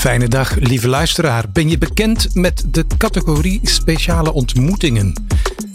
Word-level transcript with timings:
fijne 0.00 0.28
dag, 0.28 0.54
lieve 0.58 0.88
luisteraar. 0.88 1.44
Ben 1.52 1.70
je 1.70 1.78
bekend 1.78 2.34
met 2.34 2.64
de 2.66 2.84
categorie 2.98 3.60
speciale 3.62 4.32
ontmoetingen? 4.32 5.12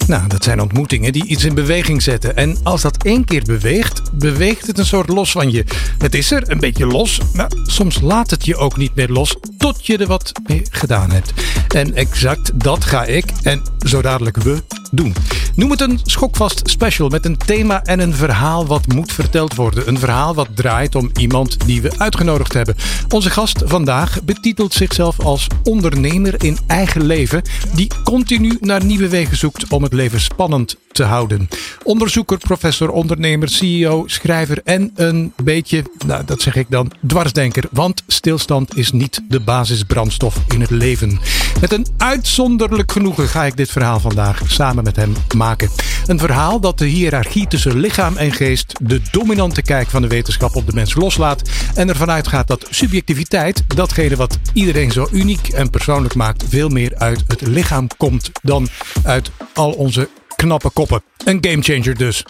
Nou, 0.07 0.27
dat 0.27 0.43
zijn 0.43 0.61
ontmoetingen 0.61 1.13
die 1.13 1.25
iets 1.25 1.43
in 1.43 1.53
beweging 1.55 2.01
zetten. 2.01 2.35
En 2.35 2.57
als 2.63 2.81
dat 2.81 3.03
één 3.03 3.25
keer 3.25 3.43
beweegt, 3.43 4.01
beweegt 4.13 4.67
het 4.67 4.77
een 4.77 4.85
soort 4.85 5.09
los 5.09 5.31
van 5.31 5.51
je. 5.51 5.65
Het 5.97 6.15
is 6.15 6.31
er, 6.31 6.51
een 6.51 6.59
beetje 6.59 6.85
los, 6.85 7.19
maar 7.33 7.51
soms 7.65 8.01
laat 8.01 8.29
het 8.29 8.45
je 8.45 8.55
ook 8.55 8.77
niet 8.77 8.95
meer 8.95 9.09
los 9.09 9.35
tot 9.57 9.85
je 9.85 9.97
er 9.97 10.07
wat 10.07 10.31
mee 10.47 10.61
gedaan 10.69 11.11
hebt. 11.11 11.33
En 11.67 11.95
exact 11.95 12.59
dat 12.59 12.83
ga 12.83 13.03
ik 13.05 13.25
en 13.43 13.61
zo 13.85 14.01
dadelijk 14.01 14.37
we 14.37 14.63
doen. 14.91 15.15
Noem 15.55 15.71
het 15.71 15.81
een 15.81 15.99
schokvast 16.03 16.61
special 16.69 17.09
met 17.09 17.25
een 17.25 17.37
thema 17.37 17.83
en 17.83 17.99
een 17.99 18.13
verhaal 18.13 18.65
wat 18.65 18.87
moet 18.87 19.11
verteld 19.11 19.55
worden. 19.55 19.87
Een 19.87 19.99
verhaal 19.99 20.33
wat 20.33 20.55
draait 20.55 20.95
om 20.95 21.11
iemand 21.19 21.57
die 21.65 21.81
we 21.81 21.91
uitgenodigd 21.97 22.53
hebben. 22.53 22.75
Onze 23.09 23.29
gast 23.29 23.61
vandaag 23.65 24.23
betitelt 24.23 24.73
zichzelf 24.73 25.19
als 25.19 25.47
ondernemer 25.63 26.43
in 26.43 26.57
eigen 26.67 27.05
leven, 27.05 27.41
die 27.73 27.91
continu 28.03 28.57
naar 28.59 28.85
nieuwe 28.85 29.09
wegen 29.09 29.37
zoekt 29.37 29.67
om 29.67 29.83
het 29.83 29.93
leven 29.93 30.19
spannend 30.21 30.77
te 30.95 31.03
houden. 31.03 31.49
Onderzoeker, 31.83 32.37
professor, 32.37 32.89
ondernemer, 32.89 33.49
CEO, 33.49 34.03
schrijver 34.05 34.61
en 34.63 34.91
een 34.95 35.33
beetje, 35.43 35.83
nou 36.05 36.25
dat 36.25 36.41
zeg 36.41 36.55
ik 36.55 36.65
dan, 36.69 36.91
dwarsdenker. 37.07 37.63
Want 37.71 38.03
stilstand 38.07 38.77
is 38.77 38.91
niet 38.91 39.21
de 39.27 39.39
basisbrandstof 39.39 40.37
in 40.47 40.61
het 40.61 40.69
leven. 40.69 41.19
Met 41.61 41.71
een 41.71 41.87
uitzonderlijk 41.97 42.91
genoegen 42.91 43.27
ga 43.27 43.43
ik 43.43 43.57
dit 43.57 43.71
verhaal 43.71 43.99
vandaag 43.99 44.41
samen 44.47 44.83
met 44.83 44.95
hem 44.95 45.13
maken. 45.35 45.69
Een 46.05 46.19
verhaal 46.19 46.59
dat 46.59 46.77
de 46.77 46.85
hiërarchie 46.85 47.47
tussen 47.47 47.79
lichaam 47.79 48.17
en 48.17 48.31
geest, 48.31 48.73
de 48.81 49.01
dominante 49.11 49.61
kijk 49.61 49.89
van 49.89 50.01
de 50.01 50.07
wetenschap 50.07 50.55
op 50.55 50.65
de 50.65 50.73
mens 50.73 50.95
loslaat 50.95 51.49
en 51.73 51.89
ervan 51.89 52.11
uitgaat 52.11 52.47
dat 52.47 52.67
subjectiviteit, 52.69 53.63
datgene 53.75 54.15
wat 54.15 54.37
iedereen 54.53 54.91
zo 54.91 55.07
uniek 55.11 55.47
en 55.47 55.69
persoonlijk 55.69 56.15
maakt, 56.15 56.43
veel 56.49 56.69
meer 56.69 56.95
uit 56.95 57.23
het 57.27 57.41
lichaam 57.41 57.87
komt 57.97 58.31
dan 58.41 58.67
uit 59.03 59.31
al 59.53 59.71
onze 59.71 60.09
knappe 60.35 60.69
koppen. 60.69 61.03
Een 61.25 61.37
gamechanger 61.41 61.97
dus. 61.97 62.25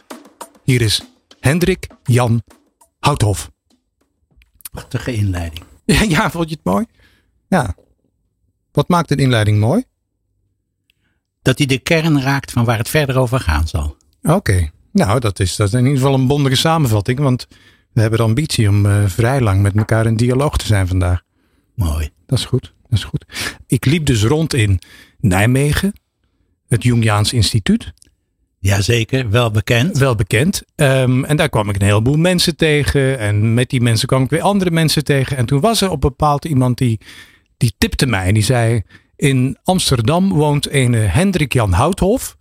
Hier 0.63 0.81
is 0.81 1.01
Hendrik 1.39 1.87
Jan 2.03 2.43
Houthof. 2.99 3.51
Prachtige 4.71 5.13
inleiding. 5.13 5.63
Ja, 5.85 6.01
ja, 6.01 6.31
vond 6.31 6.49
je 6.49 6.55
het 6.55 6.63
mooi? 6.63 6.85
Ja. 7.47 7.75
Wat 8.71 8.87
maakt 8.87 9.11
een 9.11 9.17
inleiding 9.17 9.59
mooi? 9.59 9.83
Dat 11.41 11.57
hij 11.57 11.67
de 11.67 11.77
kern 11.77 12.21
raakt 12.21 12.51
van 12.51 12.65
waar 12.65 12.77
het 12.77 12.89
verder 12.89 13.17
over 13.17 13.39
gaan 13.39 13.67
zal. 13.67 13.97
Oké. 14.21 14.69
Nou, 14.91 15.19
dat 15.19 15.39
is, 15.39 15.55
dat 15.55 15.67
is 15.67 15.73
in 15.73 15.79
ieder 15.85 15.97
geval 15.97 16.13
een 16.13 16.27
bondige 16.27 16.55
samenvatting. 16.55 17.19
Want 17.19 17.47
we 17.91 18.01
hebben 18.01 18.19
de 18.19 18.25
ambitie 18.25 18.69
om 18.69 18.85
uh, 18.85 19.07
vrij 19.07 19.41
lang 19.41 19.61
met 19.61 19.75
elkaar 19.75 20.05
in 20.05 20.15
dialoog 20.15 20.57
te 20.57 20.65
zijn 20.65 20.87
vandaag. 20.87 21.21
Mooi. 21.75 22.09
Dat 22.25 22.37
is 22.37 22.45
goed. 22.45 22.73
Dat 22.81 22.99
is 22.99 23.03
goed. 23.03 23.25
Ik 23.67 23.85
liep 23.85 24.05
dus 24.05 24.23
rond 24.23 24.53
in 24.53 24.79
Nijmegen, 25.19 25.93
het 26.75 26.83
Jungiaans 26.83 27.33
Instituut. 27.33 27.93
Jazeker, 28.59 29.29
wel 29.29 29.51
bekend. 29.51 29.97
Wel 29.97 30.15
bekend. 30.15 30.63
Um, 30.75 31.25
en 31.25 31.37
daar 31.37 31.49
kwam 31.49 31.69
ik 31.69 31.75
een 31.75 31.87
heleboel 31.87 32.17
mensen 32.17 32.55
tegen. 32.55 33.19
En 33.19 33.53
met 33.53 33.69
die 33.69 33.81
mensen 33.81 34.07
kwam 34.07 34.23
ik 34.23 34.29
weer 34.29 34.41
andere 34.41 34.71
mensen 34.71 35.03
tegen. 35.03 35.37
En 35.37 35.45
toen 35.45 35.59
was 35.59 35.81
er 35.81 35.89
op 35.89 36.01
bepaald 36.01 36.45
iemand 36.45 36.77
die, 36.77 36.99
die 37.57 37.73
tipte 37.77 38.05
mij. 38.05 38.27
En 38.27 38.33
die 38.33 38.43
zei, 38.43 38.83
in 39.15 39.57
Amsterdam 39.63 40.33
woont 40.33 40.73
een 40.73 40.93
Hendrik 40.93 41.53
Jan 41.53 41.71
Houthof. 41.71 42.37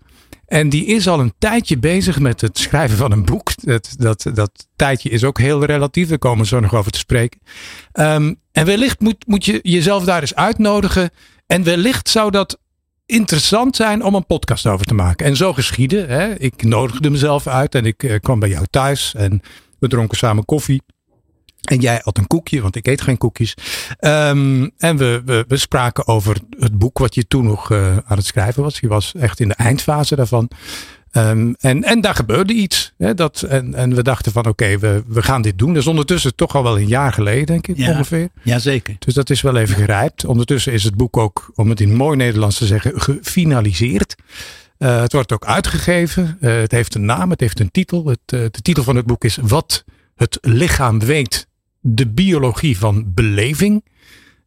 En 0.46 0.68
die 0.68 0.86
is 0.86 1.08
al 1.08 1.20
een 1.20 1.34
tijdje 1.38 1.78
bezig 1.78 2.18
met 2.18 2.40
het 2.40 2.58
schrijven 2.58 2.96
van 2.96 3.12
een 3.12 3.24
boek. 3.24 3.52
Dat, 3.56 3.94
dat, 3.96 4.30
dat 4.34 4.68
tijdje 4.76 5.10
is 5.10 5.24
ook 5.24 5.38
heel 5.38 5.64
relatief. 5.64 6.08
Daar 6.08 6.18
komen 6.18 6.38
we 6.38 6.46
zo 6.46 6.60
nog 6.60 6.74
over 6.74 6.92
te 6.92 6.98
spreken. 6.98 7.40
Um, 7.92 8.40
en 8.52 8.66
wellicht 8.66 9.00
moet, 9.00 9.26
moet 9.26 9.44
je 9.44 9.58
jezelf 9.62 10.04
daar 10.04 10.20
eens 10.20 10.34
uitnodigen. 10.34 11.10
En 11.46 11.62
wellicht 11.62 12.08
zou 12.08 12.30
dat 12.30 12.58
interessant 13.06 13.76
zijn 13.76 14.04
om 14.04 14.14
een 14.14 14.26
podcast 14.26 14.66
over 14.66 14.86
te 14.86 14.94
maken. 14.94 15.26
En 15.26 15.36
zo 15.36 15.52
geschiedde. 15.52 16.04
Hè? 16.06 16.34
Ik 16.34 16.62
nodigde 16.62 17.10
mezelf 17.10 17.46
uit 17.46 17.74
en 17.74 17.86
ik 17.86 18.02
uh, 18.02 18.18
kwam 18.20 18.38
bij 18.38 18.48
jou 18.48 18.66
thuis. 18.70 19.14
En 19.14 19.42
we 19.78 19.88
dronken 19.88 20.18
samen 20.18 20.44
koffie. 20.44 20.82
En 21.64 21.80
jij 21.80 22.00
had 22.02 22.18
een 22.18 22.26
koekje, 22.26 22.60
want 22.60 22.76
ik 22.76 22.86
eet 22.86 23.00
geen 23.00 23.18
koekjes. 23.18 23.54
Um, 24.00 24.70
en 24.78 24.96
we, 24.96 25.44
we, 25.48 25.56
spraken 25.56 26.06
over 26.06 26.36
het 26.58 26.78
boek 26.78 26.98
wat 26.98 27.14
je 27.14 27.26
toen 27.26 27.44
nog 27.44 27.70
uh, 27.70 27.96
aan 27.96 28.16
het 28.16 28.26
schrijven 28.26 28.62
was. 28.62 28.80
Je 28.80 28.88
was 28.88 29.14
echt 29.14 29.40
in 29.40 29.48
de 29.48 29.54
eindfase 29.54 30.16
daarvan. 30.16 30.50
Um, 31.16 31.54
en, 31.58 31.84
en 31.84 32.00
daar 32.00 32.14
gebeurde 32.14 32.52
iets. 32.52 32.92
Hè, 32.98 33.14
dat, 33.14 33.42
en, 33.42 33.74
en 33.74 33.94
we 33.94 34.02
dachten 34.02 34.32
van 34.32 34.46
oké, 34.46 34.50
okay, 34.50 34.78
we, 34.78 35.02
we 35.06 35.22
gaan 35.22 35.42
dit 35.42 35.58
doen. 35.58 35.68
Dat 35.68 35.82
is 35.82 35.88
ondertussen 35.88 36.34
toch 36.34 36.54
al 36.54 36.62
wel 36.62 36.78
een 36.78 36.86
jaar 36.86 37.12
geleden, 37.12 37.46
denk 37.46 37.66
ik 37.66 37.76
ja, 37.76 37.90
ongeveer. 37.90 38.28
Jazeker. 38.42 38.96
Dus 38.98 39.14
dat 39.14 39.30
is 39.30 39.40
wel 39.40 39.56
even 39.56 39.74
gerijpt. 39.74 40.24
Ondertussen 40.24 40.72
is 40.72 40.84
het 40.84 40.94
boek 40.94 41.16
ook, 41.16 41.52
om 41.54 41.68
het 41.68 41.80
in 41.80 41.94
mooi 41.94 42.16
Nederlands 42.16 42.58
te 42.58 42.66
zeggen, 42.66 43.00
gefinaliseerd. 43.00 44.14
Uh, 44.78 45.00
het 45.00 45.12
wordt 45.12 45.32
ook 45.32 45.44
uitgegeven. 45.44 46.38
Uh, 46.40 46.56
het 46.56 46.72
heeft 46.72 46.94
een 46.94 47.04
naam, 47.04 47.30
het 47.30 47.40
heeft 47.40 47.60
een 47.60 47.70
titel. 47.70 48.06
Het, 48.06 48.18
uh, 48.34 48.40
de 48.40 48.60
titel 48.62 48.82
van 48.82 48.96
het 48.96 49.06
boek 49.06 49.24
is 49.24 49.38
Wat 49.42 49.84
het 50.14 50.38
lichaam 50.40 50.98
weet. 50.98 51.46
De 51.80 52.08
biologie 52.08 52.78
van 52.78 53.12
beleving. 53.14 53.84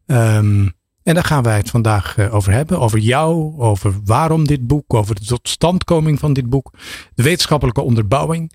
Um, 0.06 0.72
en 1.08 1.14
daar 1.14 1.24
gaan 1.24 1.42
wij 1.42 1.56
het 1.56 1.70
vandaag 1.70 2.18
over 2.18 2.52
hebben. 2.52 2.80
Over 2.80 2.98
jou, 2.98 3.58
over 3.58 3.94
waarom 4.04 4.46
dit 4.46 4.66
boek, 4.66 4.94
over 4.94 5.14
de 5.14 5.24
totstandkoming 5.24 6.18
van 6.18 6.32
dit 6.32 6.48
boek. 6.50 6.72
De 7.14 7.22
wetenschappelijke 7.22 7.80
onderbouwing. 7.80 8.52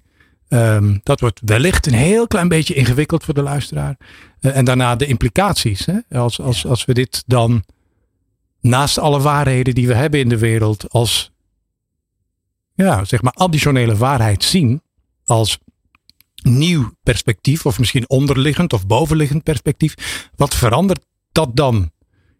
Um, 0.49 0.99
dat 1.03 1.19
wordt 1.19 1.41
wellicht 1.45 1.87
een 1.87 1.93
heel 1.93 2.27
klein 2.27 2.47
beetje 2.47 2.73
ingewikkeld 2.73 3.23
voor 3.23 3.33
de 3.33 3.41
luisteraar. 3.41 3.97
Uh, 4.41 4.57
en 4.57 4.65
daarna 4.65 4.95
de 4.95 5.05
implicaties. 5.05 5.85
Hè? 5.85 6.19
Als, 6.19 6.41
als, 6.41 6.65
als 6.65 6.85
we 6.85 6.93
dit 6.93 7.23
dan 7.25 7.63
naast 8.61 8.97
alle 8.97 9.19
waarheden 9.19 9.75
die 9.75 9.87
we 9.87 9.93
hebben 9.93 10.19
in 10.19 10.29
de 10.29 10.37
wereld 10.37 10.89
als 10.89 11.31
ja, 12.73 13.05
zeg 13.05 13.21
maar 13.21 13.33
additionele 13.33 13.95
waarheid 13.95 14.43
zien. 14.43 14.81
Als 15.25 15.57
nieuw 16.43 16.91
perspectief 17.03 17.65
of 17.65 17.79
misschien 17.79 18.09
onderliggend 18.09 18.73
of 18.73 18.87
bovenliggend 18.87 19.43
perspectief. 19.43 20.29
Wat 20.35 20.55
verandert 20.55 21.05
dat 21.31 21.55
dan 21.55 21.91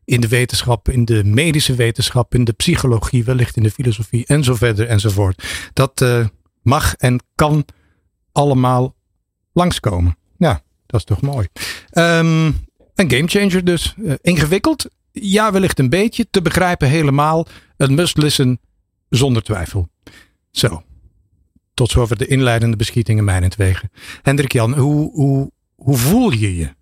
in 0.05 0.21
de 0.21 0.27
wetenschap, 0.27 0.89
in 0.89 1.05
de 1.05 1.23
medische 1.23 1.75
wetenschap, 1.75 2.35
in 2.35 2.43
de 2.43 2.53
psychologie, 2.53 3.23
wellicht 3.23 3.57
in 3.57 3.63
de 3.63 3.71
filosofie 3.71 4.25
en 4.25 4.43
zo 4.43 4.55
verder 4.55 4.87
enzovoort. 4.87 5.43
Dat 5.73 6.01
uh, 6.01 6.25
mag 6.61 6.95
en 6.95 7.23
kan 7.35 7.65
allemaal 8.31 8.95
langskomen. 9.53 10.17
Ja, 10.37 10.61
dat 10.85 10.99
is 10.99 11.05
toch 11.05 11.21
mooi. 11.21 11.47
Um, 11.91 12.45
een 12.95 13.11
gamechanger 13.11 13.65
dus. 13.65 13.95
Uh, 13.97 14.13
ingewikkeld? 14.21 14.89
Ja, 15.11 15.51
wellicht 15.51 15.79
een 15.79 15.89
beetje. 15.89 16.27
Te 16.29 16.41
begrijpen 16.41 16.89
helemaal. 16.89 17.47
Een 17.77 17.93
must 17.93 18.17
listen 18.17 18.59
zonder 19.09 19.43
twijfel. 19.43 19.89
Zo. 20.51 20.83
Tot 21.73 21.91
zover 21.91 22.17
de 22.17 22.27
inleidende 22.27 22.75
beschietingen 22.75 23.23
mijnentwegen. 23.23 23.91
Hendrik 24.21 24.53
Jan, 24.53 24.73
hoe, 24.73 25.11
hoe, 25.11 25.51
hoe 25.75 25.97
voel 25.97 26.31
je 26.31 26.55
je? 26.55 26.75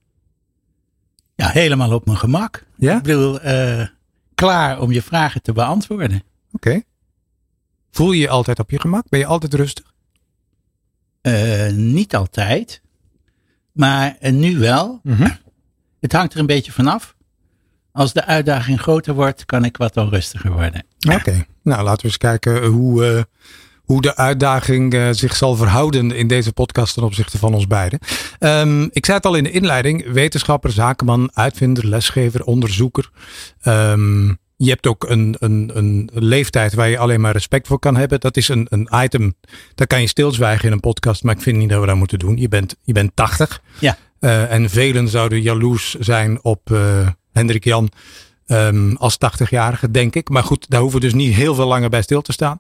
Ja, 1.42 1.50
helemaal 1.50 1.94
op 1.94 2.06
mijn 2.06 2.18
gemak. 2.18 2.66
Ja? 2.76 2.98
Ik 2.98 3.04
bedoel, 3.04 3.46
uh, 3.46 3.88
klaar 4.36 4.80
om 4.80 4.92
je 4.92 5.02
vragen 5.02 5.42
te 5.42 5.54
beantwoorden. 5.54 6.24
Oké. 6.52 6.68
Okay. 6.68 6.84
Voel 7.92 8.12
je 8.12 8.20
je 8.20 8.30
altijd 8.30 8.60
op 8.60 8.72
je 8.72 8.80
gemak? 8.80 9.10
Ben 9.10 9.20
je 9.20 9.26
altijd 9.26 9.54
rustig? 9.54 9.94
Uh, 11.22 11.72
niet 11.72 12.16
altijd. 12.16 12.82
Maar 13.72 14.18
uh, 14.22 14.32
nu 14.32 14.58
wel. 14.58 15.00
Mhm. 15.04 15.16
Mm 15.16 15.26
-hmm. 15.26 15.38
Het 16.00 16.12
hangt 16.12 16.34
er 16.34 16.40
een 16.40 16.46
beetje 16.46 16.72
vanaf. 16.72 17.16
Als 17.92 18.14
de 18.14 18.26
uitdaging 18.26 18.82
groter 18.82 19.14
wordt, 19.14 19.46
kan 19.46 19.66
ik 19.66 19.78
wat 19.78 19.98
onrustiger 19.98 20.52
worden. 20.52 20.86
Oké. 21.08 21.16
Okay. 21.16 21.46
Nou, 21.64 21.84
laten 21.84 22.02
we 22.02 22.08
eens 22.08 22.18
kijken 22.18 22.66
hoe, 22.66 23.14
uh, 23.14 23.24
hoe 23.92 24.02
de 24.02 24.16
uitdaging 24.16 24.94
uh, 24.94 25.08
zich 25.12 25.36
zal 25.36 25.56
verhouden 25.56 26.12
in 26.12 26.28
deze 26.28 26.54
podcast 26.54 26.94
ten 26.94 27.04
opzichte 27.04 27.38
van 27.38 27.54
ons 27.54 27.68
beiden. 27.68 28.00
Um, 28.40 28.90
ik 28.92 29.06
zei 29.06 29.18
het 29.18 29.26
al 29.26 29.36
in 29.36 29.44
de 29.44 29.52
inleiding. 29.52 30.12
Wetenschapper, 30.12 30.72
zakenman, 30.72 31.30
uitvinder, 31.34 31.88
lesgever, 31.88 32.44
onderzoeker. 32.44 33.10
Um, 33.64 34.38
je 34.56 34.70
hebt 34.70 34.88
ook 34.88 35.10
een, 35.10 35.36
een, 35.40 35.72
een 35.74 36.10
leeftijd 36.14 36.74
waar 36.74 36.90
je 36.90 36.98
alleen 36.98 37.22
maar 37.22 37.32
respect 37.32 37.68
voor 37.68 37.80
kan 37.80 37.96
hebben. 37.96 38.20
Dat 38.20 38.38
is 38.38 38.48
een, 38.48 38.68
een 38.70 38.90
item, 38.94 39.34
daar 39.76 39.88
kan 39.88 40.02
je 40.02 40.08
stilzwijgen 40.08 40.66
in 40.66 40.72
een 40.72 40.80
podcast. 40.80 41.24
Maar 41.24 41.36
ik 41.36 41.42
vind 41.42 41.58
niet 41.58 41.70
dat 41.70 41.80
we 41.80 41.86
dat 41.86 41.96
moeten 41.96 42.20
doen. 42.20 42.38
Je 42.38 42.48
bent, 42.48 42.76
je 42.84 42.94
bent 42.94 43.12
80. 43.14 43.62
Ja. 43.80 43.98
Uh, 44.20 44.52
en 44.52 44.70
velen 44.70 45.08
zouden 45.08 45.42
jaloers 45.42 45.94
zijn 46.00 46.44
op 46.44 46.70
uh, 46.72 47.08
Hendrik 47.32 47.64
Jan 47.64 47.90
um, 48.52 48.96
als 48.98 49.18
80-jarige, 49.42 49.92
denk 49.92 50.16
ik. 50.16 50.30
Maar 50.30 50.44
goed, 50.44 50.70
daar 50.70 50.82
hoeven 50.82 51.00
we 51.00 51.06
dus 51.06 51.14
niet 51.14 51.34
heel 51.34 51.56
veel 51.56 51.68
langer 51.68 51.90
bij 51.90 52.02
stil 52.02 52.22
te 52.22 52.32
staan. 52.32 52.60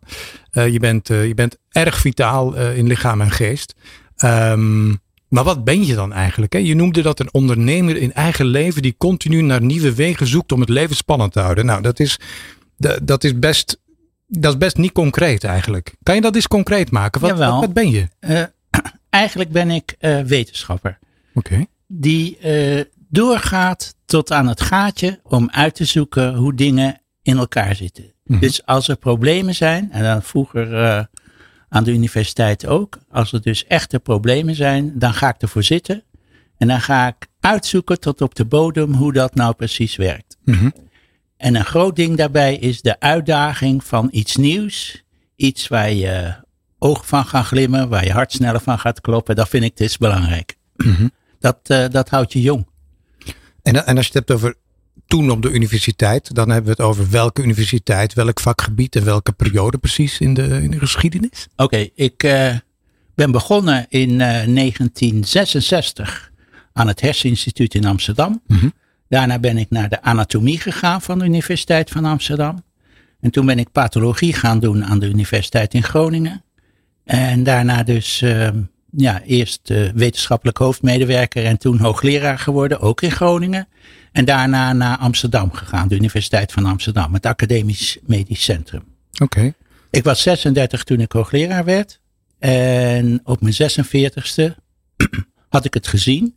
Uh, 0.53 0.67
je, 0.67 0.79
bent, 0.79 1.07
je 1.07 1.33
bent 1.35 1.57
erg 1.69 1.97
vitaal 1.97 2.55
in 2.55 2.87
lichaam 2.87 3.21
en 3.21 3.31
geest. 3.31 3.75
Um, 4.23 4.99
maar 5.31 5.43
wat 5.43 5.63
ben 5.63 5.85
je 5.85 5.95
dan 5.95 6.13
eigenlijk? 6.13 6.53
Hè? 6.53 6.59
Je 6.59 6.75
noemde 6.75 7.01
dat 7.01 7.19
een 7.19 7.33
ondernemer 7.33 7.97
in 7.97 8.13
eigen 8.13 8.45
leven 8.45 8.81
die 8.81 8.95
continu 8.97 9.41
naar 9.41 9.61
nieuwe 9.61 9.95
wegen 9.95 10.27
zoekt 10.27 10.51
om 10.51 10.59
het 10.59 10.69
leven 10.69 10.95
spannend 10.95 11.33
te 11.33 11.39
houden. 11.39 11.65
Nou, 11.65 11.81
dat 11.81 11.99
is, 11.99 12.19
dat 13.03 13.23
is, 13.23 13.39
best, 13.39 13.79
dat 14.27 14.51
is 14.53 14.57
best 14.57 14.77
niet 14.77 14.91
concreet 14.91 15.43
eigenlijk. 15.43 15.93
Kan 16.03 16.15
je 16.15 16.21
dat 16.21 16.35
eens 16.35 16.47
concreet 16.47 16.91
maken? 16.91 17.21
Wat, 17.21 17.37
wat, 17.37 17.59
wat 17.59 17.73
ben 17.73 17.89
je? 17.89 18.07
Eigenlijk 19.09 19.51
ben 19.51 19.71
ik 19.71 19.95
wetenschapper. 20.25 20.99
Oké. 21.33 21.53
Okay. 21.53 21.67
Die 21.87 22.37
doorgaat 23.11 23.95
tot 24.05 24.31
aan 24.31 24.47
het 24.47 24.61
gaatje 24.61 25.19
om 25.23 25.49
uit 25.49 25.75
te 25.75 25.85
zoeken 25.85 26.35
hoe 26.35 26.53
dingen 26.53 27.01
in 27.21 27.37
elkaar 27.37 27.75
zitten. 27.75 28.13
Mhm. 28.23 28.39
Dus 28.39 28.65
als 28.65 28.87
er 28.87 28.95
problemen 28.95 29.55
zijn, 29.55 29.91
en 29.91 30.03
dan 30.03 30.21
vroeger 30.21 30.83
eh, 30.83 31.03
aan 31.69 31.83
de 31.83 31.91
universiteit 31.91 32.67
ook, 32.67 32.97
als 33.09 33.33
er 33.33 33.41
dus 33.41 33.65
echte 33.67 33.99
problemen 33.99 34.55
zijn, 34.55 34.99
dan 34.99 35.13
ga 35.13 35.29
ik 35.29 35.41
ervoor 35.41 35.63
zitten 35.63 36.03
en 36.57 36.67
dan 36.67 36.81
ga 36.81 37.07
ik 37.07 37.27
uitzoeken 37.39 37.99
tot 37.99 38.21
op 38.21 38.35
de 38.35 38.45
bodem 38.45 38.93
hoe 38.93 39.13
dat 39.13 39.35
nou 39.35 39.53
precies 39.53 39.95
werkt. 39.95 40.37
Mhm. 40.43 40.69
En 41.37 41.55
een 41.55 41.65
groot 41.65 41.95
ding 41.95 42.17
daarbij 42.17 42.55
is 42.55 42.81
de 42.81 42.99
uitdaging 42.99 43.83
van 43.83 44.07
iets 44.11 44.35
nieuws. 44.35 45.03
Iets 45.35 45.67
waar 45.67 45.91
je 45.91 46.35
ogen 46.79 47.05
van 47.05 47.25
gaan 47.25 47.45
glimmen, 47.45 47.89
waar 47.89 48.05
je 48.05 48.11
hart 48.11 48.31
sneller 48.31 48.61
van 48.61 48.79
gaat 48.79 49.01
kloppen. 49.01 49.35
Dat 49.35 49.49
vind 49.49 49.63
ik 49.63 49.77
dus 49.77 49.97
belangrijk. 49.97 50.55
Mhm. 50.75 51.07
Dat, 51.39 51.57
eh, 51.63 51.85
dat 51.89 52.09
houdt 52.09 52.33
je 52.33 52.41
jong. 52.41 52.65
En, 53.63 53.85
en 53.85 53.97
als 53.97 54.07
je 54.07 54.17
het 54.17 54.27
hebt 54.27 54.31
over 54.31 54.55
toen 55.07 55.31
op 55.31 55.41
de 55.41 55.51
universiteit, 55.51 56.35
dan 56.35 56.49
hebben 56.49 56.75
we 56.75 56.81
het 56.81 56.89
over 56.89 57.09
welke 57.09 57.43
universiteit, 57.43 58.13
welk 58.13 58.39
vakgebied 58.39 58.95
en 58.95 59.03
welke 59.03 59.31
periode 59.31 59.77
precies 59.77 60.19
in 60.19 60.33
de, 60.33 60.61
in 60.61 60.71
de 60.71 60.79
geschiedenis? 60.79 61.47
Oké, 61.55 61.89
ik 61.95 62.23
eh, 62.23 62.55
ben 63.15 63.31
begonnen 63.31 63.85
in 63.89 64.09
eh, 64.09 64.27
1966 64.27 66.31
aan 66.73 66.87
het 66.87 67.01
Herseninstituut 67.01 67.73
in 67.73 67.85
Amsterdam. 67.85 68.41
Mhm. 68.47 68.69
Daarna 69.07 69.39
ben 69.39 69.57
ik 69.57 69.69
naar 69.69 69.89
de 69.89 70.01
anatomie 70.01 70.59
gegaan 70.59 71.01
van 71.01 71.19
de 71.19 71.25
Universiteit 71.25 71.89
van 71.89 72.05
Amsterdam. 72.05 72.63
En 73.19 73.31
toen 73.31 73.45
ben 73.45 73.59
ik 73.59 73.71
pathologie 73.71 74.33
gaan 74.33 74.59
doen 74.59 74.85
aan 74.85 74.99
de 74.99 75.07
Universiteit 75.07 75.73
in 75.73 75.83
Groningen. 75.83 76.43
En 77.03 77.43
daarna 77.43 77.83
dus 77.83 78.21
ehm, 78.21 78.61
ja, 78.91 79.21
eerst 79.21 79.69
eh, 79.69 79.89
wetenschappelijk 79.93 80.57
hoofdmedewerker 80.57 81.45
en 81.45 81.57
toen 81.57 81.79
hoogleraar 81.79 82.39
geworden, 82.39 82.79
ook 82.79 83.01
in 83.01 83.11
Groningen. 83.11 83.67
En 84.11 84.25
daarna 84.25 84.73
naar 84.73 84.97
Amsterdam 84.97 85.51
gegaan, 85.51 85.87
de 85.87 85.95
Universiteit 85.95 86.51
van 86.51 86.65
Amsterdam, 86.65 87.13
het 87.13 87.25
Academisch 87.25 87.97
Medisch 88.01 88.43
Centrum. 88.43 88.83
Oké. 89.21 89.53
Ik 89.91 90.03
was 90.03 90.21
36 90.21 90.83
toen 90.83 90.99
ik 90.99 91.11
hoogleraar 91.11 91.65
werd. 91.65 91.99
En 92.39 93.21
op 93.23 93.41
mijn 93.41 93.53
46ste 93.53 94.55
had 95.49 95.65
ik 95.65 95.73
het 95.73 95.87
gezien. 95.87 96.35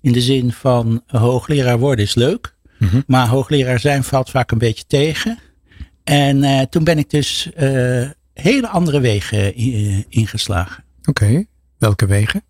In 0.00 0.12
de 0.12 0.20
zin 0.20 0.52
van 0.52 1.02
hoogleraar 1.06 1.78
worden 1.78 2.04
is 2.04 2.14
leuk. 2.14 2.54
Mhm. 2.78 3.00
Maar 3.06 3.26
hoogleraar 3.26 3.80
zijn 3.80 4.04
valt 4.04 4.30
vaak 4.30 4.50
een 4.50 4.58
beetje 4.58 4.84
tegen. 4.86 5.38
En 6.04 6.44
eh, 6.44 6.60
toen 6.60 6.84
ben 6.84 6.98
ik 6.98 7.10
dus 7.10 7.52
eh, 7.52 8.10
hele 8.34 8.68
andere 8.68 9.00
wegen 9.00 9.56
ingeslagen. 10.08 10.84
Oké. 11.04 11.44
Welke 11.82 12.06
wegen? 12.06 12.42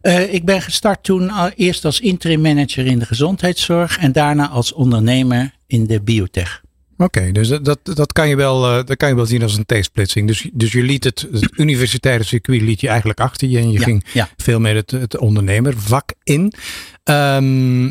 Eh, 0.00 0.34
ik 0.34 0.44
ben 0.44 0.62
gestart 0.62 1.02
toen 1.02 1.30
al, 1.30 1.48
eerst 1.48 1.84
als 1.84 2.00
interim 2.00 2.40
manager 2.40 2.86
in 2.86 2.98
de 2.98 3.06
gezondheidszorg. 3.06 3.98
En 3.98 4.12
daarna 4.12 4.48
als 4.48 4.72
ondernemer 4.72 5.54
in 5.66 5.86
de 5.86 6.00
biotech. 6.00 6.62
Oké, 6.98 7.32
dus 7.32 7.48
dat, 7.48 7.64
dat, 7.64 7.78
dat, 7.82 8.12
kan 8.12 8.28
je 8.28 8.36
wel, 8.36 8.66
eh, 8.66 8.84
dat 8.84 8.96
kan 8.96 9.08
je 9.08 9.14
wel 9.14 9.26
zien 9.26 9.42
als 9.42 9.56
een 9.56 9.66
T-splitsing. 9.66 10.26
Dus, 10.26 10.48
dus 10.52 10.72
je 10.72 10.82
liet 10.82 11.04
het, 11.04 11.28
het 11.32 11.50
universitaire 11.64 12.24
circuit 12.24 12.62
liet 12.62 12.80
je 12.80 12.88
eigenlijk 12.88 13.20
achter 13.20 13.48
je 13.48 13.58
en 13.58 13.70
je 13.70 13.78
Ja, 13.78 13.84
ging 13.84 14.04
ja. 14.12 14.28
veel 14.36 14.60
meer 14.60 14.74
het, 14.74 14.90
het 14.90 15.18
ondernemervak 15.18 16.12
in. 16.22 16.52
Ehm, 17.04 17.84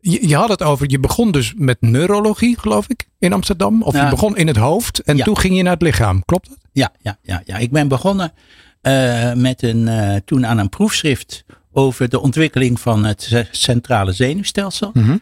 je, 0.00 0.28
je 0.28 0.36
had 0.36 0.48
het 0.48 0.62
over, 0.62 0.90
je 0.90 1.00
begon 1.00 1.30
dus 1.30 1.52
met 1.56 1.80
neurologie, 1.80 2.58
geloof 2.58 2.88
ik, 2.88 3.08
in 3.18 3.32
Amsterdam. 3.32 3.82
Of 3.82 3.94
je 3.94 4.08
begon 4.08 4.36
in 4.36 4.46
het 4.46 4.56
hoofd 4.56 4.98
en 4.98 5.16
toen 5.16 5.38
ging 5.38 5.56
je 5.56 5.62
naar 5.62 5.72
het 5.72 5.82
lichaam. 5.82 6.24
Klopt 6.24 6.48
dat? 6.48 6.58
Ja, 6.72 6.92
ja, 7.00 7.18
ja, 7.22 7.42
ja. 7.44 7.56
Ik 7.56 7.70
ben 7.70 7.88
begonnen 7.88 8.32
eh, 8.86 9.32
met 9.32 9.62
een, 9.62 9.88
eh, 9.88 10.16
toen 10.24 10.46
aan 10.46 10.58
een 10.58 10.68
proefschrift 10.68 11.44
over 11.72 12.08
de 12.08 12.20
ontwikkeling 12.20 12.80
van 12.80 13.04
het 13.04 13.22
ce- 13.22 13.48
centrale 13.50 14.12
zenuwstelsel. 14.12 14.90
Mhm. 14.94 15.16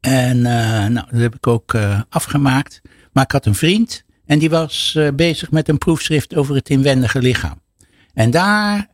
En 0.00 0.46
eh, 0.46 0.86
nou, 0.86 1.06
dat 1.10 1.20
heb 1.20 1.34
ik 1.34 1.46
ook 1.46 1.76
afgemaakt. 2.08 2.80
Maar 3.12 3.24
ik 3.24 3.32
had 3.32 3.46
een 3.46 3.54
vriend 3.54 4.04
en 4.26 4.38
die 4.38 4.50
was 4.50 4.98
bezig 5.14 5.50
met 5.50 5.68
een 5.68 5.78
proefschrift 5.78 6.34
over 6.34 6.54
het 6.54 6.68
inwendige 6.68 7.18
lichaam. 7.20 7.60
En 8.14 8.30
daar, 8.30 8.86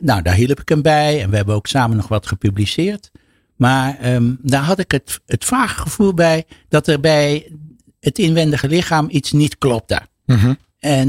nou, 0.00 0.22
daar 0.22 0.34
hielp 0.34 0.60
ik 0.60 0.68
hem 0.68 0.82
bij 0.82 1.22
en 1.22 1.30
we 1.30 1.36
hebben 1.36 1.54
ook 1.54 1.66
samen 1.66 1.96
nog 1.96 2.08
wat 2.08 2.26
gepubliceerd. 2.26 3.10
Maar 3.56 3.98
ehm, 3.98 4.34
daar 4.42 4.62
had 4.62 4.78
ik 4.78 4.90
het, 4.90 5.20
het 5.26 5.44
vage 5.44 5.80
gevoel 5.80 6.14
bij 6.14 6.44
dat 6.68 6.86
er 6.86 7.00
bij 7.00 7.52
het 8.00 8.18
inwendige 8.18 8.68
lichaam 8.68 9.06
iets 9.10 9.32
niet 9.32 9.58
klopte. 9.58 10.00
Mhm. 10.26 10.54
En 10.78 11.08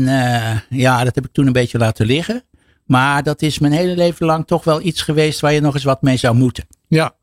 ja, 0.69 1.03
dat 1.03 1.15
heb 1.15 1.25
ik 1.25 1.31
toen 1.31 1.47
een 1.47 1.53
beetje 1.53 1.77
laten 1.77 2.05
liggen. 2.05 2.43
Maar 2.91 3.23
dat 3.23 3.41
is 3.41 3.59
mijn 3.59 3.73
hele 3.73 3.95
leven 3.95 4.25
lang 4.25 4.47
toch 4.47 4.63
wel 4.63 4.81
iets 4.81 5.01
geweest 5.01 5.39
waar 5.39 5.53
je 5.53 5.61
nog 5.61 5.73
eens 5.73 5.83
wat 5.83 6.01
mee 6.01 6.17
zou 6.17 6.35
moeten. 6.35 6.65
Ja, 6.87 7.15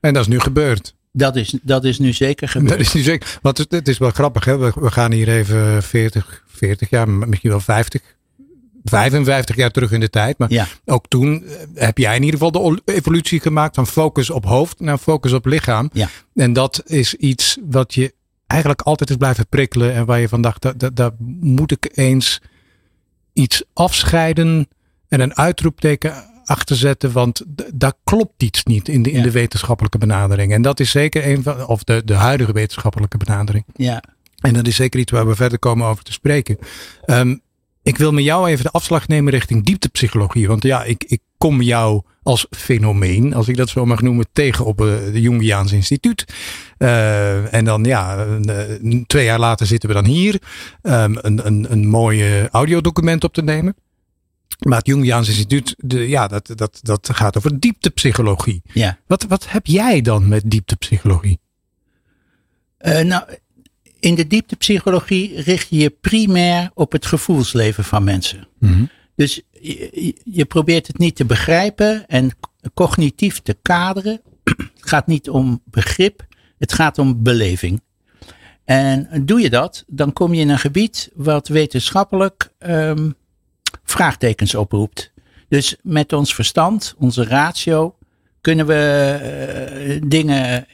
en 0.00 0.12
dat 0.12 0.22
is 0.22 0.28
nu 0.28 0.40
gebeurd. 0.40 0.94
Dat 1.12 1.36
is, 1.36 1.54
dat 1.62 1.84
is 1.84 1.98
nu 1.98 2.12
zeker 2.12 2.48
gebeurd. 2.54 2.70
Dat 2.70 2.80
is 2.80 2.92
niet 2.92 3.04
zeker. 3.04 3.38
Want 3.42 3.58
het, 3.58 3.72
het 3.72 3.88
is 3.88 3.98
wel 3.98 4.10
grappig, 4.10 4.44
hè? 4.44 4.56
We, 4.58 4.72
we 4.74 4.90
gaan 4.90 5.12
hier 5.12 5.28
even 5.28 5.82
40, 5.82 6.44
40 6.46 6.90
jaar, 6.90 7.08
misschien 7.08 7.50
wel 7.50 7.60
50, 7.60 8.02
55 8.84 9.56
jaar 9.56 9.70
terug 9.70 9.92
in 9.92 10.00
de 10.00 10.10
tijd. 10.10 10.38
Maar 10.38 10.50
Ja, 10.52 10.66
ook 10.84 11.08
toen 11.08 11.44
eh, 11.44 11.54
heb 11.74 11.98
jij 11.98 12.16
in 12.16 12.22
ieder 12.22 12.34
geval 12.34 12.52
de 12.52 12.58
ol- 12.58 12.78
evolutie 12.84 13.40
gemaakt 13.40 13.74
van 13.74 13.86
focus 13.86 14.30
op 14.30 14.44
hoofd 14.44 14.80
naar 14.80 14.98
focus 14.98 15.32
op 15.32 15.46
lichaam. 15.46 15.90
ja, 15.92 16.08
En 16.34 16.52
dat 16.52 16.82
is 16.86 17.14
iets 17.14 17.58
wat 17.70 17.94
je 17.94 18.14
eigenlijk 18.46 18.80
altijd 18.82 19.10
is 19.10 19.16
blijven 19.16 19.46
prikkelen. 19.48 19.92
En 19.94 20.04
waar 20.06 20.20
je 20.20 20.28
van 20.28 20.42
dacht, 20.42 20.62
daar, 20.80 20.94
daar 20.94 21.10
moet 21.40 21.70
ik 21.70 21.90
eens 21.94 22.40
iets 23.32 23.62
afscheiden 23.72 24.68
en 25.12 25.20
een 25.20 25.36
uitroepteken 25.36 26.14
achter 26.44 26.76
zetten. 26.76 27.12
Want 27.12 27.42
daar 27.74 27.92
klopt 28.04 28.42
iets 28.42 28.64
niet 28.64 28.88
in 28.88 29.02
de, 29.02 29.10
in 29.10 29.16
Ja. 29.18 29.22
de 29.22 29.30
wetenschappelijke 29.30 29.98
benadering. 29.98 30.52
En 30.52 30.62
dat 30.62 30.80
is 30.80 30.90
zeker 30.90 31.26
een 31.28 31.42
van, 31.42 31.66
of 31.66 31.84
de, 31.84 32.02
de 32.04 32.14
huidige 32.14 32.52
wetenschappelijke 32.52 33.16
benadering. 33.16 33.64
ja. 33.76 34.02
En 34.40 34.52
dat 34.54 34.66
is 34.66 34.76
zeker 34.76 35.00
iets 35.00 35.12
waar 35.12 35.26
we 35.26 35.34
verder 35.34 35.58
komen 35.58 35.86
over 35.86 36.04
te 36.04 36.12
spreken. 36.12 36.58
Ehm, 37.04 37.36
ik 37.82 37.98
wil 37.98 38.12
met 38.12 38.24
jou 38.24 38.48
even 38.48 38.64
de 38.64 38.70
afslag 38.70 39.08
nemen 39.08 39.32
richting 39.32 39.64
dieptepsychologie. 39.64 40.48
Want 40.48 40.62
ja, 40.62 40.84
ik, 40.84 41.04
ik 41.06 41.20
kom 41.38 41.62
jou 41.62 42.02
als 42.22 42.46
fenomeen, 42.50 43.34
als 43.34 43.48
ik 43.48 43.56
dat 43.56 43.68
zo 43.68 43.86
mag 43.86 44.00
noemen, 44.02 44.26
tegen 44.32 44.64
op 44.64 44.78
het 44.78 45.10
Jungiaans 45.12 45.72
Instituut. 45.72 46.24
Eh, 46.78 47.54
en 47.54 47.64
dan 47.64 47.84
ja, 47.84 48.26
eh, 48.44 49.00
twee 49.06 49.24
jaar 49.24 49.38
later 49.38 49.66
zitten 49.66 49.88
we 49.88 49.94
dan 49.94 50.04
hier 50.04 50.38
ehm, 50.82 51.14
een, 51.20 51.46
een, 51.46 51.66
een 51.72 51.86
mooi 51.88 52.46
audiodocument 52.50 53.24
op 53.24 53.32
te 53.32 53.42
nemen. 53.42 53.74
Maar 54.58 54.78
het 54.78 54.86
Jungiaans 54.86 55.28
Instituut, 55.28 55.74
de, 55.78 56.08
ja, 56.08 56.26
dat, 56.28 56.50
dat, 56.54 56.78
dat 56.82 57.08
gaat 57.12 57.36
over 57.36 57.60
dieptepsychologie. 57.60 58.62
ja. 58.72 58.98
Wat, 59.06 59.22
wat 59.24 59.50
heb 59.50 59.66
jij 59.66 60.00
dan 60.00 60.28
met 60.28 60.50
dieptepsychologie? 60.50 61.38
Eh, 62.78 63.00
nou, 63.04 63.24
in 64.00 64.14
de 64.14 64.26
dieptepsychologie 64.26 65.40
richt 65.40 65.68
je 65.68 65.76
je 65.76 65.90
primair 65.90 66.70
op 66.74 66.92
het 66.92 67.06
gevoelsleven 67.06 67.84
van 67.84 68.04
mensen. 68.04 68.48
Mhm. 68.58 68.84
Dus 69.14 69.34
je, 69.50 69.88
je- 69.92 70.20
je 70.24 70.44
probeert 70.44 70.86
het 70.86 70.98
niet 70.98 71.16
te 71.16 71.24
begrijpen 71.24 72.06
en 72.08 72.30
cognitief 72.74 73.40
te 73.40 73.56
kaderen. 73.62 74.20
Het 74.80 74.88
gaat 74.90 75.06
niet 75.06 75.28
om 75.30 75.62
begrip, 75.64 76.26
het 76.58 76.72
gaat 76.72 76.98
om 76.98 77.22
beleving. 77.22 77.80
En 78.64 79.08
doe 79.26 79.40
je 79.40 79.50
dat, 79.50 79.84
dan 79.86 80.12
kom 80.12 80.34
je 80.34 80.40
in 80.40 80.48
een 80.48 80.58
gebied 80.58 81.10
wat 81.14 81.48
wetenschappelijk 81.48 82.52
ehm, 82.58 83.10
vraagtekens 83.84 84.54
oproept. 84.54 85.12
Dus 85.48 85.76
met 85.82 86.12
ons 86.12 86.34
verstand, 86.34 86.94
onze 86.98 87.24
ratio, 87.24 87.96
kunnen 88.40 88.66
we 88.66 88.74
eh, 89.22 90.00
dingen 90.06 90.66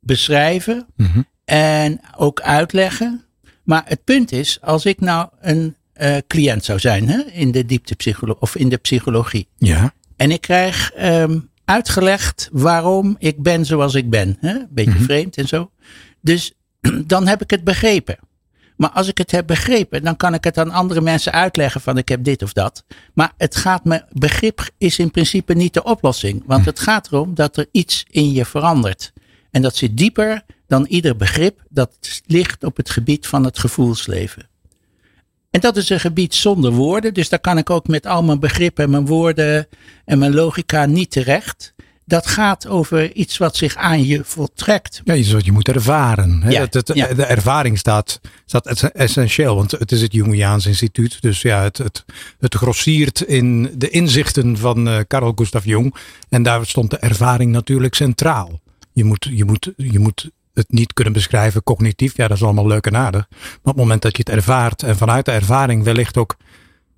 beschrijven 0.00 0.86
Mhm. 0.96 1.22
en 1.44 2.00
ook 2.16 2.40
uitleggen. 2.40 3.24
Maar 3.64 3.82
het 3.86 4.04
punt 4.04 4.32
is, 4.32 4.60
als 4.60 4.84
ik 4.86 5.00
nou 5.00 5.28
een 5.40 5.76
eh, 5.92 6.16
cliënt 6.26 6.64
zou 6.64 6.78
zijn 6.78 7.08
hè, 7.08 7.18
in 7.18 7.50
de 7.52 7.66
dieptepsychologie 7.66 8.40
of 8.42 8.56
in 8.56 8.68
de 8.68 8.76
psychologie. 8.76 9.48
Ja. 9.58 9.92
En 10.16 10.30
ik 10.30 10.40
krijg 10.40 10.92
ehm, 10.92 11.38
uitgelegd 11.64 12.48
waarom 12.52 13.16
ik 13.18 13.42
ben 13.42 13.64
zoals 13.66 13.94
ik 13.94 14.10
ben. 14.10 14.36
Hè? 14.40 14.50
Een 14.54 14.66
beetje 14.70 14.98
vreemd 14.98 15.36
en 15.36 15.48
zo. 15.48 15.70
Dus 16.20 16.52
dan 17.06 17.26
heb 17.26 17.42
ik 17.42 17.50
het 17.50 17.64
begrepen. 17.64 18.18
Maar 18.76 18.90
als 18.90 19.08
ik 19.08 19.18
het 19.18 19.30
heb 19.30 19.46
begrepen, 19.46 20.02
dan 20.02 20.16
kan 20.16 20.34
ik 20.34 20.44
het 20.44 20.58
aan 20.58 20.70
andere 20.70 21.00
mensen 21.00 21.32
uitleggen 21.32 21.80
van 21.80 21.98
ik 21.98 22.08
heb 22.08 22.24
dit 22.24 22.42
of 22.42 22.52
dat. 22.52 22.84
Maar 23.14 23.32
het 23.36 23.56
gaat 23.56 23.84
me, 23.84 24.02
begrip 24.12 24.68
is 24.78 24.98
in 24.98 25.10
principe 25.10 25.54
niet 25.54 25.74
de 25.74 25.84
oplossing. 25.84 26.42
Want 26.46 26.64
het 26.64 26.80
gaat 26.80 27.06
erom 27.06 27.34
dat 27.34 27.56
er 27.56 27.66
iets 27.70 28.04
in 28.10 28.32
je 28.32 28.44
verandert. 28.44 29.12
En 29.50 29.62
dat 29.62 29.76
zit 29.76 29.96
dieper 29.96 30.42
dan 30.66 30.84
ieder 30.84 31.16
begrip 31.16 31.62
dat 31.68 32.20
ligt 32.26 32.64
op 32.64 32.76
het 32.76 32.90
gebied 32.90 33.26
van 33.26 33.44
het 33.44 33.58
gevoelsleven. 33.58 34.48
En 35.50 35.60
dat 35.60 35.76
is 35.76 35.88
een 35.88 36.00
gebied 36.00 36.34
zonder 36.34 36.72
woorden. 36.72 37.14
Dus 37.14 37.28
daar 37.28 37.38
kan 37.38 37.58
ik 37.58 37.70
ook 37.70 37.88
met 37.88 38.06
al 38.06 38.22
mijn 38.22 38.40
begrippen 38.40 38.84
en 38.84 38.90
mijn 38.90 39.06
woorden 39.06 39.66
en 40.04 40.18
mijn 40.18 40.34
logica 40.34 40.86
niet 40.86 41.10
terecht. 41.10 41.73
Dat 42.04 42.26
gaat 42.26 42.66
over 42.66 43.12
iets 43.12 43.38
wat 43.38 43.56
zich 43.56 43.76
aan 43.76 44.04
je 44.04 44.20
voltrekt. 44.24 45.00
Ja, 45.04 45.14
iets 45.14 45.32
wat 45.32 45.44
je 45.44 45.52
moet 45.52 45.68
ervaren. 45.68 46.42
Hè? 46.42 46.50
Ja, 46.50 46.60
Het- 46.60 46.74
het- 46.74 46.90
ja. 46.94 47.14
De 47.14 47.24
ervaring 47.24 47.78
staat, 47.78 48.20
staat 48.46 48.66
es- 48.66 48.82
essentieel, 48.92 49.56
want 49.56 49.70
het 49.70 49.92
is 49.92 50.00
het 50.00 50.12
Jungiaans 50.12 50.66
instituut. 50.66 51.22
Dus 51.22 51.42
ja, 51.42 51.62
het, 51.62 51.78
het, 51.78 52.04
het 52.40 52.54
grossiert 52.54 53.20
in 53.20 53.70
de 53.76 53.90
inzichten 53.90 54.56
van 54.56 54.88
eh 54.88 54.98
Carl 55.08 55.32
Gustav 55.34 55.64
Jung. 55.64 55.94
En 56.28 56.42
daar 56.42 56.66
stond 56.66 56.90
de 56.90 56.98
ervaring 56.98 57.52
natuurlijk 57.52 57.94
centraal. 57.94 58.60
Je 58.92 59.04
moet, 59.04 59.28
je, 59.30 59.44
moet, 59.44 59.72
je 59.76 59.98
moet 59.98 60.30
het 60.54 60.72
niet 60.72 60.92
kunnen 60.92 61.12
beschrijven 61.12 61.62
cognitief. 61.62 62.16
Ja, 62.16 62.28
dat 62.28 62.36
is 62.36 62.42
allemaal 62.42 62.66
leuk 62.66 62.86
en 62.86 62.96
aardig. 62.96 63.26
Maar 63.30 63.38
op 63.62 63.64
het 63.64 63.76
moment 63.76 64.02
dat 64.02 64.16
je 64.16 64.22
het 64.26 64.34
ervaart 64.36 64.82
en 64.82 64.96
vanuit 64.96 65.24
de 65.24 65.30
ervaring 65.32 65.84
wellicht 65.84 66.16
ook 66.16 66.36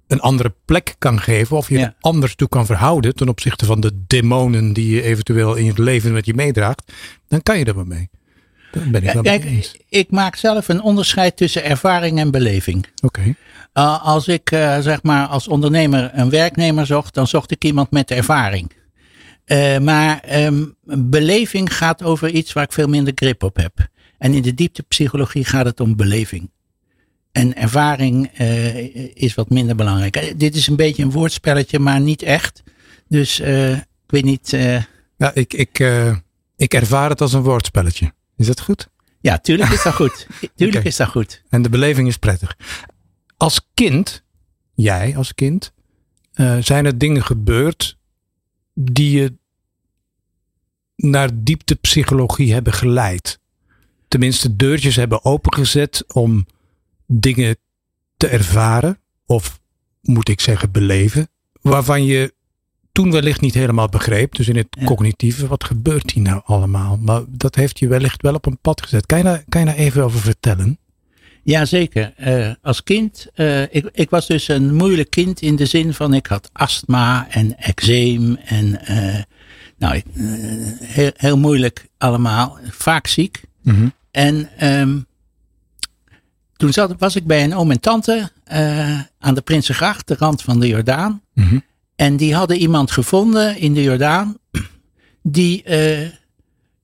een 0.06 0.20
andere 0.20 0.54
plek 0.64 0.94
kan 0.98 1.20
geven. 1.20 1.56
Of 1.56 1.68
je 1.68 1.78
Ja. 1.78 1.94
anders 2.00 2.34
toe 2.34 2.48
kan 2.48 2.66
verhouden 2.66 3.14
ten 3.14 3.28
opzichte 3.28 3.64
van 3.64 3.80
de 3.80 4.04
demonen 4.06 4.72
die 4.72 4.94
je 4.94 5.02
eventueel 5.02 5.54
in 5.54 5.66
het 5.66 5.78
leven 5.78 6.12
met 6.12 6.26
je 6.26 6.34
meedraagt. 6.34 6.92
Dan 7.28 7.42
kan 7.42 7.58
je 7.58 7.64
er 7.64 7.74
wel 7.74 7.84
mee. 7.84 8.08
Daar 8.72 8.90
ben 8.90 9.02
ik 9.02 9.12
wel 9.12 9.22
Kijk, 9.22 9.44
eens. 9.44 9.76
ik 9.88 10.10
maak 10.10 10.36
zelf 10.36 10.68
een 10.68 10.82
onderscheid 10.82 11.36
tussen 11.36 11.64
ervaring 11.64 12.18
en 12.18 12.30
beleving. 12.30 12.86
Oké. 13.02 13.20
Uh, 13.74 14.04
als 14.04 14.28
ik 14.28 14.50
uh, 14.50 14.78
zeg 14.78 15.02
maar 15.02 15.26
als 15.26 15.48
ondernemer 15.48 16.10
een 16.14 16.30
werknemer 16.30 16.86
zocht, 16.86 17.14
dan 17.14 17.26
zocht 17.26 17.50
ik 17.50 17.64
iemand 17.64 17.90
met 17.90 18.10
ervaring. 18.10 18.72
Uh, 19.46 19.78
maar 19.78 20.22
um, 20.44 20.74
beleving 20.84 21.76
gaat 21.76 22.02
over 22.02 22.30
iets 22.30 22.52
waar 22.52 22.64
ik 22.64 22.72
veel 22.72 22.88
minder 22.88 23.12
grip 23.16 23.42
op 23.42 23.56
heb. 23.56 23.88
En 24.18 24.34
in 24.34 24.42
de 24.42 24.54
dieptepsychologie 24.54 25.44
gaat 25.44 25.64
het 25.64 25.80
om 25.80 25.96
beleving. 25.96 26.50
En 27.36 27.56
ervaring 27.56 28.30
uh, 28.40 29.14
is 29.14 29.34
wat 29.34 29.50
minder 29.50 29.76
belangrijk. 29.76 30.34
Dit 30.36 30.54
is 30.54 30.66
een 30.66 30.76
beetje 30.76 31.02
een 31.02 31.10
woordspelletje, 31.10 31.78
maar 31.78 32.00
niet 32.00 32.22
echt. 32.22 32.62
Dus 33.08 33.40
uh, 33.40 33.72
ik 33.72 33.82
weet 34.06 34.24
niet. 34.24 34.50
Ja, 35.16 35.34
ik, 35.34 35.52
ik, 35.54 35.78
ik 36.56 36.74
ervaar 36.74 37.10
het 37.10 37.20
als 37.20 37.32
een 37.32 37.42
woordspelletje. 37.42 38.12
Is 38.36 38.46
dat 38.46 38.60
goed? 38.60 38.88
Ja, 39.20 39.38
tuurlijk 39.38 39.70
is 39.70 39.82
dat 39.82 39.94
goed. 39.94 40.26
tuurlijk 40.56 40.78
okay. 40.78 40.90
is 40.90 40.96
dat 40.96 41.08
goed. 41.08 41.42
En 41.48 41.62
de 41.62 41.68
beleving 41.68 42.08
is 42.08 42.16
prettig. 42.16 42.56
Als 43.36 43.68
kind, 43.74 44.22
jij 44.74 45.16
als 45.16 45.34
kind, 45.34 45.72
uh, 46.34 46.56
zijn 46.60 46.86
er 46.86 46.98
dingen 46.98 47.24
gebeurd 47.24 47.98
die 48.74 49.18
je 49.18 49.32
naar 50.96 51.30
dieptepsychologie 51.34 52.52
hebben 52.52 52.72
geleid? 52.72 53.40
Tenminste, 54.08 54.56
deurtjes 54.56 54.96
hebben 54.96 55.24
opengezet 55.24 56.04
om 56.12 56.46
dingen 57.06 57.56
te 58.16 58.26
ervaren, 58.26 58.98
of 59.26 59.60
moet 60.02 60.28
ik 60.28 60.40
zeggen 60.40 60.70
beleven, 60.70 61.28
waarvan 61.60 62.04
je 62.04 62.34
toen 62.92 63.10
wellicht 63.10 63.40
niet 63.40 63.54
helemaal 63.54 63.88
begreep. 63.88 64.34
Dus 64.34 64.48
in 64.48 64.56
het 64.56 64.66
ja. 64.70 64.84
cognitieve, 64.84 65.46
wat 65.46 65.64
gebeurt 65.64 66.10
hier 66.10 66.22
nou 66.22 66.40
allemaal? 66.44 66.96
Maar 66.96 67.22
dat 67.28 67.54
heeft 67.54 67.78
je 67.78 67.88
wellicht 67.88 68.22
wel 68.22 68.34
op 68.34 68.46
een 68.46 68.58
pad 68.58 68.82
gezet. 68.82 69.06
Kan 69.06 69.18
je 69.18 69.24
daar, 69.24 69.44
kan 69.48 69.60
je 69.60 69.66
daar 69.66 69.76
even 69.76 70.04
over 70.04 70.20
vertellen? 70.20 70.78
Jazeker. 71.42 72.14
Uh, 72.18 72.50
als 72.62 72.82
kind, 72.82 73.26
uh, 73.34 73.62
ik, 73.62 73.88
ik 73.92 74.10
was 74.10 74.26
dus 74.26 74.48
een 74.48 74.74
moeilijk 74.74 75.10
kind 75.10 75.40
in 75.42 75.56
de 75.56 75.66
zin 75.66 75.94
van 75.94 76.14
ik 76.14 76.26
had 76.26 76.50
astma 76.52 77.26
en 77.30 77.58
eczeem 77.58 78.36
en 78.36 78.80
uh, 78.90 79.22
nou, 79.78 80.02
heel, 80.82 81.10
heel 81.16 81.38
moeilijk 81.38 81.88
allemaal, 81.98 82.58
vaak 82.68 83.06
ziek. 83.06 83.42
Mhm. 83.62 83.74
Mm 83.74 83.80
-hmm. 83.80 83.92
En 84.10 84.66
um, 84.80 85.06
toen 86.56 86.72
zat, 86.72 86.94
was 86.98 87.16
ik 87.16 87.26
bij 87.26 87.44
een 87.44 87.54
oom 87.54 87.70
en 87.70 87.80
tante 87.80 88.30
aan 89.18 89.34
de 89.34 89.40
Prinsengracht, 89.40 90.08
de 90.08 90.16
rand 90.18 90.42
van 90.42 90.60
de 90.60 90.66
Jordaan. 90.66 91.22
Mm 91.32 91.44
-hmm. 91.44 91.62
En 91.96 92.16
die 92.16 92.34
hadden 92.34 92.56
iemand 92.56 92.90
gevonden 92.90 93.58
in 93.58 93.74
de 93.74 93.82
Jordaan 93.82 94.36
die 95.22 95.62
uh, 95.66 96.08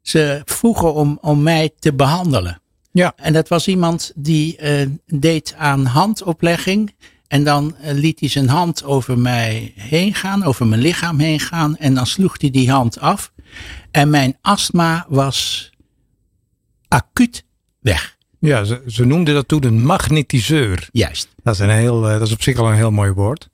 ze 0.02 0.42
vroegen 0.44 0.94
om, 0.94 1.18
om 1.20 1.42
mij 1.42 1.70
te 1.78 1.94
behandelen. 1.94 2.60
Ja. 2.92 3.12
En 3.16 3.32
dat 3.32 3.48
was 3.48 3.68
iemand 3.68 4.12
die 4.14 4.58
uh, 4.62 4.86
deed 5.06 5.54
aan 5.58 5.84
handoplegging. 5.84 6.94
En 7.28 7.44
dan 7.44 7.74
liet 7.82 8.20
hij 8.20 8.28
zijn 8.28 8.48
hand 8.48 8.84
over 8.84 9.18
mij 9.18 9.72
heen 9.76 10.14
gaan, 10.14 10.44
over 10.44 10.66
mijn 10.66 10.80
lichaam 10.80 11.18
heen 11.18 11.40
gaan. 11.40 11.76
En 11.76 11.94
dan 11.94 12.06
sloeg 12.06 12.40
hij 12.40 12.50
die 12.50 12.70
hand 12.70 13.00
af. 13.00 13.32
En 13.90 14.10
mijn 14.10 14.36
astma 14.40 15.06
was 15.08 15.70
acuut 16.88 17.44
weg. 17.80 18.16
Ja, 18.48 18.64
ze, 18.64 18.82
ze 18.86 19.04
noemden 19.04 19.34
dat 19.34 19.48
toen 19.48 19.64
een 19.64 19.84
magnetiseur. 19.84 20.88
Juist. 20.92 21.28
Dat 21.42 21.54
is, 21.54 21.60
een 21.60 21.70
heel, 21.70 22.00
dat 22.00 22.20
is 22.20 22.32
op 22.32 22.42
zich 22.42 22.58
al 22.58 22.68
een 22.68 22.74
heel 22.74 22.90
mooi 22.90 23.10
woord. 23.10 23.48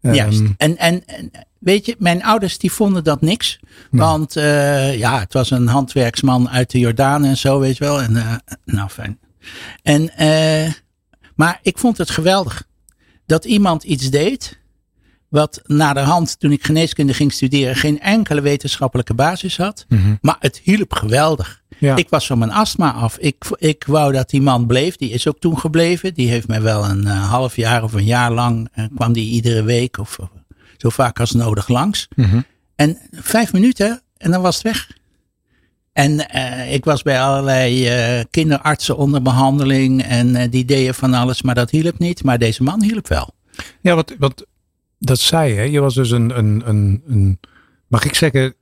Juist. 0.00 0.40
Um, 0.40 0.54
en, 0.56 0.76
en, 0.76 1.06
en, 1.06 1.30
weet 1.58 1.86
je, 1.86 1.96
mijn 1.98 2.24
ouders 2.24 2.58
die 2.58 2.72
vonden 2.72 3.04
dat 3.04 3.20
niks. 3.20 3.60
Want 3.90 4.36
uh, 4.36 4.98
ja, 4.98 5.20
het 5.20 5.32
was 5.32 5.50
een 5.50 5.66
handwerksman 5.66 6.48
uit 6.48 6.70
de 6.70 6.78
Jordaan 6.78 7.24
en 7.24 7.36
zo, 7.36 7.58
weet 7.58 7.76
je 7.76 7.84
wel. 7.84 8.02
En, 8.02 8.12
uh, 8.12 8.34
nou, 8.64 8.88
fijn. 8.88 9.18
En, 9.82 10.02
uh, 10.20 10.72
maar 11.34 11.58
ik 11.62 11.78
vond 11.78 11.98
het 11.98 12.10
geweldig 12.10 12.66
dat 13.26 13.44
iemand 13.44 13.84
iets 13.84 14.10
deed. 14.10 14.60
Wat 15.28 15.60
na 15.64 15.92
de 15.92 16.00
hand, 16.00 16.40
toen 16.40 16.52
ik 16.52 16.64
geneeskunde 16.64 17.14
ging 17.14 17.32
studeren, 17.32 17.76
geen 17.76 18.00
enkele 18.00 18.40
wetenschappelijke 18.40 19.14
basis 19.14 19.56
had. 19.56 19.84
Mm 19.88 20.02
-hmm. 20.02 20.18
Maar 20.20 20.36
het 20.38 20.60
hielp 20.62 20.92
geweldig. 20.92 21.61
Ja. 21.82 21.96
Ik 21.96 22.08
was 22.08 22.26
van 22.26 22.38
mijn 22.38 22.50
astma 22.50 22.92
af. 22.92 23.16
Ik, 23.18 23.44
ik 23.56 23.84
wou 23.86 24.12
dat 24.12 24.30
die 24.30 24.42
man 24.42 24.66
bleef. 24.66 24.96
Die 24.96 25.10
is 25.10 25.28
ook 25.28 25.38
toen 25.38 25.58
gebleven. 25.58 26.14
Die 26.14 26.28
heeft 26.28 26.48
mij 26.48 26.62
wel 26.62 26.84
een 26.84 27.04
uh, 27.04 27.30
half 27.30 27.56
jaar 27.56 27.82
of 27.82 27.92
een 27.92 28.04
jaar 28.04 28.32
lang. 28.32 28.68
Uh, 28.74 28.84
kwam 28.94 29.12
die 29.12 29.30
iedere 29.30 29.62
week 29.62 29.98
of 29.98 30.18
uh, 30.20 30.26
zo 30.76 30.88
vaak 30.88 31.20
als 31.20 31.32
nodig 31.32 31.68
langs. 31.68 32.08
Mm 32.16 32.24
-hmm. 32.24 32.44
En 32.74 32.98
vijf 33.10 33.52
minuten 33.52 34.02
en 34.16 34.30
dan 34.30 34.42
was 34.42 34.54
het 34.54 34.64
weg. 34.64 34.90
En 35.92 36.26
uh, 36.34 36.72
ik 36.72 36.84
was 36.84 37.02
bij 37.02 37.20
allerlei 37.20 37.96
uh, 38.18 38.24
kinderartsen 38.30 38.96
onder 38.96 39.22
behandeling. 39.22 40.02
En 40.02 40.28
uh, 40.28 40.42
die 40.50 40.64
deden 40.64 40.94
van 40.94 41.14
alles, 41.14 41.42
maar 41.42 41.54
dat 41.54 41.70
hielp 41.70 41.98
niet. 41.98 42.24
Maar 42.24 42.38
deze 42.38 42.62
man 42.62 42.82
hielp 42.82 43.08
wel. 43.08 43.34
Ja, 43.80 43.94
wat, 43.94 44.14
wat 44.18 44.46
dat 44.98 45.18
zei 45.18 45.54
je. 45.54 45.70
Je 45.70 45.80
was 45.80 45.94
dus 45.94 46.10
een, 46.10 46.38
een, 46.38 46.62
een, 46.64 47.02
een 47.06 47.40
mag 47.86 48.04
ik 48.04 48.14
zeggen, 48.14 48.54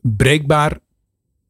breekbaar 0.00 0.78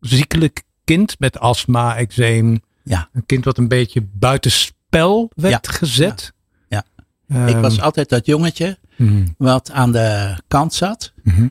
ziekelijk 0.01 0.63
kind 0.97 1.19
met 1.19 1.39
astma, 1.39 1.97
eczeem. 1.97 2.61
Ja. 2.85 3.09
Een 3.13 3.27
kind 3.27 3.45
wat 3.45 3.59
een 3.59 3.69
beetje 3.69 4.03
buitenspel 4.13 5.31
werd 5.35 5.67
ja. 5.67 5.73
gezet. 5.73 6.33
Ja. 6.69 6.85
ja. 7.27 7.37
Um, 7.37 7.49
ik 7.49 7.57
was 7.57 7.81
altijd 7.81 8.09
dat 8.09 8.27
jongetje 8.27 8.79
mm. 8.97 9.35
wat 9.39 9.71
aan 9.71 9.93
de 9.93 10.37
kant 10.49 10.75
zat. 10.75 11.13
Mm 11.23 11.35
-hmm. 11.35 11.51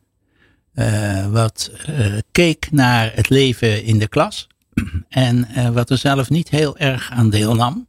uh, 0.74 1.28
wat 1.28 1.72
uh, 1.90 2.18
keek 2.32 2.72
naar 2.72 3.12
het 3.16 3.30
leven 3.30 3.84
in 3.84 4.00
de 4.00 4.08
klas. 4.08 4.48
en 5.10 5.48
uh, 5.58 5.70
wat 5.70 5.90
er 5.90 5.98
zelf 5.98 6.30
niet 6.30 6.50
heel 6.50 6.78
erg 6.78 7.12
aan 7.12 7.30
deelnam. 7.30 7.88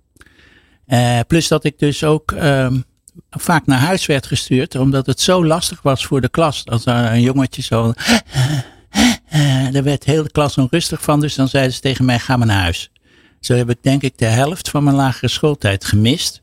Plus 1.26 1.48
dat 1.48 1.64
ik 1.64 1.78
dus 1.78 2.04
ook 2.04 2.30
um, 2.30 2.84
vaak 3.30 3.66
naar 3.66 3.78
huis 3.78 4.06
werd 4.06 4.26
gestuurd. 4.26 4.74
Omdat 4.74 5.06
het 5.06 5.20
zo 5.20 5.46
lastig 5.46 5.82
was 5.82 6.06
voor 6.06 6.20
de 6.20 6.28
klas. 6.28 6.66
Als 6.66 6.86
er 6.86 7.12
een 7.12 7.20
jongetje 7.20 7.62
zo... 7.62 7.92
Uh, 9.34 9.70
daar 9.70 9.82
werd 9.82 10.04
heel 10.04 10.22
de 10.22 10.30
klas 10.30 10.58
onrustig 10.58 11.02
van, 11.02 11.20
dus 11.20 11.34
dan 11.34 11.48
zeiden 11.48 11.72
ze 11.72 11.80
tegen 11.80 12.04
mij: 12.04 12.18
ga 12.18 12.36
maar 12.36 12.46
naar 12.46 12.60
huis. 12.62 12.90
Zo 13.40 13.54
heb 13.54 13.70
ik 13.70 13.78
denk 13.80 14.02
ik 14.02 14.18
de 14.18 14.24
helft 14.24 14.70
van 14.70 14.84
mijn 14.84 14.96
lagere 14.96 15.28
schooltijd 15.28 15.84
gemist. 15.84 16.42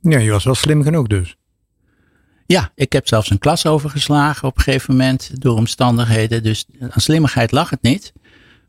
Ja, 0.00 0.18
je 0.18 0.30
was 0.30 0.44
wel 0.44 0.54
slim 0.54 0.82
genoeg 0.82 1.06
dus. 1.06 1.36
Ja, 2.46 2.72
ik 2.74 2.92
heb 2.92 3.08
zelfs 3.08 3.30
een 3.30 3.38
klas 3.38 3.66
overgeslagen 3.66 4.48
op 4.48 4.56
een 4.56 4.62
gegeven 4.62 4.96
moment 4.96 5.30
door 5.40 5.56
omstandigheden. 5.56 6.42
Dus 6.42 6.66
aan 6.80 7.00
slimmigheid 7.00 7.52
lag 7.52 7.70
het 7.70 7.82
niet. 7.82 8.12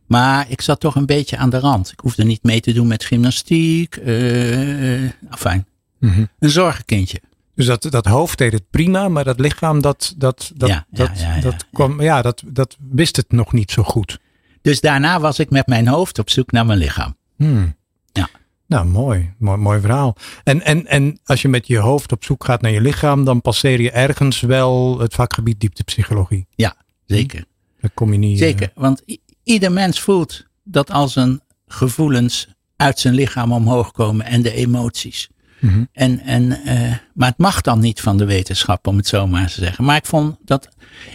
Maar 0.06 0.46
ik 0.50 0.62
zat 0.62 0.80
toch 0.80 0.96
een 0.96 1.06
beetje 1.06 1.38
aan 1.38 1.50
de 1.50 1.60
rand. 1.60 1.92
Ik 1.92 2.00
hoefde 2.00 2.24
niet 2.24 2.44
mee 2.44 2.60
te 2.60 2.74
doen 2.74 2.88
met 2.88 3.04
gymnastiek. 3.04 3.96
Uh, 3.96 5.10
fijn. 5.30 5.66
Mm 6.00 6.10
-hmm. 6.10 6.30
Een 6.40 6.50
zorgenkindje. 6.50 7.22
Dus 7.60 7.68
dat, 7.68 7.92
dat 7.92 8.06
hoofd 8.06 8.38
deed 8.38 8.52
het 8.52 8.70
prima, 8.70 9.10
maar 9.10 9.24
dat 9.24 9.40
lichaam, 9.40 9.82
dat, 9.82 10.14
dat, 10.18 10.52
dat, 10.56 10.70
ja, 10.70 10.86
dat, 10.90 11.20
ja, 11.20 11.36
ja, 11.36 11.42
dat, 11.42 11.66
kwam, 11.72 12.02
ja, 12.02 12.22
dat, 12.22 12.44
dat 12.46 12.78
wist 12.92 13.16
het 13.16 13.32
nog 13.32 13.54
niet 13.54 13.72
zo 13.72 13.84
goed. 13.84 14.20
Dus 14.62 14.82
daarna 14.82 15.20
was 15.20 15.40
ik 15.40 15.50
met 15.50 15.68
mijn 15.68 15.88
hoofd 15.88 16.20
op 16.20 16.30
zoek 16.30 16.52
naar 16.52 16.66
mijn 16.66 16.80
lichaam. 16.80 17.16
Hmm. 17.36 17.76
Ja. 18.12 18.30
Nou, 18.68 18.86
mooi. 18.86 19.34
Mooi, 19.38 19.58
mooi 19.58 19.80
verhaal. 19.80 20.16
En, 20.44 20.62
en, 20.62 20.88
en 20.88 21.20
als 21.24 21.42
je 21.42 21.48
met 21.48 21.68
je 21.68 21.78
hoofd 21.78 22.12
op 22.12 22.24
zoek 22.24 22.44
gaat 22.44 22.62
naar 22.62 22.72
je 22.72 22.82
lichaam, 22.82 23.24
dan 23.24 23.42
passeer 23.42 23.82
je 23.82 23.92
ergens 23.92 24.42
wel 24.42 25.00
het 25.00 25.14
vakgebied 25.14 25.60
dieptepsychologie. 25.60 26.48
Ja, 26.56 26.76
zeker. 27.06 27.46
Dan 27.82 27.92
kom 27.94 28.12
je 28.12 28.18
niet. 28.18 28.38
Zeker, 28.38 28.72
want 28.76 29.04
ieder 29.44 29.72
mens 29.72 30.02
voelt 30.02 30.46
dat 30.64 30.92
als 30.92 31.16
een 31.16 31.42
gevoelens 31.68 32.48
uit 32.76 33.00
zijn 33.00 33.14
lichaam 33.14 33.52
omhoog 33.52 33.92
komen 33.92 34.26
en 34.26 34.42
de 34.42 34.54
emoties. 34.54 35.30
Mm 35.60 35.70
-hmm. 35.70 35.88
En, 35.94 36.20
en, 36.20 36.44
uh, 36.44 36.96
maar 37.14 37.30
het 37.30 37.38
mag 37.38 37.62
dan 37.62 37.80
niet 37.80 38.02
van 38.02 38.18
de 38.18 38.26
wetenschap, 38.26 38.88
om 38.88 38.98
het 38.98 39.08
zo 39.08 39.28
maar 39.28 39.48
te 39.48 39.62
zeggen. 39.62 39.84
Maar 39.84 39.96
ik 39.96 40.06
vond 40.06 40.38
dat. 40.46 40.70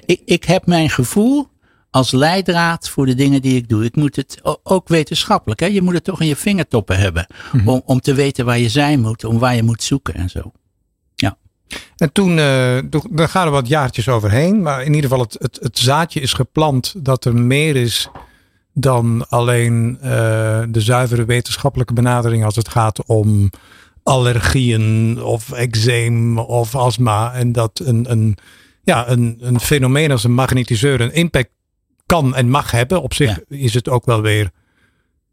Ik, 0.07 0.21
ik 0.25 0.45
heb 0.45 0.67
mijn 0.67 0.91
gevoel 0.91 1.49
als 1.91 2.11
leidraad 2.11 2.89
voor 2.89 3.07
de 3.07 3.15
dingen 3.15 3.43
die 3.43 3.57
ik 3.57 3.69
doe. 3.69 3.85
Ik 3.85 3.97
moet 3.97 4.17
het 4.17 4.41
ook 4.63 4.89
wetenschappelijk. 4.89 5.61
Hè? 5.61 5.67
Je 5.67 5.83
moet 5.83 5.95
het 5.95 6.05
toch 6.05 6.21
in 6.21 6.27
je 6.27 6.37
vingertoppen 6.37 6.99
hebben. 6.99 7.27
Mhm. 7.29 7.57
Mm 7.57 7.61
-hmm. 7.61 7.69
om, 7.69 7.83
om 7.85 8.01
te 8.01 8.15
weten 8.15 8.45
waar 8.45 8.59
je 8.59 8.69
zijn 8.69 9.01
moet, 9.01 9.25
om 9.25 9.39
waar 9.39 9.55
je 9.55 9.63
moet 9.63 9.83
zoeken 9.83 10.15
en 10.15 10.29
zo. 10.29 10.53
Ja. 11.15 11.37
En 11.97 12.13
toen, 12.13 12.39
uh, 12.39 12.79
dan 13.11 13.29
gaan 13.29 13.47
er 13.47 13.53
wat 13.53 13.69
jaartjes 13.69 14.09
overheen. 14.09 14.63
Maar 14.63 14.81
in 14.81 14.95
ieder 14.95 15.11
geval, 15.11 15.25
het, 15.25 15.37
het, 15.39 15.59
het 15.63 15.79
zaadje 15.79 16.21
is 16.21 16.33
geplant 16.33 16.95
dat 16.97 17.25
er 17.25 17.35
meer 17.35 17.77
is 17.77 18.09
dan 18.73 19.29
alleen 19.29 19.99
uh, 20.03 20.09
de 20.69 20.81
zuivere 20.81 21.25
wetenschappelijke 21.25 21.93
benadering 21.93 22.45
als 22.45 22.57
het 22.57 22.69
gaat 22.69 23.07
om 23.07 23.51
allergieën 24.05 25.23
of 25.23 25.53
eczeem 25.53 26.39
of 26.39 26.75
astma. 26.75 27.35
En 27.35 27.53
dat 27.53 27.81
een, 27.85 28.11
een, 28.11 28.37
ja, 28.83 29.09
een, 29.09 29.37
een 29.41 29.61
fenomeen 29.61 30.11
als 30.11 30.25
een 30.25 30.35
magnetiseur 30.35 31.01
een 31.01 31.15
impact 31.15 31.51
kan 32.07 32.35
en 32.35 32.51
mag 32.51 32.71
hebben. 32.71 33.03
Op 33.03 33.15
zich 33.15 33.41
is 33.49 33.75
het 33.75 33.89
ook 33.89 34.05
wel 34.05 34.23
weer 34.23 34.51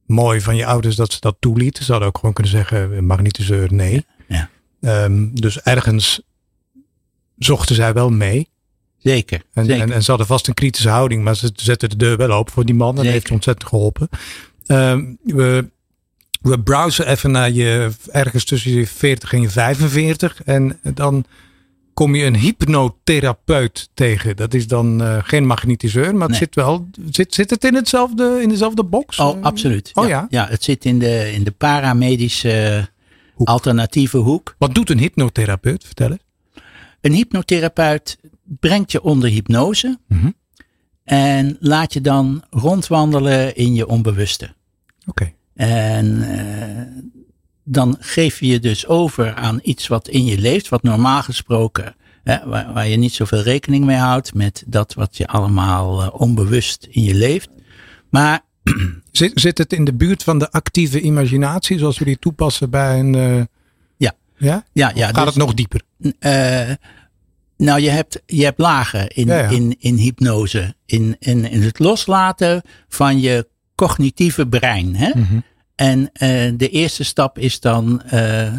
mooi 0.06 0.42
van 0.42 0.56
je 0.56 0.66
ouders 0.66 0.96
dat 0.96 1.12
ze 1.12 1.20
dat 1.20 1.36
toelieten. 1.40 1.84
Ze 1.84 1.92
hadden 1.92 2.10
ook 2.10 2.18
gewoon 2.18 2.34
kunnen 2.34 2.52
zeggen, 2.52 3.06
magnetiseur 3.06 3.74
nee. 3.74 4.06
Ja. 4.28 4.50
Um, 5.04 5.40
dus 5.40 5.62
ergens 5.62 6.22
zochten 7.38 7.76
zij 7.76 7.94
wel 7.94 8.10
mee. 8.10 8.50
Zeker, 8.98 9.44
en, 9.54 9.66
zeker. 9.66 9.82
En, 9.82 9.92
en, 9.92 10.04
ze 10.04 10.10
hadden 10.10 10.28
vast 10.28 10.48
een 10.48 10.54
kritische 10.54 10.90
houding, 10.90 11.24
maar 11.24 11.36
ze 11.36 11.52
zetten 11.56 11.90
de 11.90 11.96
deur 11.96 12.18
wel 12.18 12.32
open 12.32 12.54
voor 12.54 12.66
die 12.66 12.76
man. 12.76 12.98
En 12.98 13.04
dat 13.04 13.14
heeft 13.14 13.32
ontzettend 13.32 13.70
geholpen. 13.70 14.10
Um, 14.68 15.18
we, 15.24 15.70
we 16.42 16.60
browsen 16.60 17.08
even 17.08 17.32
naar 17.32 17.52
je 17.52 17.92
ergens 18.12 18.44
tussen 18.44 18.72
je 18.72 18.88
40 18.88 19.34
en 19.34 19.42
je 19.42 19.50
45. 19.50 20.44
En 20.44 20.80
dan 20.94 21.26
kom 21.94 22.16
je 22.16 22.26
een 22.26 22.36
hypnotherapeut 22.36 23.90
tegen. 23.94 24.36
Dat 24.36 24.54
is 24.54 24.68
dan 24.68 25.02
uh, 25.02 25.18
geen 25.22 25.46
magnetiseur, 25.46 26.16
maar 26.16 26.28
het 26.28 26.38
zit 26.38 26.56
wel. 26.56 26.88
Zit, 27.10 27.34
zit 27.34 27.50
het 27.50 27.64
in, 27.64 27.76
hetzelfde, 27.76 28.40
in 28.42 28.50
dezelfde 28.50 28.84
box? 28.84 29.20
Oh, 29.20 29.42
absoluut. 29.42 29.92
Oh 29.94 30.08
ja. 30.08 30.28
Ja, 30.30 30.48
het 30.48 30.64
zit 30.64 30.86
in 30.86 31.00
de, 31.00 31.32
in 31.34 31.44
de 31.44 31.52
paramedische 31.52 32.88
hoek. 33.34 33.48
alternatieve 33.48 34.18
hoek. 34.18 34.56
Wat 34.58 34.76
doet 34.76 34.90
een 34.90 35.00
hypnotherapeut? 35.00 35.84
Vertel 35.86 36.10
eens. 36.10 36.26
Een 37.02 37.14
hypnotherapeut 37.14 38.18
brengt 38.44 38.92
je 38.92 39.02
onder 39.02 39.30
hypnose. 39.30 39.98
Mhm. 40.08 40.30
En 41.04 41.58
laat 41.60 41.94
je 41.94 42.02
dan 42.02 42.44
rondwandelen 42.50 43.56
in 43.56 43.74
je 43.74 43.88
onbewuste. 43.88 44.54
Oké. 45.06 45.34
En 45.62 46.06
uh, 46.06 47.04
dan 47.64 47.98
geef 48.00 48.40
je 48.40 48.48
je 48.48 48.60
dus 48.60 48.88
over 48.88 49.34
aan 49.34 49.60
iets 49.64 49.88
wat 49.88 50.08
in 50.08 50.26
je 50.26 50.38
leeft, 50.38 50.70
wat 50.70 50.84
normaal 50.84 51.24
gesproken, 51.24 51.96
hè, 52.24 52.38
waar, 52.46 52.74
waar, 52.74 52.88
je 52.88 52.98
niet 52.98 53.14
zoveel 53.14 53.42
rekening 53.42 53.86
mee 53.86 53.98
houdt 53.98 54.34
met 54.34 54.64
dat 54.68 54.94
wat 54.94 55.18
je 55.18 55.28
allemaal 55.28 56.04
uh, 56.04 56.22
onbewust 56.22 56.88
in 56.90 57.04
je 57.04 57.14
leeft. 57.14 57.50
Maar. 58.10 58.42
Zit, 59.12 59.32
zit 59.40 59.58
het 59.58 59.74
in 59.74 59.86
de 59.86 59.94
buurt 59.94 60.24
van 60.24 60.40
de 60.40 60.52
actieve 60.52 61.02
imaginatie, 61.02 61.78
zoals 61.78 62.00
we 62.00 62.06
die 62.06 62.20
toepassen 62.20 62.70
bij 62.70 63.00
een. 63.00 63.14
Uh, 63.14 63.42
ja. 63.98 64.14
Ja? 64.38 64.66
Ja, 64.74 64.92
ja. 64.96 65.06
Gaat 65.06 65.16
dus, 65.16 65.26
het 65.26 65.36
nog 65.36 65.54
dieper? 65.54 65.82
nou, 67.58 67.82
je 67.82 67.90
hebt, 67.90 68.22
je 68.26 68.44
hebt 68.44 68.60
lagen 68.60 69.08
in, 69.08 69.28
ja, 69.28 69.38
ja. 69.38 69.50
in, 69.50 69.76
in 69.80 69.96
hypnose. 69.96 70.76
In, 70.86 71.16
in, 71.20 71.52
in 71.52 71.62
het 71.62 71.80
loslaten 71.80 72.62
van 72.88 73.20
je 73.20 73.48
cognitieve 73.76 74.48
brein. 74.48 74.96
Hè? 74.96 75.10
Mhm. 75.16 75.40
En 75.82 76.00
uh, 76.00 76.10
de 76.58 76.70
eerste 76.70 77.04
stap 77.04 77.38
is 77.38 77.60
dan 77.60 78.02
uh, 78.14 78.54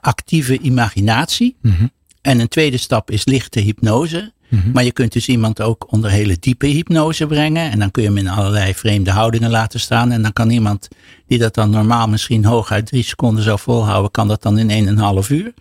actieve 0.00 0.58
imaginatie. 0.58 1.56
Mhm. 1.62 1.86
En 2.20 2.40
een 2.40 2.48
tweede 2.48 2.76
stap 2.76 3.10
is 3.10 3.24
lichte 3.24 3.60
hypnose. 3.60 4.32
Mhm. 4.48 4.70
Maar 4.70 4.84
je 4.84 4.92
kunt 4.92 5.12
dus 5.12 5.28
iemand 5.28 5.60
ook 5.60 5.92
onder 5.92 6.10
hele 6.10 6.36
diepe 6.40 6.66
hypnose 6.66 7.26
brengen. 7.26 7.70
En 7.70 7.78
dan 7.78 7.90
kun 7.90 8.02
je 8.02 8.08
hem 8.08 8.18
in 8.18 8.28
allerlei 8.28 8.74
vreemde 8.74 9.10
houdingen 9.10 9.50
laten 9.50 9.80
staan. 9.80 10.12
En 10.12 10.22
dan 10.22 10.32
kan 10.32 10.50
iemand 10.50 10.88
die 11.26 11.38
dat 11.38 11.54
dan 11.54 11.70
normaal 11.70 12.08
misschien 12.08 12.44
hooguit 12.44 12.86
drie 12.86 13.04
seconden 13.04 13.44
zou 13.44 13.58
volhouden, 13.58 14.10
kan 14.10 14.28
dat 14.28 14.42
dan 14.42 14.58
in 14.58 14.70
een 14.70 14.86
en 14.86 14.92
een 14.92 14.98
half 14.98 15.30
uur. 15.30 15.54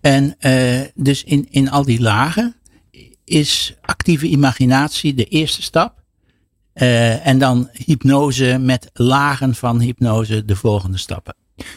En 0.00 0.36
uh, 0.40 0.80
dus 0.94 1.24
in, 1.24 1.46
in 1.50 1.70
al 1.70 1.84
die 1.84 2.00
lagen 2.00 2.54
is 3.24 3.74
actieve 3.80 4.26
imaginatie 4.26 5.14
de 5.14 5.24
eerste 5.24 5.62
stap. 5.62 5.97
Uh, 6.82 7.26
en 7.26 7.38
dan 7.38 7.68
hypnose 7.72 8.58
met 8.60 8.90
lagen 8.92 9.54
van 9.54 9.80
hypnose 9.80 10.44
de 10.44 10.56
volgende 10.56 10.98
stappen. 10.98 11.34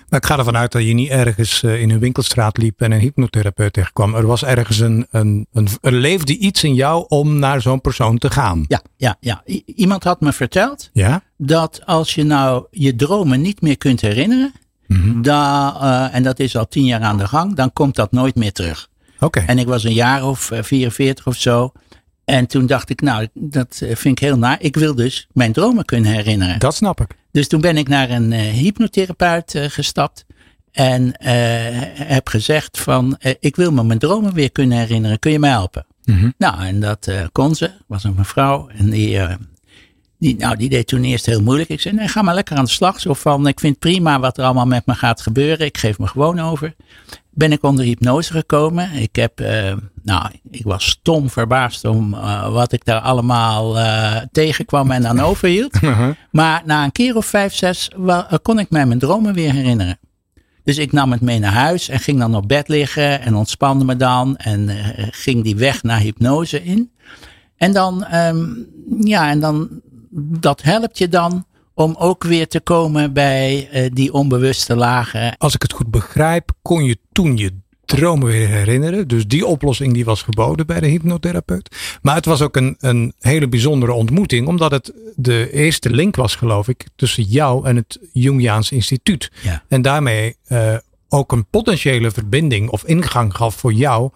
Maar 0.09 0.19
ik 0.19 0.25
ga 0.25 0.37
ervan 0.37 0.57
uit 0.57 0.71
dat 0.71 0.83
je 0.83 0.93
niet 0.93 1.09
ergens 1.09 1.63
uh, 1.63 1.81
in 1.81 1.89
een 1.89 1.99
winkelstraat 1.99 2.57
liep 2.57 2.81
en 2.81 2.91
een 2.91 2.99
hypnotherapeut 2.99 3.73
tegenkwam. 3.73 4.15
Er 4.15 4.25
was 4.25 4.43
ergens 4.43 4.79
een, 4.79 5.07
een, 5.11 5.47
een 5.53 5.67
er 5.81 5.91
leefde 5.91 6.37
iets 6.37 6.63
in 6.63 6.73
jou 6.73 7.05
om 7.07 7.39
naar 7.39 7.61
zo'n 7.61 7.81
persoon 7.81 8.17
te 8.17 8.29
gaan. 8.29 8.65
Ja, 8.67 8.81
ja, 8.97 9.17
ja. 9.19 9.41
I 9.45 9.63
iemand 9.65 10.03
had 10.03 10.21
me 10.21 10.33
verteld 10.33 10.89
ja? 10.93 11.23
dat 11.37 11.81
als 11.85 12.15
je 12.15 12.23
nou 12.23 12.65
je 12.71 12.95
dromen 12.95 13.41
niet 13.41 13.61
meer 13.61 13.77
kunt 13.77 14.01
herinneren, 14.01 14.53
mm 14.87 15.01
-hmm. 15.01 15.21
da, 15.21 15.75
uh, 15.81 16.15
en 16.15 16.23
dat 16.23 16.39
is 16.39 16.57
al 16.57 16.67
tien 16.67 16.85
jaar 16.85 17.01
aan 17.01 17.17
de 17.17 17.27
gang, 17.27 17.55
dan 17.55 17.73
komt 17.73 17.95
dat 17.95 18.11
nooit 18.11 18.35
meer 18.35 18.51
terug. 18.51 18.89
Oké. 19.15 19.25
Okay. 19.25 19.45
En 19.45 19.57
ik 19.57 19.67
was 19.67 19.83
een 19.83 19.93
jaar 19.93 20.25
of 20.25 20.51
44 20.53 21.27
of 21.27 21.35
zo. 21.35 21.71
En 22.25 22.47
toen 22.47 22.65
dacht 22.65 22.89
ik, 22.89 23.01
nou, 23.01 23.27
dat 23.33 23.75
vind 23.77 24.05
ik 24.05 24.19
heel 24.19 24.37
naar. 24.37 24.61
Ik 24.61 24.75
wil 24.75 24.95
dus 24.95 25.27
mijn 25.31 25.51
dromen 25.51 25.85
kunnen 25.85 26.11
herinneren. 26.11 26.59
Dat 26.59 26.75
snap 26.75 27.01
ik. 27.01 27.15
Dus 27.31 27.47
toen 27.47 27.61
ben 27.61 27.77
ik 27.77 27.87
naar 27.87 28.09
een 28.09 28.31
uh, 28.31 28.39
hypnotherapeut 28.39 29.53
uh, 29.53 29.65
gestapt. 29.67 30.25
En 30.71 31.03
uh, 31.03 31.11
heb 31.93 32.27
gezegd 32.27 32.79
van, 32.79 33.17
ik 33.39 33.55
wil 33.55 33.71
me 33.71 33.83
mijn 33.83 33.99
dromen 33.99 34.33
weer 34.33 34.51
kunnen 34.51 34.77
herinneren. 34.77 35.19
Kun 35.19 35.31
je 35.31 35.39
me 35.39 35.47
helpen? 35.47 35.85
Mm 36.03 36.17
-hmm. 36.19 36.33
Nou, 36.37 36.65
en 36.65 36.79
dat 36.79 37.11
kon 37.31 37.55
ze. 37.55 37.71
Was 37.87 38.03
een 38.03 38.15
mevrouw. 38.17 38.69
En 38.69 38.89
die, 38.89 39.19
die, 40.21 40.35
nou, 40.35 40.55
die 40.55 40.69
deed 40.69 40.87
toen 40.87 41.03
eerst 41.03 41.25
heel 41.25 41.41
moeilijk. 41.41 41.69
Ik 41.69 41.81
zei, 41.81 41.95
nee, 41.95 42.07
ga 42.07 42.21
maar 42.21 42.35
lekker 42.35 42.57
aan 42.57 42.63
de 42.63 42.69
slag. 42.69 42.99
Zo 42.99 43.13
van, 43.13 43.47
ik 43.47 43.59
vind 43.59 43.79
prima 43.79 44.19
wat 44.19 44.37
er 44.37 44.43
allemaal 44.43 44.65
met 44.65 44.85
me 44.85 44.93
gaat 44.93 45.21
gebeuren. 45.21 45.65
Ik 45.65 45.77
geef 45.77 45.99
me 45.99 46.07
gewoon 46.07 46.39
over 46.39 46.75
ben 47.33 47.51
ik 47.51 47.63
onder 47.63 47.85
hypnose 47.85 48.33
gekomen. 48.33 48.91
Ik 48.91 49.15
heb, 49.15 49.41
uh, 49.41 49.73
nou, 50.03 50.31
ik 50.51 50.63
was 50.63 50.89
stom 50.89 51.29
verbaasd 51.29 51.85
om 51.85 52.13
uh, 52.13 52.53
wat 52.53 52.71
ik 52.71 52.85
daar 52.85 52.99
allemaal 52.99 53.77
uh, 53.77 54.17
tegenkwam 54.31 54.91
en 54.91 55.07
aan 55.07 55.19
overhield. 55.19 55.79
Uh 55.81 55.97
-huh. 55.97 56.09
Maar 56.31 56.61
na 56.65 56.83
een 56.83 56.91
keer 56.91 57.15
of 57.15 57.25
vijf, 57.25 57.53
zes 57.53 57.89
kon 58.41 58.59
ik 58.59 58.69
mij 58.69 58.85
mijn 58.85 58.99
dromen 58.99 59.33
weer 59.33 59.53
herinneren. 59.53 59.99
Dus 60.63 60.77
ik 60.77 60.91
nam 60.91 61.11
het 61.11 61.21
mee 61.21 61.39
naar 61.39 61.53
huis 61.53 61.89
en 61.89 61.99
ging 61.99 62.19
dan 62.19 62.35
op 62.35 62.47
bed 62.47 62.67
liggen 62.67 63.21
en 63.21 63.35
ontspande 63.35 63.85
me 63.85 63.95
dan 63.95 64.37
en 64.37 64.69
ging 65.11 65.43
die 65.43 65.55
weg 65.55 65.83
naar 65.83 65.99
hypnose 65.99 66.63
in. 66.63 66.91
En 67.57 67.73
dan, 67.73 68.15
um, 68.15 68.67
ja, 68.99 69.29
en 69.29 69.39
dan, 69.39 69.69
dat 70.13 70.61
helpt 70.61 70.97
je 70.97 71.07
dan 71.09 71.45
om 71.73 71.95
ook 71.99 72.23
weer 72.23 72.47
te 72.47 72.59
komen 72.59 73.13
bij 73.13 73.69
uh, 73.73 73.89
die 73.93 74.13
onbewuste 74.13 74.75
lagen. 74.75 75.37
Als 75.37 75.55
ik 75.55 75.61
het 75.61 75.73
goed 75.73 75.91
begrijp, 75.91 76.51
kon 76.61 76.83
je 76.83 76.97
toen 77.11 77.37
je 77.37 77.53
dromen 77.85 78.27
weer 78.27 78.47
herinneren. 78.47 79.07
Dus 79.07 79.27
die 79.27 79.45
oplossing 79.45 79.93
die 79.93 80.05
was 80.05 80.21
geboden 80.21 80.67
bij 80.67 80.79
de 80.79 80.87
hypnotherapeut. 80.87 81.75
Maar 82.01 82.15
het 82.15 82.25
was 82.25 82.41
ook 82.41 82.55
een, 82.55 82.75
een 82.79 83.13
hele 83.19 83.47
bijzondere 83.47 83.93
ontmoeting, 83.93 84.47
omdat 84.47 84.71
het 84.71 84.93
de 85.15 85.51
eerste 85.51 85.89
link 85.89 86.15
was, 86.15 86.35
geloof 86.35 86.67
ik, 86.67 86.87
tussen 86.95 87.23
jou 87.23 87.65
en 87.65 87.75
het 87.75 87.99
Jungiaans 88.13 88.71
Instituut. 88.71 89.31
Ja. 89.41 89.63
En 89.67 89.81
daarmee 89.81 90.35
uh, 90.47 90.75
ook 91.09 91.31
een 91.31 91.45
potentiële 91.45 92.11
verbinding 92.11 92.69
of 92.69 92.85
ingang 92.85 93.35
gaf 93.35 93.55
voor 93.55 93.73
jou 93.73 94.11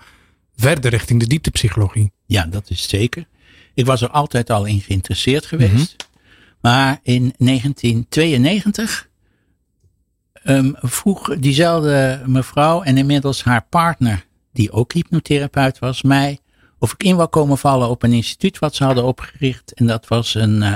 verder 0.56 0.92
richting 0.92 1.20
de 1.20 1.28
dieptepsychologie. 1.28 2.12
Ja, 2.26 2.46
dat 2.46 2.70
is 2.70 2.90
zeker. 2.90 3.28
Ik 3.76 3.86
was 3.86 4.02
er 4.02 4.10
altijd 4.10 4.50
al 4.50 4.66
in 4.66 4.82
geïnteresseerd 4.82 5.46
geweest. 5.46 5.72
Mm 5.72 5.78
-hmm. 5.78 6.14
Maar 6.62 7.00
in 7.04 7.34
1992 7.38 9.10
um, 10.44 10.76
vroeg 10.80 11.36
diezelfde 11.40 12.22
mevrouw 12.26 12.82
en 12.82 12.98
inmiddels 12.98 13.44
haar 13.44 13.66
partner, 13.70 14.26
die 14.54 14.72
ook 14.72 14.94
hypnotherapeut 14.94 15.80
was, 15.80 16.02
mij 16.02 16.40
of 16.80 16.94
ik 16.94 17.04
in 17.04 17.16
wou 17.16 17.30
komen 17.30 17.58
vallen 17.58 17.90
op 17.90 18.04
een 18.04 18.14
instituut 18.14 18.60
wat 18.60 18.76
ze 18.76 18.84
hadden 18.84 19.04
opgericht. 19.04 19.74
En 19.74 19.86
dat 19.86 20.08
was 20.08 20.36
een, 20.36 20.62
uh, 20.62 20.76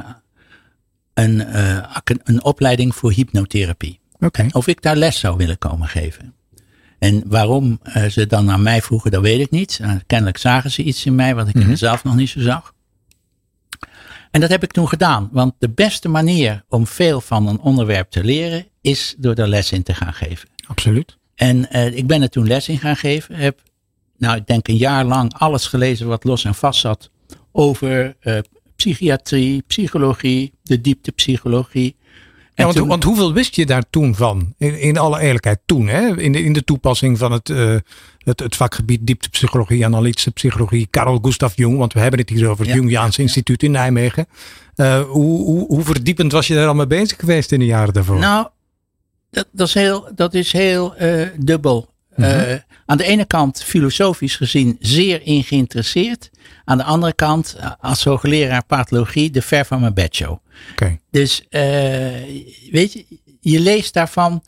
een, 1.14 1.36
uh, 1.36 1.96
een 2.24 2.44
opleiding 2.44 2.96
voor 2.96 3.12
hypnotherapie. 3.12 4.00
Okay. 4.20 4.50
Of 4.52 4.68
ik 4.68 4.82
daar 4.82 4.96
les 4.96 5.20
zou 5.20 5.38
willen 5.38 5.58
komen 5.58 5.88
geven. 5.88 6.34
En 7.00 7.24
waarom 7.26 7.80
uh, 7.84 8.06
ze 8.06 8.28
dan 8.28 8.46
naar 8.46 8.60
mij 8.60 8.82
vroegen, 8.82 9.12
dat 9.12 9.22
weet 9.22 9.40
ik 9.40 9.50
niet. 9.50 9.80
kennelijk 10.08 10.38
zagen 10.38 10.72
ze 10.72 10.84
iets 10.84 11.06
in 11.06 11.16
mij 11.16 11.36
wat 11.36 11.48
ik 11.48 11.54
Mhm. 11.54 11.64
mm 11.64 11.70
-hmm. 11.70 11.78
zelf 11.78 12.04
nog 12.04 12.16
niet 12.16 12.30
zo 12.30 12.40
zag. 12.40 12.74
En 14.32 14.42
dat 14.42 14.50
heb 14.50 14.64
ik 14.64 14.72
toen 14.72 14.88
gedaan. 14.88 15.30
Want 15.32 15.54
de 15.58 15.70
beste 15.70 16.10
manier 16.10 16.64
om 16.70 16.88
veel 16.88 17.22
van 17.22 17.48
een 17.48 17.60
onderwerp 17.60 18.10
te 18.10 18.24
leren 18.24 18.66
is 18.82 19.16
door 19.18 19.34
er 19.34 19.48
les 19.48 19.72
in 19.72 19.84
te 19.84 19.94
gaan 19.94 20.14
geven. 20.14 20.50
Absoluut. 20.68 21.18
En 21.36 21.68
uh, 21.72 21.98
ik 21.98 22.08
ben 22.08 22.22
er 22.22 22.30
toen 22.30 22.48
les 22.48 22.70
in 22.70 22.80
gaan 22.80 22.96
geven. 22.96 23.36
Heb, 23.36 23.62
nou, 24.18 24.38
ik 24.38 24.48
denk 24.48 24.68
een 24.68 24.78
jaar 24.78 25.06
lang 25.06 25.34
alles 25.34 25.68
gelezen 25.68 26.08
wat 26.08 26.24
los 26.24 26.46
en 26.46 26.56
vast 26.56 26.80
zat 26.80 27.10
over 27.52 28.16
uh, 28.22 28.38
psychiatrie, 28.76 29.64
psychologie, 29.68 30.54
de 30.64 30.82
dieptepsychologie. 30.82 31.96
Ja, 32.54 32.64
want, 32.64 32.78
toen, 32.78 32.88
want, 32.88 33.04
hoeveel 33.04 33.34
wist 33.34 33.56
je 33.56 33.66
daar 33.66 33.90
toen 33.90 34.16
van? 34.16 34.54
In, 34.58 34.80
in 34.80 34.98
alle 34.98 35.20
eerlijkheid 35.20 35.60
toen, 35.66 35.88
hè? 35.88 36.18
In, 36.22 36.32
de, 36.32 36.44
in 36.44 36.54
de 36.54 36.64
toepassing 36.64 37.18
van 37.18 37.32
het, 37.32 37.50
uh, 37.50 37.76
het, 38.30 38.40
het 38.40 38.56
vakgebied 38.56 39.00
dieptepsychologie, 39.08 39.86
analytische 39.86 40.32
psychologie, 40.32 40.88
Carl 40.90 41.20
Gustav 41.22 41.56
Jung, 41.56 41.78
want 41.78 41.94
we 41.94 42.00
hebben 42.00 42.20
het 42.20 42.30
hier 42.30 42.50
over 42.50 42.66
het. 42.66 42.76
Jungiaans 42.76 43.18
Instituut 43.18 43.64
in 43.64 43.72
Nijmegen. 43.72 44.28
Uh, 44.76 45.02
hoe, 45.02 45.44
hoe, 45.44 45.68
hoe 45.68 45.84
verdiepend 45.84 46.32
was 46.32 46.48
je 46.48 46.56
daar 46.56 46.68
al 46.68 46.74
mee 46.74 46.88
bezig 46.88 47.20
geweest 47.20 47.52
in 47.52 47.60
de 47.60 47.66
jaren 47.66 47.94
daarvoor? 47.94 48.20
Nou, 48.20 48.48
dat, 49.32 49.48
dat 49.52 49.68
is 49.68 49.74
heel, 49.74 50.10
dat 50.16 50.34
is 50.34 50.52
heel 50.52 51.02
uh, 51.02 51.28
dubbel. 51.38 51.90
Uh, 52.18 52.54
aan 52.86 52.98
de 52.98 53.04
ene 53.04 53.26
kant 53.26 53.64
filosofisch 53.64 54.36
gezien 54.36 54.78
zeer 54.80 55.22
in 55.24 55.44
geïnteresseerd. 55.44 56.30
Aan 56.66 56.78
de 56.78 56.84
andere 56.84 57.14
kant 57.14 57.58
als 57.80 58.04
hoogleraar 58.04 58.66
pathologie 58.66 59.32
de 59.32 59.42
ver 59.42 59.66
van 59.66 59.80
mijn 59.80 59.94
bedshow. 59.94 60.38
Okay. 60.72 61.00
Dus 61.12 61.46
uh, 61.50 61.62
weet 62.72 62.94
je, 62.94 63.06
je 63.40 63.60
leest 63.60 63.94
daarvan 63.94 64.44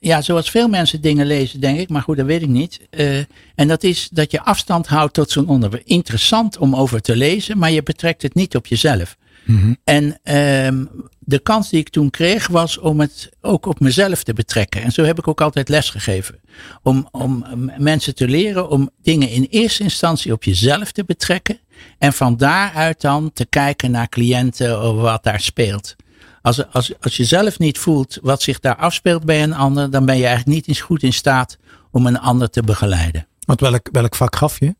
ja, 0.00 0.22
zoals 0.22 0.50
veel 0.50 0.68
mensen 0.68 1.00
dingen 1.00 1.26
lezen, 1.26 1.60
denk 1.60 1.78
ik, 1.78 1.88
maar 1.88 2.02
goed, 2.02 2.16
dat 2.16 2.26
weet 2.26 2.42
ik 2.42 2.48
niet. 2.48 2.80
Uh, 2.90 3.18
en 3.54 3.68
dat 3.68 3.82
is 3.82 4.08
dat 4.12 4.30
je 4.30 4.42
afstand 4.42 4.86
houdt 4.86 5.14
tot 5.14 5.30
zo'n 5.30 5.48
onderwerp. 5.48 5.86
Interessant 5.86 6.58
om 6.58 6.76
over 6.76 7.00
te 7.00 7.16
lezen, 7.16 7.58
maar 7.58 7.70
je 7.70 7.82
betrekt 7.82 8.22
het 8.22 8.34
niet 8.34 8.56
op 8.56 8.66
jezelf. 8.66 9.16
Mm 9.44 9.60
-hmm. 9.60 9.76
En 9.84 10.34
um, 10.66 10.90
de 11.18 11.38
kans 11.38 11.70
die 11.70 11.80
ik 11.80 11.88
toen 11.88 12.10
kreeg 12.10 12.46
was 12.46 12.78
om 12.78 13.00
het 13.00 13.30
ook 13.40 13.66
op 13.66 13.80
mezelf 13.80 14.22
te 14.22 14.32
betrekken. 14.32 14.82
En 14.82 14.92
zo 14.92 15.02
heb 15.02 15.18
ik 15.18 15.28
ook 15.28 15.40
altijd 15.40 15.68
lesgegeven. 15.68 16.40
Om, 16.82 17.08
om 17.10 17.44
mensen 17.78 18.14
te 18.14 18.28
leren 18.28 18.68
om 18.68 18.90
dingen 19.02 19.28
in 19.30 19.46
eerste 19.50 19.82
instantie 19.82 20.32
op 20.32 20.44
jezelf 20.44 20.92
te 20.92 21.04
betrekken. 21.04 21.58
En 21.98 22.12
van 22.12 22.36
daaruit 22.36 23.00
dan 23.00 23.32
te 23.32 23.46
kijken 23.46 23.90
naar 23.90 24.08
cliënten 24.08 24.82
of 24.82 25.00
wat 25.00 25.24
daar 25.24 25.40
speelt. 25.40 25.96
Als, 26.42 26.72
als, 26.72 26.92
als 27.00 27.16
je 27.16 27.24
zelf 27.24 27.58
niet 27.58 27.78
voelt 27.78 28.18
wat 28.22 28.42
zich 28.42 28.60
daar 28.60 28.76
afspeelt 28.76 29.24
bij 29.24 29.42
een 29.42 29.54
ander, 29.54 29.90
dan 29.90 30.04
ben 30.04 30.16
je 30.16 30.26
eigenlijk 30.26 30.56
niet 30.56 30.68
eens 30.68 30.80
goed 30.80 31.02
in 31.02 31.12
staat 31.12 31.58
om 31.90 32.06
een 32.06 32.18
ander 32.18 32.50
te 32.50 32.62
begeleiden. 32.62 33.26
Want 33.46 33.60
welk, 33.60 33.88
welk 33.92 34.14
vak 34.14 34.36
gaf 34.36 34.60
je? 34.60 34.74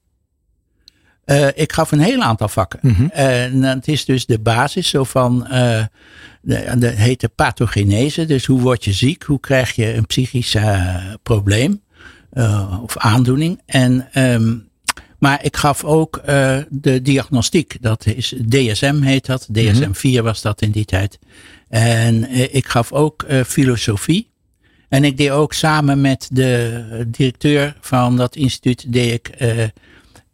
Uh, 1.26 1.46
ik 1.54 1.72
gaf 1.72 1.92
een 1.92 2.00
heel 2.00 2.22
aantal 2.22 2.48
vakken. 2.48 2.78
Mm 2.82 2.94
-hmm. 2.94 3.10
En 3.10 3.62
het 3.62 3.88
is 3.88 4.04
dus 4.04 4.26
de 4.26 4.38
basis 4.38 4.88
zo 4.88 5.04
van, 5.04 5.46
uh, 5.52 5.84
de, 6.42 6.74
de 6.78 6.88
heet 6.88 7.20
de 7.20 7.28
pathogenese. 7.28 8.24
Dus 8.24 8.46
hoe 8.46 8.60
word 8.60 8.84
je 8.84 8.92
ziek? 8.92 9.22
Hoe 9.22 9.40
krijg 9.40 9.72
je 9.72 9.94
een 9.94 10.06
psychisch 10.06 10.54
uh, 10.54 10.96
probleem 11.22 11.82
of 12.82 12.96
aandoening? 12.96 13.60
En, 13.66 14.08
um, 14.14 14.69
maar 15.20 15.44
ik 15.44 15.56
gaf 15.56 15.84
ook 15.84 16.20
de 16.68 17.02
diagnostiek. 17.02 17.76
Dat 17.80 18.06
is 18.06 18.34
DSM 18.48 19.00
heet 19.00 19.26
dat. 19.26 19.48
DSM 19.52 19.92
4 19.92 20.22
was 20.22 20.42
dat 20.42 20.62
in 20.62 20.70
die 20.70 20.84
tijd. 20.84 21.18
En 21.68 22.30
ik 22.54 22.68
gaf 22.68 22.92
ook 22.92 23.24
filosofie. 23.46 24.30
En 24.88 25.04
ik 25.04 25.16
deed 25.16 25.30
ook 25.30 25.52
samen 25.52 26.00
met 26.00 26.28
de 26.32 27.04
directeur 27.08 27.76
van 27.80 28.16
dat 28.16 28.36
instituut 28.36 28.92
deed 28.92 29.12
ik 29.12 29.30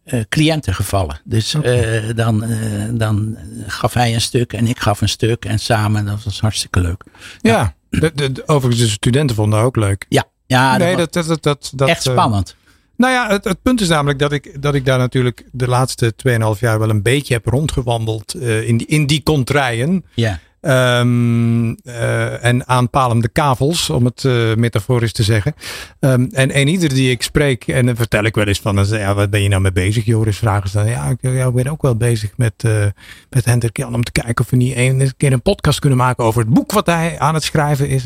uh, 0.07 0.21
cliëntengevallen. 0.29 1.21
Dus 1.25 1.55
okay. 1.55 2.09
uh, 2.09 2.15
dan, 2.15 2.45
uh, 2.45 2.85
dan 2.93 3.37
gaf 3.67 3.95
hij 3.95 4.15
een 4.15 4.21
stuk 4.21 4.53
en 4.53 4.67
ik 4.67 4.79
gaf 4.79 5.01
een 5.01 5.09
stuk 5.09 5.45
en 5.45 5.59
samen, 5.59 6.05
dat 6.05 6.25
was 6.25 6.41
hartstikke 6.41 6.81
leuk. 6.81 7.05
Ja, 7.41 7.75
ja 7.91 8.11
de, 8.15 8.33
de, 8.33 8.43
overigens 8.49 8.85
de 8.85 8.91
studenten 8.91 9.37
vonden 9.37 9.59
ook 9.61 9.77
leuk. 9.77 10.07
Ja, 10.09 10.25
ja 10.47 10.77
nee, 10.77 10.97
dat, 10.97 11.13
dat, 11.13 11.43
dat, 11.43 11.73
dat, 11.75 11.89
echt 11.89 12.03
spannend. 12.03 12.57
Nou 12.97 13.13
ja, 13.13 13.29
het, 13.29 13.45
het, 13.45 13.63
punt 13.63 13.81
is 13.81 13.89
namelijk 13.89 14.19
dat 14.19 14.33
ik, 14.33 14.63
dat 14.63 14.75
ik 14.75 14.85
daar 14.85 14.99
natuurlijk 14.99 15.45
de 15.53 15.69
laatste 15.69 16.15
2,5 16.29 16.61
jaar 16.61 16.79
wel 16.79 16.91
een 16.91 17.03
beetje 17.03 17.35
heb 17.35 17.47
rondgewandeld 17.47 18.35
in, 18.35 18.77
die, 18.77 18.87
in 18.87 19.07
die 19.07 19.23
contraien. 19.23 20.05
Ja. 20.15 20.41
Um, 20.69 21.69
uh, 21.85 22.45
en 22.45 22.69
aanpalende 22.69 23.29
kavels, 23.29 23.91
om 23.91 24.05
het 24.05 24.25
uh, 24.25 24.55
metaforisch 24.55 25.13
te 25.13 25.23
zeggen. 25.23 25.55
Um, 26.01 26.29
en 26.33 26.59
een 26.59 26.69
ieder 26.69 26.89
die 26.89 27.11
ik 27.11 27.23
spreek, 27.23 27.67
en 27.67 27.87
dan 27.87 27.97
vertel 27.97 28.25
ik 28.25 28.35
wel 28.35 28.45
eens 28.45 28.61
van, 28.61 28.87
ja, 28.89 29.15
wat 29.15 29.31
ben 29.31 29.43
je 29.43 29.49
nou 29.49 29.63
mee 29.63 29.73
bezig? 29.73 30.05
Joris 30.05 30.39
vragen 30.39 30.71
dan, 30.73 30.87
ja, 30.87 31.09
ik, 31.09 31.53
ben 31.53 31.67
ook 31.67 31.83
wel 31.83 31.97
bezig 31.97 32.31
met, 32.37 32.53
uh, 32.67 32.85
met 33.31 33.45
Hendrik 33.45 33.77
Jan 33.77 33.95
om 33.95 34.03
te 34.03 34.13
kijken 34.13 34.45
of 34.45 34.51
we 34.51 34.57
niet 34.57 34.77
een, 34.77 35.13
keer 35.17 35.33
een 35.33 35.43
podcast 35.43 35.79
kunnen 35.79 35.99
maken 35.99 36.25
over 36.25 36.41
het 36.41 36.51
boek 36.51 36.73
wat 36.73 36.87
hij 36.87 37.19
aan 37.19 37.35
het 37.35 37.43
schrijven 37.43 37.89
is. 37.89 38.05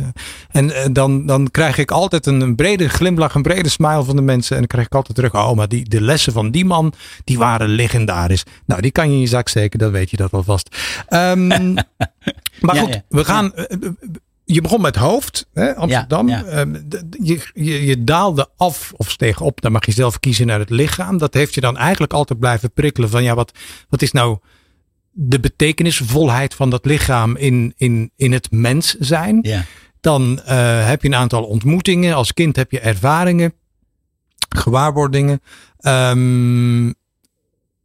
En 0.51 0.93
dan, 0.93 1.27
dan 1.27 1.51
krijg 1.51 1.79
ik 1.79 1.91
altijd 1.91 2.27
een, 2.27 2.55
brede 2.55 2.89
glimlach, 2.89 3.35
een 3.35 3.43
brede 3.43 3.69
smile 3.69 4.05
van 4.05 4.17
de 4.17 4.23
mensen. 4.23 4.53
En 4.53 4.59
dan 4.59 4.69
krijg 4.69 4.87
ik 4.87 4.95
altijd 4.95 5.17
terug, 5.17 5.35
oh, 5.35 5.53
maar 5.53 5.69
die, 5.69 5.89
de 5.89 6.01
lessen 6.01 6.33
van 6.33 6.51
die 6.51 6.65
man, 6.65 6.93
die 7.25 7.39
waren 7.39 7.69
legendarisch. 7.69 8.45
Nou, 8.67 8.81
die 8.81 8.91
kan 8.91 9.09
je 9.09 9.15
in 9.15 9.21
je 9.21 9.27
zak 9.27 9.49
steken, 9.49 9.79
dat 9.79 9.91
weet 9.91 10.11
je 10.11 10.17
dat 10.17 10.33
alvast. 10.33 10.77
Um, 11.09 11.49
Maar 12.61 12.77
goed, 12.77 12.95
ja, 12.95 13.05
we 13.09 13.25
gaan. 13.25 13.53
Je 14.45 14.61
begon 14.61 14.81
met 14.81 14.97
hoofd, 14.97 15.47
hè, 15.53 15.77
Amsterdam. 15.77 16.29
Je, 16.29 17.51
je, 17.55 17.87
je, 17.87 18.05
daalde 18.05 18.49
af 18.57 18.93
of 18.97 19.11
steeg 19.11 19.41
op, 19.41 19.61
dan 19.61 19.73
mag 19.73 19.87
je 19.87 19.93
zelf 19.93 20.21
kiezen 20.21 20.47
naar 20.47 20.59
het 20.59 20.71
lichaam. 20.71 21.19
Dat 21.19 21.35
heeft 21.35 21.55
je 21.55 21.61
dan 21.61 21.77
eigenlijk 21.77 22.13
altijd 22.13 22.39
blijven 22.39 22.73
prikkelen 22.73 23.11
van 23.11 23.23
ja, 23.23 23.35
wat, 23.35 23.59
wat 23.89 24.03
is 24.03 24.13
nou 24.13 24.39
de 25.11 25.41
betekenisvolheid 25.41 26.55
van 26.55 26.71
dat 26.71 26.85
lichaam 26.85 27.37
in, 27.37 27.75
in, 27.77 28.11
in 28.17 28.33
het 28.33 28.51
mens 28.51 28.95
zijn? 28.99 29.65
Dan 30.01 30.41
uh, 30.49 30.87
heb 30.87 31.03
je 31.03 31.09
een 31.09 31.15
aantal 31.15 31.45
ontmoetingen. 31.45 32.15
Als 32.15 32.33
kind 32.33 32.57
heb 32.57 32.71
je 32.71 32.81
ervaringen, 32.81 33.53
gewaarwordingen. 34.49 35.41
Um, 35.81 36.95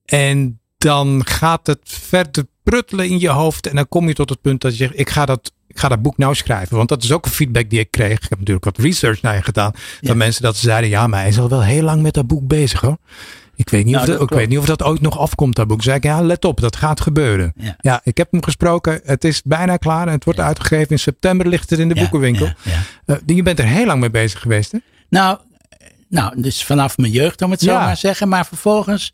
en 0.06 0.60
dan 0.78 1.25
gaat 1.25 1.67
het 1.67 1.80
verder 1.84 2.45
pruttelen 2.65 3.10
in 3.10 3.19
je 3.19 3.30
hoofd. 3.30 3.67
En 3.67 3.75
dan 3.75 3.88
kom 3.88 4.08
je 4.08 4.13
tot 4.13 4.30
het 4.30 4.41
punt 4.41 4.62
dat 4.62 4.71
je 4.71 4.78
zegt, 4.78 4.99
ik 4.99 5.10
ga 5.10 5.25
dat, 5.25 5.51
ik 5.67 5.80
ga 5.80 5.88
dat 5.88 6.01
boek 6.01 6.17
nou 6.17 6.36
schrijven. 6.36 6.78
Want 6.78 6.89
dat 6.89 7.04
is 7.04 7.12
ook 7.12 7.25
een 7.25 7.32
feedback 7.32 7.69
die 7.69 7.80
ik 7.80 7.91
kreeg. 7.91 8.17
Ik 8.17 8.30
heb 8.30 8.39
natuurlijk 8.39 8.65
wat 8.65 8.78
research 8.78 9.21
naar 9.21 9.36
je 9.36 9.41
gedaan. 9.41 9.71
Ja. 9.73 10.08
Van 10.08 10.17
mensen 10.17 10.41
dat 10.41 10.56
ze 10.56 10.65
zeiden, 10.65 10.89
ja, 10.89 11.08
maar 11.08 11.19
hij 11.19 11.30
is 11.30 11.39
al 11.39 11.49
wel 11.49 11.63
heel 11.63 11.84
lang 11.84 12.01
met 12.01 12.13
dat 12.13 12.28
boek 12.28 12.47
bezig 12.47 12.82
hoor. 12.82 12.97
Ik 13.56 13.69
weet, 13.69 13.86
niet 13.86 13.93
nou, 13.93 14.12
of 14.12 14.17
dat, 14.17 14.21
ik 14.21 14.38
weet 14.38 14.49
niet 14.49 14.58
of 14.58 14.65
dat 14.65 14.84
ooit 14.84 15.01
nog 15.01 15.19
afkomt, 15.19 15.56
dat 15.56 15.67
boek. 15.67 15.84
Zeg 15.84 15.95
ik, 15.95 16.04
ja, 16.04 16.21
let 16.21 16.45
op, 16.45 16.62
dat 16.62 16.75
gaat 16.75 17.01
gebeuren. 17.01 17.54
Ja. 17.56 17.75
ja. 17.80 18.01
ik 18.04 18.17
heb 18.17 18.32
hem 18.32 18.43
gesproken. 18.43 19.01
Het 19.04 19.23
is 19.23 19.41
bijna 19.43 19.78
klaar 19.78 20.08
en 20.08 20.13
het 20.13 20.23
wordt 20.23 20.39
ja. 20.39 20.45
uitgegeven. 20.45 20.89
In 20.89 20.99
september 20.99 21.47
ligt 21.47 21.69
het 21.69 21.80
in 21.80 21.88
de 21.88 21.95
boekenwinkel. 21.95 22.49
Uh, 23.06 23.15
je 23.25 23.43
bent 23.43 23.60
er 23.60 23.65
heel 23.65 23.86
lang 23.86 23.99
mee 23.99 24.10
bezig 24.10 24.41
geweest, 24.41 24.71
hè? 24.71 24.78
Nou, 25.10 25.38
nou 26.10 26.41
dus 26.41 26.63
vanaf 26.63 26.97
mijn 26.97 27.12
jeugd, 27.12 27.41
om 27.41 27.51
het 27.51 27.60
zo 27.62 27.73
maar 27.73 27.97
zeggen. 27.97 28.30
Maar 28.30 28.45
vervolgens 28.45 29.12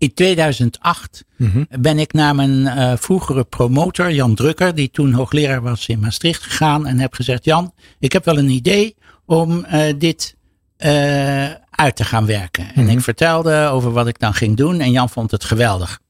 in 0.00 0.14
2008 0.14 1.24
mm-hmm. 1.36 1.66
ben 1.80 1.98
ik 1.98 2.12
naar 2.12 2.34
mijn 2.34 2.60
uh, 2.60 2.92
vroegere 2.96 3.44
promotor, 3.44 4.12
Jan 4.12 4.34
Drukker, 4.34 4.74
die 4.74 4.90
toen 4.90 5.12
hoogleraar 5.12 5.62
was 5.62 5.86
in 5.86 5.98
Maastricht, 5.98 6.42
gegaan 6.42 6.86
en 6.86 6.98
heb 6.98 7.14
gezegd: 7.14 7.44
Jan, 7.44 7.72
ik 7.98 8.12
heb 8.12 8.24
wel 8.24 8.38
een 8.38 8.48
idee 8.48 8.96
om 9.26 9.66
uh, 9.72 9.82
dit 9.98 10.36
uh, 10.78 11.50
uit 11.70 11.96
te 11.96 12.04
gaan 12.04 12.26
werken. 12.26 12.74
En 12.74 12.88
ik 12.88 13.00
vertelde 13.00 13.68
over 13.72 13.92
wat 13.92 14.06
ik 14.06 14.18
dan 14.18 14.34
ging 14.34 14.56
doen 14.56 14.80
en 14.80 14.90
Jan 14.90 15.08
vond 15.08 15.30
het 15.30 15.44
geweldig. 15.44 16.00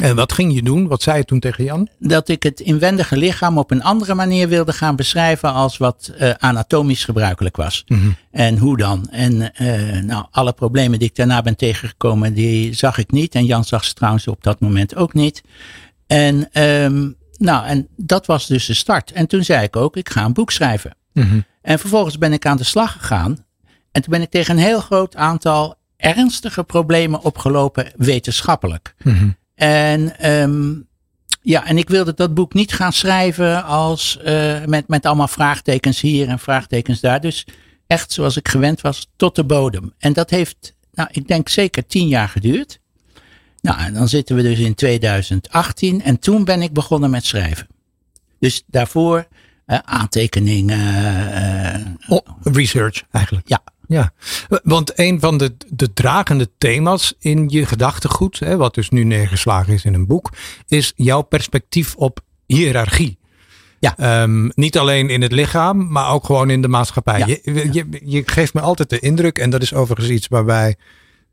En 0.00 0.16
wat 0.16 0.32
ging 0.32 0.54
je 0.54 0.62
doen? 0.62 0.88
Wat 0.88 1.02
zei 1.02 1.16
je 1.16 1.24
toen 1.24 1.40
tegen 1.40 1.64
Jan? 1.64 1.88
Dat 1.98 2.28
ik 2.28 2.42
het 2.42 2.60
inwendige 2.60 3.16
lichaam 3.16 3.58
op 3.58 3.70
een 3.70 3.82
andere 3.82 4.14
manier 4.14 4.48
wilde 4.48 4.72
gaan 4.72 4.96
beschrijven 4.96 5.52
als 5.52 5.76
wat 5.76 6.12
uh, 6.20 6.30
anatomisch 6.30 7.04
gebruikelijk 7.04 7.56
was. 7.56 7.84
Mm-hmm. 7.86 8.16
En 8.30 8.58
hoe 8.58 8.76
dan? 8.76 9.08
En 9.10 9.52
uh, 9.62 10.02
nou, 10.02 10.26
alle 10.30 10.52
problemen 10.52 10.98
die 10.98 11.08
ik 11.08 11.16
daarna 11.16 11.42
ben 11.42 11.56
tegengekomen, 11.56 12.34
die 12.34 12.74
zag 12.74 12.98
ik 12.98 13.10
niet. 13.10 13.34
En 13.34 13.44
Jan 13.44 13.64
zag 13.64 13.84
ze 13.84 13.94
trouwens 13.94 14.26
op 14.26 14.42
dat 14.42 14.60
moment 14.60 14.96
ook 14.96 15.14
niet. 15.14 15.42
En, 16.06 16.62
um, 16.62 17.16
nou, 17.36 17.66
en 17.66 17.88
dat 17.96 18.26
was 18.26 18.46
dus 18.46 18.66
de 18.66 18.74
start. 18.74 19.12
En 19.12 19.26
toen 19.26 19.44
zei 19.44 19.64
ik 19.64 19.76
ook, 19.76 19.96
ik 19.96 20.08
ga 20.08 20.24
een 20.24 20.32
boek 20.32 20.50
schrijven. 20.50 20.96
Mm-hmm. 21.12 21.44
En 21.62 21.78
vervolgens 21.78 22.18
ben 22.18 22.32
ik 22.32 22.46
aan 22.46 22.56
de 22.56 22.64
slag 22.64 22.92
gegaan. 22.92 23.44
En 23.92 24.02
toen 24.02 24.12
ben 24.12 24.22
ik 24.22 24.30
tegen 24.30 24.56
een 24.56 24.62
heel 24.62 24.80
groot 24.80 25.16
aantal 25.16 25.74
ernstige 25.96 26.64
problemen 26.64 27.22
opgelopen 27.22 27.92
wetenschappelijk. 27.96 28.94
Mm-hmm. 29.02 29.38
En, 29.60 30.30
um, 30.30 30.86
ja, 31.42 31.66
en 31.66 31.78
ik 31.78 31.88
wilde 31.88 32.14
dat 32.14 32.34
boek 32.34 32.54
niet 32.54 32.72
gaan 32.72 32.92
schrijven 32.92 33.64
als 33.64 34.18
uh, 34.24 34.64
met, 34.64 34.88
met 34.88 35.06
allemaal 35.06 35.28
vraagtekens 35.28 36.00
hier 36.00 36.28
en 36.28 36.38
vraagtekens 36.38 37.00
daar. 37.00 37.20
Dus 37.20 37.46
echt 37.86 38.12
zoals 38.12 38.36
ik 38.36 38.48
gewend 38.48 38.80
was, 38.80 39.08
tot 39.16 39.36
de 39.36 39.44
bodem. 39.44 39.94
En 39.98 40.12
dat 40.12 40.30
heeft, 40.30 40.74
nou, 40.92 41.08
ik 41.12 41.28
denk 41.28 41.48
zeker 41.48 41.86
tien 41.86 42.08
jaar 42.08 42.28
geduurd. 42.28 42.80
Nou, 43.60 43.80
en 43.80 43.94
dan 43.94 44.08
zitten 44.08 44.36
we 44.36 44.42
dus 44.42 44.58
in 44.58 44.74
2018 44.74 46.02
en 46.02 46.18
toen 46.18 46.44
ben 46.44 46.62
ik 46.62 46.72
begonnen 46.72 47.10
met 47.10 47.24
schrijven. 47.24 47.66
Dus 48.38 48.62
daarvoor 48.66 49.26
uh, 49.66 49.78
aantekeningen. 49.84 50.78
Uh, 52.08 52.16
oh, 52.16 52.26
research 52.42 53.02
eigenlijk. 53.10 53.48
Ja, 53.48 53.62
ja, 53.90 54.12
want 54.62 54.98
een 54.98 55.20
van 55.20 55.38
de, 55.38 55.56
de 55.68 55.92
dragende 55.92 56.50
thema's 56.58 57.14
in 57.18 57.48
je 57.48 57.66
gedachtegoed, 57.66 58.38
hè, 58.38 58.56
wat 58.56 58.74
dus 58.74 58.88
nu 58.88 59.04
neergeslagen 59.04 59.72
is 59.72 59.84
in 59.84 59.94
een 59.94 60.06
boek, 60.06 60.30
is 60.68 60.92
jouw 60.96 61.22
perspectief 61.22 61.94
op 61.94 62.20
hiërarchie. 62.46 63.18
Ja. 63.78 64.22
Um, 64.22 64.52
niet 64.54 64.78
alleen 64.78 65.10
in 65.10 65.22
het 65.22 65.32
lichaam, 65.32 65.92
maar 65.92 66.12
ook 66.12 66.24
gewoon 66.24 66.50
in 66.50 66.62
de 66.62 66.68
maatschappij. 66.68 67.18
Ja. 67.18 67.26
Je, 67.26 67.68
je, 67.72 67.86
je, 68.04 68.22
geeft 68.26 68.54
me 68.54 68.60
altijd 68.60 68.90
de 68.90 68.98
indruk, 68.98 69.38
en 69.38 69.50
dat 69.50 69.62
is 69.62 69.74
overigens 69.74 70.10
iets 70.10 70.28
waarbij, 70.28 70.76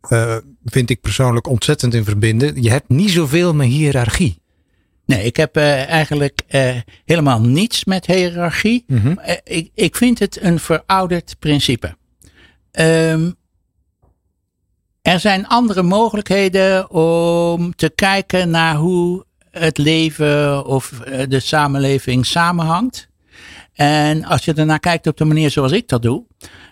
uh, 0.10 0.36
vind 0.65 0.89
ik 0.89 1.02
persoonlijk 1.02 1.48
ontzettend 1.48 1.93
in 1.93 2.04
verbinden. 2.04 2.62
Je 2.63 2.70
hebt 2.70 2.89
niet 2.89 3.10
zoveel 3.10 3.54
met 3.54 3.67
hiërarchie. 3.67 4.41
Nee, 5.06 5.24
ik 5.24 5.36
heb 5.36 5.58
uh, 5.58 5.89
eigenlijk 5.89 6.41
uh, 6.50 6.76
helemaal 7.06 7.41
niets 7.41 7.86
met 7.86 8.06
hiërarchie. 8.06 8.86
Uh, 8.88 9.10
ik, 9.43 9.70
ik 9.74 9.96
vind 9.96 10.20
het 10.20 10.41
een 10.41 10.60
verouderd 10.60 11.36
principe. 11.39 11.96
Um, 12.79 13.35
er 15.01 15.19
zijn 15.19 15.47
andere 15.47 15.83
mogelijkheden 15.83 16.89
om 16.91 17.75
te 17.75 17.89
kijken 17.89 18.49
naar 18.49 18.75
hoe 18.75 19.25
het 19.51 19.77
leven 19.77 20.65
of 20.65 20.89
de 21.27 21.39
samenleving 21.39 22.25
samenhangt. 22.25 23.07
En 23.73 24.25
als 24.25 24.45
je 24.45 24.53
ernaar 24.53 24.79
kijkt 24.79 25.07
op 25.07 25.17
de 25.17 25.25
manier 25.25 25.51
zoals 25.51 25.71
ik 25.71 25.87
dat 25.87 26.01
doe, 26.01 26.25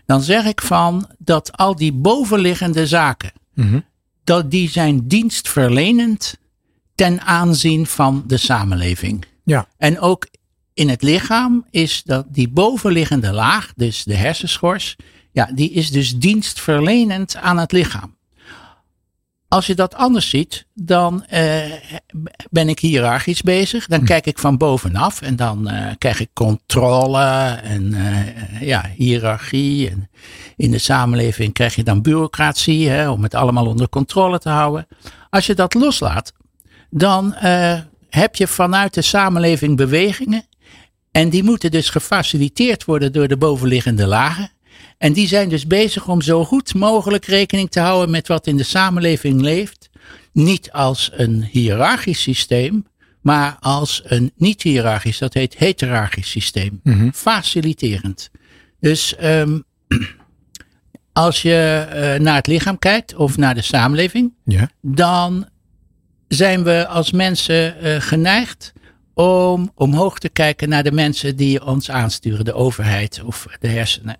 dan 0.06 0.22
zeg 0.22 0.46
ik 0.46 0.62
van 0.62 1.10
dat 1.18 1.58
al 1.58 1.76
die 1.76 1.94
bovenliggende 1.94 2.88
zaken, 2.88 3.32
Mhm. 3.54 3.80
dat 4.24 4.52
die 4.52 4.70
zijn 4.70 5.08
dienstverlenend 5.08 6.38
ten 6.96 7.22
aanzien 7.22 7.86
van 7.86 8.24
de 8.28 8.38
samenleving. 8.38 9.26
Ja. 9.44 9.68
En 9.78 10.00
ook 10.00 10.28
in 10.74 10.90
het 10.90 11.02
lichaam 11.02 11.66
is 11.70 12.04
dat 12.04 12.26
die 12.30 12.50
bovenliggende 12.50 13.32
laag, 13.32 13.74
dus 13.76 14.04
de 14.04 14.16
hersenschors, 14.16 14.96
ja, 15.36 15.50
die 15.54 15.72
is 15.72 15.92
dus 15.92 16.18
dienstverlenend 16.18 17.36
aan 17.36 17.58
het 17.58 17.72
lichaam. 17.72 18.16
Als 19.48 19.66
je 19.66 19.76
dat 19.76 19.96
anders 19.96 20.30
ziet, 20.30 20.66
dan 20.74 21.26
eh, 21.26 21.72
ben 22.50 22.70
ik 22.70 22.80
hiërarchisch 22.80 23.42
bezig. 23.42 23.88
Dan 23.88 24.04
kijk 24.04 24.26
ik 24.26 24.40
van 24.40 24.58
bovenaf 24.58 25.22
en 25.22 25.36
dan 25.36 25.68
eh, 25.70 25.92
krijg 25.98 26.20
ik 26.20 26.30
controle 26.34 27.24
en 27.64 27.94
eh, 27.94 28.62
ja, 28.62 28.92
hiërarchie. 28.96 29.90
En 29.90 30.10
in 30.56 30.72
de 30.72 30.78
samenleving 30.78 31.54
krijg 31.54 31.76
je 31.76 31.84
dan 31.84 32.02
bureaucratie 32.02 32.90
hè, 32.90 33.10
om 33.10 33.24
het 33.24 33.34
allemaal 33.34 33.68
onder 33.68 33.90
controle 33.90 34.40
te 34.40 34.50
houden. 34.50 34.88
Als 35.30 35.46
je 35.46 35.56
dat 35.56 35.74
loslaat, 35.74 36.34
dan 36.90 37.36
heb 38.10 38.36
je 38.36 38.48
vanuit 38.48 38.94
de 38.94 39.02
samenleving 39.02 39.78
bewegingen. 39.78 40.46
En 41.12 41.30
die 41.30 41.44
moeten 41.44 41.72
dus 41.72 41.90
gefaciliteerd 41.90 42.86
worden 42.86 43.14
door 43.14 43.28
de 43.28 43.38
bovenliggende 43.38 44.08
lagen. 44.08 44.54
En 44.98 45.14
die 45.14 45.28
zijn 45.28 45.50
dus 45.50 45.68
bezig 45.68 46.08
om 46.08 46.22
zo 46.22 46.46
goed 46.46 46.74
mogelijk 46.74 47.26
rekening 47.26 47.72
te 47.72 47.80
houden 47.80 48.10
met 48.10 48.28
wat 48.28 48.48
in 48.48 48.58
de 48.58 48.64
samenleving 48.64 49.42
leeft. 49.42 49.90
Niet 50.34 50.72
als 50.72 51.10
een 51.14 51.44
hiërarchisch 51.44 52.22
systeem, 52.22 52.86
maar 53.22 53.58
als 53.60 54.02
een 54.06 54.32
niet-hiërarchisch, 54.36 55.18
dat 55.18 55.34
heet 55.34 55.58
heterarchisch 55.58 56.30
systeem. 56.30 56.80
Faciliterend. 57.14 58.30
Dus 58.80 59.16
ehm, 59.16 59.60
als 61.14 61.42
je 61.42 61.86
eh, 61.90 62.20
naar 62.20 62.36
het 62.36 62.48
lichaam 62.48 62.80
kijkt 62.80 63.16
of 63.16 63.38
naar 63.38 63.56
de 63.56 63.62
samenleving, 63.62 64.34
Ja. 64.46 64.70
dan 64.82 65.48
zijn 66.28 66.64
we 66.64 66.88
als 66.88 67.12
mensen 67.12 67.80
eh, 67.80 68.02
geneigd 68.02 68.74
om 69.14 69.72
omhoog 69.76 70.20
te 70.20 70.30
kijken 70.30 70.70
naar 70.70 70.84
de 70.84 70.92
mensen 70.92 71.36
die 71.36 71.66
ons 71.66 71.90
aansturen, 71.92 72.46
de 72.46 72.54
overheid 72.54 73.22
of 73.26 73.48
de 73.60 73.68
hersenen. 73.68 74.18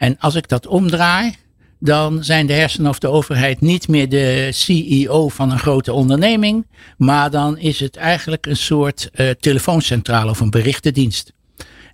En 0.00 0.16
als 0.18 0.34
ik 0.34 0.48
dat 0.48 0.66
omdraai, 0.66 1.34
dan 1.78 2.24
zijn 2.24 2.46
de 2.46 2.52
hersenen 2.52 2.90
of 2.90 2.98
de 2.98 3.08
overheid 3.08 3.60
niet 3.60 3.88
meer 3.88 4.08
de 4.08 4.48
CEO 4.52 5.28
van 5.28 5.50
een 5.50 5.58
grote 5.58 5.92
onderneming, 5.92 6.66
maar 6.96 7.30
dan 7.30 7.58
is 7.58 7.80
het 7.80 7.96
eigenlijk 7.96 8.46
een 8.46 8.56
soort 8.56 9.10
eh, 9.12 9.30
telefooncentrale 9.30 10.30
of 10.30 10.40
een 10.40 10.50
berichtendienst. 10.50 11.32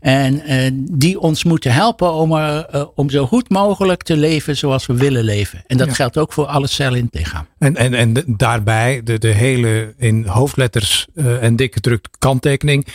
En 0.00 0.40
eh, 0.40 0.70
die 0.74 1.20
ons 1.20 1.44
moeten 1.44 1.72
helpen 1.72 2.12
om, 2.12 2.32
er, 2.32 2.64
eh, 2.64 2.84
om 2.94 3.10
zo 3.10 3.26
goed 3.26 3.48
mogelijk 3.48 4.02
te 4.02 4.16
leven 4.16 4.56
zoals 4.56 4.86
we 4.86 4.94
willen 4.94 5.24
leven. 5.24 5.62
En 5.66 5.76
dat 5.76 5.86
Ja. 5.88 5.94
geldt 5.94 6.18
ook 6.18 6.32
voor 6.32 6.46
alle 6.46 6.66
cellen 6.66 6.98
in 6.98 7.04
het 7.04 7.14
lichaam. 7.14 7.46
En, 7.58 7.76
en, 7.76 7.94
en 7.94 8.24
daarbij 8.26 9.00
de, 9.04 9.18
de 9.18 9.28
hele 9.32 9.94
in 9.98 10.26
hoofdletters 10.26 11.06
en 11.14 11.56
dik 11.56 11.74
gedrukt 11.74 12.08
kanttekening. 12.18 12.86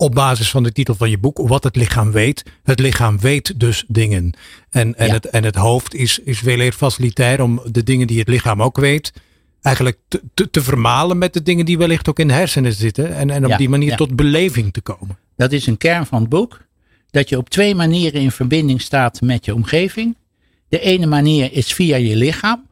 Op 0.00 0.14
basis 0.14 0.50
van 0.50 0.62
de 0.62 0.72
titel 0.72 0.94
van 0.94 1.10
je 1.10 1.18
boek, 1.18 1.38
wat 1.48 1.64
het 1.64 1.76
lichaam 1.76 2.12
weet. 2.12 2.44
Het 2.62 2.80
lichaam 2.80 3.18
weet 3.18 3.60
dus 3.60 3.84
dingen. 3.88 4.32
En, 4.70 4.94
en, 4.98 5.06
Ja. 5.06 5.12
het, 5.12 5.26
en 5.26 5.44
het 5.44 5.54
hoofd 5.54 5.94
is, 5.94 6.18
is 6.18 6.38
veel 6.38 6.58
eer 6.58 6.72
facilitair 6.72 7.42
om 7.42 7.60
de 7.70 7.82
dingen 7.82 8.06
die 8.06 8.18
het 8.18 8.28
lichaam 8.28 8.62
ook 8.62 8.76
weet. 8.76 9.12
Eigenlijk 9.62 9.98
te, 10.08 10.22
te, 10.34 10.50
te 10.50 10.62
vermalen 10.62 11.18
met 11.18 11.32
de 11.32 11.42
dingen 11.42 11.64
die 11.64 11.78
wellicht 11.78 12.08
ook 12.08 12.18
in 12.18 12.28
de 12.28 12.32
hersenen 12.34 12.72
zitten. 12.72 13.16
En, 13.16 13.30
en 13.30 13.44
op 13.44 13.50
Ja, 13.50 13.56
die 13.56 13.68
manier 13.68 13.88
ja. 13.88 13.96
tot 13.96 14.16
beleving 14.16 14.72
te 14.72 14.80
komen. 14.80 15.18
Dat 15.36 15.52
is 15.52 15.66
een 15.66 15.76
kern 15.78 16.06
van 16.06 16.20
het 16.20 16.28
boek. 16.28 16.60
Dat 17.10 17.28
je 17.28 17.36
op 17.36 17.50
twee 17.50 17.74
manieren 17.74 18.20
in 18.20 18.30
verbinding 18.30 18.80
staat 18.80 19.20
met 19.20 19.44
je 19.44 19.54
omgeving. 19.54 20.16
De 20.68 20.80
ene 20.80 21.06
manier 21.06 21.52
is 21.52 21.72
via 21.72 21.96
je 21.96 22.16
lichaam. 22.16 22.66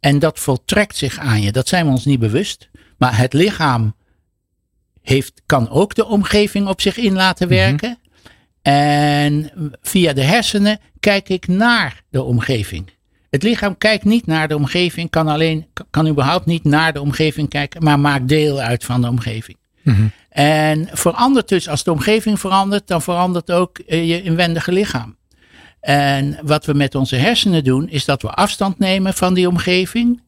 En 0.00 0.18
dat 0.18 0.38
voltrekt 0.38 0.96
zich 0.96 1.18
aan 1.18 1.42
je. 1.42 1.52
Dat 1.52 1.68
zijn 1.68 1.84
we 1.86 1.90
ons 1.90 2.04
niet 2.04 2.20
bewust. 2.20 2.68
Maar 2.98 3.18
het 3.18 3.32
lichaam 3.32 3.94
heeft, 5.02 5.42
kan 5.46 5.70
ook 5.70 5.94
de 5.94 6.06
omgeving 6.06 6.66
op 6.66 6.80
zich 6.80 6.96
in 6.96 7.12
laten 7.12 7.48
werken. 7.48 7.98
En 8.62 9.50
via 9.82 10.12
de 10.12 10.22
hersenen 10.22 10.78
kijk 11.00 11.28
ik 11.28 11.46
naar 11.46 12.02
de 12.10 12.22
omgeving. 12.22 12.90
Het 13.30 13.42
lichaam 13.42 13.78
kijkt 13.78 14.04
niet 14.04 14.26
naar 14.26 14.48
de 14.48 14.56
omgeving, 14.56 15.10
kan 15.10 15.28
alleen, 15.28 15.66
kan 15.90 16.08
überhaupt 16.08 16.46
niet 16.46 16.64
naar 16.64 16.92
de 16.92 17.00
omgeving 17.00 17.48
kijken, 17.48 17.84
maar 17.84 18.00
maakt 18.00 18.28
deel 18.28 18.60
uit 18.60 18.84
van 18.84 19.00
de 19.00 19.08
omgeving. 19.08 19.56
En 20.28 20.88
verandert 20.92 21.48
dus, 21.48 21.68
als 21.68 21.84
de 21.84 21.92
omgeving 21.92 22.40
verandert, 22.40 22.88
dan 22.88 23.02
verandert 23.02 23.50
ook 23.50 23.78
eh, 23.78 24.08
je 24.08 24.22
inwendige 24.22 24.72
lichaam. 24.72 25.16
En 25.80 26.38
wat 26.42 26.66
we 26.66 26.74
met 26.74 26.94
onze 26.94 27.16
hersenen 27.16 27.64
doen, 27.64 27.88
is 27.88 28.04
dat 28.04 28.22
we 28.22 28.30
afstand 28.30 28.78
nemen 28.78 29.14
van 29.14 29.34
die 29.34 29.48
omgeving. 29.48 30.22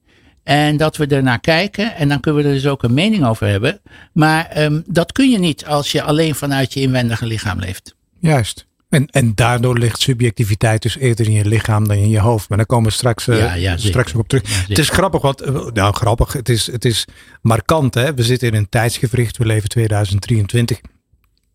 En 0.44 0.76
dat 0.76 0.96
we 0.96 1.06
ernaar 1.06 1.40
kijken. 1.40 1.94
En 1.96 2.08
dan 2.08 2.20
kunnen 2.20 2.42
we 2.42 2.48
er 2.48 2.54
dus 2.54 2.66
ook 2.66 2.82
een 2.82 2.94
mening 2.94 3.26
over 3.26 3.46
hebben. 3.46 3.80
Maar 4.12 4.46
ehm, 4.46 4.80
dat 4.86 5.12
kun 5.12 5.30
je 5.30 5.38
niet 5.38 5.66
als 5.66 5.92
je 5.92 6.02
alleen 6.02 6.34
vanuit 6.34 6.72
je 6.72 6.80
inwendige 6.80 7.26
lichaam 7.26 7.58
leeft. 7.58 7.94
Juist. 8.20 8.66
En, 8.88 9.06
en 9.10 9.34
daardoor 9.34 9.78
ligt 9.78 10.00
subjectiviteit 10.00 10.82
dus 10.82 10.98
eerder 10.98 11.26
in 11.26 11.32
je 11.32 11.44
lichaam 11.44 11.88
dan 11.88 11.96
in 11.96 12.08
je 12.08 12.20
hoofd. 12.20 12.48
Maar 12.48 12.58
daar 12.58 12.66
komen 12.66 12.88
we 12.88 12.94
straks, 12.96 13.28
eh, 13.28 13.38
Ja, 13.38 13.54
ja, 13.54 13.76
zeker. 13.76 13.88
straks 13.88 14.12
nog 14.12 14.22
op 14.22 14.28
terug. 14.28 14.48
Ja, 14.48 14.68
het 14.68 14.78
is 14.78 14.88
grappig, 14.88 15.22
want, 15.22 15.40
eh, 15.40 15.66
nou 15.72 15.94
grappig, 15.94 16.32
het 16.32 16.48
is, 16.48 16.66
het 16.72 16.84
is 16.84 17.06
markant. 17.42 17.94
Hè? 17.94 18.14
We 18.14 18.22
zitten 18.22 18.48
in 18.48 18.54
een 18.54 18.68
tijdsgevricht, 18.68 19.36
we 19.36 19.46
leven 19.46 19.68
2023, 19.68 20.80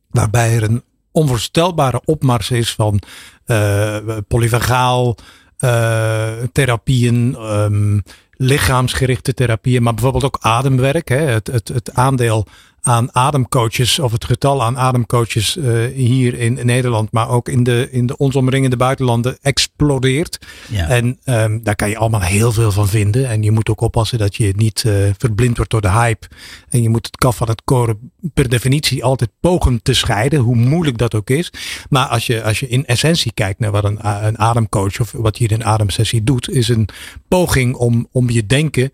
waarbij 0.09 0.55
er 0.55 0.63
een 0.63 0.83
onvoorstelbare 1.11 2.01
opmars 2.05 2.51
is 2.51 2.71
van 2.71 3.01
eh 3.45 3.97
polyvagaal 4.27 5.17
eh, 5.57 6.33
therapieën, 6.51 7.35
ehm, 7.35 7.99
lichaamsgerichte 8.41 9.33
therapieën, 9.33 9.83
maar 9.83 9.93
bijvoorbeeld 9.93 10.23
ook 10.23 10.37
ademwerk. 10.41 11.09
Hè? 11.09 11.17
Het, 11.17 11.47
het, 11.47 11.67
het 11.67 11.93
aandeel 11.93 12.47
aan 12.81 13.15
ademcoaches 13.15 13.99
of 13.99 14.11
het 14.11 14.25
getal 14.25 14.63
aan 14.63 14.77
ademcoaches 14.77 15.57
eh, 15.57 15.85
hier 15.93 16.33
in 16.33 16.59
Nederland, 16.63 17.11
maar 17.11 17.29
ook 17.29 17.49
in 17.49 17.63
de, 17.63 17.87
in 17.91 18.05
de 18.05 18.17
ons 18.17 18.35
omringende 18.35 18.77
buitenlanden 18.77 19.37
explodeert. 19.41 20.39
Ja. 20.69 20.87
En 20.87 21.19
ehm, 21.23 21.59
daar 21.63 21.75
kan 21.75 21.89
je 21.89 21.97
allemaal 21.97 22.21
heel 22.21 22.51
veel 22.51 22.71
van 22.71 22.87
vinden. 22.87 23.29
En 23.29 23.43
je 23.43 23.51
moet 23.51 23.69
ook 23.69 23.81
oppassen 23.81 24.17
dat 24.17 24.35
je 24.35 24.53
niet 24.55 24.83
eh, 24.85 24.93
verblind 25.17 25.55
wordt 25.55 25.71
door 25.71 25.81
de 25.81 25.91
hype. 25.91 26.27
En 26.69 26.81
je 26.81 26.89
moet 26.89 27.05
het 27.05 27.17
kaf 27.17 27.37
van 27.37 27.49
het 27.49 27.61
koren 27.63 28.11
per 28.33 28.49
definitie 28.49 29.03
altijd 29.03 29.29
pogen 29.39 29.81
te 29.81 29.93
scheiden, 29.93 30.39
hoe 30.39 30.55
moeilijk 30.55 30.97
dat 30.97 31.15
ook 31.15 31.29
is. 31.29 31.51
Maar 31.89 32.05
als 32.07 32.27
je, 32.27 32.43
als 32.43 32.59
je 32.59 32.67
in 32.67 32.85
essentie 32.85 33.31
kijkt 33.33 33.59
naar 33.59 33.71
wat 33.71 33.83
een, 33.83 34.07
een 34.25 34.39
ademcoach 34.39 34.99
of 34.99 35.11
wat 35.11 35.37
hier 35.37 35.51
in 35.51 35.59
een 35.59 35.65
ademsessie 35.65 36.23
doet, 36.23 36.49
is 36.49 36.67
een 36.69 36.89
poging 37.27 37.75
om, 37.75 38.07
om 38.11 38.29
je 38.29 38.45
denken 38.45 38.91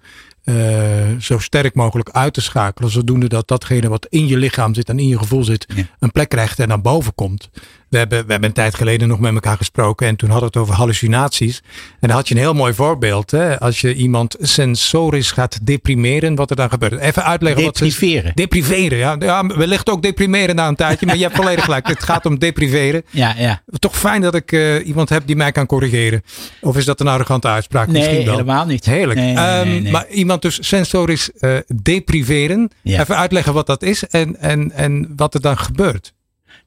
zo 1.20 1.38
sterk 1.40 1.76
mogelijk 1.76 2.10
uit 2.10 2.34
te 2.34 2.42
schakelen. 2.42 2.90
Zodoende 2.92 3.28
dat 3.28 3.48
datgene 3.48 3.90
wat 3.90 4.08
in 4.10 4.28
je 4.28 4.38
lichaam 4.38 4.74
zit 4.74 4.90
en 4.90 5.00
in 5.00 5.08
je 5.08 5.18
gevoel 5.18 5.44
zit, 5.44 5.66
Ja. 5.76 5.84
een 6.00 6.12
plek 6.12 6.30
krijgt 6.30 6.60
en 6.60 6.68
naar 6.68 6.82
boven 6.82 7.16
komt. 7.16 7.50
We 7.90 7.98
hebben, 7.98 8.26
we 8.26 8.32
hebben 8.32 8.50
een 8.50 8.56
tijd 8.56 8.76
geleden 8.76 9.08
nog 9.08 9.20
met 9.20 9.34
elkaar 9.34 9.58
gesproken 9.58 10.08
en 10.08 10.16
toen 10.16 10.30
hadden 10.30 10.50
we 10.52 10.58
het 10.60 10.64
over 10.68 10.80
hallucinaties. 10.80 11.62
En 12.00 12.08
dan 12.08 12.18
had 12.18 12.28
je 12.28 12.34
een 12.36 12.40
heel 12.42 12.54
mooi 12.54 12.74
voorbeeld. 12.74 13.32
Hè? 13.32 13.60
Als 13.60 13.82
je 13.82 13.94
iemand 13.96 14.36
sensorisch 14.40 15.32
gaat 15.32 15.66
deprimeren, 15.66 16.36
wat 16.36 16.50
er 16.50 16.56
dan 16.56 16.70
gebeurt. 16.70 17.00
Even 17.00 17.24
uitleggen 17.24 17.64
wat 17.64 17.78
Depriveren. 17.78 18.32
Depriveren, 18.36 18.98
ja. 18.98 19.16
ja. 19.20 19.46
Wellicht 19.48 19.90
ook 19.90 20.02
deprimeren 20.02 20.56
na 20.56 20.68
een 20.68 20.76
tijdje, 20.76 21.06
maar 21.06 21.16
je 21.16 21.24
hebt 21.24 21.36
volledig 21.36 21.64
gelijk. 21.64 21.88
Het 21.88 22.04
gaat 22.04 22.26
om 22.26 22.40
depriveren. 22.40 23.04
Ja, 23.16 23.34
ja. 23.38 23.62
Toch 23.80 23.98
fijn 23.98 24.22
dat 24.22 24.36
ik 24.36 24.52
eh, 24.52 24.88
iemand 24.88 25.10
heb 25.10 25.24
die 25.26 25.36
mij 25.36 25.52
kan 25.52 25.66
corrigeren. 25.66 26.24
Of 26.62 26.78
is 26.78 26.86
dat 26.86 27.00
een 27.00 27.08
arrogante 27.08 27.48
uitspraak? 27.48 27.88
Nee, 27.88 27.96
Misschien 28.02 28.26
wel. 28.26 28.34
helemaal 28.34 28.66
niet. 28.66 28.86
Heerlijk. 28.86 29.20
Nee, 29.20 29.34
nee, 29.34 29.44
Ehm, 29.46 29.68
nee. 29.68 29.92
Maar 29.92 30.08
iemand 30.08 30.42
dus 30.42 30.68
sensorisch 30.68 31.32
eh, 31.32 31.58
depriveren. 31.84 32.72
Ja. 32.82 33.00
Even 33.02 33.18
uitleggen 33.18 33.54
wat 33.54 33.68
dat 33.68 33.84
is 33.84 34.08
en, 34.08 34.40
en, 34.40 34.72
en 34.72 35.14
wat 35.16 35.34
er 35.34 35.42
dan 35.42 35.58
gebeurt. 35.58 36.14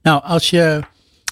Nou, 0.02 0.22
als 0.24 0.50
je 0.50 0.80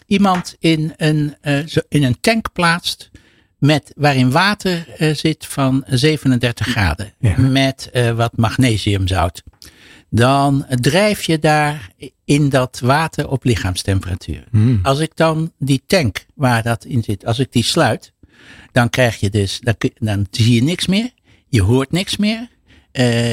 iemand 0.06 0.56
in 0.58 0.94
een, 0.96 1.34
eh, 1.40 1.58
in 1.88 2.02
een 2.02 2.20
tank 2.20 2.52
plaatst 2.52 3.10
met, 3.58 3.92
waarin 3.96 4.30
water 4.30 4.88
eh, 4.98 5.14
zit 5.14 5.46
van 5.46 5.84
37 5.86 6.66
graden 6.66 7.12
Ja. 7.18 7.38
met 7.40 7.90
eh, 7.92 8.10
wat 8.12 8.36
magnesiumzout, 8.36 9.42
dan 10.10 10.66
drijf 10.68 11.22
je 11.22 11.38
daar 11.38 11.90
in 12.24 12.48
dat 12.48 12.80
water 12.80 13.28
op 13.28 13.44
lichaamstemperatuur. 13.44 14.44
Als 14.82 14.98
ik 14.98 15.10
dan 15.14 15.52
die 15.58 15.82
tank 15.86 16.26
waar 16.34 16.62
dat 16.62 16.84
in 16.84 17.02
zit, 17.02 17.26
als 17.26 17.38
ik 17.38 17.52
die 17.52 17.64
sluit, 17.64 18.12
dan 18.72 18.90
krijg 18.90 19.20
je 19.20 19.30
dus, 19.30 19.60
dan, 19.98 20.26
zie 20.30 20.54
je 20.54 20.62
niks 20.62 20.86
meer, 20.86 21.10
je 21.48 21.62
hoort 21.62 21.92
niks 21.92 22.16
meer, 22.16 22.48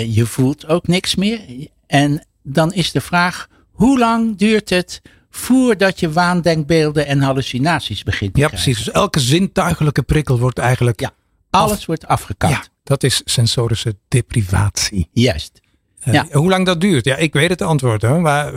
je 0.07 0.25
voelt 0.25 0.67
ook 0.67 0.87
niks 0.87 1.15
meer. 1.15 1.39
En 1.87 2.25
dan 2.43 2.73
is 2.73 2.91
de 2.91 3.01
vraag, 3.01 3.47
hoe 3.71 3.99
lang 3.99 4.37
duurt 4.37 4.69
het 4.69 5.01
voordat 5.35 5.99
je 5.99 6.11
waandenkbeelden 6.11 7.07
en 7.07 7.21
hallucinaties 7.21 8.03
begint 8.03 8.33
te 8.33 8.39
Ja, 8.39 8.47
krijgen? 8.47 8.65
precies. 8.71 8.85
Dus 8.85 8.93
elke 8.93 9.19
zintuigelijke 9.19 10.01
prikkel 10.01 10.39
wordt 10.39 10.57
eigenlijk. 10.57 10.99
Ja, 10.99 11.11
alles 11.49 11.85
wordt 11.85 12.07
afgekapt. 12.07 12.53
Ja, 12.53 12.63
dat 12.83 13.03
is 13.03 13.21
sensorische 13.25 13.95
deprivatie. 14.07 15.09
Juist. 15.11 15.59
Eh, 15.99 16.13
Ja. 16.13 16.27
Hoe 16.31 16.49
lang 16.49 16.65
dat 16.65 16.81
duurt? 16.81 17.05
Ja, 17.05 17.15
ik 17.15 17.33
weet 17.33 17.49
het 17.49 17.61
antwoord 17.61 18.01
hoor. 18.01 18.21
Maar 18.21 18.47
eh, 18.47 18.53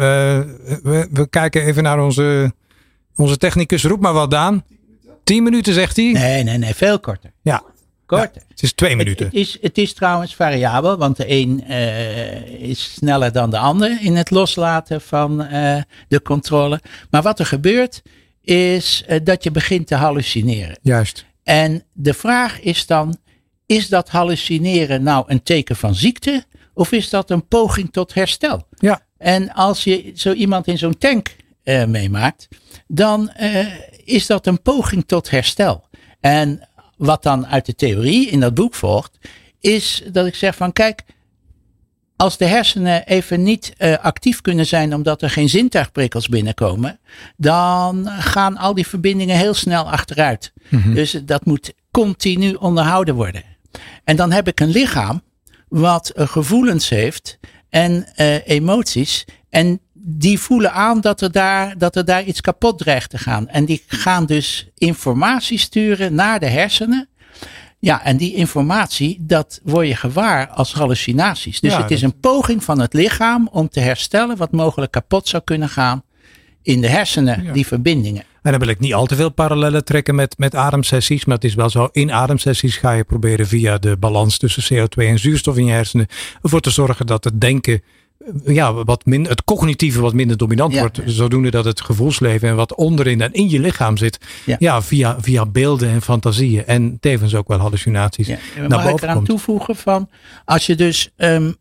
we, 0.82 1.08
we 1.12 1.28
kijken 1.30 1.62
even 1.62 1.82
naar 1.82 2.00
onze 2.04 2.52
Onze 3.16 3.36
technicus 3.36 3.84
roept 3.84 4.02
maar 4.02 4.12
wat 4.12 4.34
aan. 4.34 4.64
Tien 5.24 5.42
minuten 5.42 5.72
zegt 5.74 5.96
hij. 5.96 6.12
Nee, 6.12 6.42
nee, 6.42 6.58
nee, 6.58 6.74
veel 6.74 7.00
korter. 7.00 7.30
Ja. 7.42 7.62
Korter. 8.06 8.42
het 8.48 8.62
is 8.62 8.72
twee 8.72 8.96
minuten. 8.96 9.26
Het, 9.26 9.34
het, 9.34 9.46
is, 9.46 9.58
het 9.60 9.78
is 9.78 9.94
trouwens 9.94 10.34
variabel, 10.34 10.96
want 10.96 11.16
de 11.16 11.30
een 11.30 11.64
uh, 11.68 12.46
is 12.46 12.92
sneller 12.92 13.32
dan 13.32 13.50
de 13.50 13.58
ander 13.58 13.98
in 14.00 14.16
het 14.16 14.30
loslaten 14.30 15.00
van 15.00 15.42
uh, 15.42 15.82
de 16.08 16.22
controle. 16.22 16.80
Maar 17.10 17.22
wat 17.22 17.38
er 17.38 17.46
gebeurt, 17.46 18.02
is 18.42 19.04
uh, 19.08 19.18
dat 19.22 19.44
je 19.44 19.50
begint 19.50 19.86
te 19.86 19.94
hallucineren. 19.94 20.78
Juist. 20.82 21.26
En 21.42 21.84
de 21.92 22.14
vraag 22.14 22.60
is 22.60 22.86
dan: 22.86 23.16
is 23.66 23.88
dat 23.88 24.08
hallucineren 24.08 25.02
nou 25.02 25.24
een 25.26 25.42
teken 25.42 25.76
van 25.76 25.94
ziekte? 25.94 26.44
Of 26.74 26.92
is 26.92 27.10
dat 27.10 27.30
een 27.30 27.48
poging 27.48 27.92
tot 27.92 28.14
herstel? 28.14 28.66
Ja. 28.78 29.00
En 29.18 29.52
als 29.52 29.84
je 29.84 30.12
zo 30.14 30.32
iemand 30.32 30.66
in 30.66 30.78
zo'n 30.78 30.98
tank 30.98 31.36
meemaakt, 31.86 32.48
dan 32.86 33.32
is 34.04 34.26
dat 34.26 34.46
een 34.46 34.62
poging 34.62 35.06
tot 35.06 35.30
herstel. 35.30 35.84
En 36.20 36.68
wat 36.96 37.22
dan 37.22 37.46
uit 37.46 37.66
de 37.66 37.74
theorie 37.74 38.30
in 38.30 38.40
dat 38.40 38.54
boek 38.54 38.74
volgt, 38.74 39.18
is 39.60 40.02
dat 40.12 40.26
ik 40.26 40.34
zeg 40.34 40.56
van 40.56 40.72
kijk, 40.72 41.04
als 42.16 42.36
de 42.36 42.44
hersenen 42.44 43.06
even 43.06 43.42
niet 43.42 43.74
uh, 43.78 43.96
actief 43.98 44.40
kunnen 44.40 44.66
zijn 44.66 44.94
omdat 44.94 45.22
er 45.22 45.30
geen 45.30 45.48
zintuigprikkels 45.48 46.28
binnenkomen, 46.28 46.98
dan 47.36 48.06
gaan 48.06 48.56
al 48.56 48.74
die 48.74 48.86
verbindingen 48.86 49.36
heel 49.36 49.54
snel 49.54 49.90
achteruit. 49.90 50.52
Mm 50.68 50.80
-hmm. 50.80 50.94
Dus 50.94 51.10
dat 51.24 51.44
moet 51.44 51.72
continu 51.90 52.52
onderhouden 52.54 53.14
worden. 53.14 53.42
En 54.04 54.16
dan 54.16 54.32
heb 54.32 54.48
ik 54.48 54.60
een 54.60 54.70
lichaam 54.70 55.22
wat 55.68 56.12
uh, 56.16 56.28
gevoelens 56.28 56.88
heeft 56.88 57.38
en 57.68 58.06
uh, 58.16 58.48
emoties. 58.48 59.24
En 59.48 59.80
die 60.08 60.40
voelen 60.40 60.72
aan 60.72 61.00
dat 61.00 61.20
er, 61.20 61.32
daar, 61.32 61.78
dat 61.78 61.96
er 61.96 62.04
daar 62.04 62.24
iets 62.24 62.40
kapot 62.40 62.78
dreigt 62.78 63.10
te 63.10 63.18
gaan. 63.18 63.48
En 63.48 63.64
die 63.64 63.82
gaan 63.86 64.26
dus 64.26 64.68
informatie 64.74 65.58
sturen 65.58 66.14
naar 66.14 66.40
de 66.40 66.46
hersenen. 66.46 67.08
Ja, 67.78 68.04
en 68.04 68.16
die 68.16 68.34
informatie, 68.34 69.18
dat 69.20 69.60
word 69.62 69.86
je 69.86 69.96
gewaar 69.96 70.48
als 70.48 70.72
hallucinaties. 70.72 71.60
Dus 71.60 71.72
ja, 71.72 71.80
het 71.80 71.90
is 71.90 72.02
een 72.02 72.20
poging 72.20 72.64
van 72.64 72.80
het 72.80 72.92
lichaam 72.92 73.48
om 73.52 73.68
te 73.68 73.80
herstellen 73.80 74.36
wat 74.36 74.52
mogelijk 74.52 74.92
kapot 74.92 75.28
zou 75.28 75.42
kunnen 75.44 75.68
gaan 75.68 76.02
in 76.62 76.80
de 76.80 76.88
hersenen, 76.88 77.42
ja. 77.42 77.52
die 77.52 77.66
verbindingen. 77.66 78.22
En 78.42 78.50
dan 78.50 78.60
wil 78.60 78.70
ik 78.70 78.78
niet 78.78 78.94
al 78.94 79.06
te 79.06 79.16
veel 79.16 79.30
parallellen 79.30 79.84
trekken 79.84 80.14
met, 80.14 80.38
met 80.38 80.54
ademsessies. 80.54 81.24
Maar 81.24 81.34
het 81.34 81.44
is 81.44 81.54
wel 81.54 81.70
zo, 81.70 81.88
in 81.92 82.12
ademsessies 82.12 82.76
ga 82.76 82.92
je 82.92 83.04
proberen 83.04 83.46
via 83.46 83.78
de 83.78 83.96
balans 83.96 84.38
tussen 84.38 84.74
CO2 84.74 85.04
en 85.04 85.18
zuurstof 85.18 85.56
in 85.56 85.64
je 85.64 85.72
hersenen. 85.72 86.06
ervoor 86.42 86.60
te 86.60 86.70
zorgen 86.70 87.06
dat 87.06 87.24
het 87.24 87.40
denken, 87.40 87.82
ja, 88.44 88.84
wat 88.84 89.06
min, 89.06 89.26
het 89.26 89.44
cognitieve 89.44 90.00
wat 90.00 90.12
minder 90.12 90.36
dominant 90.36 90.72
ja. 90.72 90.80
wordt. 90.80 91.00
Zodoende 91.04 91.50
dat 91.50 91.64
het 91.64 91.80
gevoelsleven 91.80 92.48
en 92.48 92.56
wat 92.56 92.74
onderin 92.74 93.20
en 93.20 93.32
in 93.32 93.50
je 93.50 93.60
lichaam 93.60 93.96
zit. 93.96 94.18
Ja, 94.44 94.56
ja 94.58 94.82
via, 94.82 95.16
via 95.20 95.46
beelden 95.46 95.88
en 95.88 96.02
fantasieën. 96.02 96.66
En 96.66 96.96
tevens 97.00 97.34
ook 97.34 97.48
wel 97.48 97.58
hallucinaties. 97.58 98.26
Ja, 98.26 98.38
naar 98.56 98.68
mag 98.68 98.90
ik 98.90 99.02
eraan 99.02 99.24
toevoegen 99.24 99.76
van, 99.76 100.08
als 100.44 100.66
je 100.66 100.74
dus... 100.74 101.10
Um, 101.16 101.56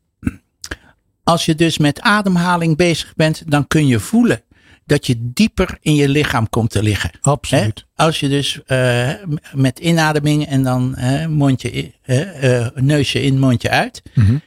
als 1.24 1.46
je 1.46 1.56
dus 1.56 1.78
met 1.78 2.02
ademhaling 2.02 2.78
bezig 2.78 3.14
bent, 3.16 3.44
dan 3.46 3.68
kun 3.68 3.88
je 3.88 4.00
voelen 4.00 4.42
dat 4.86 5.08
je 5.08 5.16
dieper 5.20 5.78
in 5.82 5.96
je 5.96 6.10
lichaam 6.10 6.50
komt 6.50 6.70
te 6.70 6.84
liggen. 6.84 7.12
Absoluut. 7.22 7.86
He? 7.94 8.04
Als 8.04 8.20
je 8.20 8.30
dus 8.30 8.60
uh, 8.68 9.10
met 9.54 9.80
inademing 9.80 10.46
en 10.46 10.64
dan 10.64 10.96
uh, 10.98 11.26
mondje, 11.28 11.92
uh, 12.06 12.68
neusje 12.76 13.22
in, 13.22 13.40
mondje 13.40 13.70
uit. 13.70 14.02
Mm 14.14 14.26
-hmm. 14.26 14.42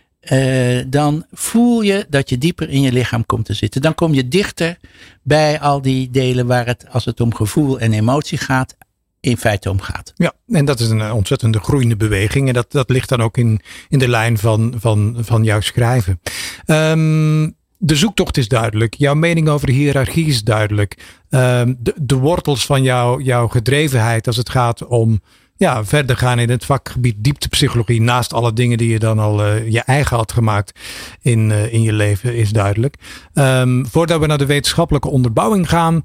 Dan 0.89 1.25
voel 1.33 1.81
je 1.81 2.07
dat 2.09 2.29
je 2.29 2.39
dieper 2.39 2.69
in 2.69 2.81
je 2.81 2.93
lichaam 2.93 3.27
komt 3.27 3.45
te 3.45 3.55
zitten. 3.55 3.83
Dan 3.83 3.95
kom 3.95 4.15
je 4.15 4.29
dichter 4.29 4.79
bij 5.23 5.61
al 5.61 5.83
die 5.83 6.11
delen 6.11 6.47
waar 6.47 6.67
het, 6.67 6.87
als 6.91 7.05
het 7.05 7.21
om 7.21 7.35
gevoel 7.35 7.79
en 7.79 7.93
emotie 7.93 8.39
gaat, 8.39 8.77
in 9.21 9.37
feite 9.37 9.71
om 9.71 9.81
gaat. 9.81 10.13
Ja, 10.17 10.33
en 10.49 10.65
dat 10.65 10.81
is 10.81 10.89
een 10.89 11.13
ontzettende 11.13 11.59
groeiende 11.59 11.97
beweging. 11.97 12.49
En 12.49 12.55
dat, 12.55 12.73
dat 12.73 12.91
ligt 12.91 13.09
dan 13.09 13.23
ook 13.23 13.37
in, 13.37 13.61
in 13.89 13.99
de 13.99 14.09
lijn 14.09 14.39
van, 14.39 14.75
van, 14.77 15.17
van 15.21 15.45
jouw 15.45 15.61
schrijven. 15.61 16.21
Um, 16.67 17.57
de 17.77 17.97
zoektocht 17.97 18.37
is 18.37 18.49
duidelijk. 18.49 18.95
Jouw 18.95 19.15
mening 19.15 19.49
over 19.49 19.67
de 19.67 19.73
hiërarchie 19.73 20.27
is 20.27 20.43
duidelijk. 20.43 20.95
Um, 21.31 21.77
de, 21.79 21.95
de, 21.97 22.17
wortels 22.17 22.67
van 22.67 22.83
jouw, 22.83 23.21
jouw 23.21 23.49
gedrevenheid 23.49 24.27
als 24.27 24.37
het 24.37 24.51
gaat 24.51 24.87
om 24.87 25.21
ja, 25.59 25.85
verder 25.85 26.17
gaan 26.17 26.39
in 26.39 26.51
het 26.51 26.65
vakgebied 26.65 27.17
dieptepsychologie. 27.19 28.01
Naast 28.01 28.33
alle 28.33 28.53
dingen 28.53 28.79
die 28.79 28.89
je 28.89 28.99
dan 28.99 29.19
al 29.19 29.47
uh, 29.47 29.71
je 29.71 29.81
eigen 29.81 30.17
had 30.17 30.33
gemaakt 30.33 30.79
in, 31.23 31.51
uh, 31.51 31.73
in 31.73 31.83
je 31.83 31.93
leven 31.93 32.35
is 32.35 32.51
duidelijk. 32.51 32.95
Um, 33.35 33.87
voordat 33.87 34.21
we 34.21 34.27
naar 34.27 34.39
de 34.39 34.47
wetenschappelijke 34.47 35.09
onderbouwing 35.09 35.69
gaan. 35.69 36.01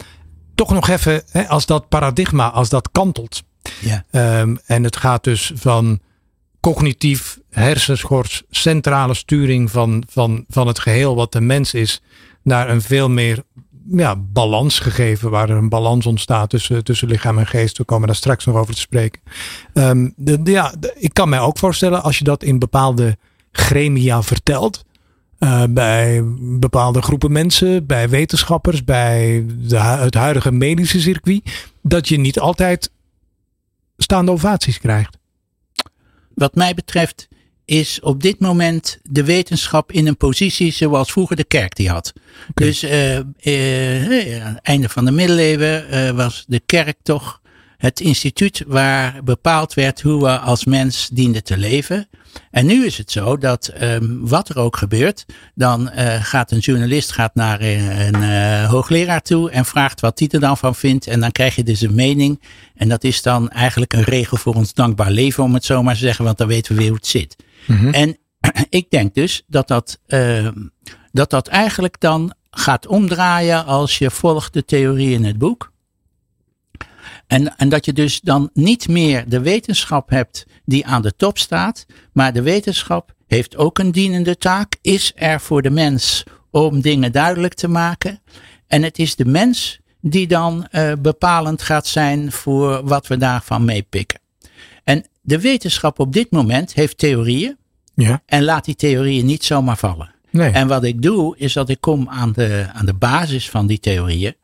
Toch 0.56 0.74
nog 0.74 0.90
even 0.90 1.24
hè, 1.30 1.48
als 1.48 1.66
dat 1.66 1.90
paradigma, 1.90 2.50
als 2.50 2.70
dat 2.70 2.90
kantelt. 2.92 3.44
Ja. 3.80 4.06
Um, 4.40 4.60
en 4.66 4.84
het 4.84 4.98
gaat 4.98 5.24
dus 5.24 5.52
van 5.56 6.00
cognitief 6.60 7.40
hersenschors, 7.50 8.44
centrale 8.50 9.14
sturing 9.14 9.72
van, 9.72 10.04
van, 10.10 10.46
van 10.48 10.68
het 10.68 10.80
geheel 10.80 11.16
wat 11.16 11.32
de 11.32 11.42
mens 11.42 11.74
is, 11.74 12.02
naar 12.44 12.70
een 12.70 12.82
veel 12.82 13.10
meer 13.10 13.44
ja, 13.88 14.16
balans 14.16 14.80
gegeven, 14.80 15.30
waar 15.30 15.50
er 15.50 15.58
een 15.58 15.70
balans 15.70 16.06
ontstaat 16.06 16.50
tussen, 16.50 16.84
tussen 16.84 17.08
lichaam 17.08 17.40
en 17.40 17.48
geest. 17.48 17.78
We 17.78 17.84
komen 17.84 18.08
daar 18.08 18.16
straks 18.16 18.46
nog 18.46 18.56
over 18.56 18.74
te 18.74 18.80
spreken. 18.80 19.22
Um, 19.74 20.14
de, 20.16 20.40
ja, 20.44 20.74
ik 20.96 21.14
kan 21.14 21.30
mij 21.30 21.40
ook 21.40 21.58
voorstellen, 21.58 22.04
als 22.04 22.18
je 22.18 22.24
dat 22.24 22.44
in 22.44 22.60
bepaalde 22.60 23.18
gremia 23.52 24.24
vertelt, 24.24 24.86
uh, 25.40 25.64
bij 25.70 26.22
bepaalde 26.40 27.02
groepen 27.02 27.32
mensen, 27.32 27.86
bij 27.86 28.10
wetenschappers, 28.10 28.84
bij 28.84 29.46
de, 29.48 29.78
het 29.80 30.14
huidige 30.14 30.52
medische 30.52 31.02
circuit, 31.02 31.72
dat 31.82 32.08
je 32.08 32.20
niet 32.20 32.40
altijd 32.40 32.92
staande 33.98 34.32
ovaties 34.32 34.80
krijgt. 34.80 35.18
Wat 36.34 36.56
mij 36.56 36.74
betreft 36.74 37.28
is 37.66 38.00
op 38.00 38.22
dit 38.22 38.40
moment 38.40 39.00
de 39.04 39.24
wetenschap 39.24 39.92
in 39.92 40.08
een 40.08 40.18
positie 40.18 40.72
zoals 40.72 41.12
vroeger 41.12 41.36
de 41.36 41.44
kerk 41.44 41.76
die 41.76 41.90
had. 41.90 42.14
Okay. 42.50 42.68
Dus 42.68 42.84
uh, 42.84 43.16
uh, 43.16 44.46
aan 44.46 44.54
het 44.54 44.64
einde 44.64 44.90
van 44.90 45.06
de 45.06 45.12
middeleeuwen 45.12 45.94
uh, 45.94 46.10
was 46.10 46.46
de 46.48 46.62
kerk 46.66 46.98
toch 47.04 47.42
het 47.78 48.00
instituut 48.00 48.64
waar 48.68 49.24
bepaald 49.24 49.74
werd 49.74 50.02
hoe 50.02 50.24
we 50.24 50.40
als 50.40 50.66
mens 50.66 51.10
dienden 51.14 51.44
te 51.44 51.58
leven. 51.58 52.08
En 52.52 52.66
nu 52.66 52.86
is 52.86 52.98
het 52.98 53.12
zo 53.12 53.38
dat 53.38 53.72
um, 53.82 54.28
wat 54.28 54.50
er 54.50 54.58
ook 54.58 54.78
gebeurt, 54.78 55.26
dan 55.56 55.92
uh, 55.96 56.24
gaat 56.24 56.52
een 56.52 56.60
journalist 56.60 57.12
gaat 57.12 57.36
naar 57.36 57.62
een, 57.62 58.14
een 58.14 58.22
uh, 58.22 58.70
hoogleraar 58.70 59.22
toe 59.22 59.52
en 59.52 59.66
vraagt 59.66 60.02
wat 60.02 60.20
hij 60.20 60.28
er 60.32 60.40
dan 60.40 60.58
van 60.58 60.76
vindt. 60.76 61.08
En 61.08 61.20
dan 61.20 61.32
krijg 61.32 61.56
je 61.56 61.64
dus 61.64 61.82
een 61.82 61.96
mening. 61.96 62.42
En 62.76 62.90
dat 62.90 63.04
is 63.04 63.22
dan 63.22 63.50
eigenlijk 63.50 63.94
een 63.94 64.04
regel 64.04 64.38
voor 64.38 64.54
ons 64.54 64.74
dankbaar 64.74 65.12
leven, 65.12 65.44
om 65.44 65.54
het 65.54 65.66
zo 65.66 65.84
maar 65.84 65.94
te 65.94 66.00
zeggen, 66.00 66.26
want 66.26 66.38
dan 66.38 66.48
weten 66.48 66.74
we 66.74 66.80
weer 66.80 66.90
hoe 66.90 66.98
het 66.98 67.08
zit. 67.08 67.36
Mm 67.68 67.78
-hmm. 67.78 67.94
En 67.94 68.18
ik 68.70 68.90
denk 68.90 69.14
dus 69.14 69.44
dat 69.48 69.68
dat, 69.68 70.00
uh, 70.08 70.48
dat 71.12 71.30
dat 71.30 71.48
eigenlijk 71.48 72.00
dan 72.00 72.34
gaat 72.52 72.88
omdraaien 72.88 73.66
als 73.66 73.98
je 73.98 74.12
volgt 74.12 74.54
de 74.54 74.66
theorie 74.66 75.14
in 75.14 75.26
het 75.26 75.38
boek. 75.38 75.73
En, 77.34 77.58
en 77.58 77.70
dat 77.70 77.86
je 77.86 77.94
dus 77.94 78.22
dan 78.22 78.50
niet 78.54 78.88
meer 78.88 79.30
de 79.30 79.40
wetenschap 79.40 80.10
hebt 80.10 80.46
die 80.66 80.86
aan 80.86 81.02
de 81.02 81.16
top 81.16 81.38
staat, 81.38 81.86
maar 82.12 82.34
de 82.34 82.42
wetenschap 82.42 83.14
heeft 83.28 83.58
ook 83.58 83.80
een 83.80 83.92
dienende 83.92 84.38
taak, 84.38 84.76
is 84.82 85.12
er 85.16 85.42
voor 85.42 85.62
de 85.62 85.70
mens 85.70 86.24
om 86.52 86.82
dingen 86.82 87.12
duidelijk 87.12 87.54
te 87.54 87.68
maken. 87.68 88.22
En 88.68 88.84
het 88.84 89.00
is 89.00 89.16
de 89.16 89.26
mens 89.26 89.80
die 90.02 90.28
dan 90.28 90.68
uh, 90.72 90.92
bepalend 91.00 91.62
gaat 91.62 91.88
zijn 91.88 92.32
voor 92.32 92.84
wat 92.84 93.08
we 93.08 93.18
daarvan 93.18 93.66
meepikken. 93.66 94.20
En 94.84 95.06
de 95.22 95.40
wetenschap 95.40 96.00
op 96.00 96.14
dit 96.14 96.32
moment 96.32 96.74
heeft 96.74 96.98
theorieën 96.98 97.58
ja. 97.96 98.22
en 98.26 98.44
laat 98.44 98.66
die 98.66 98.76
theorieën 98.76 99.26
niet 99.26 99.44
zomaar 99.44 99.78
vallen. 99.78 100.12
Nee. 100.30 100.52
En 100.52 100.68
wat 100.68 100.84
ik 100.84 101.02
doe, 101.02 101.38
is 101.38 101.54
dat 101.54 101.70
ik 101.70 101.82
kom 101.82 102.10
aan 102.10 102.32
de, 102.32 102.68
aan 102.74 102.86
de 102.86 102.94
basis 102.94 103.50
van 103.50 103.68
die 103.68 103.80
theorieën. 103.80 104.36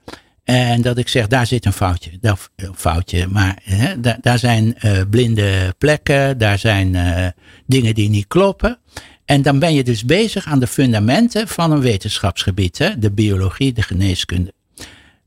En 0.49 0.81
dat 0.81 0.97
ik 0.97 1.07
zeg, 1.07 1.27
daar 1.27 1.45
zit 1.45 1.65
een 1.65 1.73
foutje. 1.73 2.11
Dat, 2.21 2.49
foutje, 2.75 3.27
maar 3.27 3.57
hè, 3.63 3.99
daar, 3.99 4.17
daar 4.21 4.39
zijn 4.39 4.75
uh, 4.81 5.01
blinde 5.09 5.75
plekken, 5.77 6.37
daar 6.37 6.59
zijn 6.59 6.93
uh, 6.93 7.27
dingen 7.65 7.95
die 7.95 8.09
niet 8.09 8.27
kloppen. 8.27 8.77
En 9.25 9.41
dan 9.41 9.59
ben 9.59 9.73
je 9.73 9.83
dus 9.83 10.05
bezig 10.05 10.45
aan 10.45 10.59
de 10.59 10.67
fundamenten 10.67 11.47
van 11.47 11.71
een 11.71 11.81
wetenschapsgebied, 11.81 12.77
hè? 12.77 12.99
de 12.99 13.11
biologie, 13.11 13.73
de 13.73 13.81
geneeskunde. 13.81 14.53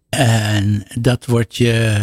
En 0.08 0.84
dat 1.00 1.26
wordt 1.26 1.56
je. 1.56 1.98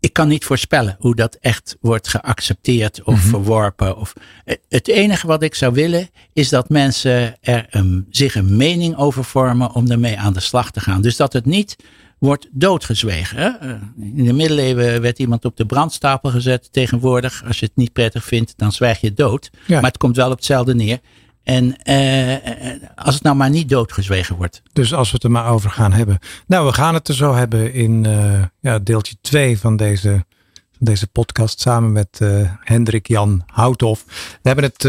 Ik 0.00 0.12
kan 0.12 0.28
niet 0.28 0.44
voorspellen 0.44 0.96
hoe 0.98 1.14
dat 1.14 1.34
echt 1.40 1.76
wordt 1.80 2.08
geaccepteerd 2.08 3.02
of 3.02 3.14
mm-hmm. 3.14 3.30
verworpen. 3.30 3.96
Of, 3.96 4.12
het 4.68 4.88
enige 4.88 5.26
wat 5.26 5.42
ik 5.42 5.54
zou 5.54 5.72
willen 5.72 6.10
is 6.32 6.48
dat 6.48 6.68
mensen 6.68 7.36
er 7.40 7.66
een, 7.70 8.06
zich 8.10 8.34
een 8.34 8.56
mening 8.56 8.96
over 8.96 9.24
vormen 9.24 9.72
om 9.72 9.90
ermee 9.90 10.18
aan 10.18 10.32
de 10.32 10.40
slag 10.40 10.70
te 10.70 10.80
gaan. 10.80 11.02
Dus 11.02 11.16
dat 11.16 11.32
het 11.32 11.44
niet 11.44 11.76
wordt 12.18 12.48
doodgezwegen. 12.50 13.38
Hè? 13.38 13.74
In 14.16 14.24
de 14.24 14.32
middeleeuwen 14.32 15.00
werd 15.00 15.18
iemand 15.18 15.44
op 15.44 15.56
de 15.56 15.66
brandstapel 15.66 16.30
gezet. 16.30 16.72
Tegenwoordig, 16.72 17.44
als 17.46 17.58
je 17.58 17.66
het 17.66 17.76
niet 17.76 17.92
prettig 17.92 18.24
vindt, 18.24 18.54
dan 18.56 18.72
zwijg 18.72 19.00
je 19.00 19.12
dood. 19.12 19.50
Ja. 19.66 19.74
Maar 19.74 19.90
het 19.90 19.98
komt 19.98 20.16
wel 20.16 20.30
op 20.30 20.36
hetzelfde 20.36 20.74
neer. 20.74 20.98
En 21.48 21.82
eh, 21.82 22.88
als 22.94 23.14
het 23.14 23.22
nou 23.22 23.36
maar 23.36 23.50
niet 23.50 23.68
doodgezwegen 23.68 24.36
wordt. 24.36 24.62
Dus 24.72 24.94
als 24.94 25.08
we 25.08 25.14
het 25.14 25.24
er 25.24 25.30
maar 25.30 25.50
over 25.50 25.70
gaan 25.70 25.92
hebben. 25.92 26.18
Nou, 26.46 26.66
we 26.66 26.72
gaan 26.72 26.94
het 26.94 27.08
er 27.08 27.14
zo 27.14 27.34
hebben 27.34 27.72
in 27.72 28.04
uh, 28.04 28.42
ja, 28.60 28.78
deeltje 28.78 29.16
2 29.20 29.58
van 29.58 29.76
deze, 29.76 30.10
van 30.52 30.86
deze 30.86 31.06
podcast. 31.06 31.60
Samen 31.60 31.92
met 31.92 32.18
uh, 32.22 32.50
Hendrik 32.60 33.08
Jan 33.08 33.42
Houthoff. 33.46 34.04
We 34.42 34.48
hebben 34.48 34.64
het 34.64 34.84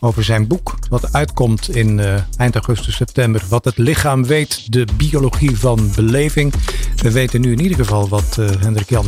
over 0.00 0.24
zijn 0.24 0.46
boek. 0.46 0.74
Wat 0.88 1.12
uitkomt 1.12 1.76
in 1.76 1.98
uh, 1.98 2.14
eind 2.36 2.54
augustus, 2.54 2.96
september. 2.96 3.42
Wat 3.48 3.64
het 3.64 3.78
lichaam 3.78 4.26
weet, 4.26 4.72
de 4.72 4.86
biologie 4.96 5.58
van 5.58 5.90
beleving. 5.94 6.54
We 6.96 7.10
weten 7.10 7.40
nu 7.40 7.52
in 7.52 7.60
ieder 7.60 7.76
geval 7.76 8.08
wat 8.08 8.36
uh, 8.40 8.50
Hendrik 8.58 8.88
Jan 8.88 9.06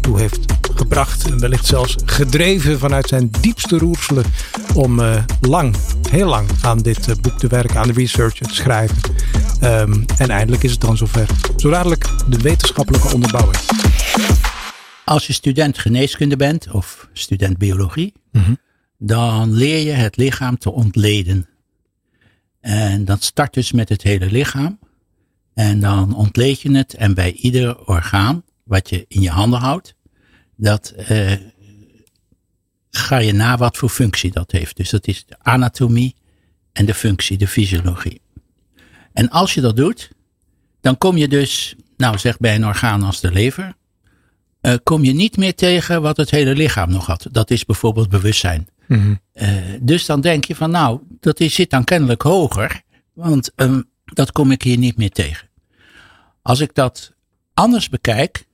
toe 0.00 0.18
heeft 0.18 0.38
gebracht. 0.74 1.26
En 1.26 1.40
wellicht 1.40 1.66
zelfs 1.66 1.96
gedreven 2.04 2.78
vanuit 2.78 3.08
zijn 3.08 3.30
diepste 3.40 3.78
roerselen. 3.78 4.24
Om 4.74 4.98
uh, 4.98 5.22
lang, 5.40 5.76
heel 6.10 6.28
lang 6.28 6.48
aan 6.62 6.78
dit 6.78 7.20
boek 7.20 7.38
te 7.38 7.46
werken. 7.46 7.76
Aan 7.76 7.86
de 7.86 7.92
research 7.92 8.34
te 8.34 8.54
schrijven. 8.54 8.96
Um, 9.62 10.04
en 10.16 10.30
eindelijk 10.30 10.62
is 10.62 10.70
het 10.70 10.80
dan 10.80 10.96
zover. 10.96 11.26
Zo 11.56 11.70
dadelijk 11.70 12.04
de 12.28 12.38
wetenschappelijke 12.38 13.14
onderbouwing. 13.14 13.56
Als 15.04 15.26
je 15.26 15.32
student 15.32 15.78
geneeskunde 15.78 16.36
bent 16.36 16.70
of 16.70 17.08
student 17.12 17.58
biologie. 17.58 18.12
Mm 18.32 18.42
-hmm 18.42 18.58
dan 19.04 19.52
leer 19.52 19.78
je 19.78 19.92
het 19.92 20.16
lichaam 20.16 20.58
te 20.58 20.72
ontleden. 20.72 21.48
En 22.60 23.04
dat 23.04 23.22
start 23.22 23.54
dus 23.54 23.72
met 23.72 23.88
het 23.88 24.02
hele 24.02 24.30
lichaam. 24.30 24.78
En 25.54 25.80
dan 25.80 26.14
ontleed 26.16 26.60
je 26.60 26.76
het 26.76 26.94
en 26.94 27.14
bij 27.14 27.32
ieder 27.32 27.86
orgaan 27.86 28.44
wat 28.62 28.88
je 28.88 29.04
in 29.08 29.20
je 29.20 29.30
handen 29.30 29.60
houdt, 29.60 29.94
dat 30.56 30.90
eh, 30.90 31.32
ga 32.90 33.16
je 33.16 33.32
na 33.32 33.56
wat 33.56 33.76
voor 33.76 33.88
functie 33.88 34.30
dat 34.30 34.52
heeft. 34.52 34.76
Dus 34.76 34.90
dat 34.90 35.06
is 35.06 35.24
de 35.26 35.36
anatomie 35.38 36.14
en 36.72 36.86
de 36.86 36.94
functie, 36.94 37.38
de 37.38 37.48
fysiologie. 37.48 38.20
En 39.12 39.30
als 39.30 39.54
je 39.54 39.60
dat 39.60 39.76
doet, 39.76 40.10
dan 40.80 40.98
kom 40.98 41.16
je 41.16 41.28
dus, 41.28 41.74
nou 41.96 42.18
zeg 42.18 42.38
bij 42.38 42.54
een 42.54 42.66
orgaan 42.66 43.02
als 43.02 43.20
de 43.20 43.32
lever, 43.32 43.74
uh, 44.62 44.74
kom 44.82 45.04
je 45.04 45.12
niet 45.12 45.36
meer 45.36 45.54
tegen 45.54 46.02
wat 46.02 46.16
het 46.16 46.30
hele 46.30 46.54
lichaam 46.54 46.90
nog 46.90 47.06
had. 47.06 47.26
Dat 47.30 47.50
is 47.50 47.64
bijvoorbeeld 47.64 48.08
bewustzijn. 48.08 48.68
Mm 48.86 49.20
dus 49.80 50.06
dan 50.06 50.20
denk 50.20 50.44
je 50.44 50.54
van 50.54 50.70
nou, 50.70 51.00
dat 51.20 51.40
is, 51.40 51.54
zit 51.54 51.70
dan 51.70 51.84
kennelijk 51.84 52.22
hoger, 52.22 52.82
want 53.12 53.52
um, 53.56 53.84
dat 54.04 54.32
kom 54.32 54.50
ik 54.50 54.62
hier 54.62 54.78
niet 54.78 54.96
meer 54.96 55.10
tegen. 55.10 55.48
Als 56.42 56.60
ik 56.60 56.74
dat 56.74 57.12
anders 57.54 57.88
bekijk, 57.88 58.46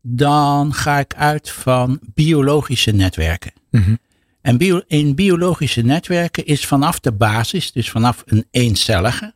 dan 0.00 0.74
ga 0.74 0.98
ik 0.98 1.14
uit 1.14 1.50
van 1.50 2.00
biologische 2.14 2.90
netwerken. 2.90 3.52
Mm 3.70 3.82
-hmm. 3.82 3.98
En 4.40 4.56
bio, 4.56 4.80
in 4.86 5.14
biologische 5.14 5.82
netwerken 5.82 6.46
is 6.46 6.66
vanaf 6.66 7.00
de 7.00 7.12
basis, 7.12 7.72
dus 7.72 7.90
vanaf 7.90 8.22
een 8.26 8.46
eencellige, 8.50 9.34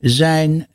zijn 0.00 0.52
uh, 0.52 0.66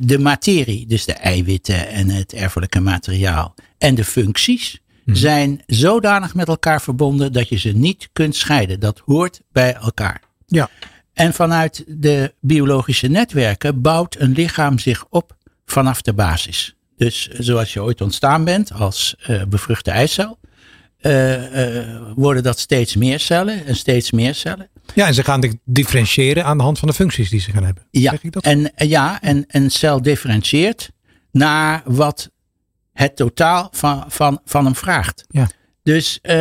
de 0.00 0.18
materie, 0.20 0.86
dus 0.86 1.04
de 1.04 1.12
eiwitten 1.12 1.88
en 1.88 2.08
het 2.08 2.32
erfelijke 2.32 2.80
materiaal 2.80 3.54
en 3.78 3.94
de 3.94 4.04
functies, 4.04 4.82
Mhm. 5.04 5.16
zijn 5.16 5.62
zodanig 5.66 6.34
met 6.34 6.48
elkaar 6.48 6.82
verbonden 6.82 7.32
dat 7.32 7.48
je 7.48 7.56
ze 7.58 7.68
niet 7.68 8.08
kunt 8.12 8.36
scheiden. 8.36 8.80
Dat 8.80 9.02
hoort 9.04 9.40
bij 9.52 9.74
elkaar. 9.74 10.20
Ja. 10.46 10.70
En 11.12 11.34
vanuit 11.34 11.84
de 11.88 12.34
biologische 12.40 13.06
netwerken 13.06 13.80
bouwt 13.80 14.16
een 14.18 14.32
lichaam 14.32 14.78
zich 14.78 15.06
op 15.10 15.36
vanaf 15.66 16.02
de 16.02 16.12
basis. 16.12 16.74
Dus 16.96 17.28
zoals 17.28 17.72
je 17.72 17.82
ooit 17.82 18.00
ontstaan 18.00 18.44
bent 18.44 18.72
als 18.72 19.14
uh, 19.28 19.42
bevruchte 19.44 19.90
eicel, 19.90 20.38
uh, 21.06 21.76
uh, 21.76 22.12
worden 22.14 22.42
dat 22.42 22.58
steeds 22.58 22.96
meer 22.96 23.20
cellen 23.20 23.66
en 23.66 23.76
steeds 23.76 24.10
meer 24.10 24.34
cellen. 24.34 24.68
Ja, 24.94 25.06
en 25.06 25.14
ze 25.14 25.24
gaan 25.24 25.60
differentiëren 25.64 26.44
aan 26.44 26.56
de 26.56 26.62
hand 26.62 26.78
van 26.78 26.88
de 26.88 26.94
functies 26.94 27.30
die 27.30 27.40
ze 27.40 27.50
gaan 27.50 27.64
hebben. 27.64 27.86
Ja, 27.90 28.10
zeg 28.10 28.22
ik 28.22 28.32
dat? 28.32 28.44
En, 28.44 28.72
ja 28.74 29.20
en 29.20 29.44
een 29.46 29.70
cel 29.70 30.02
differentieert 30.02 30.90
naar 31.30 31.82
wat 31.84 32.30
het 32.92 33.16
totaal 33.16 33.68
van, 33.70 34.04
van, 34.08 34.40
van 34.44 34.64
hem 34.64 34.74
vraagt. 34.74 35.24
Ja. 35.28 35.48
Dus 35.82 36.18
uh, 36.22 36.32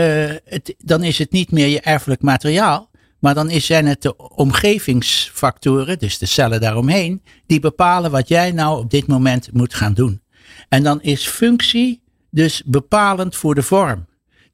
het, 0.46 0.76
dan 0.78 1.04
is 1.04 1.18
het 1.18 1.32
niet 1.32 1.52
meer 1.52 1.68
je 1.68 1.82
erfelijk 1.82 2.22
materiaal, 2.22 2.90
maar 3.20 3.34
dan 3.34 3.50
is, 3.50 3.66
zijn 3.66 3.86
het 3.86 4.02
de 4.02 4.18
omgevingsfactoren, 4.18 6.00
dus 6.00 6.18
de 6.18 6.26
cellen 6.26 6.62
daaromheen, 6.62 7.24
die 7.46 7.60
bepalen 7.60 8.12
wat 8.12 8.28
jij 8.28 8.52
nou 8.52 8.80
op 8.80 8.90
dit 8.90 9.08
moment 9.08 9.50
moet 9.54 9.74
gaan 9.74 9.94
doen. 9.94 10.22
En 10.70 10.84
dan 10.84 11.02
is 11.02 11.28
functie 11.28 12.02
dus 12.30 12.64
bepalend 12.66 13.36
voor 13.36 13.56
de 13.56 13.64
vorm. 13.64 14.06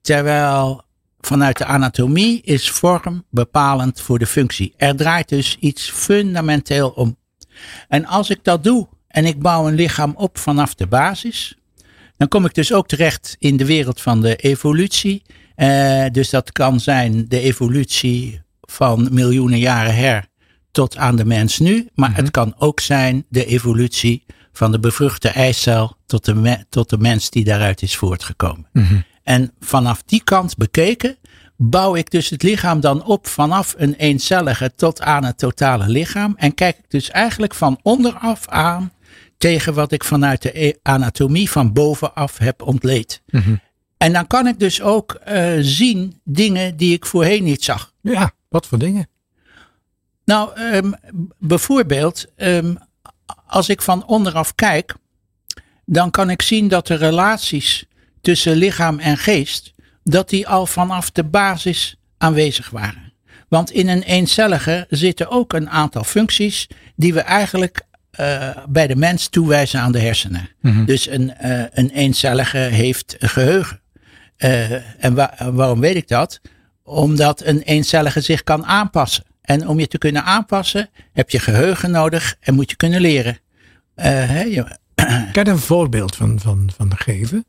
Terwijl 0.02 0.84
vanuit 1.20 1.58
de 1.58 1.66
anatomie 1.66 2.42
is 2.42 2.70
vorm 2.70 3.26
bepalend 3.30 4.02
voor 4.02 4.20
de 4.20 4.26
functie. 4.26 4.74
Er 4.78 4.96
draait 4.96 5.30
dus 5.30 5.58
iets 5.60 5.90
fundamenteel 5.90 6.90
om. 6.90 7.18
En 7.88 8.06
als 8.06 8.30
ik 8.30 8.44
dat 8.44 8.64
doe 8.64 8.88
en 9.08 9.26
ik 9.26 9.40
bouw 9.40 9.68
een 9.68 9.76
lichaam 9.76 10.14
op 10.16 10.38
vanaf 10.38 10.76
de 10.76 10.88
basis, 10.88 11.58
dan 12.18 12.28
kom 12.28 12.46
ik 12.46 12.54
dus 12.54 12.74
ook 12.74 12.88
terecht 12.88 13.36
in 13.40 13.58
de 13.58 13.66
wereld 13.66 14.02
van 14.02 14.22
de 14.22 14.36
evolutie. 14.36 15.22
Uh, 15.56 16.06
dus 16.12 16.30
dat 16.30 16.52
kan 16.52 16.80
zijn 16.80 17.26
de 17.28 17.40
evolutie 17.40 18.42
van 18.62 19.08
miljoenen 19.12 19.60
jaren 19.60 19.96
her 19.96 20.28
tot 20.72 20.98
aan 20.98 21.16
de 21.16 21.26
mens 21.26 21.60
nu. 21.60 21.90
Maar 21.94 22.16
het 22.16 22.22
mhm. 22.22 22.32
kan 22.32 22.54
ook 22.58 22.80
zijn 22.80 23.26
de 23.30 23.46
evolutie 23.46 24.26
van 24.52 24.72
de 24.72 24.80
bevruchte 24.80 25.30
eicel 25.30 25.98
tot 26.06 26.26
de, 26.26 26.66
tot 26.70 26.90
de 26.90 26.98
mens 26.98 27.30
die 27.30 27.44
daaruit 27.44 27.82
is 27.82 27.96
voortgekomen. 27.96 28.68
Mm 28.74 29.04
En 29.30 29.52
vanaf 29.60 30.04
die 30.06 30.24
kant 30.24 30.58
bekeken 30.58 31.18
bouw 31.56 31.96
ik 31.96 32.12
dus 32.12 32.30
het 32.30 32.44
lichaam 32.44 32.80
dan 32.80 33.04
op 33.04 33.28
vanaf 33.28 33.76
een 33.78 33.94
eencellige 33.94 34.76
tot 34.76 35.02
aan 35.02 35.24
het 35.24 35.38
totale 35.38 35.88
lichaam. 35.88 36.34
En 36.38 36.54
kijk 36.54 36.78
ik 36.78 36.90
dus 36.90 37.10
eigenlijk 37.10 37.54
van 37.54 37.80
onderaf 37.82 38.48
aan 38.48 38.92
tegen 39.38 39.74
wat 39.74 39.92
ik 39.92 40.04
vanuit 40.04 40.42
de 40.42 40.66
e- 40.66 40.74
anatomie 40.82 41.52
van 41.52 41.74
bovenaf 41.74 42.38
heb 42.38 42.62
ontleed. 42.62 43.22
Mhm. 43.28 43.56
En 43.98 44.14
dan 44.14 44.28
kan 44.28 44.48
ik 44.48 44.60
dus 44.60 44.82
ook 44.82 45.20
uh, 45.28 45.58
zien 45.60 46.22
dingen 46.24 46.78
die 46.78 46.94
ik 46.94 47.06
voorheen 47.06 47.44
niet 47.44 47.64
zag. 47.64 47.94
Ja, 48.02 48.32
wat 48.48 48.68
voor 48.68 48.78
dingen? 48.78 49.08
Nou, 50.26 50.60
um, 50.60 50.94
bijvoorbeeld, 51.38 52.26
um, 52.36 52.78
als 53.46 53.70
ik 53.70 53.82
van 53.82 54.06
onderaf 54.06 54.56
kijk, 54.56 54.96
dan 55.86 56.12
kan 56.12 56.30
ik 56.30 56.42
zien 56.42 56.68
dat 56.68 56.88
de 56.88 56.96
relaties 56.96 57.89
tussen 58.22 58.56
lichaam 58.56 59.00
en 59.00 59.18
geest, 59.18 59.74
dat 60.04 60.30
die 60.30 60.48
al 60.48 60.66
vanaf 60.66 61.12
de 61.12 61.24
basis 61.24 61.96
aanwezig 62.18 62.70
waren. 62.70 63.14
Want 63.48 63.72
in 63.72 63.88
een 63.88 64.02
eencellige 64.02 64.86
zitten 64.90 65.30
ook 65.30 65.54
een 65.54 65.70
aantal 65.70 66.04
functies 66.04 66.68
die 66.96 67.14
we 67.14 67.20
eigenlijk 67.20 67.88
uh, 68.20 68.50
bij 68.70 68.88
de 68.88 68.96
mens 68.96 69.28
toewijzen 69.28 69.80
aan 69.80 69.92
de 69.92 70.00
hersenen. 70.00 70.50
Mhm. 70.62 70.86
Dus 70.86 71.08
een, 71.08 71.34
uh, 71.44 71.64
een 71.72 71.90
eencellige 71.90 72.58
heeft 72.58 73.16
een 73.20 73.30
geheugen. 73.30 73.82
Uh, 74.38 75.04
en 75.04 75.14
wa 75.14 75.52
waarom 75.54 75.80
weet 75.80 75.96
ik 75.96 76.08
dat? 76.08 76.42
Omdat 76.84 77.46
een 77.46 77.62
eencellige 77.62 78.22
zich 78.22 78.44
kan 78.44 78.66
aanpassen. 78.66 79.24
En 79.42 79.68
om 79.68 79.80
je 79.80 79.88
te 79.88 79.98
kunnen 79.98 80.24
aanpassen 80.24 80.90
heb 81.14 81.30
je 81.30 81.40
geheugen 81.40 81.92
nodig 81.92 82.36
en 82.40 82.54
moet 82.54 82.70
je 82.70 82.76
kunnen 82.76 83.02
leren. 83.02 83.38
Kan 85.32 85.44
je 85.44 85.50
een 85.50 85.58
voorbeeld 85.58 86.16
van, 86.16 86.40
van, 86.40 86.70
van 86.76 86.98
geven? 86.98 87.46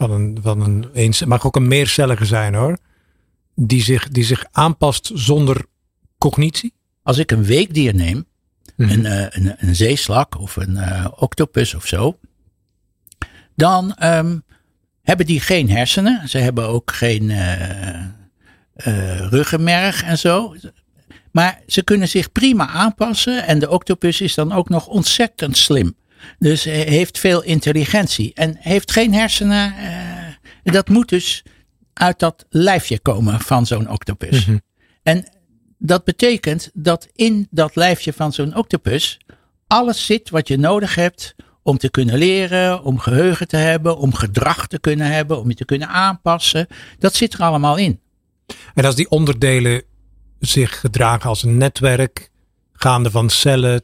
Van 0.00 0.10
een, 0.10 0.38
van 0.42 0.60
een 0.60 0.90
eens, 0.92 1.24
mag 1.24 1.46
ook 1.46 1.56
een 1.56 1.68
meercellige 1.68 2.24
zijn 2.24 2.54
hoor. 2.54 2.78
Die 3.54 3.82
zich, 3.82 4.08
die 4.08 4.24
zich 4.24 4.44
aanpast 4.50 5.10
zonder 5.14 5.64
cognitie? 6.18 6.74
Als 7.02 7.18
ik 7.18 7.30
een 7.30 7.44
weekdier 7.44 7.94
neem, 7.94 8.26
Mhm. 8.76 8.90
een, 8.90 9.04
uh, 9.04 9.26
een, 9.28 9.54
een, 9.58 9.76
zeeslak 9.76 10.38
of 10.38 10.56
een 10.56 10.76
uh, 10.76 11.06
octopus 11.16 11.74
of 11.74 11.86
zo, 11.86 12.18
dan 13.54 13.96
um, 14.04 14.42
hebben 15.02 15.26
die 15.26 15.40
geen 15.40 15.70
hersenen. 15.70 16.28
Ze 16.28 16.38
hebben 16.38 16.68
ook 16.68 16.92
geen 16.92 17.22
uh, 17.22 18.06
ruggenmerg 19.28 20.02
en 20.02 20.18
zo. 20.18 20.54
Maar 21.32 21.60
ze 21.66 21.82
kunnen 21.84 22.08
zich 22.08 22.32
prima 22.32 22.68
aanpassen 22.68 23.46
en 23.46 23.58
de 23.58 23.70
octopus 23.70 24.20
is 24.20 24.34
dan 24.34 24.52
ook 24.52 24.68
nog 24.68 24.86
ontzettend 24.86 25.56
slim. 25.56 25.94
Dus 26.38 26.64
heeft 26.64 27.18
veel 27.18 27.42
intelligentie 27.42 28.34
en 28.34 28.56
heeft 28.58 28.92
geen 28.92 29.14
hersenen. 29.14 29.74
dat 30.62 30.88
moet 30.88 31.08
dus 31.08 31.44
uit 31.92 32.18
dat 32.18 32.46
lijfje 32.48 32.98
komen 32.98 33.40
van 33.40 33.66
zo'n 33.66 33.90
octopus. 33.90 34.46
Mm 34.46 34.60
En 35.02 35.28
dat 35.78 36.04
betekent 36.04 36.70
dat 36.74 37.08
in 37.12 37.48
dat 37.50 37.76
lijfje 37.76 38.12
van 38.12 38.32
zo'n 38.32 38.56
octopus 38.56 39.18
alles 39.66 40.06
zit 40.06 40.30
wat 40.30 40.48
je 40.48 40.58
nodig 40.58 40.94
hebt 40.94 41.34
om 41.62 41.78
te 41.78 41.90
kunnen 41.90 42.18
leren, 42.18 42.82
om 42.82 42.98
geheugen 42.98 43.48
te 43.48 43.56
hebben, 43.56 43.96
om 43.96 44.14
gedrag 44.14 44.66
te 44.66 44.80
kunnen 44.80 45.06
hebben, 45.06 45.40
om 45.40 45.48
je 45.48 45.54
te 45.54 45.64
kunnen 45.64 45.88
aanpassen. 45.88 46.66
Dat 46.98 47.14
zit 47.14 47.32
er 47.32 47.40
allemaal 47.40 47.76
in. 47.76 48.00
En 48.74 48.84
als 48.84 48.94
die 48.94 49.10
onderdelen 49.10 49.82
zich 50.38 50.80
gedragen 50.80 51.28
als 51.28 51.42
een 51.42 51.56
netwerk, 51.56 52.30
gaande 52.72 53.10
van 53.10 53.30
cellen 53.30 53.82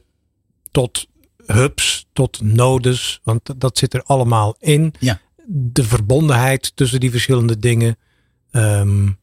tot 0.71 1.07
hubs, 1.45 2.06
tot 2.17 2.41
nodes, 2.41 3.19
want 3.23 3.61
dat 3.61 3.77
zit 3.77 3.93
er 3.93 4.03
allemaal 4.03 4.55
in. 4.59 4.93
Ja. 4.99 5.19
De 5.45 5.83
verbondenheid 5.83 6.75
tussen 6.75 6.99
die 6.99 7.11
verschillende 7.11 7.59
dingen. 7.59 7.97
Um, 8.51 9.17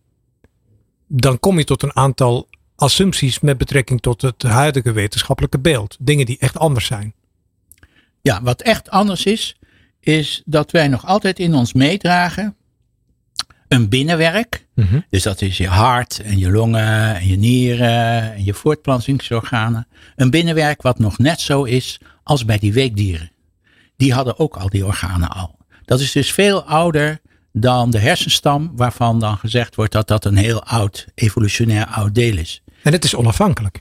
dan 1.06 1.40
kom 1.40 1.58
je 1.58 1.64
tot 1.64 1.82
een 1.82 1.96
aantal 1.96 2.48
assumpties 2.76 3.40
met 3.40 3.58
betrekking 3.58 4.00
tot 4.00 4.22
het 4.22 4.42
huidige 4.42 4.92
wetenschappelijke 4.92 5.58
beeld. 5.58 5.96
Dingen 6.00 6.26
die 6.26 6.38
echt 6.38 6.58
anders 6.58 6.86
zijn. 6.86 7.14
Ja, 8.20 8.42
wat 8.42 8.62
echt 8.62 8.90
anders 8.90 9.24
is, 9.24 9.56
is 10.00 10.42
dat 10.44 10.70
wij 10.70 10.88
nog 10.88 11.06
altijd 11.06 11.38
in 11.38 11.54
ons 11.54 11.72
meedragen 11.72 12.56
een 13.74 13.88
binnenwerk. 13.88 14.66
Mhm. 14.74 15.00
Dus 15.10 15.22
dat 15.22 15.40
is 15.42 15.56
je 15.56 15.68
hart 15.68 16.20
en 16.20 16.38
je 16.38 16.50
longen 16.50 17.14
en 17.14 17.26
je 17.26 17.36
nieren 17.36 18.34
en 18.34 18.44
je 18.44 18.54
voortplantingsorganen. 18.54 19.86
Een 20.16 20.30
binnenwerk 20.30 20.82
wat 20.82 20.98
nog 20.98 21.18
net 21.18 21.40
zo 21.40 21.64
is 21.64 22.00
als 22.22 22.44
bij 22.44 22.58
die 22.58 22.72
weekdieren. 22.72 23.30
Die 23.96 24.12
hadden 24.12 24.38
ook 24.38 24.56
al 24.56 24.68
die 24.68 24.86
organen 24.86 25.28
al. 25.28 25.56
Dat 25.84 26.00
is 26.00 26.12
dus 26.12 26.32
veel 26.32 26.64
ouder 26.64 27.20
dan 27.52 27.90
de 27.90 27.98
hersenstam, 27.98 28.72
waarvan 28.76 29.20
dan 29.20 29.38
gezegd 29.38 29.74
wordt 29.74 29.92
dat 29.92 30.08
dat 30.08 30.24
een 30.24 30.36
heel 30.36 30.64
oud, 30.64 31.06
evolutionair 31.14 31.86
oud 31.86 32.14
deel 32.14 32.36
is. 32.36 32.62
En 32.82 32.92
het 32.92 33.04
is 33.04 33.14
onafhankelijk. 33.14 33.80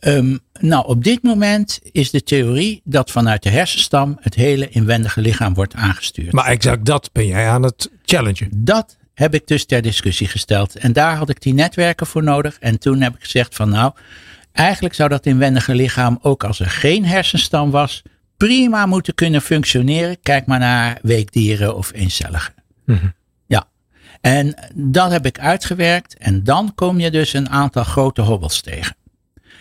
Ehm, 0.00 0.36
nou, 0.60 0.86
op 0.86 1.04
dit 1.04 1.22
moment 1.22 1.78
is 1.92 2.10
de 2.10 2.22
theorie 2.22 2.80
dat 2.84 3.10
vanuit 3.10 3.42
de 3.42 3.50
hersenstam 3.50 4.16
het 4.20 4.34
hele 4.34 4.68
inwendige 4.68 5.20
lichaam 5.20 5.54
wordt 5.54 5.74
aangestuurd. 5.74 6.32
Maar 6.32 6.46
exact 6.46 6.84
dat 6.84 7.10
ben 7.12 7.26
jij 7.26 7.48
aan 7.48 7.62
het 7.62 7.90
challengen. 8.04 8.48
Dat 8.56 8.96
heb 9.14 9.34
ik 9.34 9.46
dus 9.46 9.64
ter 9.64 9.82
discussie 9.82 10.26
gesteld. 10.26 10.76
En 10.76 10.92
daar 10.92 11.16
had 11.16 11.28
ik 11.28 11.42
die 11.42 11.54
netwerken 11.54 12.06
voor 12.06 12.22
nodig. 12.22 12.58
En 12.58 12.78
toen 12.78 13.00
heb 13.00 13.14
ik 13.14 13.22
gezegd 13.22 13.54
van 13.54 13.68
nou, 13.68 13.92
eigenlijk 14.52 14.94
zou 14.94 15.08
dat 15.08 15.26
inwendige 15.26 15.74
lichaam 15.74 16.18
ook 16.22 16.44
als 16.44 16.60
er 16.60 16.70
geen 16.70 17.04
hersenstam 17.04 17.70
was, 17.70 18.02
prima 18.36 18.86
moeten 18.86 19.14
kunnen 19.14 19.42
functioneren. 19.42 20.20
Kijk 20.20 20.46
maar 20.46 20.58
naar 20.58 20.98
weekdieren 21.02 21.76
of 21.76 21.92
eencelligen. 21.92 22.54
Mhm. 22.84 23.06
Ja, 23.46 23.68
en 24.20 24.54
dat 24.74 25.10
heb 25.10 25.26
ik 25.26 25.38
uitgewerkt. 25.38 26.16
En 26.16 26.44
dan 26.44 26.74
kom 26.74 27.00
je 27.00 27.10
dus 27.10 27.32
een 27.32 27.50
aantal 27.50 27.84
grote 27.84 28.20
hobbels 28.20 28.60
tegen. 28.60 28.98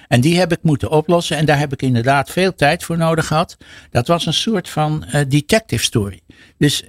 En 0.09 0.21
die 0.21 0.37
heb 0.37 0.51
ik 0.51 0.59
moeten 0.61 0.91
oplossen. 0.91 1.37
En 1.37 1.45
daar 1.45 1.59
heb 1.59 1.73
ik 1.73 1.81
inderdaad 1.81 2.29
veel 2.29 2.55
tijd 2.55 2.83
voor 2.83 2.97
nodig 2.97 3.27
gehad. 3.27 3.57
Dat 3.91 4.07
was 4.07 4.25
een 4.25 4.33
soort 4.33 4.69
van 4.69 5.03
eh, 5.03 5.21
detective 5.27 5.83
story. 5.83 6.19
Dus 6.57 6.83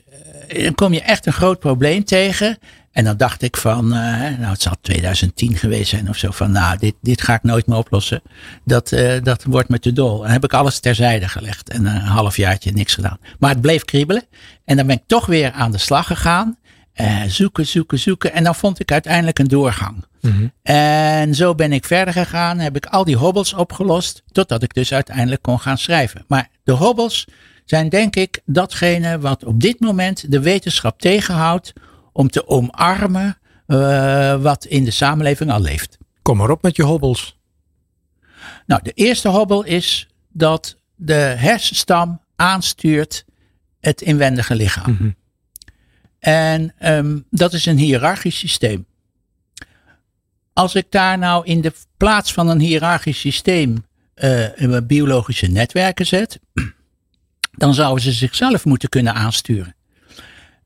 eh, 0.49 0.65
dan 0.65 0.75
kom 0.75 0.93
je 0.93 1.01
echt 1.01 1.27
een 1.27 1.33
groot 1.33 1.59
probleem 1.59 2.05
tegen. 2.05 2.59
En 2.93 3.05
dan 3.05 3.17
dacht 3.17 3.43
ik 3.43 3.57
van, 3.57 3.85
eh, 3.85 4.39
nou 4.39 4.51
het 4.51 4.63
zal 4.63 4.75
2010 4.81 5.57
geweest 5.57 5.91
zijn 5.91 6.09
of 6.09 6.17
zo. 6.17 6.31
Van 6.31 6.51
nou, 6.51 6.79
dit, 6.79 6.95
dit 7.01 7.23
ga 7.23 7.35
ik 7.35 7.43
nooit 7.43 7.67
meer 7.67 7.77
oplossen. 7.77 8.23
Dat, 8.65 8.89
dat 9.23 9.45
wordt 9.45 9.69
me 9.69 9.79
te 9.79 9.93
dol. 9.93 10.25
En 10.25 10.33
heb 10.33 10.45
ik 10.45 10.55
alles 10.55 10.79
terzijde 10.79 11.29
gelegd. 11.29 11.71
En 11.71 11.87
een 11.87 12.01
halfjaartje 12.01 12.73
niks 12.73 12.95
gedaan. 12.95 13.19
Maar 13.39 13.51
het 13.51 13.61
bleef 13.61 13.85
kriebelen. 13.85 14.25
En 14.65 14.77
dan 14.77 14.87
ben 14.87 14.97
ik 14.97 15.03
toch 15.07 15.27
weer 15.27 15.53
aan 15.53 15.73
de 15.73 15.79
slag 15.79 16.07
gegaan. 16.07 16.59
Zoeken, 17.27 17.67
zoeken, 17.67 17.99
zoeken. 17.99 18.33
En 18.33 18.45
dan 18.45 18.55
vond 18.55 18.81
ik 18.81 18.93
uiteindelijk 18.93 19.39
een 19.39 19.49
doorgang. 19.49 20.05
En 20.63 21.35
zo 21.35 21.55
ben 21.55 21.73
ik 21.73 21.85
verder 21.85 22.15
gegaan, 22.15 22.59
heb 22.59 22.77
ik 22.77 22.87
al 22.87 23.05
die 23.05 23.17
hobbels 23.17 23.53
opgelost, 23.53 24.23
totdat 24.33 24.63
ik 24.63 24.75
dus 24.75 24.93
uiteindelijk 24.93 25.43
kon 25.43 25.61
gaan 25.61 25.79
schrijven. 25.79 26.25
Maar 26.29 26.49
de 26.65 26.73
hobbels 26.73 27.27
zijn 27.65 27.89
denk 27.89 28.17
ik 28.17 28.41
datgene 28.45 29.19
wat 29.19 29.45
op 29.45 29.61
dit 29.61 29.81
moment 29.81 30.31
de 30.31 30.41
wetenschap 30.41 31.01
tegenhoudt 31.01 31.73
om 32.13 32.31
te 32.31 32.49
omarmen 32.49 33.39
eh, 33.67 34.43
wat 34.43 34.65
in 34.65 34.85
de 34.85 34.91
samenleving 34.91 35.51
al 35.51 35.61
leeft. 35.61 35.99
Kom 36.23 36.37
maar 36.37 36.51
op 36.51 36.63
met 36.63 36.77
je 36.77 36.83
hobbels. 36.83 37.39
Nou, 38.67 38.83
de 38.83 38.93
eerste 38.93 39.29
hobbel 39.29 39.65
is 39.65 40.09
dat 40.29 40.77
de 40.95 41.13
hersenstam 41.15 42.21
aanstuurt 42.37 43.25
het 43.81 44.01
inwendige 44.01 44.55
lichaam. 44.55 44.93
Mhm. 44.93 45.11
En 46.19 46.75
ehm, 46.79 47.19
dat 47.31 47.53
is 47.53 47.67
een 47.67 47.79
hiërarchisch 47.79 48.39
systeem. 48.39 48.87
Als 50.53 50.75
ik 50.75 50.87
daar 50.91 51.19
nou 51.19 51.47
in 51.47 51.61
de 51.61 51.73
plaats 51.97 52.33
van 52.33 52.49
een 52.49 52.61
hiërarchisch 52.61 53.21
systeem 53.21 53.85
eh, 54.15 54.77
biologische 54.83 55.47
netwerken 55.47 56.07
zet, 56.07 56.41
dan 57.51 57.75
zouden 57.75 58.05
ze 58.05 58.13
zichzelf 58.13 58.65
moeten 58.65 58.89
kunnen 58.89 59.15
aansturen. 59.15 59.75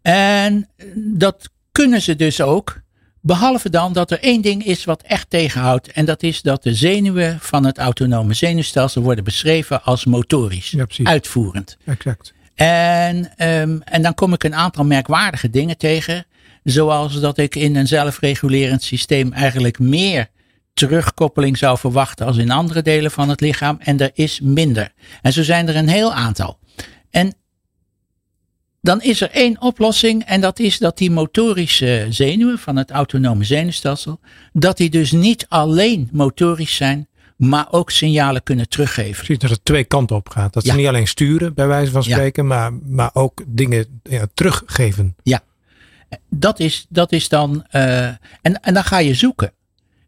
En 0.03 0.69
dat 0.95 1.51
kunnen 1.73 2.03
ze 2.03 2.17
dus 2.17 2.41
ook, 2.41 2.81
behalve 3.21 3.71
dan 3.71 3.93
dat 3.93 4.11
er 4.11 4.21
één 4.21 4.43
ding 4.43 4.65
is 4.65 4.85
wat 4.85 5.03
echt 5.03 5.31
tegenhoudt. 5.31 5.93
En 5.93 6.05
dat 6.05 6.23
is 6.23 6.43
dat 6.43 6.63
de 6.63 6.75
zenuwen 6.75 7.41
van 7.41 7.65
het 7.65 7.79
autonome 7.79 8.35
zenuwstelsel 8.35 9.03
worden 9.03 9.25
beschreven 9.25 9.83
als 9.83 10.05
motorisch, 10.05 10.71
Ja, 10.71 10.87
uitvoerend. 11.03 11.77
Exact. 11.85 12.33
En, 12.55 13.37
ehm, 13.37 13.79
en 13.85 14.03
dan 14.03 14.15
kom 14.15 14.33
ik 14.33 14.45
een 14.45 14.55
aantal 14.55 14.85
merkwaardige 14.85 15.51
dingen 15.51 15.77
tegen. 15.77 16.27
Zoals 16.65 17.21
dat 17.21 17.39
ik 17.39 17.55
in 17.55 17.77
een 17.77 17.87
zelfregulerend 17.87 18.83
systeem 18.83 19.33
eigenlijk 19.33 19.79
meer 19.79 20.29
terugkoppeling 20.75 21.59
zou 21.59 21.79
verwachten 21.79 22.27
als 22.27 22.37
in 22.37 22.51
andere 22.51 22.83
delen 22.83 23.11
van 23.11 23.29
het 23.29 23.41
lichaam. 23.41 23.77
En 23.81 24.01
er 24.01 24.11
is 24.15 24.41
minder. 24.41 24.93
En 25.23 25.33
zo 25.33 25.43
zijn 25.43 25.69
er 25.69 25.77
een 25.77 25.89
heel 25.89 26.13
aantal. 26.15 26.59
En 27.11 27.35
dan 28.81 29.03
is 29.03 29.21
er 29.21 29.31
één 29.31 29.61
oplossing 29.61 30.25
en 30.25 30.41
dat 30.41 30.59
is 30.59 30.79
dat 30.79 30.99
die 30.99 31.11
motorische 31.11 32.07
zenuwen 32.11 32.59
van 32.59 32.77
het 32.77 32.91
autonome 32.91 33.45
zenuwstelsel, 33.45 34.21
dat 34.53 34.77
die 34.77 34.91
dus 34.91 35.13
niet 35.13 35.47
alleen 35.49 36.09
motorisch 36.13 36.77
zijn, 36.77 37.09
maar 37.37 37.67
ook 37.71 37.91
signalen 37.91 38.43
kunnen 38.43 38.69
teruggeven. 38.69 39.15
Precies 39.25 39.39
dat 39.39 39.51
het 39.51 39.65
twee 39.65 39.85
kanten 39.85 40.17
op 40.17 40.29
gaat. 40.29 40.53
Dat 40.53 40.65
Ja. 40.65 40.71
ze 40.73 40.79
niet 40.79 40.87
alleen 40.87 41.09
sturen, 41.09 41.55
bij 41.55 41.67
wijze 41.67 41.91
van 41.93 42.03
Ja. 42.07 42.15
spreken, 42.15 42.47
maar, 42.47 42.73
maar 42.73 43.11
ook 43.13 43.43
dingen 43.47 44.01
ja, 44.03 44.27
teruggeven. 44.35 45.17
Dat 46.31 46.61
is, 46.61 46.87
dat 46.89 47.13
is 47.13 47.29
dan. 47.29 47.65
eh, 47.71 48.07
en, 48.07 48.19
en 48.43 48.75
dan 48.75 48.85
ga 48.85 48.99
je 48.99 49.15
zoeken. 49.15 49.53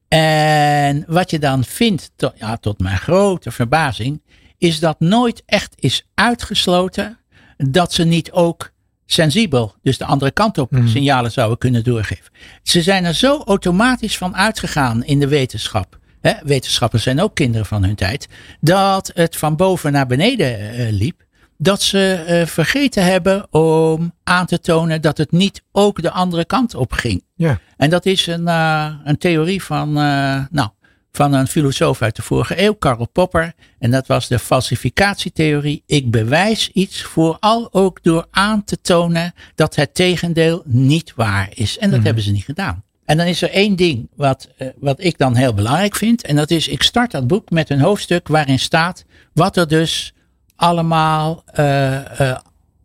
En 0.08 1.04
wat 1.06 1.30
je 1.30 1.38
dan 1.38 1.64
vindt, 1.64 2.10
to- 2.16 2.32
ja, 2.34 2.56
tot 2.56 2.78
mijn 2.80 2.98
grote 2.98 3.50
verbazing, 3.50 4.22
is 4.58 4.78
dat 4.80 5.00
nooit 5.00 5.42
echt 5.46 5.72
is 5.78 6.06
uitgesloten 6.14 7.18
dat 7.56 7.92
ze 7.92 8.04
niet 8.04 8.32
ook 8.32 8.70
sensibel, 9.06 9.74
dus 9.82 9.98
de 9.98 10.04
andere 10.04 10.30
kant 10.30 10.58
op, 10.58 10.70
Mhm. 10.70 10.88
signalen 10.88 11.30
zouden 11.32 11.58
kunnen 11.58 11.84
doorgeven. 11.84 12.32
Ze 12.62 12.82
zijn 12.82 13.04
er 13.04 13.14
zo 13.14 13.42
automatisch 13.44 14.16
van 14.18 14.36
uitgegaan 14.36 15.04
in 15.04 15.20
de 15.20 15.28
wetenschap. 15.28 15.98
Hè, 16.20 16.32
wetenschappers 16.42 17.02
zijn 17.02 17.20
ook 17.20 17.34
kinderen 17.34 17.66
van 17.66 17.84
hun 17.84 17.94
tijd. 17.94 18.28
Dat 18.60 19.10
het 19.14 19.36
van 19.36 19.56
boven 19.56 19.92
naar 19.92 20.06
beneden 20.06 20.58
eh, 20.70 20.92
liep. 20.92 21.24
Dat 21.58 21.82
ze 21.82 22.24
eh, 22.26 22.46
vergeten 22.46 23.04
hebben 23.04 23.52
om 23.52 24.12
aan 24.24 24.46
te 24.46 24.60
tonen 24.60 25.00
dat 25.00 25.18
het 25.18 25.32
niet 25.32 25.62
ook 25.72 26.02
de 26.02 26.10
andere 26.10 26.44
kant 26.44 26.74
op 26.74 26.92
ging. 26.92 27.24
Ja. 27.34 27.60
En 27.76 27.90
dat 27.90 28.06
is 28.06 28.26
een, 28.26 28.48
eh, 28.48 28.92
een 29.04 29.18
theorie 29.18 29.62
van, 29.62 29.88
eh, 29.88 30.44
nou, 30.50 30.68
van 31.12 31.32
een 31.32 31.46
filosoof 31.46 32.02
uit 32.02 32.16
de 32.16 32.22
vorige 32.22 32.62
eeuw, 32.62 32.74
Karl 32.74 33.08
Popper. 33.08 33.52
En 33.78 33.90
dat 33.90 34.06
was 34.06 34.28
de 34.28 34.38
falsificatietheorie. 34.38 35.82
Ik 35.86 36.10
bewijs 36.10 36.70
iets 36.72 37.02
vooral 37.02 37.68
ook 37.72 38.02
door 38.02 38.26
aan 38.30 38.64
te 38.64 38.80
tonen 38.80 39.34
dat 39.54 39.74
het 39.74 39.94
tegendeel 39.94 40.62
niet 40.64 41.12
waar 41.14 41.48
is. 41.54 41.78
En 41.78 41.90
dat 41.90 42.02
hebben 42.02 42.22
ze 42.22 42.30
niet 42.30 42.44
gedaan. 42.44 42.84
En 43.04 43.16
dan 43.16 43.26
is 43.26 43.42
er 43.42 43.50
één 43.50 43.76
ding 43.76 44.08
wat, 44.16 44.48
wat 44.78 45.02
ik 45.04 45.18
dan 45.18 45.34
heel 45.34 45.54
belangrijk 45.54 45.96
vind. 45.96 46.22
En 46.22 46.36
dat 46.36 46.50
is, 46.50 46.68
ik 46.68 46.82
start 46.82 47.10
dat 47.10 47.26
boek 47.26 47.50
met 47.50 47.70
een 47.70 47.80
hoofdstuk 47.80 48.28
waarin 48.28 48.58
staat 48.58 49.04
wat 49.32 49.56
er 49.56 49.68
dus 49.68 50.14
allemaal 50.56 51.42
eh, 51.46 52.30
eh, 52.30 52.38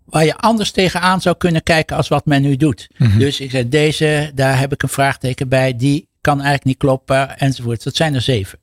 waar 0.06 0.26
je 0.26 0.36
anders 0.36 0.72
tegenaan 0.72 1.22
zou 1.22 1.36
kunnen 1.38 1.64
kijken 1.64 1.98
als 1.98 2.08
wat 2.08 2.26
men 2.26 2.42
nu 2.42 2.56
doet. 2.56 2.88
Dus 3.18 3.40
ik 3.40 3.52
zei, 3.52 3.70
deze, 3.70 4.32
daar 4.36 4.60
heb 4.60 4.74
ik 4.74 4.84
een 4.84 4.90
vraagteken 4.90 5.50
bij, 5.50 5.76
die 5.76 6.10
kan 6.22 6.34
eigenlijk 6.34 6.66
niet 6.66 6.78
kloppen, 6.78 7.38
enzovoort. 7.38 7.84
Dat 7.84 7.96
zijn 7.96 8.16
er 8.16 8.22
zeven. 8.22 8.60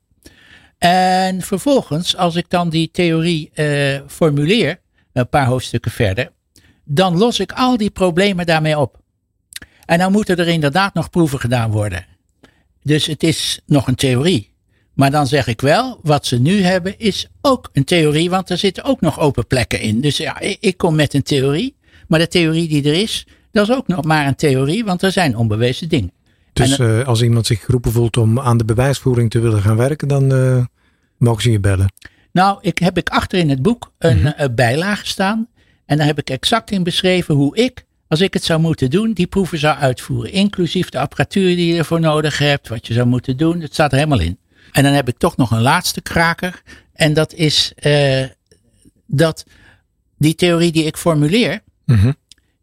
En 0.79 1.43
vervolgens, 1.43 2.17
als 2.17 2.37
ik 2.37 2.51
dan 2.51 2.69
die 2.69 2.91
theorie 2.91 3.51
eh, 3.55 4.01
formuleer, 4.07 4.81
een 5.13 5.29
paar 5.29 5.47
hoofdstukken 5.47 5.91
verder, 5.91 6.33
dan 6.85 7.17
los 7.17 7.41
ik 7.41 7.53
al 7.53 7.77
die 7.77 7.91
problemen 7.91 8.47
daarmee 8.47 8.79
op. 8.79 9.01
En 9.85 9.99
dan 9.99 10.13
moeten 10.13 10.37
er 10.37 10.49
inderdaad 10.49 10.95
nog 10.95 11.11
proeven 11.11 11.41
gedaan 11.41 11.71
worden. 11.71 12.07
Dus 12.83 13.07
het 13.07 13.23
is 13.23 13.61
nog 13.67 13.87
een 13.87 13.95
theorie. 13.95 14.57
Maar 14.99 15.11
dan 15.11 15.27
zeg 15.27 15.47
ik 15.47 15.61
wel, 15.61 15.99
wat 16.03 16.27
ze 16.27 16.41
nu 16.41 16.63
hebben 16.63 16.99
is 16.99 17.29
ook 17.41 17.69
een 17.73 17.85
theorie, 17.85 18.31
want 18.31 18.51
er 18.51 18.59
zitten 18.59 18.85
ook 18.85 19.01
nog 19.01 19.21
open 19.21 19.47
plekken 19.47 19.81
in. 19.81 20.01
Dus 20.01 20.17
ja, 20.17 20.41
ik, 20.41 20.77
kom 20.77 20.95
met 20.95 21.15
een 21.15 21.23
theorie, 21.23 21.77
maar 22.09 22.19
de 22.19 22.29
theorie 22.29 22.69
die 22.69 22.85
er 22.85 22.95
is, 22.95 23.27
dat 23.53 23.69
is 23.69 23.75
ook 23.75 23.87
nog 23.87 24.05
maar 24.05 24.27
een 24.27 24.35
theorie, 24.35 24.85
want 24.85 25.03
er 25.03 25.13
zijn 25.13 25.37
onbewezen 25.37 25.89
dingen. 25.89 26.13
Dus 26.53 26.79
En 26.79 27.01
eh, 27.01 27.07
als 27.07 27.23
iemand 27.23 27.47
zich 27.47 27.65
geroepen 27.65 27.93
voelt 27.93 28.17
om 28.17 28.41
aan 28.41 28.57
de 28.57 28.65
bewijsvoering 28.65 29.31
te 29.31 29.41
willen 29.41 29.63
gaan 29.63 29.77
werken, 29.77 30.09
dan 30.09 30.33
eh, 30.33 30.65
mogen 31.17 31.43
ze 31.43 31.51
je 31.51 31.61
bellen. 31.61 31.93
Nou, 32.33 32.59
ik 32.61 32.79
heb 32.79 32.97
ik 32.97 33.09
achter 33.09 33.39
in 33.39 33.51
het 33.51 33.63
boek 33.63 33.93
een 33.99 34.35
eh, 34.35 34.47
bijlage 34.55 35.07
staan. 35.07 35.49
En 35.87 35.97
daar 35.97 36.07
heb 36.07 36.19
ik 36.19 36.31
exact 36.31 36.71
in 36.71 36.83
beschreven 36.83 37.35
hoe 37.35 37.57
ik, 37.57 37.85
als 38.09 38.21
ik 38.21 38.35
het 38.35 38.45
zou 38.45 38.61
moeten 38.61 38.91
doen, 38.91 39.13
die 39.13 39.27
proeven 39.27 39.59
zou 39.59 39.77
uitvoeren. 39.77 40.33
Inclusief 40.33 40.89
de 40.89 40.99
apparatuur 40.99 41.57
die 41.57 41.73
je 41.73 41.79
ervoor 41.79 42.01
nodig 42.01 42.39
hebt, 42.39 42.69
wat 42.69 42.87
je 42.87 42.95
zou 42.95 43.07
moeten 43.07 43.37
doen. 43.37 43.61
Dat 43.61 43.73
staat 43.73 43.93
er 43.93 43.99
helemaal 43.99 44.21
in. 44.21 44.39
En 44.73 44.83
dan 44.83 44.93
heb 44.93 45.09
ik 45.09 45.19
toch 45.19 45.37
nog 45.37 45.51
een 45.51 45.61
laatste 45.63 46.01
kraker. 46.01 46.63
En 46.93 47.15
dat 47.15 47.33
is 47.35 47.73
eh, 47.75 48.25
dat 49.07 49.45
die 50.19 50.35
theorie 50.35 50.73
die 50.73 50.85
ik 50.85 50.97
formuleer, 50.97 51.61
Mhm. 51.85 52.13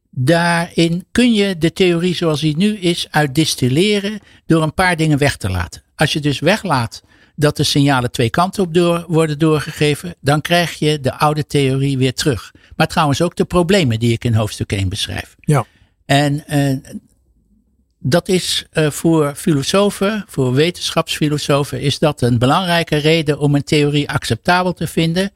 daarin 0.10 1.06
kun 1.12 1.34
je 1.34 1.58
de 1.58 1.74
theorie 1.74 2.16
zoals 2.16 2.42
die 2.42 2.58
nu 2.58 2.78
is 2.78 3.08
uitdistilleren 3.12 4.20
door 4.46 4.64
een 4.64 4.74
paar 4.74 4.96
dingen 4.98 5.18
weg 5.18 5.38
te 5.38 5.50
laten. 5.50 5.84
als 5.96 6.14
je 6.14 6.20
dus 6.20 6.40
weglaat 6.40 7.04
dat 7.36 7.58
de 7.58 7.64
signalen 7.64 8.12
twee 8.12 8.30
kanten 8.30 8.64
op 8.64 8.74
door, 8.74 9.06
worden 9.08 9.40
doorgegeven, 9.40 10.16
dan 10.22 10.42
krijg 10.42 10.74
je 10.74 11.00
de 11.00 11.14
oude 11.14 11.46
theorie 11.46 11.98
weer 11.98 12.14
terug. 12.14 12.52
Maar 12.76 12.88
trouwens 12.88 13.22
ook 13.22 13.36
de 13.36 13.46
problemen 13.46 14.00
die 14.00 14.12
ik 14.12 14.24
in 14.24 14.34
hoofdstuk 14.34 14.72
1 14.72 14.90
beschrijf. 14.90 15.36
Ja. 15.40 15.66
En 16.06 16.44
uh, 16.50 16.78
dat 18.08 18.28
is 18.28 18.66
uh, 18.74 18.90
voor 18.90 19.34
filosofen, 19.36 20.26
voor 20.28 20.54
wetenschapsfilosofen, 20.54 21.82
is 21.82 22.00
dat 22.00 22.22
een 22.22 22.38
belangrijke 22.38 22.96
reden 22.96 23.40
om 23.40 23.56
een 23.56 23.64
theorie 23.64 24.10
acceptabel 24.10 24.74
te 24.74 24.88
vinden. 24.88 25.32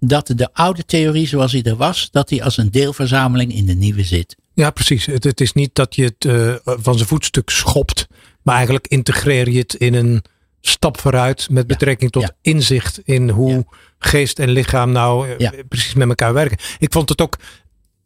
Dat 0.00 0.32
de 0.36 0.48
oude 0.52 0.84
theorie 0.84 1.26
zoals 1.26 1.52
die 1.52 1.62
er 1.62 1.76
was, 1.76 2.08
dat 2.10 2.28
die 2.28 2.44
als 2.44 2.56
een 2.56 2.70
deelverzameling 2.70 3.54
in 3.54 3.66
de 3.66 3.74
nieuwe 3.74 4.02
zit. 4.02 4.36
Ja, 4.54 4.70
precies. 4.70 5.06
Het, 5.06 5.24
het 5.24 5.40
is 5.40 5.52
niet 5.52 5.74
dat 5.74 5.94
je 5.94 6.04
het 6.04 6.24
uh, 6.24 6.54
van 6.64 6.96
zijn 6.96 7.08
voetstuk 7.08 7.50
schopt, 7.50 8.06
maar 8.42 8.54
eigenlijk 8.54 8.86
integreer 8.86 9.50
je 9.50 9.58
het 9.58 9.74
in 9.74 9.94
een 9.94 10.24
stap 10.60 11.00
vooruit 11.00 11.48
met 11.50 11.66
betrekking 11.66 12.10
tot 12.10 12.22
ja. 12.22 12.30
inzicht 12.40 13.00
in 13.04 13.28
hoe 13.28 13.50
ja. 13.50 13.62
geest 13.98 14.38
en 14.38 14.50
lichaam 14.50 14.92
nou 14.92 15.34
ja. 15.38 15.52
precies 15.68 15.94
met 15.94 16.08
elkaar 16.08 16.32
werken. 16.32 16.58
Ik 16.78 16.92
vond 16.92 17.08
het 17.08 17.20
ook 17.20 17.36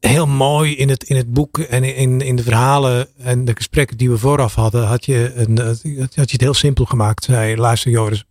heel 0.01 0.27
mooi 0.27 0.77
in 0.77 0.89
het, 0.89 1.05
in 1.05 1.17
het 1.17 1.33
boek 1.33 1.59
en 1.59 1.85
in, 1.85 2.21
in 2.21 2.37
de 2.37 2.43
verhalen 2.43 3.09
en 3.17 3.45
de 3.45 3.53
gesprekken 3.55 3.97
die 3.97 4.11
we 4.11 4.19
vooraf 4.19 4.55
hadden, 4.55 4.87
had 4.87 5.05
je, 5.05 5.33
een, 5.35 5.59
had 5.59 5.81
je 6.15 6.21
het 6.33 6.41
heel 6.41 6.55
simpel 6.55 6.85
gemaakt. 6.85 7.25
Zei, 7.25 7.57
luister 7.57 7.91
Joris, 7.91 8.25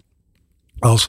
als 0.80 1.08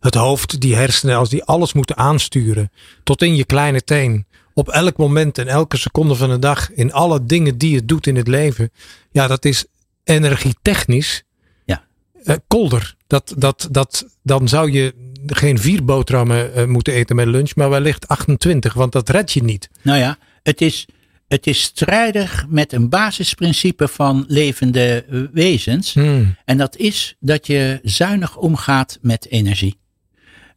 het 0.00 0.14
hoofd, 0.14 0.60
die 0.60 0.74
hersenen, 0.74 1.16
als 1.16 1.28
die 1.28 1.44
alles 1.44 1.72
moeten 1.72 1.96
aansturen 1.96 2.70
tot 3.02 3.22
in 3.22 3.36
je 3.36 3.44
kleine 3.44 3.84
teen, 3.84 4.26
op 4.54 4.68
elk 4.68 4.96
moment 4.96 5.38
en 5.38 5.48
elke 5.48 5.76
seconde 5.76 6.14
van 6.14 6.28
de 6.28 6.38
dag, 6.38 6.72
in 6.72 6.92
alle 6.92 7.26
dingen 7.26 7.58
die 7.58 7.76
het 7.76 7.88
doet 7.88 8.06
in 8.06 8.16
het 8.16 8.28
leven, 8.28 8.70
ja, 9.10 9.26
dat 9.26 9.44
is 9.44 9.64
energietechnisch 10.04 11.22
ja. 11.64 11.84
Uh, 12.24 12.36
kolder. 12.46 12.94
Dat, 13.06 13.34
dat, 13.36 13.68
dat, 13.70 14.06
dan 14.22 14.48
zou 14.48 14.70
je 14.70 14.94
geen 15.26 15.58
vier 15.58 15.84
boterhammen 15.84 16.50
uh, 16.56 16.64
moeten 16.64 16.92
eten 16.92 17.16
met 17.16 17.26
lunch, 17.26 17.54
maar 17.54 17.70
wellicht 17.70 18.08
28, 18.08 18.74
want 18.74 18.92
dat 18.92 19.08
red 19.08 19.32
je 19.32 19.42
niet. 19.42 19.70
Nou 19.82 19.98
ja, 19.98 20.18
het 20.42 20.60
is, 20.60 20.86
het 21.28 21.46
is 21.46 21.62
strijdig 21.62 22.46
met 22.48 22.72
een 22.72 22.88
basisprincipe 22.88 23.88
van 23.88 24.24
levende 24.28 25.04
wezens. 25.32 25.94
Hmm. 25.94 26.36
En 26.44 26.58
dat 26.58 26.76
is 26.76 27.16
dat 27.20 27.46
je 27.46 27.80
zuinig 27.82 28.36
omgaat 28.36 28.98
met 29.00 29.28
energie. 29.28 29.76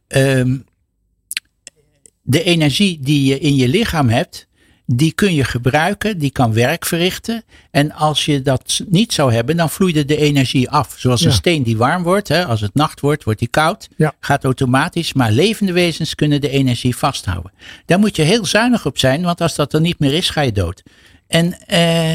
Um, 0.08 0.64
de 2.22 2.42
energie 2.42 2.98
die 3.00 3.24
je 3.24 3.38
in 3.38 3.54
je 3.54 3.68
lichaam 3.68 4.08
hebt, 4.08 4.47
die 4.90 5.12
kun 5.12 5.34
je 5.34 5.44
gebruiken, 5.44 6.18
die 6.18 6.30
kan 6.30 6.52
werk 6.52 6.86
verrichten. 6.86 7.42
En 7.70 7.92
als 7.92 8.24
je 8.24 8.42
dat 8.42 8.80
niet 8.88 9.12
zou 9.12 9.32
hebben, 9.32 9.56
dan 9.56 9.70
vloeide 9.70 10.04
de 10.04 10.16
energie 10.16 10.70
af. 10.70 10.94
Zoals 10.98 11.24
een 11.24 11.32
steen 11.32 11.62
die 11.62 11.76
warm 11.76 12.02
wordt, 12.02 12.28
hè, 12.28 12.46
als 12.46 12.60
het 12.60 12.74
nacht 12.74 13.00
wordt, 13.00 13.24
wordt 13.24 13.38
die 13.38 13.48
koud. 13.48 13.88
Ja. 13.96 14.14
Gaat 14.20 14.44
automatisch, 14.44 15.12
maar 15.12 15.30
levende 15.30 15.72
wezens 15.72 16.14
kunnen 16.14 16.40
de 16.40 16.48
energie 16.48 16.96
vasthouden. 16.96 17.52
Daar 17.86 17.98
moet 17.98 18.16
je 18.16 18.22
heel 18.22 18.46
zuinig 18.46 18.86
op 18.86 18.98
zijn, 18.98 19.22
want 19.22 19.40
als 19.40 19.54
dat 19.54 19.72
er 19.72 19.80
niet 19.80 19.98
meer 19.98 20.12
is, 20.12 20.30
ga 20.30 20.40
je 20.40 20.52
dood. 20.52 20.82
En, 21.26 21.66
eh, 21.66 22.10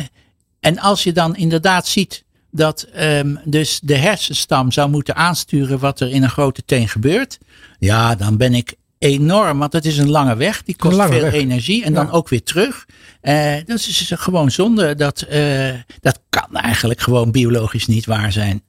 en 0.60 0.80
als 0.80 1.04
je 1.04 1.12
dan 1.12 1.36
inderdaad 1.36 1.88
ziet 1.88 2.24
dat 2.52 2.82
ehm, 2.82 3.36
dus 3.44 3.80
de 3.84 3.98
hersenstam 3.98 4.72
zou 4.72 4.90
moeten 4.90 5.16
aansturen 5.16 5.80
wat 5.80 6.00
er 6.00 6.10
in 6.10 6.24
een 6.24 6.30
grote 6.30 6.64
teen 6.66 6.90
gebeurt. 6.90 7.38
Ja, 7.80 8.16
dan 8.16 8.38
ben 8.38 8.54
ik 8.54 8.76
enorm, 9.04 9.60
want 9.60 9.74
het 9.74 9.86
is 9.86 9.97
een 9.97 10.10
lange 10.10 10.36
weg. 10.36 10.64
Die 10.64 10.76
kost 10.76 11.01
veel 11.01 11.22
weg. 11.22 11.34
energie 11.34 11.84
en 11.84 11.93
dan 11.93 12.12
ook 12.12 12.30
weer 12.30 12.43
terug. 12.43 12.86
Dat 13.66 13.78
is 13.78 14.06
dus 14.08 14.20
gewoon 14.20 14.51
zonde. 14.51 14.95
Dat, 14.95 15.22
eh, 15.22 15.74
dat 15.99 16.20
kan 16.30 16.56
eigenlijk 16.56 17.01
gewoon 17.01 17.32
biologisch 17.32 17.88
niet 17.88 18.06
waar 18.06 18.32
zijn. 18.32 18.64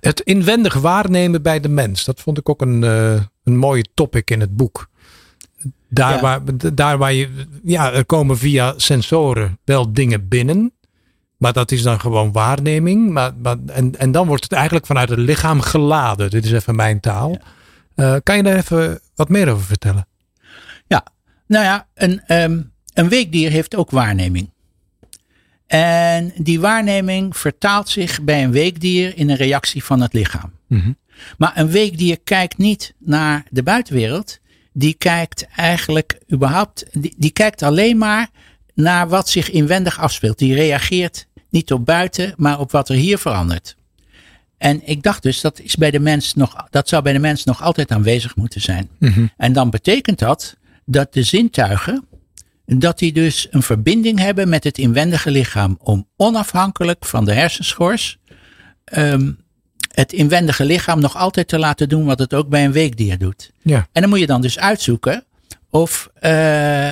Het 0.00 0.20
inwendig 0.20 0.74
waarnemen 0.74 1.42
bij 1.42 1.60
de 1.60 1.68
mens, 1.68 2.04
dat 2.04 2.20
vond 2.20 2.38
ik 2.38 2.48
ook 2.48 2.60
een, 2.60 2.84
eh, 2.84 3.20
een 3.44 3.56
mooie 3.56 3.84
topic 3.94 4.30
in 4.30 4.40
het 4.40 4.56
boek. 4.56 4.88
Daar, 5.88 6.14
Ja. 6.14 6.20
waar, 6.20 6.40
daar 6.74 6.98
waar 6.98 7.12
je, 7.12 7.28
ja, 7.64 7.92
er 7.92 8.04
komen 8.06 8.38
via 8.38 8.74
sensoren 8.76 9.58
wel 9.64 9.92
dingen 9.92 10.28
binnen. 10.28 10.72
Maar 11.36 11.52
dat 11.52 11.70
is 11.70 11.82
dan 11.82 12.00
gewoon 12.00 12.32
waarneming. 12.32 13.10
Maar, 13.10 13.32
maar, 13.42 13.56
en, 13.66 13.98
en 13.98 14.12
dan 14.12 14.26
wordt 14.26 14.42
het 14.42 14.52
eigenlijk 14.52 14.86
vanuit 14.86 15.08
het 15.08 15.18
lichaam 15.18 15.60
geladen. 15.60 16.30
Dit 16.30 16.44
is 16.44 16.52
even 16.52 16.76
mijn 16.76 17.00
taal. 17.00 17.38
Eh, 17.94 18.16
kan 18.22 18.36
je 18.36 18.42
daar 18.42 18.56
even 18.56 19.00
wat 19.14 19.28
meer 19.28 19.48
over 19.48 19.66
vertellen? 19.66 20.06
Ja, 20.86 21.06
nou 21.46 21.64
ja, 21.64 21.86
een, 21.94 22.20
ehm, 22.26 22.62
een 22.94 23.08
weekdier 23.08 23.50
heeft 23.50 23.76
ook 23.76 23.90
waarneming. 23.90 24.50
En 25.66 26.32
die 26.36 26.60
waarneming 26.60 27.36
vertaalt 27.36 27.88
zich 27.88 28.22
bij 28.22 28.44
een 28.44 28.52
weekdier 28.52 29.16
in 29.16 29.30
een 29.30 29.36
reactie 29.36 29.84
van 29.84 30.00
het 30.00 30.12
lichaam. 30.12 30.52
Mhm. 30.66 30.92
Maar 31.38 31.52
een 31.54 31.70
weekdier 31.70 32.20
kijkt 32.20 32.58
niet 32.58 32.94
naar 32.98 33.44
de 33.50 33.62
buitenwereld. 33.62 34.38
Die 34.72 34.94
kijkt 34.94 35.46
eigenlijk 35.56 36.18
überhaupt, 36.32 36.86
die, 36.92 37.14
die 37.16 37.30
kijkt 37.30 37.62
alleen 37.62 37.98
maar 37.98 38.28
naar 38.74 39.08
wat 39.08 39.28
zich 39.28 39.50
inwendig 39.50 40.00
afspeelt. 40.00 40.38
Die 40.38 40.54
reageert 40.54 41.26
niet 41.48 41.72
op 41.72 41.84
buiten, 41.84 42.34
maar 42.36 42.60
op 42.60 42.70
wat 42.70 42.88
er 42.88 42.94
hier 42.94 43.18
verandert. 43.18 43.76
En 44.62 44.80
ik 44.84 45.02
dacht 45.02 45.22
dus, 45.22 45.40
dat, 45.40 45.60
is 45.60 45.76
bij 45.76 45.90
de 45.90 46.00
mens 46.00 46.34
nog, 46.34 46.66
dat 46.70 46.88
zou 46.88 47.02
bij 47.02 47.12
de 47.12 47.18
mens 47.18 47.44
nog 47.44 47.62
altijd 47.62 47.90
aanwezig 47.90 48.36
moeten 48.36 48.60
zijn. 48.60 48.90
En 49.36 49.52
dan 49.52 49.70
betekent 49.70 50.18
dat 50.18 50.56
dat 50.84 51.12
de 51.12 51.22
zintuigen, 51.22 52.04
dat 52.66 52.98
die 52.98 53.12
dus 53.12 53.46
een 53.50 53.62
verbinding 53.62 54.18
hebben 54.18 54.48
met 54.48 54.64
het 54.64 54.78
inwendige 54.78 55.30
lichaam 55.30 55.78
om 55.80 56.08
onafhankelijk 56.16 57.04
van 57.04 57.24
de 57.24 57.32
hersenschors 57.32 58.18
ehm, 58.84 59.32
het 59.94 60.12
inwendige 60.12 60.64
lichaam 60.64 61.00
nog 61.00 61.16
altijd 61.16 61.48
te 61.48 61.58
laten 61.58 61.88
doen 61.88 62.04
wat 62.04 62.18
het 62.18 62.34
ook 62.34 62.48
bij 62.48 62.64
een 62.64 62.72
weekdier 62.72 63.18
doet. 63.18 63.52
Ja. 63.62 63.88
En 63.92 64.00
dan 64.00 64.10
moet 64.10 64.20
je 64.20 64.26
dan 64.26 64.40
dus 64.40 64.58
uitzoeken 64.58 65.24
of, 65.70 66.10
eh, 66.14 66.88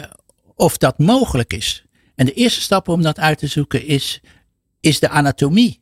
of 0.55 0.77
dat 0.77 0.99
mogelijk 0.99 1.53
is. 1.53 1.85
En 2.15 2.27
de 2.27 2.33
eerste 2.33 2.61
stap 2.61 2.89
om 2.89 3.03
dat 3.03 3.19
uit 3.19 3.39
te 3.39 3.47
zoeken 3.47 3.87
is, 3.87 4.21
is 4.81 4.99
de 4.99 5.09
anatomie 5.09 5.81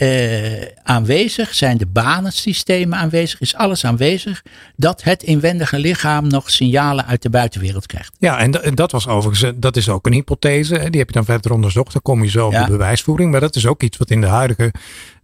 eh, 0.00 0.66
aanwezig? 0.82 1.54
Zijn 1.54 1.78
de 1.78 1.86
banensystemen 1.86 2.98
aanwezig? 2.98 3.40
Is 3.40 3.54
alles 3.54 3.84
aanwezig 3.84 4.42
dat 4.76 5.02
het 5.02 5.22
inwendige 5.22 5.78
lichaam 5.78 6.26
nog 6.26 6.50
signalen 6.50 7.06
uit 7.06 7.22
de 7.22 7.30
buitenwereld 7.30 7.86
krijgt? 7.86 8.12
Ja, 8.18 8.38
en, 8.38 8.50
da- 8.50 8.60
en 8.60 8.74
dat 8.74 8.92
was 8.92 9.06
overigens, 9.08 9.42
eh, 9.42 9.50
dat 9.60 9.76
is 9.76 9.88
ook 9.88 10.06
een 10.06 10.12
hypothese. 10.12 10.74
Hè? 10.74 10.90
Die 10.90 10.98
heb 11.00 11.08
je 11.08 11.14
dan 11.14 11.24
verder 11.24 11.52
onderzocht. 11.52 11.92
Dan 11.92 12.02
kom 12.02 12.22
je 12.22 12.30
zo 12.30 12.46
op 12.46 12.52
Ja. 12.52 12.64
de 12.64 12.70
bewijsvoering. 12.70 13.30
Maar 13.30 13.40
dat 13.40 13.56
is 13.56 13.66
ook 13.66 13.82
iets 13.82 13.96
wat 13.96 14.10
in 14.10 14.20
de 14.20 14.26
huidige 14.26 14.72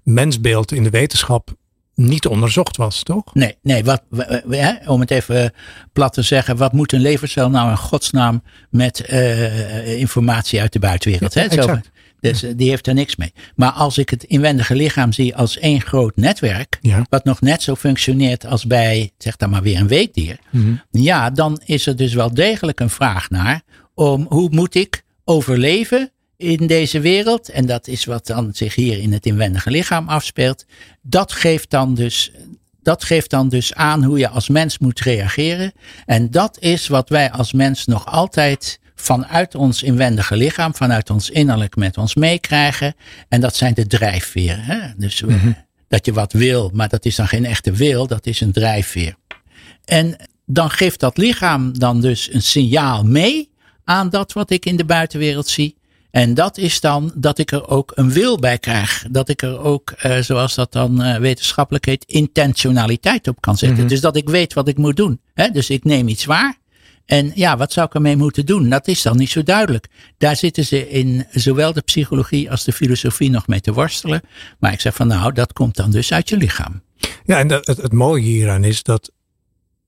mensbeeld 0.02 0.72
in 0.72 0.82
de 0.82 0.90
wetenschap 0.90 1.50
niet 1.94 2.26
onderzocht 2.26 2.76
was, 2.76 3.02
toch? 3.02 3.34
Nee, 3.34 3.56
nee 3.62 3.84
wat, 3.84 4.02
we- 4.10 4.42
we- 4.46 4.56
hè, 4.56 4.90
om 4.90 5.00
het 5.00 5.10
even 5.10 5.52
plat 5.92 6.12
te 6.12 6.22
zeggen, 6.22 6.56
wat 6.56 6.72
moet 6.72 6.92
een 6.92 7.00
levercel 7.00 7.50
nou 7.50 7.70
in 7.70 7.76
godsnaam 7.76 8.42
met 8.70 9.00
eh, 9.00 9.98
informatie 9.98 10.60
uit 10.60 10.72
de 10.72 10.78
buitenwereld? 10.78 11.34
Ja, 11.34 11.42
hè? 11.48 11.62
Zo-. 11.62 11.80
Dus 12.20 12.42
eh, 12.42 12.50
die 12.56 12.68
heeft 12.68 12.86
er 12.86 12.94
niks 12.94 13.16
mee. 13.16 13.32
Maar 13.54 13.70
als 13.72 13.98
ik 13.98 14.10
het 14.10 14.24
inwendige 14.24 14.74
lichaam 14.74 15.12
zie 15.12 15.36
als 15.36 15.58
één 15.58 15.80
groot 15.80 16.16
netwerk, 16.16 16.78
Ja. 16.80 17.06
wat 17.08 17.24
nog 17.24 17.40
net 17.40 17.62
zo 17.62 17.74
functioneert 17.74 18.46
als 18.46 18.66
bij, 18.66 19.10
zeg 19.18 19.36
dan 19.36 19.50
maar 19.50 19.62
weer 19.62 19.80
een 19.80 19.88
weekdier, 19.88 20.38
ja, 20.90 21.30
dan 21.30 21.60
is 21.64 21.86
er 21.86 21.96
dus 21.96 22.14
wel 22.14 22.34
degelijk 22.34 22.80
een 22.80 22.90
vraag 22.90 23.30
naar 23.30 23.62
om 23.94 24.26
hoe 24.28 24.48
moet 24.50 24.74
ik 24.74 25.02
overleven 25.24 26.10
in 26.36 26.66
deze 26.66 27.00
wereld, 27.00 27.48
en 27.48 27.66
dat 27.66 27.86
is 27.88 28.04
wat 28.04 28.26
dan 28.26 28.50
zich 28.54 28.74
hier 28.74 28.98
in 28.98 29.12
het 29.12 29.26
inwendige 29.26 29.70
lichaam 29.70 30.08
afspeelt, 30.08 30.64
dat 31.02 31.32
geeft 31.32 31.70
dan 31.70 31.94
dus, 31.94 32.30
dat 32.82 33.04
geeft 33.04 33.30
dan 33.30 33.48
dus 33.48 33.74
aan 33.74 34.04
hoe 34.04 34.18
je 34.18 34.28
als 34.28 34.48
mens 34.48 34.78
moet 34.78 35.00
reageren. 35.00 35.72
En 36.06 36.30
dat 36.30 36.56
is 36.60 36.88
wat 36.88 37.08
wij 37.08 37.30
als 37.30 37.52
mens 37.52 37.86
nog 37.86 38.06
altijd 38.06 38.80
vanuit 38.96 39.54
ons 39.54 39.82
inwendige 39.82 40.36
lichaam, 40.36 40.74
vanuit 40.74 41.10
ons 41.10 41.30
innerlijk 41.30 41.76
met 41.76 41.98
ons 41.98 42.14
meekrijgen. 42.14 42.94
En 43.28 43.40
dat 43.40 43.56
zijn 43.56 43.74
de 43.74 43.86
drijfveren. 43.86 44.60
Hè? 44.64 44.78
Dus 44.96 45.20
we- 45.20 45.32
dat 45.88 46.06
je 46.06 46.12
wat 46.12 46.32
wil, 46.32 46.70
maar 46.74 46.88
dat 46.88 47.04
is 47.04 47.16
dan 47.16 47.28
geen 47.28 47.44
echte 47.44 47.72
wil, 47.72 48.06
dat 48.06 48.26
is 48.26 48.40
een 48.40 48.52
drijfveer. 48.52 49.14
En 49.84 50.16
dan 50.46 50.70
geeft 50.70 51.00
dat 51.00 51.16
lichaam 51.16 51.78
dan 51.78 52.00
dus 52.00 52.32
een 52.32 52.42
signaal 52.42 53.04
mee 53.04 53.50
aan 53.84 54.10
dat 54.10 54.32
wat 54.32 54.50
ik 54.50 54.64
in 54.66 54.76
de 54.76 54.84
buitenwereld 54.84 55.48
zie. 55.48 55.76
En 56.10 56.34
dat 56.34 56.58
is 56.58 56.80
dan 56.80 57.12
dat 57.14 57.38
ik 57.38 57.52
er 57.52 57.68
ook 57.68 57.92
een 57.94 58.12
wil 58.12 58.38
bij 58.38 58.58
krijg. 58.58 59.04
Dat 59.10 59.28
ik 59.28 59.42
er 59.42 59.58
ook, 59.60 59.90
eh, 59.90 60.18
zoals 60.18 60.54
dat 60.54 60.72
dan 60.72 61.02
eh, 61.02 61.18
wetenschappelijk 61.18 61.84
heet, 61.84 62.04
intentionaliteit 62.50 63.28
op 63.28 63.40
kan 63.40 63.56
zetten. 63.56 63.78
Dus 63.88 64.00
dat 64.00 64.16
ik 64.16 64.28
weet 64.28 64.52
wat 64.54 64.68
ik 64.68 64.76
moet 64.78 64.96
doen. 64.96 65.20
Hè? 65.34 65.50
Dus 65.50 65.70
ik 65.70 65.84
neem 65.84 66.08
iets 66.08 66.24
waar. 66.24 66.56
En 67.06 67.32
ja, 67.34 67.56
wat 67.56 67.72
zou 67.72 67.86
ik 67.86 67.94
ermee 67.94 68.16
moeten 68.16 68.46
doen? 68.46 68.68
Dat 68.68 68.88
is 68.88 69.02
dan 69.02 69.16
niet 69.16 69.30
zo 69.30 69.42
duidelijk. 69.42 69.86
Daar 70.18 70.36
zitten 70.36 70.64
ze 70.64 70.88
in 70.88 71.26
zowel 71.30 71.72
de 71.72 71.80
psychologie 71.80 72.50
als 72.50 72.64
de 72.64 72.72
filosofie 72.72 73.30
nog 73.30 73.46
mee 73.46 73.60
te 73.60 73.72
worstelen. 73.72 74.20
Maar 74.58 74.72
ik 74.72 74.80
zeg 74.80 74.94
van 74.94 75.06
nou, 75.06 75.32
dat 75.32 75.52
komt 75.52 75.76
dan 75.76 75.90
dus 75.90 76.12
uit 76.12 76.28
je 76.28 76.36
lichaam. 76.36 76.82
Ja, 77.24 77.38
en 77.38 77.48
dat, 77.48 77.66
het, 77.66 77.76
het 77.76 77.92
mooie 77.92 78.22
hieraan 78.22 78.64
is 78.64 78.82
dat 78.82 79.10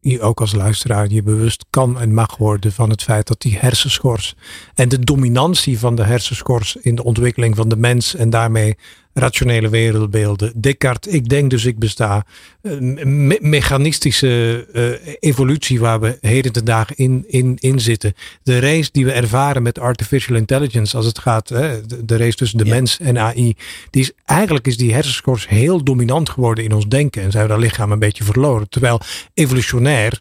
je 0.00 0.20
ook 0.20 0.40
als 0.40 0.52
luisteraar 0.52 1.08
je 1.08 1.22
bewust 1.22 1.64
kan 1.70 2.00
en 2.00 2.14
mag 2.14 2.36
worden 2.36 2.72
van 2.72 2.90
het 2.90 3.02
feit 3.02 3.26
dat 3.26 3.40
die 3.40 3.58
hersenschors 3.58 4.34
en 4.74 4.88
de 4.88 4.98
dominantie 4.98 5.78
van 5.78 5.94
de 5.94 6.04
hersenschors 6.04 6.76
in 6.76 6.94
de 6.94 7.04
ontwikkeling 7.04 7.56
van 7.56 7.68
de 7.68 7.76
mens 7.76 8.14
en 8.14 8.30
daarmee 8.30 8.76
rationele 9.18 9.68
wereldbeelden. 9.68 10.52
Descartes, 10.60 11.12
ik 11.12 11.28
denk 11.28 11.50
dus 11.50 11.64
ik 11.64 11.78
besta. 11.78 12.26
Me 12.62 13.38
mechanistische 13.40 14.66
uh, 14.72 15.14
evolutie 15.20 15.80
waar 15.80 16.00
we 16.00 16.18
heden 16.20 16.52
ten 16.52 16.64
dagen 16.64 16.96
in, 16.96 17.24
in, 17.26 17.56
in 17.60 17.80
zitten. 17.80 18.14
De 18.42 18.58
race 18.58 18.88
die 18.92 19.04
we 19.04 19.12
ervaren 19.12 19.62
met 19.62 19.78
artificial 19.78 20.36
intelligence 20.36 20.96
als 20.96 21.06
het 21.06 21.18
gaat, 21.18 21.48
hè, 21.48 21.86
de, 22.04 22.16
race 22.16 22.36
tussen 22.36 22.58
de 22.58 22.64
mens 22.64 22.98
en 22.98 23.18
AI. 23.18 23.54
Die 23.90 24.02
is, 24.02 24.12
eigenlijk 24.24 24.66
is 24.66 24.76
die 24.76 24.92
hersenschors 24.92 25.48
heel 25.48 25.84
dominant 25.84 26.28
geworden 26.28 26.64
in 26.64 26.72
ons 26.72 26.88
denken 26.88 27.22
en 27.22 27.30
zijn 27.30 27.42
we 27.42 27.50
dat 27.50 27.60
lichaam 27.60 27.92
een 27.92 27.98
beetje 27.98 28.24
verloren. 28.24 28.68
Terwijl 28.68 29.00
evolutionair 29.34 30.20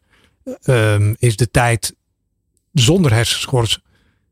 um, 0.66 1.16
is 1.20 1.36
de 1.36 1.52
tijd 1.52 1.96
zonder 2.74 3.14
hersenschors 3.14 3.80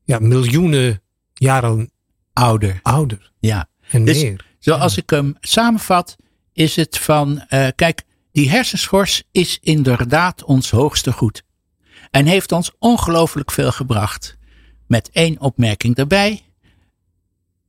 ja, 0.03 0.19
miljoenen 0.19 1.01
jaren 1.33 1.91
ouder. 2.33 2.79
ouder. 2.81 3.31
Ja. 3.39 3.67
En 3.89 4.05
dus, 4.05 4.21
meer. 4.21 4.45
Zoals 4.65 4.97
ik 4.97 5.09
hem 5.09 5.35
samenvat, 5.39 6.15
is 6.53 6.75
het 6.75 6.97
van, 6.97 7.45
uh, 7.49 7.67
kijk, 7.75 8.03
die 8.31 8.49
hersenschors 8.49 9.23
is 9.31 9.57
inderdaad 9.61 10.43
ons 10.43 10.71
hoogste 10.71 11.11
goed. 11.11 11.43
En 12.11 12.25
heeft 12.25 12.51
ons 12.51 12.71
ongelooflijk 12.79 13.51
veel 13.51 13.71
gebracht. 13.71 14.37
Met 14.87 15.09
één 15.11 15.39
opmerking 15.39 15.95
daarbij. 15.95 16.41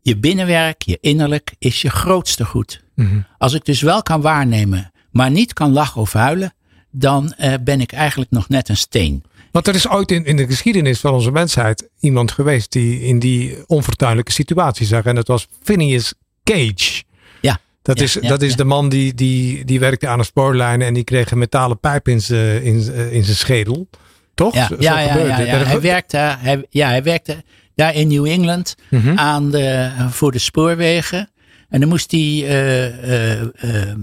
Je 0.00 0.16
binnenwerk, 0.16 0.82
je 0.82 0.98
innerlijk, 1.00 1.54
is 1.58 1.82
je 1.82 1.90
grootste 1.90 2.44
goed. 2.44 2.82
Mm 2.94 3.26
Als 3.38 3.52
ik 3.52 3.64
dus 3.64 3.80
wel 3.80 4.02
kan 4.02 4.20
waarnemen, 4.20 4.92
maar 5.10 5.30
niet 5.30 5.52
kan 5.52 5.72
lachen 5.72 6.00
of 6.00 6.12
huilen, 6.12 6.54
dan 6.90 7.34
uh, 7.38 7.54
ben 7.60 7.80
ik 7.80 7.92
eigenlijk 7.92 8.30
nog 8.30 8.48
net 8.48 8.68
een 8.68 8.76
steen. 8.76 9.24
Want 9.52 9.66
er 9.66 9.74
is 9.74 9.88
ooit 9.88 10.10
in, 10.10 10.24
in 10.24 10.36
de 10.36 10.46
geschiedenis 10.46 11.00
van 11.00 11.12
onze 11.12 11.30
mensheid 11.30 11.88
iemand 12.00 12.32
geweest 12.32 12.72
die 12.72 13.00
in 13.00 13.18
die 13.18 13.66
onfortuinlijke 13.66 14.32
situatie 14.32 14.86
zag. 14.86 15.04
En 15.04 15.14
dat 15.14 15.28
was 15.28 15.48
Phineas 15.62 16.14
Cage. 16.46 17.02
Ja. 17.40 17.58
Dat 17.82 18.00
is, 18.00 18.12
dat 18.12 18.42
is 18.42 18.56
de 18.56 18.64
man 18.64 18.88
die, 18.88 19.14
die, 19.14 19.64
die 19.64 19.80
werkte 19.80 20.08
aan 20.08 20.18
een 20.18 20.24
spoorlijn 20.24 20.82
en 20.82 20.94
die 20.94 21.04
kreeg 21.04 21.30
een 21.30 21.38
metalen 21.38 21.80
pijp 21.80 22.08
in 22.08 22.20
zijn 22.20 22.62
in, 22.62 22.74
in 23.10 23.24
zijn 23.24 23.36
schedel. 23.36 23.88
Toch? 24.34 24.54
Ja, 24.54 24.68
ja, 24.78 25.00
ja, 25.00 25.16
ja, 25.16 25.56
Hij, 25.64 25.80
werkte, 25.80 26.16
hij, 26.16 26.66
ja, 26.70 26.88
hij 26.88 27.02
werkte 27.02 27.44
daar 27.74 27.94
in 27.94 28.08
New 28.08 28.26
England 28.26 28.74
mhm. 28.90 29.18
aan 29.18 29.50
de, 29.50 29.90
voor 30.10 30.32
de 30.32 30.38
spoorwegen. 30.38 31.30
En 31.68 31.80
dan 31.80 31.88
moest 31.88 32.10
hij 32.10 32.20
uh, 32.20 33.40
uh, 33.40 33.94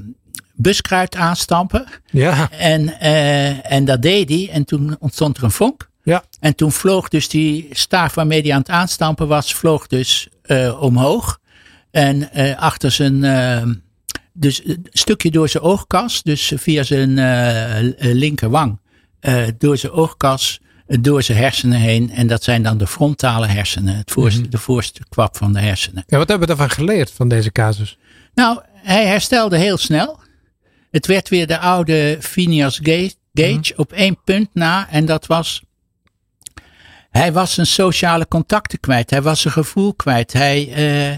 buskruid 0.55 1.15
aanstampen. 1.15 1.85
Ja. 2.05 2.49
En, 2.51 2.99
en 3.63 3.85
dat 3.85 4.01
deed 4.01 4.29
hij. 4.29 4.49
En 4.51 4.65
toen 4.65 4.95
ontstond 4.99 5.37
er 5.37 5.43
een 5.43 5.51
vonk. 5.51 5.89
Ja. 6.03 6.23
En 6.39 6.55
toen 6.55 6.71
vloog 6.71 7.07
dus 7.07 7.29
die 7.29 7.67
staaf 7.71 8.13
waarmee 8.13 8.41
hij 8.41 8.51
aan 8.51 8.59
het 8.59 8.69
aanstampen 8.69 9.27
was, 9.27 9.53
vloog 9.53 9.87
dus 9.87 10.27
omhoog. 10.79 11.39
En 11.93 12.29
uh, 12.35 12.57
achter 12.57 12.91
zijn, 12.91 13.23
uh, 13.23 13.63
dus 14.33 14.65
een 14.65 14.87
stukje 14.89 15.31
door 15.31 15.49
zijn 15.49 15.63
oogkas, 15.63 16.23
dus 16.23 16.53
via 16.55 16.83
zijn 16.83 17.13
linkerwang, 17.97 18.79
door 19.57 19.77
zijn 19.77 19.91
oogkas, 19.91 20.59
door 20.87 21.23
zijn 21.23 21.37
hersenen 21.37 21.79
heen. 21.79 22.11
En 22.11 22.27
dat 22.27 22.43
zijn 22.43 22.63
dan 22.63 22.77
de 22.77 22.87
frontale 22.87 23.47
hersenen, 23.47 23.95
het 23.95 24.11
voorste, 24.11 24.37
mm 24.37 24.43
-hmm. 24.43 24.51
de 24.51 24.57
voorste 24.57 25.01
kwap 25.09 25.37
van 25.37 25.53
de 25.53 25.59
hersenen. 25.59 26.03
Ja, 26.07 26.17
wat 26.17 26.29
hebben 26.29 26.47
we 26.47 26.55
daarvan 26.55 26.75
geleerd, 26.75 27.11
van 27.11 27.27
deze 27.27 27.51
casus? 27.51 27.97
Nou, 28.33 28.61
hij 28.73 29.05
herstelde 29.05 29.57
heel 29.57 29.77
snel. 29.77 30.19
Het 30.91 31.07
werd 31.07 31.29
weer 31.29 31.47
de 31.47 31.57
oude 31.57 32.17
Phineas 32.19 32.79
Gage, 32.83 33.15
Gage 33.33 33.73
mm. 33.73 33.79
op 33.79 33.91
één 33.91 34.23
punt 34.23 34.49
na. 34.53 34.89
En 34.89 35.05
dat 35.05 35.25
was. 35.25 35.63
Hij 37.09 37.33
was 37.33 37.53
zijn 37.53 37.67
sociale 37.67 38.27
contacten 38.27 38.79
kwijt. 38.79 39.09
Hij 39.09 39.21
was 39.21 39.41
zijn 39.41 39.53
gevoel 39.53 39.93
kwijt. 39.93 40.33
Hij, 40.33 40.67
uh, 41.09 41.15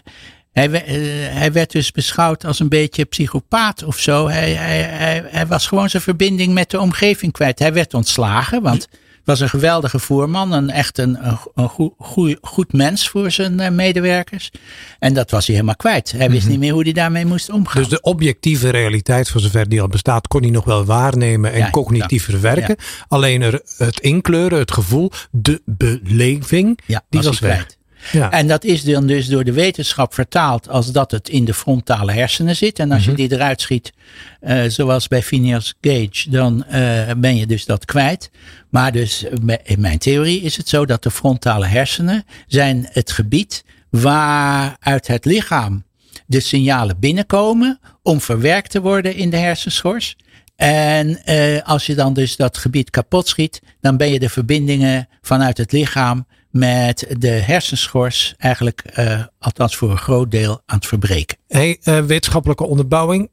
hij, 0.55 0.67
uh, 0.67 1.37
hij 1.37 1.51
werd 1.51 1.71
dus 1.71 1.91
beschouwd 1.91 2.45
als 2.45 2.59
een 2.59 2.69
beetje 2.69 3.05
psychopaat 3.05 3.83
of 3.83 3.99
zo. 3.99 4.27
Hij, 4.27 4.53
hij, 4.53 4.81
hij, 4.81 5.23
hij 5.27 5.47
was 5.47 5.67
gewoon 5.67 5.89
zijn 5.89 6.03
verbinding 6.03 6.53
met 6.53 6.69
de 6.69 6.79
omgeving 6.79 7.31
kwijt. 7.31 7.59
Hij 7.59 7.73
werd 7.73 7.93
ontslagen, 7.93 8.61
want 8.61 8.87
was 9.25 9.39
een 9.39 9.49
geweldige 9.49 9.99
voerman. 9.99 10.51
Een 10.51 10.69
echt 10.69 10.97
een, 10.97 11.17
een, 11.55 11.69
goed, 11.69 11.93
goed, 11.97 12.37
goed, 12.41 12.73
mens 12.73 13.09
voor 13.09 13.31
zijn 13.31 13.59
uh, 13.59 13.69
medewerkers. 13.69 14.51
En 14.99 15.13
dat 15.13 15.31
was 15.31 15.45
hij 15.45 15.55
helemaal 15.55 15.75
kwijt. 15.75 16.11
Hij 16.11 16.19
wist 16.19 16.31
mm 16.31 16.39
-hmm. 16.39 16.49
niet 16.49 16.59
meer 16.59 16.73
hoe 16.73 16.83
hij 16.83 16.93
daarmee 16.93 17.25
moest 17.25 17.49
omgaan. 17.49 17.81
Dus 17.81 17.91
de 17.91 18.01
objectieve 18.01 18.69
realiteit, 18.69 19.29
voor 19.29 19.41
zover 19.41 19.69
die 19.69 19.81
al 19.81 19.87
bestaat, 19.87 20.27
kon 20.27 20.41
hij 20.41 20.51
nog 20.51 20.65
wel 20.65 20.85
waarnemen 20.85 21.51
en 21.51 21.59
ja, 21.59 21.69
cognitief 21.69 22.25
ja, 22.25 22.31
verwerken. 22.31 22.75
Ja. 22.77 23.05
Alleen 23.07 23.41
er, 23.41 23.61
het 23.77 23.99
inkleuren, 23.99 24.59
het 24.59 24.71
gevoel, 24.71 25.11
de 25.31 25.61
beleving, 25.65 26.79
die 26.85 26.99
was, 27.09 27.25
was. 27.25 27.37
Kwijt. 27.37 27.77
Ja. 28.11 28.31
En 28.31 28.47
dat 28.47 28.63
is 28.63 28.83
dan 28.83 29.07
dus 29.07 29.27
door 29.27 29.43
de 29.43 29.51
wetenschap 29.51 30.13
vertaald 30.13 30.69
als 30.69 30.91
dat 30.91 31.11
het 31.11 31.29
in 31.29 31.45
de 31.45 31.53
frontale 31.53 32.11
hersenen 32.11 32.55
zit. 32.55 32.79
En 32.79 32.91
als 32.91 32.99
mm 33.01 33.07
-hmm. 33.07 33.21
je 33.21 33.27
die 33.27 33.37
eruit 33.37 33.61
schiet, 33.61 33.93
uh, 34.41 34.63
zoals 34.67 35.07
bij 35.07 35.23
Phineas 35.23 35.73
Gage, 35.81 36.29
dan 36.29 36.65
uh, 36.67 36.73
ben 37.17 37.35
je 37.35 37.47
dus 37.47 37.65
dat 37.65 37.85
kwijt. 37.85 38.31
Maar 38.69 38.91
dus 38.91 39.25
in 39.63 39.81
mijn 39.81 39.97
theorie 39.97 40.41
is 40.41 40.57
het 40.57 40.69
zo 40.69 40.85
dat 40.85 41.03
de 41.03 41.11
frontale 41.11 41.65
hersenen 41.65 42.23
zijn 42.47 42.87
het 42.91 43.11
gebied 43.11 43.63
waaruit 43.89 45.07
het 45.07 45.25
lichaam 45.25 45.83
de 46.25 46.39
signalen 46.39 46.99
binnenkomen 46.99 47.79
om 48.03 48.21
verwerkt 48.21 48.71
te 48.71 48.81
worden 48.81 49.15
in 49.15 49.29
de 49.29 49.37
hersenschors. 49.37 50.15
En 50.55 51.19
uh, 51.25 51.61
als 51.61 51.85
je 51.85 51.95
dan 51.95 52.13
dus 52.13 52.35
dat 52.35 52.57
gebied 52.57 52.89
kapot 52.89 53.27
schiet, 53.27 53.61
dan 53.81 53.97
ben 53.97 54.11
je 54.11 54.19
de 54.19 54.29
verbindingen 54.29 55.07
vanuit 55.21 55.57
het 55.57 55.71
lichaam 55.71 56.25
met 56.55 57.05
de 57.17 57.27
hersenschors 57.27 58.33
eigenlijk, 58.37 58.83
uh, 58.99 59.23
althans 59.39 59.75
voor 59.75 59.91
een 59.91 59.97
groot 59.97 60.31
deel, 60.31 60.61
aan 60.65 60.77
het 60.77 60.87
verbreken. 60.87 61.37
Hey, 61.47 61.79
uh, 61.83 61.99
wetenschappelijke 61.99 62.65
onderbouwing, 62.65 63.29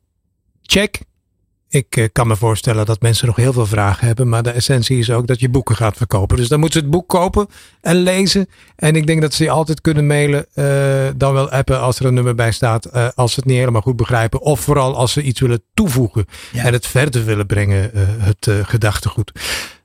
check. 0.63 1.01
Ik 1.69 1.97
uh, 1.97 2.09
kan 2.13 2.27
me 2.27 2.37
voorstellen 2.37 2.87
dat 2.87 3.01
mensen 3.01 3.27
nog 3.27 3.37
heel 3.37 3.53
veel 3.53 3.67
vragen 3.67 4.07
hebben, 4.07 4.29
maar 4.29 4.43
de 4.43 4.51
essentie 4.51 4.99
is 4.99 5.11
ook 5.11 5.27
dat 5.27 5.41
je 5.41 5.49
boeken 5.49 5.77
gaat 5.77 5.97
verkopen. 5.97 6.37
Dus 6.37 6.49
dan 6.49 6.61
moeten 6.61 6.79
ze 6.79 6.87
het 6.87 6.95
boek 6.95 7.09
kopen 7.09 7.47
en 7.81 7.97
lezen. 7.97 8.49
En 8.77 8.97
ik 8.97 9.07
denk 9.07 9.21
dat 9.21 9.35
ze 9.35 9.45
je 9.45 9.51
altijd 9.51 9.81
kunnen 9.81 10.07
mailen, 10.07 10.47
dan 11.19 11.33
wel 11.33 11.51
appen 11.51 11.81
als 11.81 11.99
er 11.99 12.07
een 12.07 12.15
nummer 12.15 12.35
bij 12.35 12.53
staat, 12.53 13.15
als 13.17 13.33
ze 13.33 13.41
het 13.41 13.49
niet 13.49 13.59
helemaal 13.59 13.81
goed 13.81 13.97
begrijpen. 13.97 14.41
Of 14.41 14.61
vooral 14.61 14.97
als 14.97 15.13
ze 15.13 15.23
iets 15.23 15.41
willen 15.41 15.63
toevoegen 15.75 16.27
ja. 16.53 16.65
en 16.65 16.73
het 16.73 16.87
verder 16.87 17.25
willen 17.25 17.47
brengen, 17.47 17.91
het 18.19 18.51
gedachtegoed. 18.63 19.33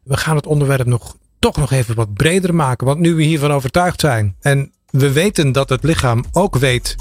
We 0.04 0.18
gaan 0.18 0.36
het 0.36 0.48
onderwerp 0.48 0.86
nog 0.86 1.16
toch 1.54 1.58
nog 1.58 1.72
even 1.72 1.96
wat 1.96 2.14
breder 2.14 2.56
maken. 2.56 2.88
Want 2.88 3.00
nu 3.00 3.16
we 3.16 3.24
hiervan 3.24 3.52
overtuigd 3.52 4.00
zijn 4.00 4.36
en 4.40 4.72
we 4.90 5.12
weten 5.12 5.52
dat 5.52 5.70
het 5.70 5.84
lichaam 5.84 6.24
ook 6.32 6.58
weet 6.58 6.96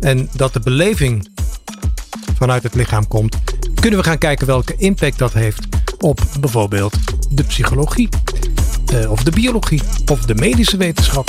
en 0.00 0.28
dat 0.32 0.52
de 0.52 0.60
beleving 0.60 1.28
vanuit 2.38 2.62
het 2.62 2.74
lichaam 2.74 3.08
komt, 3.08 3.36
kunnen 3.74 3.98
we 3.98 4.04
gaan 4.04 4.18
kijken 4.18 4.46
welke 4.46 4.76
impact 4.76 5.18
dat 5.18 5.32
heeft 5.32 5.66
op 5.98 6.20
bijvoorbeeld 6.40 6.96
de 7.30 7.44
psychologie, 7.44 8.08
uh, 8.92 9.10
of 9.10 9.22
de 9.22 9.30
biologie, 9.30 9.82
of 10.10 10.20
de 10.20 10.34
medische 10.34 10.76
wetenschap. 10.76 11.28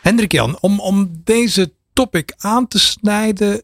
Hendrik 0.00 0.32
Jan, 0.32 0.58
om, 0.60 0.80
om 0.80 1.20
deze 1.24 1.72
topic 1.92 2.34
aan 2.36 2.68
te 2.68 2.78
snijden, 2.78 3.62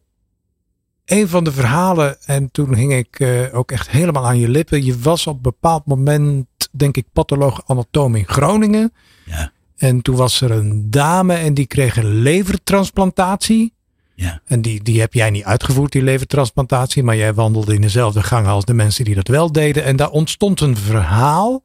een 1.05 1.29
van 1.29 1.45
de 1.45 1.53
verhalen, 1.53 2.17
en 2.27 2.51
toen 2.51 2.75
hing 2.75 2.93
ik 2.93 3.19
uh, 3.19 3.57
ook 3.57 3.73
echt 3.73 3.91
helemaal 3.91 4.27
aan 4.27 4.39
je 4.39 4.49
lippen. 4.49 4.85
Je 4.85 4.99
was 4.99 5.27
op 5.27 5.35
een 5.35 5.43
bepaald 5.43 5.87
moment 5.87 6.47
denk 6.77 6.97
ik, 6.97 7.07
patholoog 7.13 7.63
anatoom 7.67 8.15
in 8.15 8.27
Groningen. 8.27 8.93
Ja. 9.25 9.53
En 9.77 10.03
toen 10.03 10.17
was 10.17 10.41
er 10.41 10.51
een 10.51 10.91
dame 10.91 11.35
en 11.35 11.55
die 11.55 11.67
kreeg 11.67 11.97
een 11.97 12.15
levertransplantatie. 12.15 13.73
Ja. 14.15 14.41
En 14.45 14.63
die, 14.63 14.83
die 14.83 15.01
heb 15.01 15.15
jij 15.15 15.31
niet 15.31 15.45
uitgevoerd, 15.45 15.93
die 15.93 16.03
levertransplantatie. 16.03 17.03
Maar 17.03 17.17
jij 17.17 17.35
wandelde 17.35 17.75
in 17.75 17.81
dezelfde 17.81 18.23
gang 18.23 18.47
als 18.47 18.65
de 18.65 18.75
mensen 18.75 19.05
die 19.05 19.15
dat 19.15 19.29
wel 19.29 19.53
deden. 19.53 19.85
En 19.85 19.97
daar 19.97 20.11
ontstond 20.11 20.61
een 20.61 20.77
verhaal. 20.77 21.63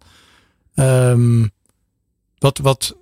Um, 0.76 1.51
wat, 2.38 2.57
wat, 2.57 2.97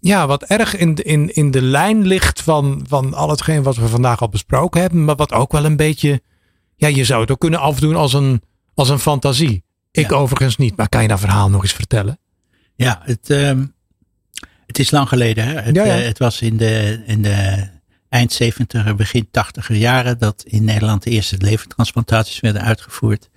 ja, 0.00 0.26
wat 0.26 0.42
erg 0.42 0.76
in, 0.76 0.94
in, 0.94 1.34
in 1.34 1.50
de 1.50 1.62
lijn 1.62 2.06
ligt 2.06 2.42
van, 2.42 2.84
van 2.88 3.14
al 3.14 3.30
hetgeen 3.30 3.62
wat 3.62 3.76
we 3.76 3.88
vandaag 3.88 4.20
al 4.20 4.28
besproken 4.28 4.80
hebben. 4.80 5.04
Maar 5.04 5.16
wat 5.16 5.32
ook 5.32 5.52
wel 5.52 5.64
een 5.64 5.76
beetje. 5.76 6.22
Ja, 6.76 6.88
je 6.88 7.04
zou 7.04 7.20
het 7.20 7.30
ook 7.30 7.40
kunnen 7.40 7.60
afdoen 7.60 7.96
als 7.96 8.12
een, 8.12 8.42
als 8.74 8.88
een 8.88 8.98
fantasie. 8.98 9.64
Ik 9.94 10.10
ja. 10.10 10.16
overigens 10.16 10.56
niet, 10.56 10.76
maar 10.76 10.88
kan 10.88 11.02
je 11.02 11.08
dat 11.08 11.20
verhaal 11.20 11.50
nog 11.50 11.62
eens 11.62 11.72
vertellen? 11.72 12.18
Ja, 12.76 13.00
het, 13.04 13.28
um, 13.28 13.74
het 14.66 14.78
is 14.78 14.90
lang 14.90 15.08
geleden. 15.08 15.44
Hè? 15.44 15.60
Het, 15.60 15.74
ja, 15.74 15.84
ja. 15.84 15.98
Uh, 15.98 16.04
het 16.04 16.18
was 16.18 16.40
in 16.40 16.56
de, 16.56 17.02
in 17.06 17.22
de 17.22 17.68
eind 18.08 18.32
70 18.32 18.96
begin 18.96 19.28
80 19.30 19.68
jaren 19.68 20.18
dat 20.18 20.44
in 20.46 20.64
Nederland 20.64 21.02
de 21.02 21.10
eerste 21.10 21.36
levertransplantaties 21.38 22.40
werden 22.40 22.62
uitgevoerd. 22.62 23.28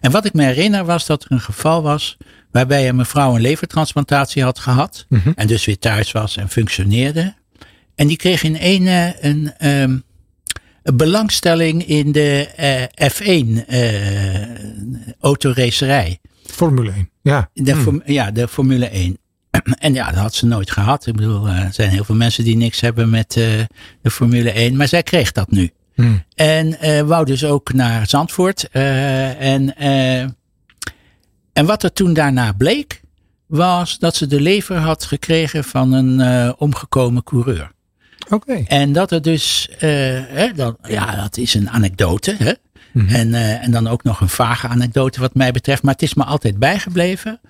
En 0.00 0.10
wat 0.10 0.24
ik 0.24 0.32
me 0.32 0.42
herinner 0.42 0.84
was 0.84 1.06
dat 1.06 1.24
er 1.24 1.32
een 1.32 1.40
geval 1.40 1.82
was 1.82 2.16
waarbij 2.50 2.88
een 2.88 2.96
mevrouw 2.96 3.34
een 3.34 3.40
levertransplantatie 3.40 4.42
had 4.42 4.58
gehad. 4.58 5.06
Mm 5.08 5.20
-hmm. 5.22 5.32
En 5.36 5.46
dus 5.46 5.64
weer 5.64 5.78
thuis 5.78 6.12
was 6.12 6.36
en 6.36 6.48
functioneerde. 6.48 7.34
En 7.94 8.06
die 8.06 8.16
kreeg 8.16 8.42
in 8.42 8.56
een, 8.60 8.86
een, 9.20 9.68
um, 9.68 10.04
belangstelling 10.82 11.86
in 11.86 12.12
de 12.12 12.48
uh, 13.00 13.10
F1 13.10 13.68
uh, 13.70 15.20
autoracerij. 15.20 16.18
Formule 16.44 16.90
1, 16.90 17.10
ja. 17.22 17.50
De, 17.54 17.72
hmm. 17.72 18.02
Ja, 18.04 18.30
de 18.30 18.48
Formule 18.48 18.88
1. 18.88 19.18
en 19.78 19.94
ja, 19.94 20.10
dat 20.10 20.20
had 20.20 20.34
ze 20.34 20.46
nooit 20.46 20.70
gehad. 20.70 21.06
Ik 21.06 21.16
bedoel, 21.16 21.48
er 21.48 21.72
zijn 21.72 21.90
heel 21.90 22.04
veel 22.04 22.14
mensen 22.14 22.44
die 22.44 22.56
niks 22.56 22.80
hebben 22.80 23.10
met 23.10 23.32
de 24.02 24.10
Formule 24.10 24.50
1. 24.50 24.76
Maar 24.76 24.88
zij 24.88 25.02
kreeg 25.02 25.32
dat 25.32 25.50
nu. 25.50 25.70
Hmm. 25.94 26.24
En 26.34 26.76
wou 27.06 27.24
dus 27.24 27.44
ook 27.44 27.72
naar 27.72 28.08
Zandvoort. 28.08 28.68
en, 28.70 29.76
en 31.52 31.66
wat 31.66 31.82
er 31.82 31.92
toen 31.92 32.12
daarna 32.12 32.52
bleek, 32.52 33.00
was 33.46 33.98
dat 33.98 34.16
ze 34.16 34.26
de 34.26 34.40
lever 34.40 34.76
had 34.76 35.04
gekregen 35.04 35.64
van 35.64 35.92
een 35.92 36.54
omgekomen 36.58 37.22
coureur. 37.22 37.72
Oké. 38.30 38.62
En 38.66 38.92
dat 38.92 39.12
er 39.12 39.22
dus, 39.22 39.68
hè, 39.78 40.52
dan, 40.52 40.76
ja, 40.82 41.16
dat 41.16 41.36
is 41.36 41.54
een 41.54 41.70
anekdote. 41.70 42.34
Hè? 42.38 42.52
Mhm. 42.92 43.14
en, 43.14 43.28
uh, 43.28 43.64
en 43.64 43.70
dan 43.70 43.86
ook 43.86 44.02
nog 44.02 44.20
een 44.20 44.28
vage 44.28 44.68
anekdote 44.68 45.20
wat 45.20 45.34
mij 45.34 45.52
betreft. 45.52 45.82
Maar 45.82 45.92
het 45.92 46.02
is 46.02 46.14
me 46.14 46.24
altijd 46.24 46.58
bijgebleven. 46.58 47.40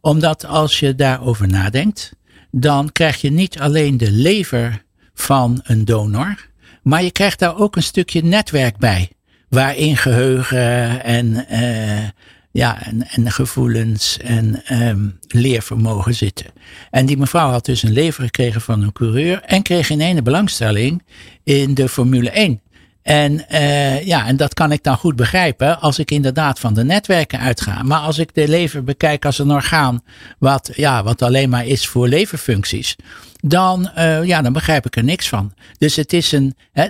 Omdat 0.00 0.46
als 0.46 0.78
je 0.80 0.94
daarover 0.94 1.48
nadenkt, 1.48 2.12
dan 2.50 2.92
krijg 2.92 3.20
je 3.20 3.30
niet 3.30 3.58
alleen 3.58 3.96
de 3.96 4.10
lever 4.10 4.82
van 5.14 5.60
een 5.62 5.84
donor. 5.84 6.48
Maar 6.82 7.02
je 7.02 7.10
krijgt 7.10 7.38
daar 7.38 7.56
ook 7.56 7.76
een 7.76 7.82
stukje 7.82 8.22
netwerk 8.22 8.76
bij. 8.76 9.10
Waarin 9.48 9.96
geheugen 9.96 11.04
en, 11.04 11.46
uh, 11.50 12.08
ja, 12.52 12.82
en, 12.82 13.08
en 13.08 13.32
gevoelens 13.32 14.18
en 14.18 14.62
um, 14.88 15.18
leervermogen 15.28 16.14
zitten. 16.14 16.46
En 16.90 17.06
die 17.06 17.16
mevrouw 17.16 17.50
had 17.50 17.64
dus 17.64 17.82
een 17.82 17.92
lever 17.92 18.24
gekregen 18.24 18.60
van 18.60 18.82
een 18.82 18.92
coureur. 18.92 19.42
En 19.42 19.62
kreeg 19.62 19.90
in 19.90 20.00
ene 20.00 20.22
belangstelling 20.22 21.02
in 21.44 21.74
de 21.74 21.88
Formule 21.88 22.30
1. 22.30 22.60
En, 23.02 23.44
uh, 23.52 24.06
ja, 24.06 24.26
en 24.26 24.36
dat 24.36 24.54
kan 24.54 24.72
ik 24.72 24.82
dan 24.82 24.96
goed 24.96 25.16
begrijpen 25.16 25.80
als 25.80 25.98
ik 25.98 26.10
inderdaad 26.10 26.60
van 26.60 26.74
de 26.74 26.84
netwerken 26.84 27.38
uitga. 27.38 27.82
Maar 27.82 28.00
als 28.00 28.18
ik 28.18 28.34
de 28.34 28.48
lever 28.48 28.84
bekijk 28.84 29.24
als 29.24 29.38
een 29.38 29.50
orgaan 29.50 30.02
wat, 30.38 30.70
ja, 30.74 31.02
wat 31.02 31.22
alleen 31.22 31.50
maar 31.50 31.66
is 31.66 31.86
voor 31.86 32.08
leverfuncties, 32.08 32.96
dan, 33.40 33.90
uh, 33.98 34.24
ja, 34.24 34.42
dan 34.42 34.52
begrijp 34.52 34.86
ik 34.86 34.96
er 34.96 35.04
niks 35.04 35.28
van. 35.28 35.54
Dus 35.78 35.96
het 35.96 36.12
is 36.12 36.32
een. 36.32 36.54
Hè, 36.72 36.86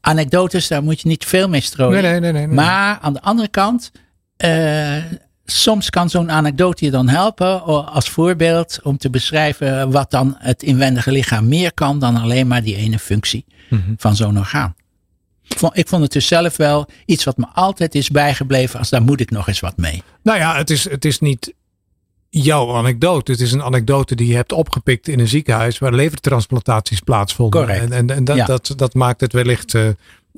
anekdotes, 0.00 0.68
daar 0.68 0.82
moet 0.82 1.00
je 1.00 1.08
niet 1.08 1.24
veel 1.24 1.48
mee 1.48 1.60
strooien. 1.60 2.02
Nee, 2.02 2.20
nee, 2.20 2.32
nee, 2.32 2.46
nee, 2.46 2.54
Maar 2.54 2.98
aan 3.00 3.12
de 3.12 3.22
andere 3.22 3.48
kant, 3.48 3.92
soms 5.44 5.90
kan 5.90 6.10
zo'n 6.10 6.30
anekdote 6.30 6.84
je 6.84 6.90
dan 6.90 7.08
helpen 7.08 7.64
als 7.86 8.08
voorbeeld 8.08 8.78
om 8.82 8.98
te 8.98 9.10
beschrijven 9.10 9.90
wat 9.90 10.10
dan 10.10 10.34
het 10.38 10.62
inwendige 10.62 11.12
lichaam 11.12 11.48
meer 11.48 11.74
kan 11.74 11.98
dan 11.98 12.16
alleen 12.16 12.46
maar 12.46 12.62
die 12.62 12.76
ene 12.76 12.98
functie 12.98 13.44
mm 13.68 13.82
-hmm. 13.84 13.94
van 13.98 14.16
zo'n 14.16 14.38
orgaan. 14.38 14.74
Ik 15.48 15.58
vond, 15.58 15.76
ik 15.76 15.88
vond 15.88 16.02
het 16.02 16.12
dus 16.12 16.26
zelf 16.26 16.56
wel 16.56 16.86
iets 17.06 17.24
wat 17.24 17.36
me 17.36 17.46
altijd 17.52 17.94
is 17.94 18.10
bijgebleven. 18.10 18.78
Als 18.78 18.90
daar 18.90 19.02
moet 19.02 19.20
ik 19.20 19.30
nog 19.30 19.48
eens 19.48 19.60
wat 19.60 19.76
mee. 19.76 20.02
Nou 20.22 20.38
ja, 20.38 20.56
het 20.56 20.70
is, 20.70 20.90
het 20.90 21.04
is 21.04 21.18
niet 21.18 21.54
jouw 22.30 22.74
anekdote. 22.74 23.32
Het 23.32 23.40
is 23.40 23.52
een 23.52 23.62
anekdote 23.62 24.14
die 24.14 24.26
je 24.26 24.34
hebt 24.34 24.52
opgepikt 24.52 25.08
in 25.08 25.20
een 25.20 25.28
ziekenhuis 25.28 25.78
waar 25.78 25.92
levertransplantaties 25.92 27.00
plaatsvonden. 27.00 27.60
Correct. 27.60 27.82
En, 27.84 27.92
en, 27.92 28.10
en 28.10 28.24
dat, 28.24 28.46
dat, 28.46 28.72
dat 28.76 28.94
maakt 28.94 29.20
het 29.20 29.32
wellicht 29.32 29.74
uh, 29.74 29.88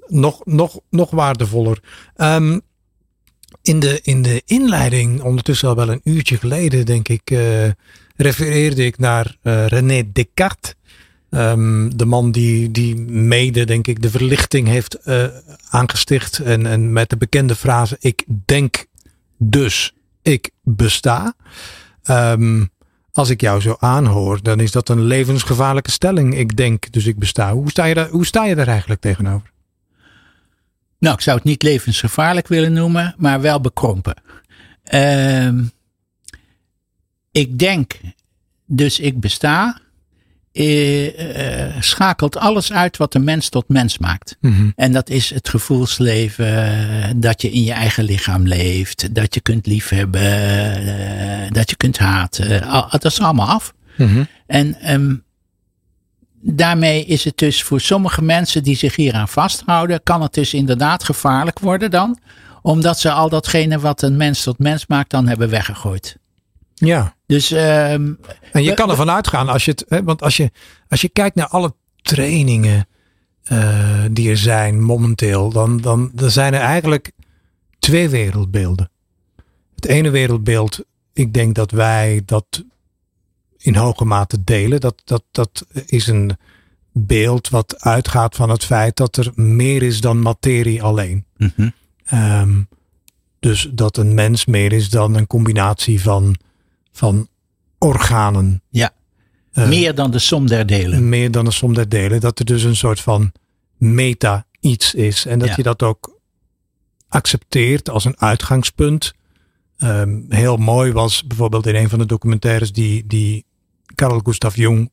nog, 0.06 0.40
nog, 0.44 0.80
nog 0.90 1.10
waardevoller. 1.10 1.80
Um, 2.16 2.60
in, 3.62 3.80
de, 3.80 4.00
in 4.02 4.22
de 4.22 4.42
inleiding, 4.46 5.22
ondertussen 5.22 5.68
al 5.68 5.76
wel 5.76 5.88
een 5.88 6.00
uurtje 6.04 6.36
geleden, 6.36 6.86
denk 6.86 7.08
ik, 7.08 7.30
uh, 7.30 7.68
refereerde 8.16 8.84
ik 8.84 8.98
naar 8.98 9.36
uh, 9.42 9.66
René 9.66 10.02
Descartes. 10.12 10.74
Um, 11.30 11.96
de 11.96 12.04
man 12.04 12.32
die, 12.32 12.70
die 12.70 12.96
mede, 13.10 13.64
denk 13.64 13.86
ik, 13.86 14.02
de 14.02 14.10
verlichting 14.10 14.68
heeft 14.68 14.98
uh, 15.04 15.24
aangesticht. 15.68 16.38
En, 16.38 16.66
en 16.66 16.92
met 16.92 17.10
de 17.10 17.16
bekende 17.16 17.54
frase: 17.54 17.96
Ik 18.00 18.24
denk 18.44 18.86
dus 19.36 19.94
ik 20.22 20.50
besta. 20.62 21.34
Um, 22.10 22.70
als 23.12 23.30
ik 23.30 23.40
jou 23.40 23.60
zo 23.60 23.76
aanhoor, 23.78 24.42
dan 24.42 24.60
is 24.60 24.70
dat 24.70 24.88
een 24.88 25.02
levensgevaarlijke 25.02 25.90
stelling. 25.90 26.36
Ik 26.36 26.56
denk 26.56 26.92
dus 26.92 27.06
ik 27.06 27.18
besta. 27.18 27.52
Hoe 27.52 27.70
sta 27.70 27.84
je 27.84 27.94
daar, 27.94 28.08
hoe 28.08 28.26
sta 28.26 28.44
je 28.44 28.54
daar 28.54 28.68
eigenlijk 28.68 29.00
tegenover? 29.00 29.52
Nou, 31.00 31.14
ik 31.14 31.20
zou 31.20 31.36
het 31.36 31.44
niet 31.46 31.62
levensgevaarlijk 31.62 32.48
willen 32.48 32.72
noemen, 32.72 33.14
maar 33.18 33.40
wel 33.40 33.60
bekrompen. 33.60 34.14
Uh, 34.94 35.48
ik 37.32 37.58
denk 37.58 38.00
dus 38.66 39.00
ik 39.00 39.20
besta 39.20 39.80
uh, 40.52 41.80
schakelt 41.80 42.36
alles 42.36 42.72
uit 42.72 42.96
wat 42.96 43.12
de 43.12 43.18
mens 43.18 43.48
tot 43.48 43.68
mens 43.68 43.98
maakt. 43.98 44.36
Mm 44.40 44.52
-hmm. 44.52 44.72
En 44.76 44.92
dat 44.92 45.10
is 45.10 45.30
het 45.30 45.48
gevoelsleven, 45.48 47.20
dat 47.20 47.42
je 47.42 47.50
in 47.50 47.62
je 47.62 47.72
eigen 47.72 48.04
lichaam 48.04 48.46
leeft, 48.46 49.14
dat 49.14 49.34
je 49.34 49.40
kunt 49.40 49.66
liefhebben, 49.66 50.82
uh, 50.82 51.50
dat 51.50 51.70
je 51.70 51.76
kunt 51.76 51.98
haten. 51.98 52.60
Dat 52.90 53.04
is 53.04 53.20
allemaal 53.20 53.48
af. 53.48 53.74
Mm 53.96 54.06
-hmm. 54.06 54.26
En 54.46 54.92
um, 54.92 55.24
daarmee 56.40 57.04
is 57.04 57.24
het 57.24 57.38
dus 57.38 57.62
voor 57.62 57.80
sommige 57.80 58.22
mensen 58.22 58.62
die 58.62 58.76
zich 58.76 58.96
hieraan 58.96 59.28
vasthouden, 59.28 60.02
kan 60.02 60.22
het 60.22 60.34
dus 60.34 60.54
inderdaad 60.54 61.04
gevaarlijk 61.04 61.58
worden 61.58 61.90
dan, 61.90 62.18
omdat 62.62 62.98
ze 62.98 63.10
al 63.10 63.28
datgene 63.28 63.78
wat 63.78 64.02
een 64.02 64.16
mens 64.16 64.42
tot 64.42 64.58
mens 64.58 64.86
maakt 64.86 65.10
dan 65.10 65.28
hebben 65.28 65.48
weggegooid. 65.48 66.16
Ja. 66.74 67.14
Dus, 67.26 67.50
um, 67.50 68.18
en 68.52 68.62
je 68.62 68.74
kan 68.74 68.90
ervan 68.90 69.10
uitgaan 69.10 69.48
als 69.48 69.64
je 69.64 69.70
het, 69.70 69.84
hè, 69.88 70.02
want 70.02 70.22
als 70.22 70.36
je, 70.36 70.50
als 70.88 71.00
je 71.00 71.08
kijkt 71.08 71.36
naar 71.36 71.48
alle 71.48 71.74
trainingen 72.02 72.88
uh, 73.52 74.04
die 74.10 74.30
er 74.30 74.36
zijn 74.36 74.82
momenteel, 74.82 75.50
dan, 75.50 75.80
dan, 75.80 76.10
dan 76.14 76.30
zijn 76.30 76.54
er 76.54 76.60
eigenlijk 76.60 77.12
twee 77.78 78.08
wereldbeelden. 78.08 78.90
Het 79.74 79.86
ene 79.86 80.10
wereldbeeld, 80.10 80.84
ik 81.12 81.32
denk 81.32 81.54
dat 81.54 81.70
wij 81.70 82.22
dat 82.24 82.64
in 83.60 83.74
hoge 83.74 84.04
mate 84.04 84.44
delen. 84.44 84.80
Dat, 84.80 85.02
dat, 85.04 85.24
dat 85.30 85.66
is 85.86 86.06
een 86.06 86.36
beeld 86.92 87.48
wat 87.48 87.80
uitgaat 87.80 88.36
van 88.36 88.50
het 88.50 88.64
feit 88.64 88.96
dat 88.96 89.16
er 89.16 89.32
meer 89.34 89.82
is 89.82 90.00
dan 90.00 90.20
materie 90.20 90.82
alleen. 90.82 91.24
Mm 91.36 91.52
-hmm. 91.56 91.72
um, 92.12 92.68
dus 93.40 93.68
dat 93.72 93.96
een 93.96 94.14
mens 94.14 94.44
meer 94.44 94.72
is 94.72 94.90
dan 94.90 95.14
een 95.14 95.26
combinatie 95.26 96.00
van 96.00 96.36
van 96.92 97.28
organen. 97.78 98.62
Ja, 98.68 98.90
uh, 99.52 99.68
meer 99.68 99.94
dan 99.94 100.10
de 100.10 100.18
som 100.18 100.46
der 100.46 100.66
delen. 100.66 101.08
Meer 101.08 101.30
dan 101.30 101.44
de 101.44 101.50
som 101.50 101.74
der 101.74 101.88
delen. 101.88 102.20
Dat 102.20 102.38
er 102.38 102.44
dus 102.44 102.62
een 102.62 102.76
soort 102.76 103.00
van 103.00 103.32
meta 103.76 104.46
iets 104.60 104.94
is. 104.94 105.26
En 105.26 105.38
dat 105.38 105.48
ja. 105.48 105.54
je 105.56 105.62
dat 105.62 105.82
ook 105.82 106.18
accepteert 107.08 107.90
als 107.90 108.04
een 108.04 108.20
uitgangspunt. 108.20 109.14
Um, 109.78 110.26
heel 110.28 110.56
mooi 110.56 110.92
was 110.92 111.26
bijvoorbeeld 111.26 111.66
in 111.66 111.74
een 111.74 111.88
van 111.88 111.98
de 111.98 112.06
documentaires 112.06 112.72
die, 112.72 113.06
die 113.06 113.44
Carl 113.94 114.20
Gustav 114.22 114.56
Jung 114.56 114.90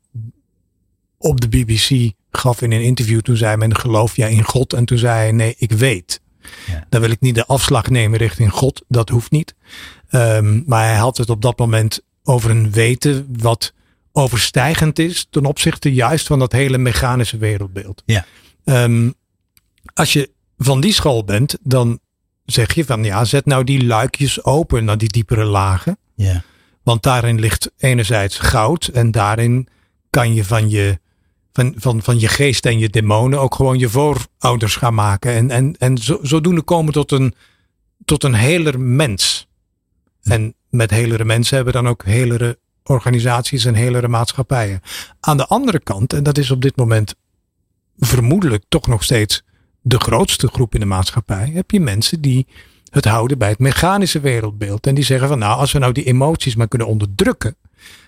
op 1.17 1.41
de 1.41 1.47
BBC 1.47 2.11
gaf 2.31 2.61
in 2.61 2.71
een 2.71 2.81
interview. 2.83 3.19
Toen 3.19 3.37
zei 3.37 3.57
men 3.57 3.75
geloof 3.75 4.15
jij 4.15 4.31
in 4.31 4.43
God? 4.43 4.73
En 4.73 4.85
toen 4.85 4.97
zei 4.97 5.17
hij 5.17 5.31
nee, 5.31 5.55
ik 5.57 5.71
weet. 5.71 6.21
Ja. 6.67 6.85
Dan 6.89 7.01
wil 7.01 7.11
ik 7.11 7.21
niet 7.21 7.35
de 7.35 7.45
afslag 7.45 7.89
nemen 7.89 8.19
richting 8.19 8.51
God. 8.51 8.83
Dat 8.87 9.09
hoeft 9.09 9.31
niet. 9.31 9.55
Um, 10.11 10.63
maar 10.65 10.83
hij 10.83 10.97
had 10.97 11.17
het 11.17 11.29
op 11.29 11.41
dat 11.41 11.59
moment 11.59 12.01
over 12.23 12.49
een 12.49 12.71
weten 12.71 13.27
wat 13.39 13.73
overstijgend 14.11 14.99
is 14.99 15.27
ten 15.29 15.45
opzichte 15.45 15.93
juist 15.93 16.27
van 16.27 16.39
dat 16.39 16.51
hele 16.51 16.77
mechanische 16.77 17.37
wereldbeeld. 17.37 18.03
Ja. 18.05 18.25
Um, 18.63 19.13
als 19.93 20.13
je 20.13 20.31
van 20.57 20.81
die 20.81 20.93
school 20.93 21.23
bent, 21.23 21.57
dan 21.61 21.99
zeg 22.45 22.73
je 22.73 22.85
van 22.85 23.03
ja, 23.03 23.25
zet 23.25 23.45
nou 23.45 23.63
die 23.63 23.85
luikjes 23.85 24.43
open 24.43 24.85
naar 24.85 24.97
die 24.97 25.09
diepere 25.09 25.43
lagen. 25.43 25.97
Ja. 26.15 26.43
Want 26.87 27.03
daarin 27.03 27.39
ligt 27.39 27.71
enerzijds 27.77 28.39
goud 28.39 28.87
en 28.87 29.11
daarin 29.11 29.67
kan 30.09 30.33
je 30.33 30.45
van 30.45 30.69
je, 30.69 30.99
van, 31.53 31.73
van, 31.77 32.01
van 32.01 32.19
je 32.19 32.27
geest 32.27 32.65
en 32.65 32.79
je 32.79 32.89
demonen 32.89 33.39
ook 33.39 33.55
gewoon 33.55 33.79
je 33.79 33.89
voorouders 33.89 34.75
gaan 34.75 34.93
maken. 34.93 35.33
En, 35.33 35.51
en, 35.51 35.75
en 35.77 35.97
zo, 35.97 36.19
zodoende 36.21 36.61
komen 36.61 36.93
tot 36.93 37.11
een, 37.11 37.33
tot 38.05 38.23
een 38.23 38.33
heler 38.33 38.79
mens. 38.79 39.47
En 40.21 40.53
met 40.69 40.89
helere 40.89 41.25
mensen 41.25 41.55
hebben 41.55 41.73
dan 41.73 41.87
ook 41.87 42.05
helere 42.05 42.59
organisaties 42.83 43.65
en 43.65 43.75
helere 43.75 44.07
maatschappijen. 44.07 44.81
Aan 45.19 45.37
de 45.37 45.47
andere 45.47 45.79
kant, 45.79 46.13
en 46.13 46.23
dat 46.23 46.37
is 46.37 46.51
op 46.51 46.61
dit 46.61 46.75
moment 46.75 47.15
vermoedelijk 47.97 48.63
toch 48.67 48.87
nog 48.87 49.03
steeds 49.03 49.43
de 49.81 49.99
grootste 49.99 50.47
groep 50.47 50.73
in 50.73 50.79
de 50.79 50.85
maatschappij, 50.85 51.51
heb 51.53 51.71
je 51.71 51.79
mensen 51.79 52.21
die 52.21 52.47
het 52.89 53.05
houden 53.05 53.37
bij 53.37 53.49
het 53.49 53.59
mechanische 53.59 54.19
wereldbeeld. 54.19 54.87
En 54.87 54.95
die 54.95 55.03
zeggen 55.03 55.27
van 55.27 55.39
nou, 55.39 55.59
als 55.59 55.71
we 55.71 55.79
nou 55.79 55.91
die 55.91 56.03
emoties 56.03 56.55
maar 56.55 56.67
kunnen 56.67 56.87
onderdrukken. 56.87 57.55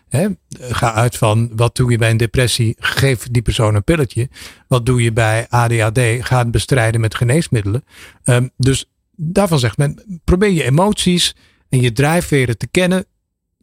Hè, 0.09 0.27
ga 0.59 0.93
uit 0.93 1.17
van 1.17 1.51
wat 1.55 1.75
doe 1.75 1.91
je 1.91 1.97
bij 1.97 2.09
een 2.09 2.17
depressie, 2.17 2.75
geef 2.79 3.27
die 3.31 3.41
persoon 3.41 3.75
een 3.75 3.83
pilletje. 3.83 4.29
Wat 4.67 4.85
doe 4.85 5.03
je 5.03 5.13
bij 5.13 5.47
ADHD, 5.49 5.99
ga 6.19 6.37
het 6.37 6.51
bestrijden 6.51 7.01
met 7.01 7.15
geneesmiddelen. 7.15 7.83
Um, 8.23 8.49
dus 8.57 8.91
daarvan 9.15 9.59
zegt 9.59 9.77
men, 9.77 10.21
probeer 10.23 10.51
je 10.51 10.63
emoties 10.63 11.35
en 11.69 11.81
je 11.81 11.91
drijfveren 11.91 12.57
te 12.57 12.67
kennen 12.67 13.05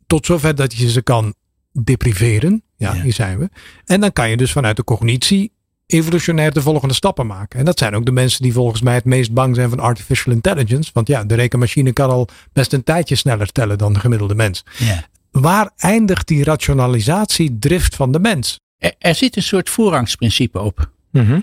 tot 0.07 0.27
zover 0.27 0.55
dat 0.55 0.75
je 0.75 0.91
ze 0.91 1.03
kan 1.03 1.35
depriveren. 1.73 2.63
Ja, 2.77 2.95
ja, 2.95 3.03
hier 3.03 3.13
zijn 3.13 3.39
we. 3.39 3.49
En 3.85 4.01
dan 4.01 4.13
kan 4.13 4.31
je 4.31 4.37
dus 4.37 4.53
vanuit 4.53 4.77
de 4.77 4.85
cognitie 4.85 5.53
evolutionair 5.87 6.53
de 6.53 6.63
volgende 6.63 6.95
stappen 6.95 7.27
maken. 7.27 7.59
En 7.59 7.65
dat 7.65 7.79
zijn 7.79 7.95
ook 7.95 8.05
de 8.05 8.13
mensen 8.13 8.43
die 8.43 8.53
volgens 8.53 8.81
mij 8.81 8.95
het 8.95 9.05
meest 9.05 9.33
bang 9.33 9.55
zijn 9.55 9.69
van 9.69 9.81
artificial 9.81 10.35
intelligence. 10.35 10.91
Want 10.93 11.09
ja, 11.09 11.25
de 11.25 11.35
rekenmachine 11.35 11.93
kan 11.93 12.11
al 12.11 12.29
best 12.53 12.73
een 12.73 12.85
tijdje 12.85 13.15
sneller 13.15 13.53
tellen 13.53 13.79
dan 13.79 13.93
de 13.93 14.01
gemiddelde 14.01 14.35
mens. 14.35 14.65
Ja. 14.79 15.07
waar 15.31 15.71
eindigt 15.77 16.29
die 16.29 16.45
rationalisatiedrift 16.45 17.97
van 17.97 18.13
de 18.13 18.21
mens? 18.21 18.61
Er, 18.79 18.95
er 18.99 19.15
zit 19.15 19.37
een 19.37 19.43
soort 19.43 19.71
voorrangsprincipe 19.71 20.61
op. 20.61 20.91
Mhm. 21.11 21.41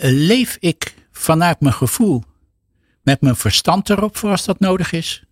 Leef 0.00 0.56
ik 0.60 0.94
vanuit 1.12 1.60
mijn 1.60 1.74
gevoel 1.74 2.24
met 3.02 3.20
mijn 3.20 3.36
verstand 3.36 3.90
erop 3.90 4.16
voor 4.16 4.30
als 4.30 4.44
dat 4.44 4.60
nodig 4.60 4.92
is? 4.92 5.24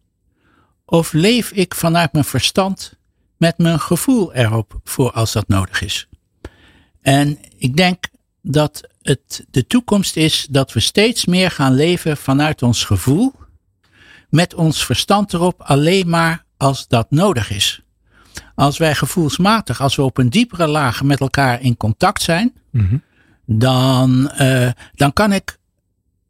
Of 0.85 1.13
leef 1.13 1.51
ik 1.51 1.75
vanuit 1.75 2.13
mijn 2.13 2.25
verstand 2.25 2.99
met 3.37 3.59
mijn 3.59 3.81
gevoel 3.81 4.35
erop 4.35 4.81
voor 4.85 5.11
als 5.13 5.33
dat 5.33 5.49
nodig 5.49 5.83
is? 5.83 6.09
En 7.01 7.39
ik 7.57 7.77
denk 7.77 8.05
dat 8.49 8.89
het 9.03 9.47
de 9.51 9.67
toekomst 9.67 10.17
is 10.17 10.47
dat 10.51 10.73
we 10.73 10.81
steeds 10.81 11.25
meer 11.25 11.51
gaan 11.51 11.75
leven 11.75 12.17
vanuit 12.17 12.63
ons 12.63 12.85
gevoel, 12.85 13.33
met 14.29 14.55
ons 14.55 14.85
verstand 14.85 15.33
erop 15.33 15.61
alleen 15.63 16.09
maar 16.09 16.45
als 16.57 16.89
dat 16.89 17.11
nodig 17.11 17.51
is. 17.51 17.81
Als 18.55 18.79
wij 18.79 18.95
gevoelsmatig, 18.95 19.81
als 19.81 19.97
we 19.97 20.03
op 20.03 20.19
een 20.19 20.31
diepere 20.31 20.67
laag 20.67 21.03
met 21.03 21.21
elkaar 21.21 21.63
in 21.63 21.77
contact 21.77 22.23
zijn, 22.23 22.53
Mhm. 22.71 22.97
dan, 23.47 24.31
uh, 24.41 24.71
dan 24.95 25.13
kan 25.13 25.33
ik 25.33 25.59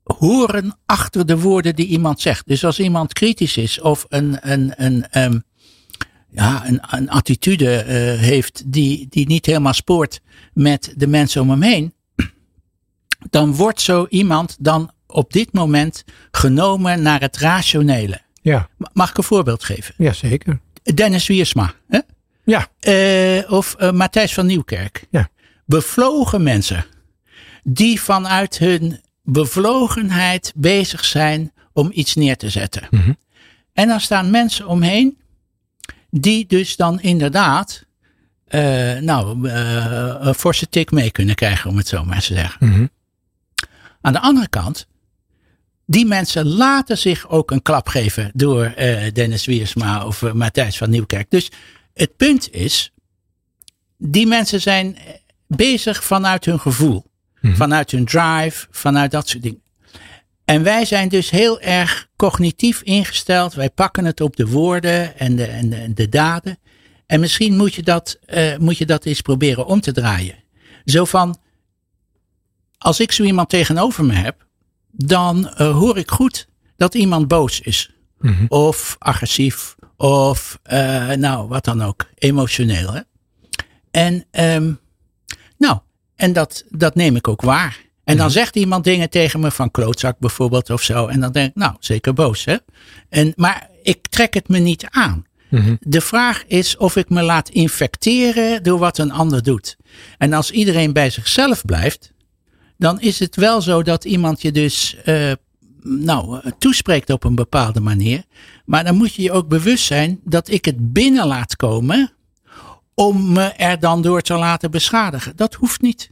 horen 0.03 0.77
achter 0.87 1.27
de 1.27 1.39
woorden 1.39 1.77
die 1.77 1.87
iemand 1.87 2.21
zegt. 2.21 2.47
Dus 2.47 2.65
als 2.65 2.79
iemand 2.79 3.13
kritisch 3.13 3.57
is 3.57 3.81
of 3.81 4.07
een, 4.09 4.39
een, 4.53 4.73
een, 4.77 5.23
um, 5.23 5.45
ja, 6.31 6.69
een, 6.69 6.81
een 6.91 7.11
attitude 7.11 7.85
uh, 7.85 8.21
heeft 8.21 8.63
die, 8.73 9.07
die 9.11 9.27
niet 9.27 9.47
helemaal 9.47 9.73
spoort 9.73 10.21
met 10.53 10.95
de 10.97 11.07
mensen 11.07 11.43
om 11.43 11.51
hem 11.51 11.63
heen, 11.63 11.95
dan 13.31 13.55
wordt 13.55 13.81
zo 13.81 14.07
iemand 14.09 14.57
dan 14.59 14.91
op 15.07 15.33
dit 15.33 15.53
moment 15.53 16.05
genomen 16.31 17.03
naar 17.03 17.21
het 17.21 17.37
rationele. 17.37 18.21
Ja. 18.43 18.69
Mag 18.93 19.11
ik 19.11 19.19
een 19.19 19.25
voorbeeld 19.25 19.65
geven? 19.65 19.95
Ja, 19.99 20.13
zeker. 20.13 20.61
Dennis 20.95 21.27
Wiersma. 21.27 21.73
Hè? 21.89 22.01
Ja. 22.45 22.69
Uh, 22.81 23.53
of 23.53 23.77
uh, 23.79 23.91
Matthijs 23.91 24.35
van 24.35 24.47
Nieuwkerk. 24.47 25.07
Ja. 25.11 25.29
Bevlogen 25.65 26.43
mensen 26.43 26.85
die 27.63 28.01
vanuit 28.01 28.59
hun 28.59 29.01
bevlogenheid 29.23 30.53
bezig 30.57 31.05
zijn 31.05 31.53
om 31.73 31.91
iets 31.93 32.15
neer 32.15 32.37
te 32.37 32.51
zetten. 32.51 32.83
Mhm. 32.91 33.13
En 33.73 33.89
dan 33.89 34.01
staan 34.01 34.31
mensen 34.31 34.67
omheen 34.67 35.19
die 36.11 36.47
dus 36.47 36.77
dan 36.77 37.01
inderdaad 37.01 37.85
uh, 38.49 38.99
nou, 38.99 39.49
een 40.21 40.35
forse 40.35 40.69
tik 40.69 40.91
mee 40.91 41.11
kunnen 41.11 41.35
krijgen, 41.35 41.71
om 41.71 41.77
het 41.77 41.89
zo 41.89 42.05
maar 42.05 42.21
te 42.21 42.35
zeggen. 42.35 42.69
Mhm. 42.69 42.87
Aan 44.07 44.13
de 44.13 44.21
andere 44.21 44.49
kant, 44.49 44.87
die 45.87 46.07
mensen 46.07 46.47
laten 46.47 46.99
zich 46.99 47.29
ook 47.29 47.51
een 47.51 47.63
klap 47.63 47.89
geven 47.89 48.31
door 48.35 48.75
uh, 48.79 49.13
Dennis 49.13 49.45
Wiersma 49.47 50.07
of 50.07 50.23
uh, 50.23 50.33
Matthijs 50.33 50.77
van 50.77 50.91
Nieuwkerk. 50.91 51.31
Dus 51.31 51.51
het 51.95 52.17
punt 52.17 52.53
is, 52.53 52.93
die 53.99 54.27
mensen 54.27 54.61
zijn 54.61 54.97
bezig 55.47 56.05
vanuit 56.05 56.45
hun 56.45 56.61
gevoel, 56.61 57.05
Mhm. 57.41 57.55
vanuit 57.55 57.91
hun 57.91 58.05
drive, 58.05 58.67
vanuit 58.71 59.11
dat 59.11 59.29
soort 59.29 59.43
dingen. 59.43 59.63
En 60.45 60.63
wij 60.63 60.85
zijn 60.85 61.09
dus 61.09 61.31
heel 61.31 61.61
erg 61.61 62.09
cognitief 62.17 62.83
ingesteld. 62.83 63.55
Wij 63.55 63.71
pakken 63.71 64.05
het 64.05 64.21
op 64.21 64.37
de 64.37 64.47
woorden 64.47 65.19
en 65.19 65.37
de, 65.37 65.45
en 65.45 65.71
de, 65.71 65.93
de 65.95 66.09
daden. 66.09 66.59
En 67.07 67.21
misschien 67.21 67.57
moet 67.57 67.75
je, 67.75 67.83
dat, 67.83 68.19
uh, 68.27 68.57
moet 68.57 68.79
je 68.79 68.87
dat 68.87 69.05
eens 69.05 69.21
proberen 69.21 69.67
om 69.67 69.81
te 69.81 69.93
draaien. 69.93 70.35
Zo 70.85 71.05
van, 71.05 71.39
als 72.79 73.01
ik 73.01 73.13
zo 73.13 73.23
iemand 73.23 73.49
tegenover 73.49 74.05
me 74.05 74.13
heb, 74.13 74.47
dan 74.91 75.39
uh, 75.39 75.71
hoor 75.71 75.99
ik 75.99 76.11
goed 76.11 76.49
dat 76.77 76.95
iemand 76.95 77.29
boos 77.29 77.61
is. 77.61 77.91
Mhm. 78.19 78.45
Of 78.49 78.97
agressief. 78.99 79.75
Of 79.97 80.59
uh, 80.73 81.11
nou, 81.11 81.49
wat 81.49 81.65
dan 81.65 81.83
ook. 81.83 82.07
Emotioneel. 82.15 82.93
Hè? 82.93 83.01
En, 83.91 84.25
um, 84.31 84.79
nou, 85.59 85.79
en 86.17 86.33
dat, 86.33 86.65
dat 86.71 86.95
neem 86.95 87.17
ik 87.17 87.29
ook 87.29 87.43
waar. 87.43 87.85
En 88.05 88.17
dan 88.17 88.31
zegt 88.31 88.57
iemand 88.57 88.85
dingen 88.85 89.11
tegen 89.11 89.41
me 89.41 89.51
van 89.51 89.71
klootzak 89.71 90.19
bijvoorbeeld 90.19 90.71
of 90.71 90.83
zo. 90.83 91.07
En 91.07 91.21
dan 91.21 91.33
denk 91.33 91.49
ik, 91.49 91.55
nou, 91.55 91.75
zeker 91.81 92.13
boos. 92.13 92.45
Hè? 92.45 92.57
En, 93.09 93.33
maar 93.37 93.71
ik 93.83 94.07
trek 94.07 94.35
het 94.35 94.49
me 94.49 94.59
niet 94.59 94.87
aan. 94.91 95.25
Mhm. 95.51 95.77
De 95.81 96.01
vraag 96.01 96.45
is 96.47 96.77
of 96.77 96.97
ik 96.97 97.09
me 97.09 97.23
laat 97.23 97.49
infecteren 97.49 98.63
door 98.63 98.79
wat 98.79 98.99
een 98.99 99.13
ander 99.13 99.43
doet. 99.43 99.77
En 100.19 100.33
als 100.33 100.51
iedereen 100.51 100.93
bij 100.93 101.11
zichzelf 101.11 101.65
blijft, 101.65 102.13
dan 102.79 103.01
is 103.01 103.19
het 103.19 103.37
wel 103.37 103.61
zo 103.61 103.83
dat 103.83 104.05
iemand 104.05 104.43
je 104.43 104.53
dus 104.53 104.97
uh, 105.05 105.33
nou, 105.83 106.41
toespreekt 106.59 107.11
op 107.11 107.25
een 107.25 107.35
bepaalde 107.35 107.81
manier. 107.81 108.25
Maar 108.65 108.85
dan 108.85 108.97
moet 108.97 109.15
je 109.15 109.23
je 109.23 109.33
ook 109.33 109.49
bewust 109.49 109.85
zijn 109.85 110.21
dat 110.25 110.49
ik 110.49 110.65
het 110.65 110.93
binnen 110.93 111.27
laat 111.27 111.57
komen 111.57 112.13
om 112.95 113.33
me 113.33 113.45
er 113.45 113.81
dan 113.81 114.03
door 114.03 114.21
te 114.21 114.35
laten 114.35 114.71
beschadigen. 114.71 115.37
Dat 115.37 115.55
hoeft 115.55 115.81
niet. 115.81 116.11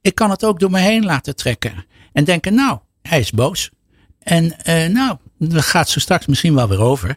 Ik 0.00 0.14
kan 0.14 0.30
het 0.30 0.44
ook 0.44 0.60
door 0.60 0.70
me 0.70 0.78
heen 0.78 1.04
laten 1.04 1.36
trekken. 1.36 1.84
En 2.12 2.24
denken, 2.24 2.54
nou, 2.54 2.78
hij 3.02 3.20
is 3.20 3.30
boos. 3.30 3.70
En 4.18 4.44
uh, 4.44 4.86
nou, 4.86 5.16
dat 5.38 5.62
gaat 5.62 5.88
zo 5.88 6.00
straks 6.00 6.26
misschien 6.26 6.54
wel 6.54 6.68
weer 6.68 6.80
over. 6.80 7.16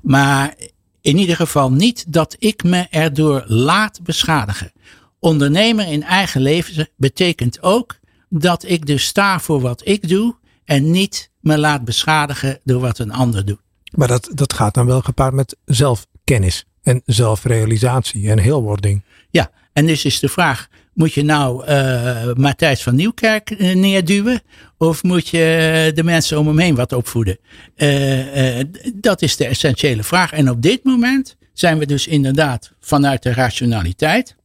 Maar 0.00 0.54
in 1.00 1.18
ieder 1.18 1.36
geval 1.36 1.72
niet 1.72 2.12
dat 2.12 2.36
ik 2.38 2.62
me 2.62 2.86
erdoor 2.90 3.44
laat 3.46 4.02
beschadigen. 4.02 4.72
Ondernemer 5.18 5.86
in 5.86 6.02
eigen 6.02 6.40
leven 6.40 6.88
betekent 6.96 7.62
ook 7.62 7.98
dat 8.28 8.68
ik 8.68 8.86
dus 8.86 9.04
sta 9.04 9.40
voor 9.40 9.60
wat 9.60 9.80
ik 9.84 10.08
doe 10.08 10.36
en 10.64 10.90
niet 10.90 11.30
me 11.40 11.58
laat 11.58 11.84
beschadigen 11.84 12.58
door 12.64 12.80
wat 12.80 12.98
een 12.98 13.12
ander 13.12 13.44
doet. 13.44 13.60
Maar 13.94 14.08
dat, 14.08 14.30
dat 14.34 14.52
gaat 14.52 14.74
dan 14.74 14.86
wel 14.86 15.00
gepaard 15.00 15.34
met 15.34 15.56
zelfkennis 15.64 16.64
en 16.82 17.02
zelfrealisatie 17.04 18.30
en 18.30 18.38
heelwording. 18.38 19.04
Ja, 19.30 19.50
en 19.72 19.86
dus 19.86 20.04
is 20.04 20.20
de 20.20 20.28
vraag, 20.28 20.68
moet 20.94 21.12
je 21.12 21.22
nou 21.22 21.66
uh, 21.68 22.32
Matthijs 22.34 22.82
van 22.82 22.94
Nieuwkerk 22.94 23.50
uh, 23.50 23.74
neerduwen? 23.74 24.42
Of 24.78 25.02
moet 25.02 25.28
je 25.28 25.90
de 25.94 26.04
mensen 26.04 26.38
om 26.38 26.46
hem 26.46 26.58
heen 26.58 26.74
wat 26.74 26.92
opvoeden? 26.92 27.38
Uh, 27.76 28.60
dat 28.94 29.22
is 29.22 29.36
de 29.36 29.46
essentiële 29.46 30.02
vraag. 30.02 30.32
En 30.32 30.50
op 30.50 30.62
dit 30.62 30.84
moment 30.84 31.36
zijn 31.52 31.78
we 31.78 31.86
dus 31.86 32.06
inderdaad 32.06 32.72
vanuit 32.80 33.22
de 33.22 33.32
rationaliteit 33.32 34.36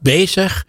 bezig 0.00 0.66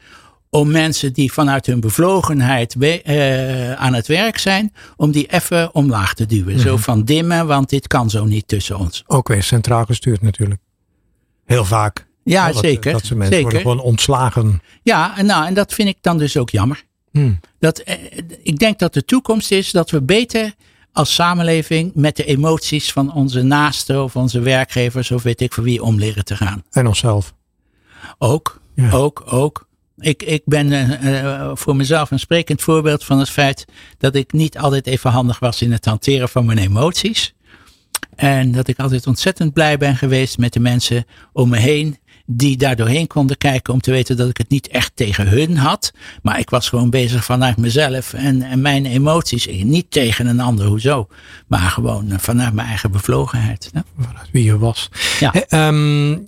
om 0.56 0.72
mensen 0.72 1.14
die 1.14 1.34
vanuit 1.34 1.66
hun 1.66 1.80
bevlogenheid 1.80 2.76
uh, 2.80 3.74
aan 3.74 3.94
het 3.94 4.08
werk 4.08 4.38
zijn, 4.38 4.74
om 4.98 5.12
die 5.12 5.28
even 5.28 5.76
omlaag 5.76 6.14
te 6.14 6.26
duwen. 6.26 6.54
Mm 6.54 6.60
-hmm. 6.60 6.68
Zo 6.68 6.78
van 6.78 7.04
dimmen, 7.04 7.48
want 7.48 7.70
dit 7.70 7.88
kan 7.88 8.10
zo 8.10 8.26
niet 8.26 8.48
tussen 8.48 8.78
ons. 8.78 9.04
Ook 9.08 9.28
weer 9.28 9.44
centraal 9.44 9.86
gestuurd 9.86 10.22
natuurlijk. 10.22 10.62
Heel 11.46 11.66
vaak. 11.66 12.08
Ja, 12.24 12.48
dat, 12.52 12.58
zeker. 12.58 12.92
Dat 12.92 13.06
ze 13.06 13.16
mensen 13.16 13.36
zeker. 13.36 13.52
worden 13.52 13.62
gewoon 13.62 13.80
ontslagen. 13.80 14.62
Ja, 14.84 15.18
en, 15.18 15.26
nou, 15.26 15.46
en 15.46 15.54
dat 15.54 15.74
vind 15.74 15.90
ik 15.90 15.98
dan 16.02 16.18
dus 16.18 16.38
ook 16.38 16.50
jammer. 16.50 16.84
Hmm. 17.12 17.40
Dat, 17.60 17.80
eh, 17.80 17.96
ik 18.44 18.60
denk 18.60 18.80
dat 18.80 18.94
de 18.94 19.06
toekomst 19.06 19.52
is 19.52 19.72
dat 19.72 19.92
we 19.92 20.02
beter 20.02 20.54
als 20.92 21.14
samenleving 21.14 21.92
met 21.96 22.16
de 22.16 22.26
emoties 22.26 22.92
van 22.92 23.14
onze 23.14 23.42
naasten 23.42 24.04
of 24.04 24.16
onze 24.16 24.40
werkgevers 24.40 25.12
of 25.12 25.24
weet 25.24 25.42
ik 25.42 25.54
voor 25.54 25.64
wie 25.64 25.84
om 25.84 26.00
leren 26.00 26.26
te 26.26 26.36
gaan. 26.36 26.64
En 26.72 26.88
onszelf. 26.88 27.34
Ook, 28.18 28.62
Ja. 28.76 28.92
ook, 28.92 29.24
ook. 29.26 29.65
Ik, 29.98 30.24
ik 30.24 30.42
ben 30.46 30.72
uh, 30.72 31.52
voor 31.54 31.76
mezelf 31.76 32.12
een 32.12 32.20
sprekend 32.20 32.62
voorbeeld 32.62 33.04
van 33.04 33.20
het 33.20 33.30
feit 33.30 33.66
dat 33.98 34.16
ik 34.16 34.34
niet 34.34 34.58
altijd 34.58 34.88
even 34.88 35.12
handig 35.12 35.40
was 35.40 35.62
in 35.62 35.72
het 35.72 35.86
hanteren 35.86 36.30
van 36.30 36.46
mijn 36.46 36.58
emoties. 36.58 37.34
En 38.16 38.52
dat 38.52 38.68
ik 38.68 38.80
altijd 38.80 39.08
ontzettend 39.08 39.54
blij 39.54 39.78
ben 39.78 39.96
geweest 39.96 40.38
met 40.38 40.54
de 40.54 40.60
mensen 40.60 41.06
om 41.34 41.50
me 41.50 41.58
heen 41.58 41.98
die 42.26 42.58
daar 42.58 42.76
doorheen 42.76 43.08
konden 43.08 43.38
kijken 43.38 43.74
om 43.74 43.82
te 43.82 43.92
weten 43.92 44.18
dat 44.18 44.30
ik 44.30 44.38
het 44.38 44.50
niet 44.50 44.68
echt 44.68 44.92
tegen 44.96 45.28
hun 45.28 45.58
had. 45.58 45.92
Maar 46.22 46.40
ik 46.40 46.50
was 46.50 46.70
gewoon 46.70 46.90
bezig 46.90 47.26
vanuit 47.26 47.58
mezelf 47.58 48.14
en, 48.14 48.42
en 48.42 48.62
mijn 48.62 48.86
emoties. 48.86 49.48
Niet 49.48 49.92
tegen 49.92 50.28
een 50.28 50.40
ander, 50.40 50.66
hoezo. 50.66 51.08
Maar 51.48 51.60
gewoon 51.60 52.14
vanuit 52.18 52.54
mijn 52.54 52.68
eigen 52.68 52.92
bevlogenheid. 52.92 53.70
Ja. 53.74 53.84
Vanuit 54.00 54.30
wie 54.32 54.44
je 54.44 54.58
was. 54.58 54.90
Ja. 55.20 55.34
He, 55.34 55.68
um, 55.68 56.26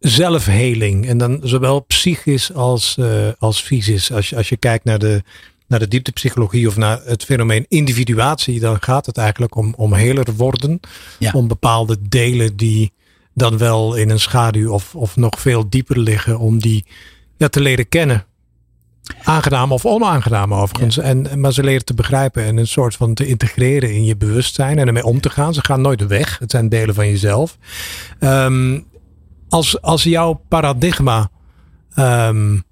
zelfheling. 0.00 1.06
En 1.06 1.18
dan 1.18 1.40
zowel 1.42 1.80
psychisch 1.80 2.52
als, 2.52 2.96
uh, 2.98 3.28
als 3.38 3.62
fysisch. 3.62 4.12
Als 4.12 4.28
je, 4.28 4.36
als 4.36 4.48
je 4.48 4.56
kijkt 4.56 4.84
naar 4.84 4.98
de, 4.98 5.22
naar 5.66 5.78
de 5.78 5.88
dieptepsychologie 5.88 6.68
of 6.68 6.76
naar 6.76 7.00
het 7.04 7.24
fenomeen 7.24 7.66
individuatie. 7.68 8.60
Dan 8.60 8.82
gaat 8.82 9.06
het 9.06 9.16
eigenlijk 9.16 9.56
om, 9.56 9.74
om 9.76 9.92
heler 9.92 10.26
worden. 10.36 10.80
Ja. 11.18 11.30
Om 11.32 11.48
bepaalde 11.48 11.96
delen 12.08 12.56
die 12.56 12.92
dan 13.34 13.58
wel 13.58 13.94
in 13.94 14.10
een 14.10 14.20
schaduw 14.20 14.72
of, 14.72 14.94
of 14.94 15.16
nog 15.16 15.40
veel 15.40 15.68
dieper 15.68 15.98
liggen. 15.98 16.38
Om 16.38 16.58
die 16.58 16.84
ja, 17.36 17.48
te 17.48 17.60
leren 17.60 17.88
kennen. 17.88 18.24
Aangenaam 19.22 19.72
of 19.72 19.86
onaangenaam 19.86 20.54
overigens. 20.54 20.94
Ja. 20.94 21.02
En, 21.02 21.40
maar 21.40 21.52
ze 21.52 21.62
leren 21.62 21.84
te 21.84 21.94
begrijpen 21.94 22.44
en 22.44 22.56
een 22.56 22.66
soort 22.66 22.96
van 22.96 23.14
te 23.14 23.26
integreren 23.26 23.94
in 23.94 24.04
je 24.04 24.16
bewustzijn. 24.16 24.78
En 24.78 24.86
ermee 24.86 25.04
om 25.04 25.20
te 25.20 25.30
gaan. 25.30 25.54
Ze 25.54 25.64
gaan 25.64 25.80
nooit 25.80 26.06
weg. 26.06 26.38
Het 26.38 26.50
zijn 26.50 26.68
delen 26.68 26.94
van 26.94 27.08
jezelf. 27.08 27.56
Um, 28.20 28.88
als, 29.50 29.80
als 29.82 30.02
jouw 30.02 30.42
paradigma, 30.48 31.30
um, 31.98 32.62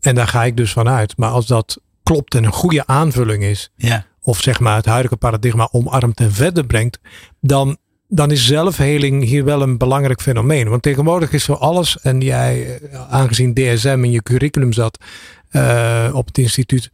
en 0.00 0.14
daar 0.14 0.28
ga 0.28 0.44
ik 0.44 0.56
dus 0.56 0.72
vanuit, 0.72 1.16
maar 1.16 1.30
als 1.30 1.46
dat 1.46 1.80
klopt 2.02 2.34
en 2.34 2.44
een 2.44 2.52
goede 2.52 2.86
aanvulling 2.86 3.42
is, 3.42 3.70
Ja. 3.76 4.04
of 4.22 4.40
zeg 4.40 4.60
maar 4.60 4.76
het 4.76 4.86
huidige 4.86 5.16
paradigma 5.16 5.68
omarmt 5.72 6.20
en 6.20 6.32
verder 6.32 6.66
brengt, 6.66 7.00
dan 7.40 7.76
dan 8.10 8.30
is 8.30 8.46
zelfheling 8.46 9.24
hier 9.24 9.44
wel 9.44 9.62
een 9.62 9.78
belangrijk 9.78 10.20
fenomeen. 10.22 10.68
Want 10.68 10.82
tegenwoordig 10.82 11.32
is 11.32 11.44
voor 11.44 11.56
alles, 11.56 12.00
en 12.00 12.20
jij, 12.20 12.80
eh, 12.80 13.10
aangezien 13.10 13.54
DSM 13.54 14.00
in 14.02 14.10
je 14.10 14.22
curriculum 14.22 14.72
zat 14.72 14.98
uh, 15.52 16.10
op 16.12 16.26
het 16.26 16.38
instituut, 16.38 16.90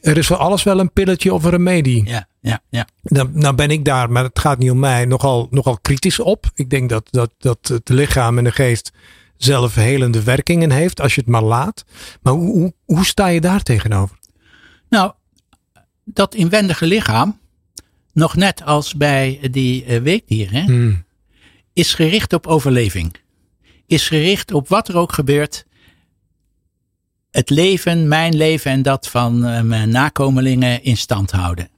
er 0.00 0.18
is 0.18 0.26
voor 0.26 0.36
alles 0.36 0.62
wel 0.62 0.80
een 0.80 0.92
pilletje 0.92 1.34
of 1.34 1.44
een 1.44 1.50
remedie. 1.50 2.06
Ja, 2.06 2.28
ja, 2.40 2.60
ja. 2.70 2.86
Dan, 3.02 3.30
nou 3.34 3.54
ben 3.54 3.70
ik 3.70 3.84
daar, 3.84 4.10
maar 4.10 4.24
het 4.24 4.38
gaat 4.38 4.58
niet 4.58 4.70
om 4.70 4.78
mij, 4.78 5.04
nogal, 5.04 5.48
nogal 5.50 5.78
kritisch 5.78 6.20
op. 6.20 6.50
Ik 6.54 6.70
denk 6.70 6.88
dat, 6.88 7.08
dat, 7.10 7.30
dat 7.38 7.58
het 7.68 7.88
lichaam 7.88 8.38
en 8.38 8.44
de 8.44 8.52
geest 8.52 8.92
zelfhelende 9.36 10.22
werkingen 10.22 10.70
heeft, 10.70 11.00
als 11.00 11.14
je 11.14 11.20
het 11.20 11.30
maar 11.30 11.42
laat. 11.42 11.84
Maar 12.22 12.32
hoe, 12.32 12.52
hoe, 12.52 12.74
hoe 12.84 13.04
sta 13.04 13.26
je 13.26 13.40
daar 13.40 13.62
tegenover? 13.62 14.18
Nou, 14.88 15.12
dat 16.04 16.34
inwendige 16.34 16.86
lichaam, 16.86 17.38
nog 18.12 18.36
net 18.36 18.64
als 18.64 18.94
bij 18.94 19.38
die 19.50 19.86
uh, 19.86 19.98
weekdieren, 19.98 20.64
hmm. 20.64 21.04
is 21.72 21.94
gericht 21.94 22.32
op 22.32 22.46
overleving. 22.46 23.14
Is 23.86 24.08
gericht 24.08 24.52
op 24.52 24.68
wat 24.68 24.88
er 24.88 24.96
ook 24.96 25.12
gebeurt. 25.12 25.66
Het 27.30 27.50
leven, 27.50 28.08
mijn 28.08 28.36
leven 28.36 28.70
en 28.70 28.82
dat 28.82 29.08
van 29.08 29.46
uh, 29.46 29.60
mijn 29.60 29.88
nakomelingen 29.88 30.82
in 30.82 30.96
stand 30.96 31.30
houden. 31.30 31.68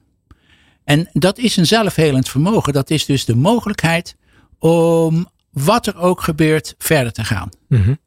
En 0.83 1.09
dat 1.13 1.37
is 1.37 1.57
een 1.57 1.67
zelfhelend 1.67 2.29
vermogen. 2.29 2.73
Dat 2.73 2.89
is 2.89 3.05
dus 3.05 3.25
de 3.25 3.35
mogelijkheid 3.35 4.15
om 4.59 5.27
wat 5.51 5.87
er 5.87 5.97
ook 5.97 6.21
gebeurt 6.21 6.75
verder 6.77 7.11
te 7.11 7.23
gaan. 7.23 7.49
Mm 7.67 8.01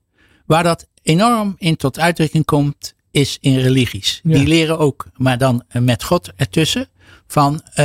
Waar 0.46 0.62
dat 0.62 0.88
enorm 1.02 1.54
in 1.58 1.76
tot 1.76 1.98
uitdrukking 1.98 2.44
komt, 2.44 2.94
is 3.10 3.38
in 3.40 3.58
religies. 3.58 4.20
Die 4.22 4.46
leren 4.46 4.78
ook, 4.78 5.06
maar 5.16 5.38
dan 5.38 5.64
met 5.72 6.04
God 6.04 6.32
ertussen, 6.36 6.88
van 7.26 7.54
uh, 7.54 7.76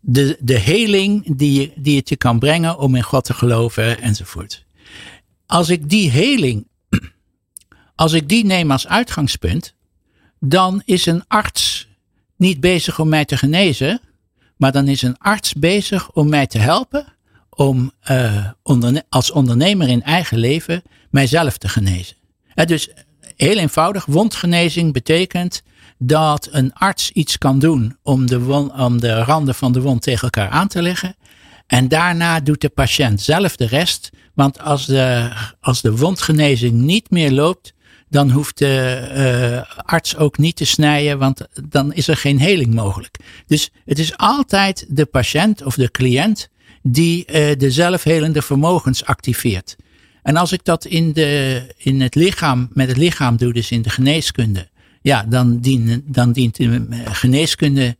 de, 0.00 0.36
de 0.40 0.58
heling 0.58 1.36
die, 1.36 1.72
die 1.76 1.96
het 1.96 2.08
je 2.08 2.16
kan 2.16 2.38
brengen 2.38 2.78
om 2.78 2.94
in 2.94 3.02
God 3.02 3.24
te 3.24 3.34
geloven 3.34 4.00
enzovoort. 4.00 4.64
Als 5.46 5.68
ik 5.68 5.88
die 5.88 6.10
heling, 6.10 6.66
als 7.94 8.12
ik 8.12 8.28
die 8.28 8.44
neem 8.44 8.70
als 8.70 8.86
uitgangspunt, 8.86 9.74
dan 10.40 10.82
is 10.84 11.06
een 11.06 11.24
arts 11.28 11.88
niet 12.36 12.60
bezig 12.60 12.98
om 12.98 13.08
mij 13.08 13.24
te 13.24 13.36
genezen, 13.36 14.00
maar 14.56 14.72
dan 14.72 14.88
is 14.88 15.02
een 15.02 15.18
arts 15.18 15.52
bezig 15.52 16.12
om 16.12 16.28
mij 16.28 16.46
te 16.46 16.58
helpen 16.58 17.06
om 17.50 17.92
onderne 18.62 19.04
als 19.08 19.30
ondernemer 19.30 19.88
in 19.88 20.02
eigen 20.02 20.38
leven 20.38 20.82
mijzelf 21.10 21.58
te 21.58 21.68
genezen. 21.68 22.16
dus 22.54 22.88
heel 23.36 23.58
eenvoudig, 23.58 24.04
wondgenezing 24.04 24.92
betekent 24.92 25.62
dat 25.98 26.48
een 26.50 26.72
arts 26.72 27.10
iets 27.10 27.38
kan 27.38 27.58
doen 27.58 27.96
om 28.02 28.26
de, 28.26 28.70
om 28.76 29.00
de 29.00 29.14
randen 29.14 29.54
van 29.54 29.72
de 29.72 29.80
wond 29.80 30.02
tegen 30.02 30.22
elkaar 30.22 30.48
aan 30.48 30.68
te 30.68 30.82
leggen. 30.82 31.16
En 31.66 31.88
daarna 31.88 32.40
doet 32.40 32.60
de 32.60 32.68
patiënt 32.68 33.20
zelf 33.20 33.56
de 33.56 33.66
rest. 33.66 34.10
Want 34.34 34.60
als 34.60 34.86
de, 34.86 35.30
als 35.60 35.82
de 35.82 35.96
wondgenezing 35.96 36.72
niet 36.72 37.10
meer 37.10 37.32
loopt, 37.32 37.74
dan 38.14 38.30
hoeft 38.30 38.58
de 38.58 39.64
uh, 39.66 39.84
arts 39.84 40.16
ook 40.16 40.38
niet 40.38 40.56
te 40.56 40.64
snijden, 40.64 41.18
want 41.18 41.46
dan 41.68 41.92
is 41.92 42.08
er 42.08 42.16
geen 42.16 42.38
heling 42.38 42.74
mogelijk. 42.74 43.16
Dus 43.46 43.70
het 43.84 43.98
is 43.98 44.16
altijd 44.16 44.86
de 44.88 45.04
patiënt 45.04 45.62
of 45.62 45.74
de 45.74 45.90
cliënt 45.90 46.48
die 46.82 47.24
uh, 47.26 47.56
de 47.56 47.70
zelfhelende 47.70 48.42
vermogens 48.42 49.04
activeert. 49.04 49.76
En 50.22 50.36
als 50.36 50.52
ik 50.52 50.64
dat 50.64 50.84
in, 50.84 51.12
de, 51.12 51.62
in 51.76 52.00
het 52.00 52.14
lichaam, 52.14 52.68
met 52.72 52.88
het 52.88 52.96
lichaam 52.96 53.36
doe, 53.36 53.52
dus 53.52 53.70
in 53.70 53.82
de 53.82 53.90
geneeskunde, 53.90 54.68
ja, 55.02 55.22
dan, 55.28 55.60
dien, 55.60 56.04
dan 56.06 56.32
dient 56.32 56.56
de 56.56 56.86
geneeskunde 57.04 57.96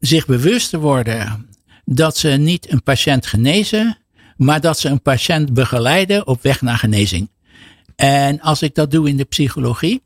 zich 0.00 0.26
bewust 0.26 0.70
te 0.70 0.78
worden 0.78 1.48
dat 1.84 2.16
ze 2.16 2.28
niet 2.28 2.72
een 2.72 2.82
patiënt 2.82 3.26
genezen, 3.26 3.98
maar 4.36 4.60
dat 4.60 4.78
ze 4.78 4.88
een 4.88 5.02
patiënt 5.02 5.54
begeleiden 5.54 6.26
op 6.26 6.42
weg 6.42 6.60
naar 6.60 6.78
genezing. 6.78 7.28
En 8.02 8.40
als 8.40 8.62
ik 8.62 8.74
dat 8.74 8.90
doe 8.90 9.08
in 9.08 9.16
de 9.16 9.24
psychologie, 9.24 10.02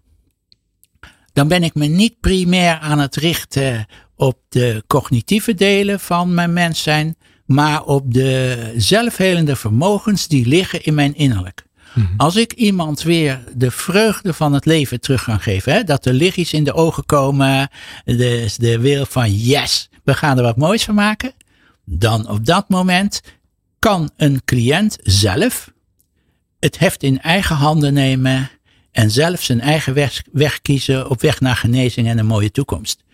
dan 1.32 1.48
ben 1.48 1.62
ik 1.62 1.74
me 1.74 1.86
niet 1.86 2.20
primair 2.20 2.78
aan 2.78 2.98
het 2.98 3.16
richten 3.16 3.86
op 4.16 4.38
de 4.48 4.84
cognitieve 4.86 5.54
delen 5.54 6.00
van 6.00 6.34
mijn 6.34 6.52
mens 6.52 6.82
zijn, 6.82 7.16
maar 7.46 7.84
op 7.84 8.14
de 8.14 8.72
zelfhelende 8.76 9.56
vermogens 9.56 10.28
die 10.28 10.46
liggen 10.46 10.84
in 10.84 10.94
mijn 10.94 11.14
innerlijk. 11.14 11.64
Mhm. 11.94 12.06
Als 12.16 12.36
ik 12.36 12.52
iemand 12.52 13.02
weer 13.02 13.44
de 13.54 13.70
vreugde 13.70 14.32
van 14.32 14.52
het 14.52 14.64
leven 14.64 15.00
terug 15.00 15.24
kan 15.24 15.40
geven, 15.40 15.72
hè, 15.72 15.84
dat 15.84 16.06
er 16.06 16.12
lichtjes 16.12 16.52
in 16.52 16.64
de 16.64 16.74
ogen 16.74 17.06
komen, 17.06 17.68
de, 18.04 18.54
de 18.56 18.78
wereld 18.78 19.08
van 19.08 19.32
yes, 19.32 19.88
we 20.04 20.14
gaan 20.14 20.36
er 20.36 20.42
wat 20.42 20.56
moois 20.56 20.84
van 20.84 20.94
maken, 20.94 21.32
dan 21.84 22.28
op 22.28 22.46
dat 22.46 22.68
moment 22.68 23.20
kan 23.78 24.10
een 24.16 24.40
cliënt 24.44 24.98
zelf 25.02 25.74
het 26.66 26.78
heft 26.78 27.02
in 27.02 27.20
eigen 27.20 27.56
handen 27.56 27.92
nemen 27.92 28.50
en 28.92 29.10
zelf 29.10 29.42
zijn 29.42 29.60
eigen 29.60 29.94
weg, 30.32 30.62
kiezen 30.62 31.10
op 31.10 31.20
weg 31.20 31.40
naar 31.40 31.56
genezing 31.56 32.08
en 32.08 32.18
een 32.18 32.26
mooie 32.26 32.50
toekomst. 32.50 33.04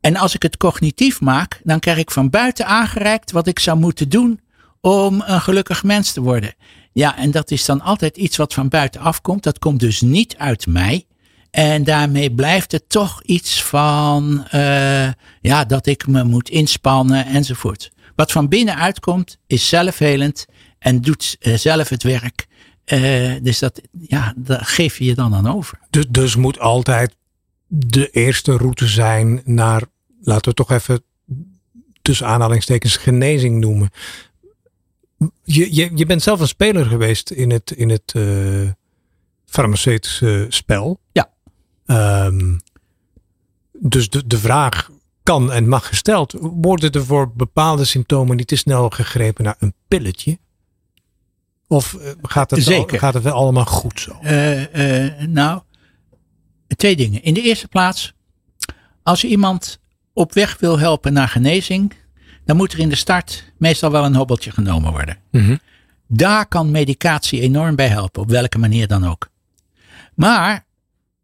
En 0.00 0.16
als 0.16 0.34
ik 0.34 0.42
het 0.42 0.56
cognitief 0.56 1.20
maak, 1.20 1.60
dan 1.64 1.78
krijg 1.78 1.98
ik 1.98 2.10
van 2.10 2.30
buiten 2.30 2.66
aangereikt 2.66 3.30
wat 3.30 3.46
ik 3.46 3.58
zou 3.58 3.78
moeten 3.78 4.08
doen 4.08 4.40
om 4.80 5.22
een 5.26 5.40
gelukkig 5.40 5.82
mens 5.82 6.12
te 6.12 6.20
worden. 6.20 6.54
Ja, 6.92 7.16
en 7.16 7.30
dat 7.30 7.50
is 7.50 7.64
dan 7.64 7.80
altijd 7.80 8.16
iets 8.16 8.36
wat 8.36 8.54
van 8.54 8.68
buiten 8.68 9.00
afkomt. 9.00 9.42
Dat 9.42 9.58
komt 9.58 9.80
dus 9.80 10.00
niet 10.00 10.36
uit 10.36 10.66
mij. 10.66 11.06
En 11.50 11.84
daarmee 11.84 12.34
blijft 12.34 12.72
het 12.72 12.88
toch 12.88 13.22
iets 13.22 13.62
van, 13.62 14.46
uh, 14.54 15.08
ja, 15.40 15.64
dat 15.64 15.86
ik 15.86 16.06
me 16.06 16.24
moet 16.24 16.48
inspannen 16.48 17.26
enzovoort. 17.26 17.90
Wat 18.16 18.32
van 18.32 18.48
binnenuit 18.48 19.00
komt, 19.00 19.38
is 19.46 19.68
zelfhelend 19.68 20.46
en 20.82 21.00
doet 21.00 21.36
uh, 21.40 21.56
zelf 21.56 21.88
het 21.88 22.02
werk. 22.02 22.46
Uh, 22.86 23.36
dus 23.42 23.58
dat, 23.58 23.80
ja, 24.00 24.34
dat 24.36 24.66
geef 24.66 24.98
je 24.98 25.04
je 25.04 25.14
dan 25.14 25.34
aan 25.34 25.46
over. 25.46 25.78
Dus, 25.90 26.04
dus 26.08 26.36
moet 26.36 26.58
altijd 26.58 27.16
de 27.66 28.10
eerste 28.10 28.56
route 28.56 28.86
zijn 28.86 29.42
naar, 29.44 29.82
laten 30.22 30.48
we 30.48 30.54
toch 30.54 30.70
even 30.70 31.02
tussen 32.02 32.26
aanhalingstekens 32.26 32.96
genezing 32.96 33.60
noemen. 33.60 33.90
Je, 35.44 35.74
je, 35.74 35.90
je 35.94 36.06
bent 36.06 36.22
zelf 36.22 36.40
een 36.40 36.48
speler 36.48 36.86
geweest 36.86 37.30
in 37.30 37.50
het, 37.50 37.70
in 37.70 37.88
het 37.88 38.12
uh, 38.16 38.70
farmaceutische 39.44 40.46
spel. 40.48 41.00
Ja. 41.12 41.30
Um, 42.26 42.60
dus 43.78 44.08
de, 44.08 44.26
de 44.26 44.38
vraag 44.38 44.90
kan 45.22 45.52
en 45.52 45.68
mag 45.68 45.86
gesteld. 45.86 46.34
Worden 46.40 46.92
er 46.92 47.04
voor 47.04 47.32
bepaalde 47.32 47.84
symptomen 47.84 48.36
niet 48.36 48.46
te 48.46 48.56
snel 48.56 48.90
gegrepen 48.90 49.44
naar 49.44 49.56
een 49.58 49.74
pilletje? 49.88 50.38
Of 51.72 51.94
eh, 51.94 52.10
gaat 52.22 52.50
het, 52.50 52.62
Zeker. 52.62 52.92
Al, 52.92 52.98
gaat 52.98 53.14
het 53.14 53.22
wel 53.22 53.32
allemaal 53.32 53.64
goed 53.64 54.00
zo? 54.00 54.18
Uh, 54.22 55.04
uh, 55.04 55.26
nou, 55.26 55.60
twee 56.76 56.96
dingen. 56.96 57.22
In 57.22 57.34
de 57.34 57.42
eerste 57.42 57.68
plaats, 57.68 58.12
als 59.02 59.20
je 59.20 59.28
iemand 59.28 59.78
op 60.12 60.32
weg 60.32 60.56
wil 60.58 60.78
helpen 60.78 61.12
naar 61.12 61.28
genezing, 61.28 61.92
dan 62.44 62.56
moet 62.56 62.72
er 62.72 62.78
in 62.78 62.88
de 62.88 62.94
start 62.94 63.52
meestal 63.56 63.90
wel 63.90 64.04
een 64.04 64.14
hobbeltje 64.14 64.50
genomen 64.50 64.92
worden. 64.92 65.18
Mm 65.30 65.60
Daar 66.06 66.46
kan 66.46 66.70
medicatie 66.70 67.40
enorm 67.40 67.76
bij 67.76 67.88
helpen, 67.88 68.22
op 68.22 68.28
welke 68.28 68.58
manier 68.58 68.86
dan 68.86 69.06
ook. 69.06 69.28
Maar 70.14 70.66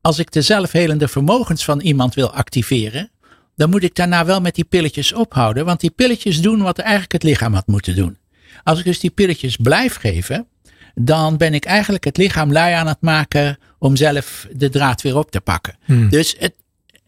als 0.00 0.18
ik 0.18 0.30
de 0.30 0.42
zelfhelende 0.42 1.08
vermogens 1.08 1.64
van 1.64 1.80
iemand 1.80 2.14
wil 2.14 2.32
activeren, 2.32 3.10
dan 3.56 3.70
moet 3.70 3.82
ik 3.82 3.94
daarna 3.94 4.24
wel 4.24 4.40
met 4.40 4.54
die 4.54 4.64
pilletjes 4.64 5.12
ophouden, 5.12 5.64
want 5.64 5.80
die 5.80 5.90
pilletjes 5.90 6.40
doen 6.40 6.62
wat 6.62 6.78
eigenlijk 6.78 7.12
het 7.12 7.22
lichaam 7.22 7.54
had 7.54 7.66
moeten 7.66 7.96
doen. 7.96 8.18
Als 8.64 8.78
ik 8.78 8.84
dus 8.84 9.00
die 9.00 9.10
pilletjes 9.10 9.56
blijf 9.56 9.94
geven, 9.94 10.46
dan 10.94 11.36
ben 11.36 11.54
ik 11.54 11.64
eigenlijk 11.64 12.04
het 12.04 12.16
lichaam 12.16 12.52
lui 12.52 12.72
aan 12.72 12.86
het 12.86 13.00
maken 13.00 13.58
om 13.78 13.96
zelf 13.96 14.46
de 14.52 14.68
draad 14.68 15.02
weer 15.02 15.16
op 15.16 15.30
te 15.30 15.40
pakken. 15.40 15.76
Hmm. 15.84 16.08
Dus 16.08 16.34
het, 16.38 16.54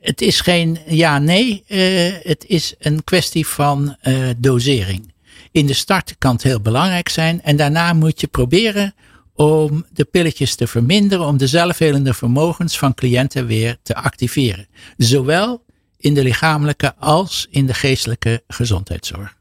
het 0.00 0.20
is 0.20 0.40
geen 0.40 0.78
ja-nee, 0.86 1.64
uh, 1.68 2.12
het 2.22 2.44
is 2.46 2.74
een 2.78 3.04
kwestie 3.04 3.46
van 3.46 3.96
uh, 4.02 4.28
dosering. 4.38 5.12
In 5.52 5.66
de 5.66 5.72
start 5.72 6.14
kan 6.18 6.32
het 6.32 6.42
heel 6.42 6.60
belangrijk 6.60 7.08
zijn 7.08 7.42
en 7.42 7.56
daarna 7.56 7.92
moet 7.92 8.20
je 8.20 8.26
proberen 8.26 8.94
om 9.34 9.86
de 9.92 10.04
pilletjes 10.04 10.54
te 10.54 10.66
verminderen, 10.66 11.26
om 11.26 11.36
de 11.36 11.46
zelfhelende 11.46 12.14
vermogens 12.14 12.78
van 12.78 12.94
cliënten 12.94 13.46
weer 13.46 13.76
te 13.82 13.94
activeren. 13.94 14.66
Zowel 14.96 15.64
in 15.96 16.14
de 16.14 16.22
lichamelijke 16.22 16.94
als 16.96 17.46
in 17.50 17.66
de 17.66 17.74
geestelijke 17.74 18.42
gezondheidszorg. 18.48 19.38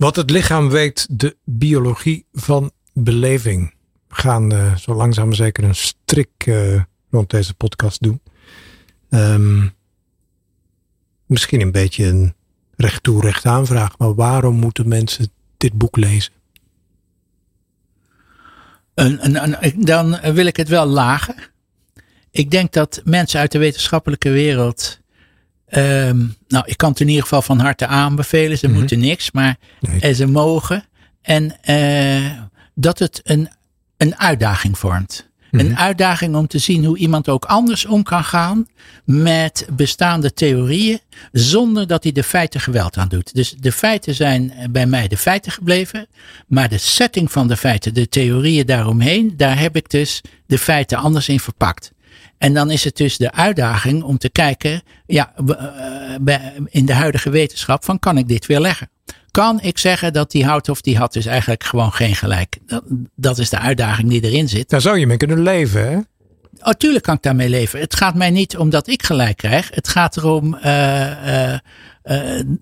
Wat 0.00 0.16
het 0.16 0.30
lichaam 0.30 0.68
weet, 0.68 1.06
de 1.10 1.36
biologie 1.44 2.26
van 2.32 2.72
beleving. 2.92 3.74
We 4.08 4.14
gaan 4.14 4.52
uh, 4.52 4.76
zo 4.76 4.94
langzaam 4.94 5.32
zeker 5.32 5.64
een 5.64 5.74
strik 5.74 6.46
uh, 6.46 6.82
rond 7.10 7.30
deze 7.30 7.54
podcast 7.54 8.02
doen. 8.02 8.20
Um, 9.10 9.72
misschien 11.26 11.60
een 11.60 11.72
beetje 11.72 12.06
een 12.06 12.34
recht 12.76 13.02
toe 13.02 13.20
recht 13.20 13.46
aanvraag, 13.46 13.98
maar 13.98 14.14
waarom 14.14 14.54
moeten 14.54 14.88
mensen 14.88 15.30
dit 15.56 15.72
boek 15.72 15.96
lezen? 15.96 16.32
dan 19.76 20.20
wil 20.20 20.46
ik 20.46 20.56
het 20.56 20.68
wel 20.68 20.86
lagen. 20.86 21.34
Ik 22.30 22.50
denk 22.50 22.72
dat 22.72 23.00
mensen 23.04 23.40
uit 23.40 23.52
de 23.52 23.58
wetenschappelijke 23.58 24.30
wereld 24.30 24.99
Ehm, 25.70 26.18
nou, 26.48 26.64
ik 26.66 26.76
kan 26.76 26.90
het 26.90 27.00
in 27.00 27.08
ieder 27.08 27.22
geval 27.22 27.42
van 27.42 27.58
harte 27.58 27.86
aanbevelen. 27.86 28.58
Ze 28.58 28.68
Mhm. 28.68 28.78
moeten 28.78 28.98
niks, 28.98 29.30
maar 29.30 29.56
Nee. 29.80 30.00
eh, 30.00 30.14
ze 30.14 30.26
mogen. 30.26 30.84
En 31.22 31.56
eh, 31.62 32.30
dat 32.74 32.98
het 32.98 33.20
een, 33.24 33.48
een 33.96 34.18
uitdaging 34.18 34.78
vormt. 34.78 35.28
Mhm. 35.50 35.66
Een 35.66 35.76
uitdaging 35.78 36.34
om 36.34 36.46
te 36.46 36.58
zien 36.58 36.84
hoe 36.84 36.96
iemand 36.98 37.28
ook 37.28 37.44
anders 37.44 37.86
om 37.86 38.02
kan 38.02 38.24
gaan 38.24 38.66
met 39.04 39.66
bestaande 39.72 40.32
theorieën, 40.32 41.00
zonder 41.32 41.86
dat 41.86 42.02
hij 42.02 42.12
de 42.12 42.22
feiten 42.22 42.60
geweld 42.60 42.96
aan 42.96 43.08
doet. 43.08 43.34
Dus 43.34 43.54
de 43.58 43.72
feiten 43.72 44.14
zijn 44.14 44.52
bij 44.70 44.86
mij 44.86 45.08
de 45.08 45.16
feiten 45.16 45.52
gebleven, 45.52 46.06
maar 46.46 46.68
de 46.68 46.78
setting 46.78 47.32
van 47.32 47.48
de 47.48 47.56
feiten, 47.56 47.94
de 47.94 48.08
theorieën 48.08 48.66
daaromheen, 48.66 49.36
daar 49.36 49.58
heb 49.58 49.76
ik 49.76 49.90
dus 49.90 50.20
de 50.46 50.58
feiten 50.58 50.98
anders 50.98 51.28
in 51.28 51.40
verpakt. 51.40 51.92
En 52.40 52.54
dan 52.54 52.70
is 52.70 52.84
het 52.84 52.96
dus 52.96 53.16
de 53.16 53.32
uitdaging 53.32 54.02
om 54.02 54.18
te 54.18 54.30
kijken, 54.30 54.82
ja, 55.06 55.32
eh, 56.24 56.36
in 56.66 56.86
de 56.86 56.94
huidige 56.94 57.30
wetenschap, 57.30 57.84
van 57.84 57.98
kan 57.98 58.18
ik 58.18 58.28
dit 58.28 58.46
weerleggen? 58.46 58.90
Kan 59.30 59.60
ik 59.60 59.78
zeggen 59.78 60.12
dat 60.12 60.30
die 60.30 60.44
houdt 60.44 60.68
of 60.68 60.80
die 60.80 60.98
had 60.98 61.12
dus 61.12 61.26
eigenlijk 61.26 61.64
gewoon 61.64 61.92
geen 61.92 62.14
gelijk? 62.14 62.58
Dat, 62.66 62.82
dat 63.16 63.38
is 63.38 63.50
de 63.50 63.58
uitdaging 63.58 64.08
die 64.08 64.24
erin 64.24 64.48
zit. 64.48 64.68
Daar 64.70 64.80
zou 64.80 64.98
je 64.98 65.06
mee 65.06 65.16
kunnen 65.16 65.42
leven, 65.42 65.90
hè? 65.90 65.98
Oh, 66.62 66.72
tuurlijk 66.72 67.04
kan 67.04 67.14
ik 67.14 67.22
daarmee 67.22 67.48
leven. 67.48 67.80
Het 67.80 67.96
gaat 67.96 68.14
mij 68.14 68.30
niet 68.30 68.56
om 68.56 68.70
dat 68.70 68.88
ik 68.88 69.02
gelijk 69.02 69.36
krijg. 69.36 69.70
Het 69.74 69.88
gaat 69.88 70.16
erom 70.16 70.54
eh, 70.54 71.52
eh, 71.52 71.60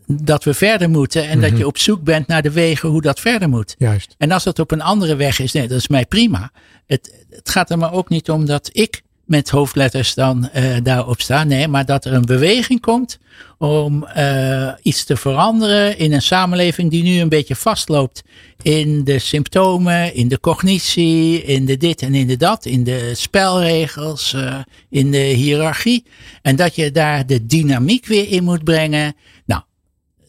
dat 0.06 0.44
we 0.44 0.54
verder 0.54 0.90
moeten 0.90 1.28
en 1.28 1.40
dat 1.40 1.58
je 1.58 1.66
op 1.66 1.78
zoek 1.78 2.02
bent 2.02 2.26
naar 2.26 2.42
de 2.42 2.50
wegen 2.50 2.88
hoe 2.88 3.02
dat 3.02 3.20
verder 3.20 3.48
moet. 3.48 3.74
Juist. 3.78 4.14
En 4.18 4.30
als 4.30 4.44
dat 4.44 4.58
op 4.58 4.70
een 4.70 4.82
andere 4.82 5.16
weg 5.16 5.38
is, 5.38 5.52
nee, 5.52 5.68
dat 5.68 5.78
is 5.78 5.88
mij 5.88 6.06
prima. 6.06 6.50
Het, 6.86 7.24
het 7.30 7.48
gaat 7.48 7.70
er 7.70 7.78
maar 7.78 7.92
ook 7.92 8.08
niet 8.08 8.30
om 8.30 8.46
dat 8.46 8.70
ik 8.72 9.02
met 9.28 9.50
hoofdletters 9.50 10.14
dan 10.14 10.48
eh, 10.50 10.76
daarop 10.82 11.20
sta. 11.20 11.44
Nee, 11.44 11.68
maar 11.68 11.84
dat 11.84 12.04
er 12.04 12.12
een 12.12 12.24
beweging 12.24 12.80
komt 12.80 13.18
om 13.58 14.04
eh, 14.04 14.72
iets 14.82 15.04
te 15.04 15.16
veranderen 15.16 15.98
in 15.98 16.12
een 16.12 16.22
samenleving 16.22 16.90
die 16.90 17.02
nu 17.02 17.20
een 17.20 17.28
beetje 17.28 17.56
vastloopt 17.56 18.22
in 18.62 19.04
de 19.04 19.18
symptomen, 19.18 20.14
in 20.14 20.28
de 20.28 20.40
cognitie, 20.40 21.42
in 21.42 21.64
de 21.64 21.76
dit 21.76 22.02
en 22.02 22.14
in 22.14 22.26
de 22.26 22.36
dat, 22.36 22.64
in 22.64 22.84
de 22.84 23.12
spelregels, 23.14 24.32
eh, 24.32 24.58
in 24.90 25.10
de 25.10 25.18
hiërarchie. 25.18 26.04
En 26.42 26.56
dat 26.56 26.74
je 26.74 26.90
daar 26.90 27.26
de 27.26 27.46
dynamiek 27.46 28.06
weer 28.06 28.28
in 28.28 28.44
moet 28.44 28.64
brengen. 28.64 29.14
Nou, 29.44 29.62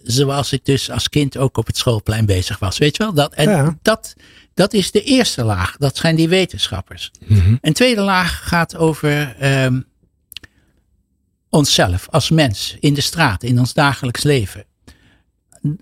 zoals 0.04 0.52
ik 0.54 0.66
dus 0.66 0.92
als 0.92 1.10
kind 1.10 1.38
ook 1.38 1.58
op 1.58 1.68
het 1.68 1.78
schoolplein 1.78 2.26
bezig 2.26 2.60
was. 2.60 2.78
Weet 2.78 2.98
je 2.98 3.04
wel? 3.04 3.14
Dat, 3.14 3.34
en 3.34 3.50
Ja. 3.50 3.78
dat, 3.82 4.16
dat 4.60 4.74
is 4.74 4.92
de 4.92 5.04
eerste 5.04 5.44
laag. 5.44 5.78
Dat 5.78 5.98
zijn 5.98 6.16
die 6.16 6.30
wetenschappers. 6.30 7.12
Een 7.62 7.74
tweede 7.74 8.02
laag 8.02 8.48
gaat 8.48 8.76
over 8.76 9.36
ehm, 9.36 9.82
onszelf 11.50 12.10
als 12.10 12.30
mens 12.30 12.78
in 12.80 12.94
de 12.94 13.02
straat, 13.02 13.44
in 13.44 13.60
ons 13.60 13.74
dagelijks 13.74 14.24
leven. 14.24 14.66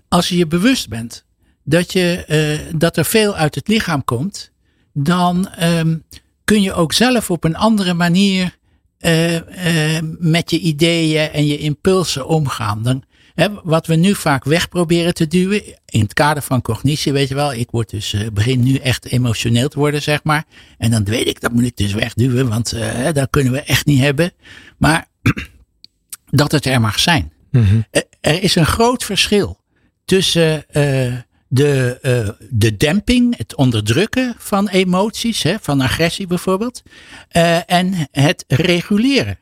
Als 0.08 0.28
je 0.28 0.36
je 0.36 0.46
bewust 0.46 0.88
bent 0.88 1.24
dat, 1.64 1.92
je, 1.92 2.24
eh, 2.24 2.74
dat 2.78 2.96
er 2.96 3.04
veel 3.04 3.34
uit 3.34 3.54
het 3.54 3.68
lichaam 3.68 4.04
komt, 4.04 4.50
dan 4.92 5.48
ehm, 5.48 5.96
kun 6.44 6.62
je 6.62 6.72
ook 6.72 6.92
zelf 6.92 7.30
op 7.30 7.44
een 7.44 7.56
andere 7.56 7.94
manier 7.94 8.58
eh, 8.98 9.96
eh, 9.96 10.02
met 10.18 10.50
je 10.50 10.58
ideeën 10.58 11.30
en 11.30 11.46
je 11.46 11.58
impulsen 11.58 12.26
omgaan. 12.26 12.82
Dan, 12.82 13.02
hè, 13.38 13.48
wat 13.62 13.86
we 13.86 13.94
nu 13.94 14.14
vaak 14.14 14.44
weg 14.44 14.68
proberen 14.68 15.14
te 15.14 15.26
duwen, 15.26 15.62
in 15.86 16.00
het 16.00 16.12
kader 16.14 16.42
van 16.42 16.62
cognitie, 16.62 17.12
weet 17.12 17.28
je 17.28 17.34
wel, 17.34 17.52
ik 17.52 17.70
word 17.70 17.90
dus, 17.90 18.12
eh, 18.12 18.26
begin 18.32 18.62
nu 18.62 18.74
echt 18.76 19.04
emotioneel 19.06 19.68
te 19.68 19.78
worden, 19.78 20.02
zeg 20.02 20.22
maar. 20.22 20.44
En 20.78 20.90
dan 20.90 21.04
weet 21.04 21.26
ik, 21.28 21.40
dat 21.40 21.52
moet 21.52 21.64
ik 21.64 21.76
dus 21.76 21.92
wegduwen, 21.92 22.48
want 22.48 22.72
eh, 22.72 22.80
hè, 22.92 23.12
dat 23.12 23.30
kunnen 23.30 23.52
we 23.52 23.60
echt 23.62 23.86
niet 23.86 24.00
hebben. 24.00 24.32
Maar 24.78 25.06
dat 26.40 26.52
het 26.52 26.66
er 26.66 26.80
mag 26.80 26.98
zijn. 26.98 27.32
Mhm. 27.50 27.80
Er- 27.90 28.06
Er 28.20 28.42
is 28.42 28.54
een 28.54 28.66
groot 28.66 29.04
verschil 29.04 29.60
tussen 30.04 30.68
eh, 30.70 31.12
de, 31.48 31.98
eh, 32.02 32.28
de 32.50 32.76
demping, 32.76 33.36
het 33.36 33.54
onderdrukken 33.54 34.34
van 34.38 34.68
emoties, 34.68 35.42
hè, 35.42 35.54
van 35.60 35.80
agressie 35.80 36.26
bijvoorbeeld, 36.26 36.82
eh, 37.28 37.70
en 37.70 37.94
het 38.10 38.44
reguleren. 38.48 39.38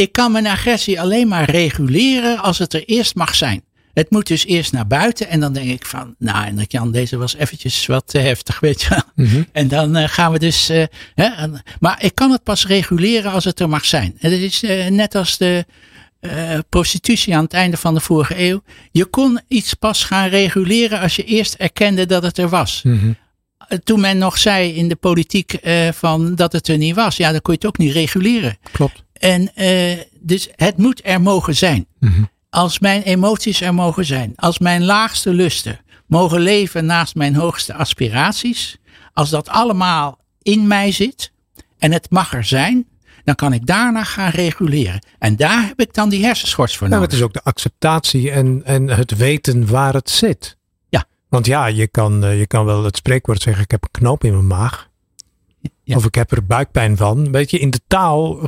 Ik 0.00 0.12
kan 0.12 0.32
mijn 0.32 0.46
agressie 0.46 1.00
alleen 1.00 1.28
maar 1.28 1.50
reguleren 1.50 2.38
als 2.38 2.58
het 2.58 2.74
er 2.74 2.84
eerst 2.84 3.14
mag 3.14 3.34
zijn. 3.34 3.62
Het 3.92 4.10
moet 4.10 4.26
dus 4.26 4.46
eerst 4.46 4.72
naar 4.72 4.86
buiten 4.86 5.28
en 5.28 5.40
dan 5.40 5.52
denk 5.52 5.70
ik 5.70 5.86
van, 5.86 6.14
nou 6.18 6.46
en 6.46 6.56
dat 6.56 6.72
Jan, 6.72 6.92
deze 6.92 7.16
was 7.16 7.34
eventjes 7.34 7.86
wat 7.86 8.06
te 8.06 8.18
heftig, 8.18 8.60
weet 8.60 8.82
je 8.82 8.88
wel. 8.88 9.26
Mhm. 9.26 9.42
En 9.52 9.68
dan 9.68 9.96
eh, 9.96 10.08
gaan 10.08 10.32
we 10.32 10.38
dus, 10.38 10.68
eh, 10.68 10.84
hè, 11.14 11.46
maar 11.80 12.04
ik 12.04 12.14
kan 12.14 12.30
het 12.30 12.42
pas 12.42 12.66
reguleren 12.66 13.32
als 13.32 13.44
het 13.44 13.60
er 13.60 13.68
mag 13.68 13.84
zijn. 13.84 14.16
En 14.20 14.32
het 14.32 14.40
is 14.40 14.62
eh, 14.62 14.86
net 14.86 15.14
als 15.14 15.38
de 15.38 15.64
prostitutie 16.68 17.36
aan 17.36 17.44
het 17.44 17.52
einde 17.52 17.76
van 17.76 17.94
de 17.94 18.00
vorige 18.00 18.38
eeuw. 18.38 18.62
Je 18.90 19.04
kon 19.04 19.40
iets 19.48 19.74
pas 19.74 20.04
gaan 20.04 20.28
reguleren 20.28 21.00
als 21.00 21.16
je 21.16 21.24
eerst 21.24 21.54
erkende 21.54 22.06
dat 22.06 22.22
het 22.22 22.38
er 22.38 22.48
was. 22.48 22.80
Mhm. 22.84 23.12
Toen 23.84 24.00
men 24.00 24.18
nog 24.18 24.38
zei 24.38 24.74
in 24.74 24.88
de 24.88 24.96
politiek 24.96 25.58
van 25.94 26.34
dat 26.34 26.52
het 26.52 26.68
er 26.68 26.78
niet 26.78 26.94
was, 26.94 27.16
ja, 27.16 27.32
dan 27.32 27.40
kon 27.40 27.52
je 27.52 27.58
het 27.58 27.68
ook 27.68 27.78
niet 27.78 27.92
reguleren. 27.92 28.58
Klopt. 28.72 29.02
En 29.20 29.54
eh, 29.54 29.98
dus 30.20 30.48
het 30.56 30.76
moet 30.76 31.00
er 31.04 31.20
mogen 31.20 31.56
zijn. 31.56 31.86
Mhm. 31.98 32.22
Als 32.50 32.78
mijn 32.78 33.02
emoties 33.02 33.60
er 33.60 33.74
mogen 33.74 34.04
zijn. 34.04 34.32
Als 34.36 34.58
mijn 34.58 34.84
laagste 34.84 35.30
lusten 35.32 35.80
mogen 36.06 36.40
leven 36.40 36.86
naast 36.86 37.14
mijn 37.14 37.34
hoogste 37.34 37.74
aspiraties. 37.74 38.78
Als 39.12 39.30
dat 39.30 39.48
allemaal 39.48 40.18
in 40.42 40.66
mij 40.66 40.92
zit 40.92 41.32
en 41.78 41.92
het 41.92 42.10
mag 42.10 42.34
er 42.34 42.44
zijn. 42.44 42.88
Dan 43.24 43.34
kan 43.34 43.52
ik 43.52 43.66
daarna 43.66 44.04
gaan 44.04 44.30
reguleren. 44.30 45.06
En 45.18 45.36
daar 45.36 45.66
heb 45.66 45.80
ik 45.80 45.94
dan 45.94 46.08
die 46.08 46.24
hersenschors 46.24 46.76
voor 46.76 46.88
Nou, 46.88 47.00
nodig. 47.00 47.10
het 47.14 47.20
is 47.20 47.26
ook 47.26 47.44
de 47.44 47.50
acceptatie 47.50 48.30
en, 48.30 48.62
en 48.64 48.88
het 48.88 49.16
weten 49.16 49.66
waar 49.66 49.94
het 49.94 50.10
zit. 50.10 50.56
Ja. 50.88 51.04
Want 51.28 51.46
ja, 51.46 51.66
je 51.66 51.88
kan, 51.88 52.24
eh, 52.24 52.38
je 52.38 52.46
kan 52.46 52.64
wel 52.64 52.84
het 52.84 52.96
spreekwoord 52.96 53.42
zeggen: 53.42 53.62
ik 53.62 53.70
heb 53.70 53.82
een 53.82 53.90
knoop 53.90 54.24
in 54.24 54.32
mijn 54.32 54.46
maag. 54.46 54.88
Ja. 55.82 55.96
Of 55.96 56.04
ik 56.04 56.14
heb 56.14 56.30
er 56.30 56.46
buikpijn 56.46 56.96
van. 56.96 57.32
Weet 57.32 57.50
je, 57.50 57.58
in 57.58 57.70
de 57.70 57.80
taal, 57.86 58.38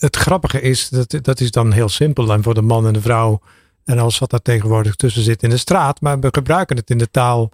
het 0.00 0.16
grappige 0.16 0.60
is, 0.60 0.88
dat, 0.88 1.18
dat 1.22 1.40
is 1.40 1.50
dan 1.50 1.72
heel 1.72 1.88
simpel. 1.88 2.32
En 2.32 2.42
voor 2.42 2.54
de 2.54 2.62
man 2.62 2.86
en 2.86 2.92
de 2.92 3.00
vrouw 3.00 3.40
en 3.84 3.98
alles 3.98 4.18
wat 4.18 4.30
daar 4.30 4.42
tegenwoordig 4.42 4.94
tussen 4.94 5.22
zit 5.22 5.42
in 5.42 5.50
de 5.50 5.56
straat. 5.56 6.00
Maar 6.00 6.20
we 6.20 6.28
gebruiken 6.30 6.76
het 6.76 6.90
in 6.90 6.98
de 6.98 7.10
taal 7.10 7.50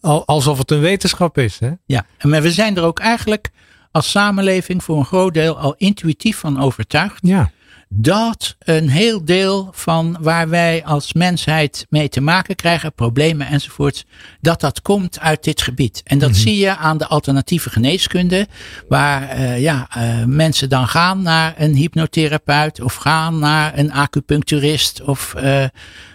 al, 0.00 0.26
alsof 0.26 0.58
het 0.58 0.70
een 0.70 0.80
wetenschap 0.80 1.38
is. 1.38 1.58
Hè? 1.58 1.70
Ja, 1.86 2.06
en 2.18 2.28
maar 2.28 2.42
we 2.42 2.50
zijn 2.50 2.76
er 2.76 2.82
ook 2.82 2.98
eigenlijk 2.98 3.50
als 3.90 4.10
samenleving 4.10 4.84
voor 4.84 4.98
een 4.98 5.04
groot 5.04 5.34
deel 5.34 5.58
al 5.58 5.74
intuïtief 5.76 6.38
van 6.38 6.60
overtuigd. 6.60 7.18
Ja. 7.22 7.50
Dat 7.98 8.56
een 8.58 8.88
heel 8.88 9.24
deel 9.24 9.68
van 9.72 10.16
waar 10.20 10.48
wij 10.48 10.84
als 10.84 11.12
mensheid 11.12 11.86
mee 11.88 12.08
te 12.08 12.20
maken 12.20 12.54
krijgen, 12.54 12.92
problemen 12.92 13.46
enzovoorts, 13.46 14.04
dat 14.40 14.60
dat 14.60 14.82
komt 14.82 15.20
uit 15.20 15.44
dit 15.44 15.62
gebied. 15.62 16.00
En 16.04 16.18
dat 16.18 16.36
zie 16.36 16.56
je 16.56 16.76
aan 16.76 16.98
de 16.98 17.06
alternatieve 17.06 17.70
geneeskunde, 17.70 18.46
waar 18.88 19.28
eh, 19.28 19.60
ja, 19.60 19.86
eh, 19.90 20.24
mensen 20.24 20.68
dan 20.68 20.88
gaan 20.88 21.22
naar 21.22 21.54
een 21.56 21.74
hypnotherapeut 21.74 22.80
of 22.80 22.94
gaan 22.94 23.38
naar 23.38 23.78
een 23.78 23.92
acupuncturist 23.92 25.02
of, 25.02 25.34
eh, 25.34 25.64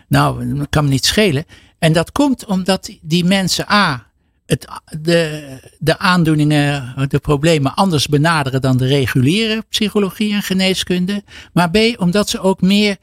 nou, 0.07 0.55
dat 0.55 0.69
kan 0.69 0.83
me 0.83 0.89
niet 0.89 1.05
schelen. 1.05 1.45
En 1.79 1.93
dat 1.93 2.11
komt 2.11 2.45
omdat 2.45 2.89
die 3.01 3.25
mensen 3.25 3.71
A. 3.71 4.10
Het, 4.52 4.68
de, 4.99 5.48
de 5.80 5.98
aandoeningen, 5.98 6.94
de 7.07 7.19
problemen 7.19 7.76
anders 7.76 8.07
benaderen 8.07 8.61
dan 8.61 8.78
de 8.78 8.88
reguliere 8.88 9.64
psychologie 9.69 10.34
en 10.34 10.41
geneeskunde. 10.41 11.23
Maar 11.53 11.69
B, 11.69 11.78
omdat 11.98 12.30
ze 12.30 12.40
ook 12.40 12.61
meer, 12.61 12.98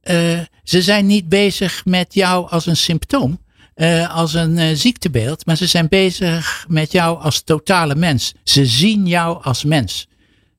eh, 0.00 0.38
ze 0.62 0.82
zijn 0.82 1.06
niet 1.06 1.28
bezig 1.28 1.84
met 1.84 2.14
jou 2.14 2.50
als 2.50 2.66
een 2.66 2.76
symptoom, 2.76 3.40
eh, 3.74 4.16
als 4.16 4.34
een 4.34 4.58
eh, 4.58 4.74
ziektebeeld, 4.74 5.46
maar 5.46 5.56
ze 5.56 5.66
zijn 5.66 5.88
bezig 5.88 6.64
met 6.68 6.92
jou 6.92 7.22
als 7.22 7.42
totale 7.42 7.94
mens. 7.94 8.34
Ze 8.44 8.66
zien 8.66 9.06
jou 9.06 9.42
als 9.42 9.64
mens. 9.64 10.08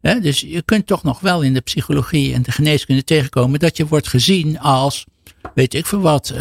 Dus 0.01 0.39
je 0.39 0.61
kunt 0.61 0.87
toch 0.87 1.03
nog 1.03 1.19
wel 1.19 1.41
in 1.41 1.53
de 1.53 1.61
psychologie 1.61 2.33
en 2.33 2.41
de 2.41 2.51
geneeskunde 2.51 3.03
tegenkomen 3.03 3.59
dat 3.59 3.77
je 3.77 3.87
wordt 3.87 4.07
gezien 4.07 4.59
als, 4.59 5.05
weet 5.53 5.73
ik 5.73 5.85
veel 5.85 5.99
wat, 5.99 6.33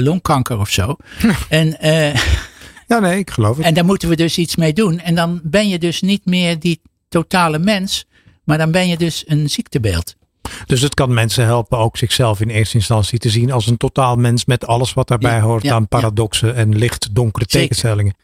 longkanker 0.00 0.58
of 0.58 0.70
zo. 0.70 0.96
en, 1.48 1.76
ja, 2.86 2.98
nee, 2.98 3.18
ik 3.18 3.30
geloof 3.30 3.56
het. 3.56 3.66
en 3.66 3.74
daar 3.74 3.84
moeten 3.84 4.08
we 4.08 4.16
dus 4.16 4.38
iets 4.38 4.56
mee 4.56 4.72
doen. 4.72 5.00
En 5.00 5.14
dan 5.14 5.40
ben 5.42 5.68
je 5.68 5.78
dus 5.78 6.00
niet 6.00 6.26
meer 6.26 6.58
die 6.58 6.80
totale 7.08 7.58
mens, 7.58 8.06
maar 8.44 8.58
dan 8.58 8.70
ben 8.70 8.88
je 8.88 8.96
dus 8.96 9.24
een 9.26 9.50
ziektebeeld. 9.50 10.16
Dus 10.66 10.80
het 10.80 10.94
kan 10.94 11.14
mensen 11.14 11.44
helpen 11.44 11.78
ook 11.78 11.96
zichzelf 11.96 12.40
in 12.40 12.48
eerste 12.48 12.76
instantie 12.76 13.18
te 13.18 13.30
zien 13.30 13.52
als 13.52 13.66
een 13.66 13.76
totaal 13.76 14.16
mens 14.16 14.44
met 14.44 14.66
alles 14.66 14.94
wat 14.94 15.08
daarbij 15.08 15.36
Ja, 15.36 15.40
hoort 15.40 15.62
ja, 15.62 15.74
aan 15.74 15.88
paradoxen 15.88 16.54
en 16.54 16.76
licht 16.76 17.14
donkere 17.14 17.44
Zeker. 17.48 17.60
tegenstellingen. 17.60 18.14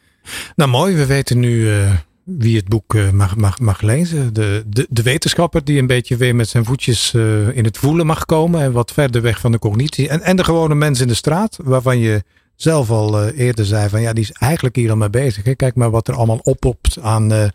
Nou 0.56 0.70
mooi, 0.70 0.94
we 0.94 1.06
weten 1.06 1.38
nu 1.38 1.70
eh, 1.72 1.92
wie 2.24 2.56
het 2.56 2.68
boek 2.68 2.94
eh, 2.94 3.10
mag, 3.10 3.36
mag, 3.36 3.58
mag 3.58 3.80
lezen. 3.80 4.34
De, 4.34 4.64
de, 4.66 4.86
de 4.90 5.02
wetenschapper 5.02 5.64
die 5.64 5.78
een 5.78 5.86
beetje 5.86 6.16
weer 6.16 6.34
met 6.34 6.48
zijn 6.48 6.64
voetjes 6.64 7.14
eh, 7.14 7.56
in 7.56 7.64
het 7.64 7.78
voelen 7.78 8.06
mag 8.06 8.24
komen 8.24 8.60
en 8.60 8.72
wat 8.72 8.92
verder 8.92 9.22
weg 9.22 9.40
van 9.40 9.52
de 9.52 9.58
cognitie. 9.58 10.08
En, 10.08 10.22
en 10.22 10.36
de 10.36 10.44
gewone 10.44 10.74
mens 10.74 11.00
in 11.00 11.08
de 11.08 11.14
straat, 11.14 11.58
waarvan 11.62 11.98
je 11.98 12.22
zelf 12.62 12.90
al 12.90 13.20
eh, 13.20 13.38
eerder 13.38 13.66
zei 13.66 13.88
van 13.88 14.00
ja, 14.00 14.12
die 14.12 14.24
is 14.24 14.32
eigenlijk 14.32 14.76
hier 14.76 14.90
al 14.90 14.96
mee 14.96 15.10
bezig. 15.10 15.44
Hè? 15.44 15.54
Kijk 15.54 15.74
maar 15.74 15.90
wat 15.90 16.08
er 16.08 16.14
allemaal 16.14 16.40
oppopt 16.42 16.98
aan, 17.00 17.32
eh, 17.32 17.48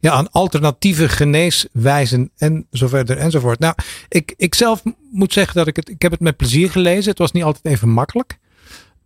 ja, 0.00 0.12
aan 0.12 0.30
alternatieve 0.30 1.08
geneeswijzen 1.08 2.30
en 2.36 2.66
zo 2.72 2.88
verder 2.88 3.18
enzovoort. 3.18 3.58
Nou, 3.58 3.74
ik, 4.08 4.34
ik 4.36 4.54
zelf 4.54 4.82
moet 5.12 5.32
zeggen 5.32 5.54
dat 5.54 5.66
ik 5.66 5.76
het, 5.76 5.88
ik 5.88 6.02
heb 6.02 6.10
het 6.10 6.20
met 6.20 6.36
plezier 6.36 6.70
gelezen. 6.70 7.10
Het 7.10 7.18
was 7.18 7.32
niet 7.32 7.42
altijd 7.42 7.64
even 7.64 7.88
makkelijk. 7.88 8.38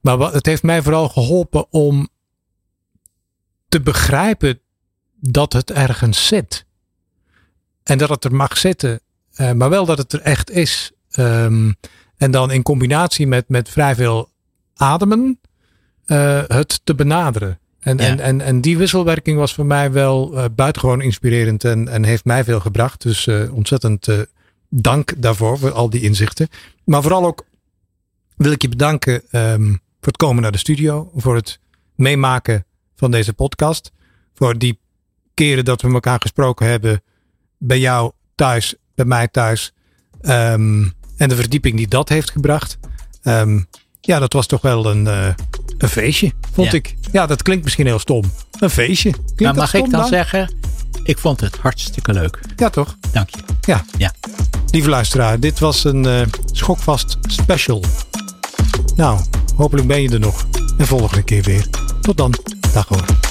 Maar 0.01 0.17
wat, 0.17 0.33
het 0.33 0.47
heeft 0.47 0.63
mij 0.63 0.83
vooral 0.83 1.09
geholpen 1.09 1.73
om 1.73 2.09
te 3.69 3.81
begrijpen 3.81 4.61
dat 5.21 5.53
het 5.53 5.71
ergens 5.71 6.27
zit. 6.27 6.65
En 7.83 7.99
dat 7.99 8.09
het 8.09 8.25
er 8.25 8.35
mag 8.35 8.59
zitten, 8.59 9.01
uh, 9.37 9.53
maar 9.53 9.71
wel 9.71 9.85
dat 9.85 9.99
het 9.99 10.13
er 10.13 10.21
echt 10.21 10.51
is. 10.51 10.93
Um, 11.19 11.75
en 12.17 12.31
dan 12.31 12.51
in 12.51 12.63
combinatie 12.63 13.27
met, 13.27 13.49
met 13.49 13.69
vrij 13.69 13.95
veel 13.95 14.31
ademen, 14.81 15.41
uh, 16.07 16.43
het 16.47 16.81
te 16.85 16.95
benaderen. 16.95 17.59
En, 17.81 17.99
ja. 17.99 18.05
en, 18.05 18.21
en, 18.21 18.41
en 18.41 18.61
die 18.61 18.79
wisselwerking 18.79 19.39
was 19.39 19.55
voor 19.55 19.67
mij 19.67 19.93
wel 19.93 20.35
uh, 20.35 20.45
buitengewoon 20.55 21.01
inspirerend 21.01 21.65
en, 21.65 21.89
en 21.89 22.05
heeft 22.05 22.25
mij 22.25 22.45
veel 22.45 22.61
gebracht. 22.61 23.03
Dus 23.03 23.27
uh, 23.27 23.55
ontzettend 23.55 24.09
dank 24.69 25.13
daarvoor, 25.17 25.59
voor 25.59 25.73
al 25.73 25.91
die 25.91 26.01
inzichten. 26.01 26.49
Maar 26.85 27.03
vooral 27.03 27.27
ook 27.27 27.45
wil 28.37 28.53
ik 28.53 28.63
je 28.63 28.69
bedanken 28.69 29.23
um, 29.31 29.69
voor 29.73 30.13
het 30.13 30.17
komen 30.17 30.43
naar 30.43 30.53
de 30.53 30.59
studio, 30.59 31.11
voor 31.15 31.35
het 31.35 31.59
meemaken 31.95 32.65
van 32.97 33.11
deze 33.11 33.33
podcast. 33.33 33.93
Voor 34.35 34.59
die 34.59 34.79
keren 35.35 35.65
dat 35.65 35.83
we 35.83 35.93
elkaar 35.93 36.21
gesproken 36.21 36.67
hebben 36.67 37.03
bij 37.59 37.79
jou 37.79 38.13
thuis, 38.35 38.75
bij 38.95 39.05
mij 39.05 39.29
thuis. 39.29 39.73
Um, 40.23 40.93
en 41.17 41.29
de 41.29 41.37
verdieping 41.37 41.77
die 41.77 41.89
dat 41.89 42.09
heeft 42.09 42.31
gebracht. 42.31 42.79
Um, 43.23 43.67
ja, 44.11 44.19
dat 44.19 44.33
was 44.33 44.47
toch 44.47 44.61
wel 44.61 44.87
een, 44.87 45.05
uh, 45.05 45.27
een 45.79 45.89
feestje, 45.89 46.33
vond 46.53 46.71
ja. 46.71 46.77
ik. 46.77 46.95
Ja, 47.13 47.27
dat 47.27 47.43
klinkt 47.43 47.65
misschien 47.65 47.87
heel 47.87 47.99
stom. 47.99 48.33
Een 48.59 48.71
feestje. 48.71 49.11
Klinkt 49.11 49.39
nou, 49.39 49.57
mag 49.57 49.75
ik 49.75 49.91
dan, 49.91 50.01
dan 50.01 50.09
zeggen, 50.09 50.55
ik 51.03 51.19
vond 51.19 51.41
het 51.41 51.57
hartstikke 51.57 52.13
leuk. 52.13 52.41
Ja, 52.57 52.71
toch? 52.71 52.97
Dank 53.13 53.29
je. 53.31 53.41
Ja. 53.61 53.85
ja. 53.99 54.13
Lieve 54.71 54.89
luisteraar, 54.89 55.41
dit 55.41 55.59
was 55.59 55.85
een 55.85 56.05
uh, 56.05 56.21
schokvast 56.53 57.17
special. 57.21 57.85
Nou, 58.97 59.21
hopelijk 59.57 59.87
ben 59.87 60.03
je 60.03 60.09
er 60.11 60.21
nog. 60.21 60.47
En 60.79 60.87
volgende 60.87 61.23
keer 61.23 61.43
weer. 61.43 61.67
Tot 62.01 62.17
dan. 62.17 62.35
Dag 62.73 62.89
hoor. 62.89 63.30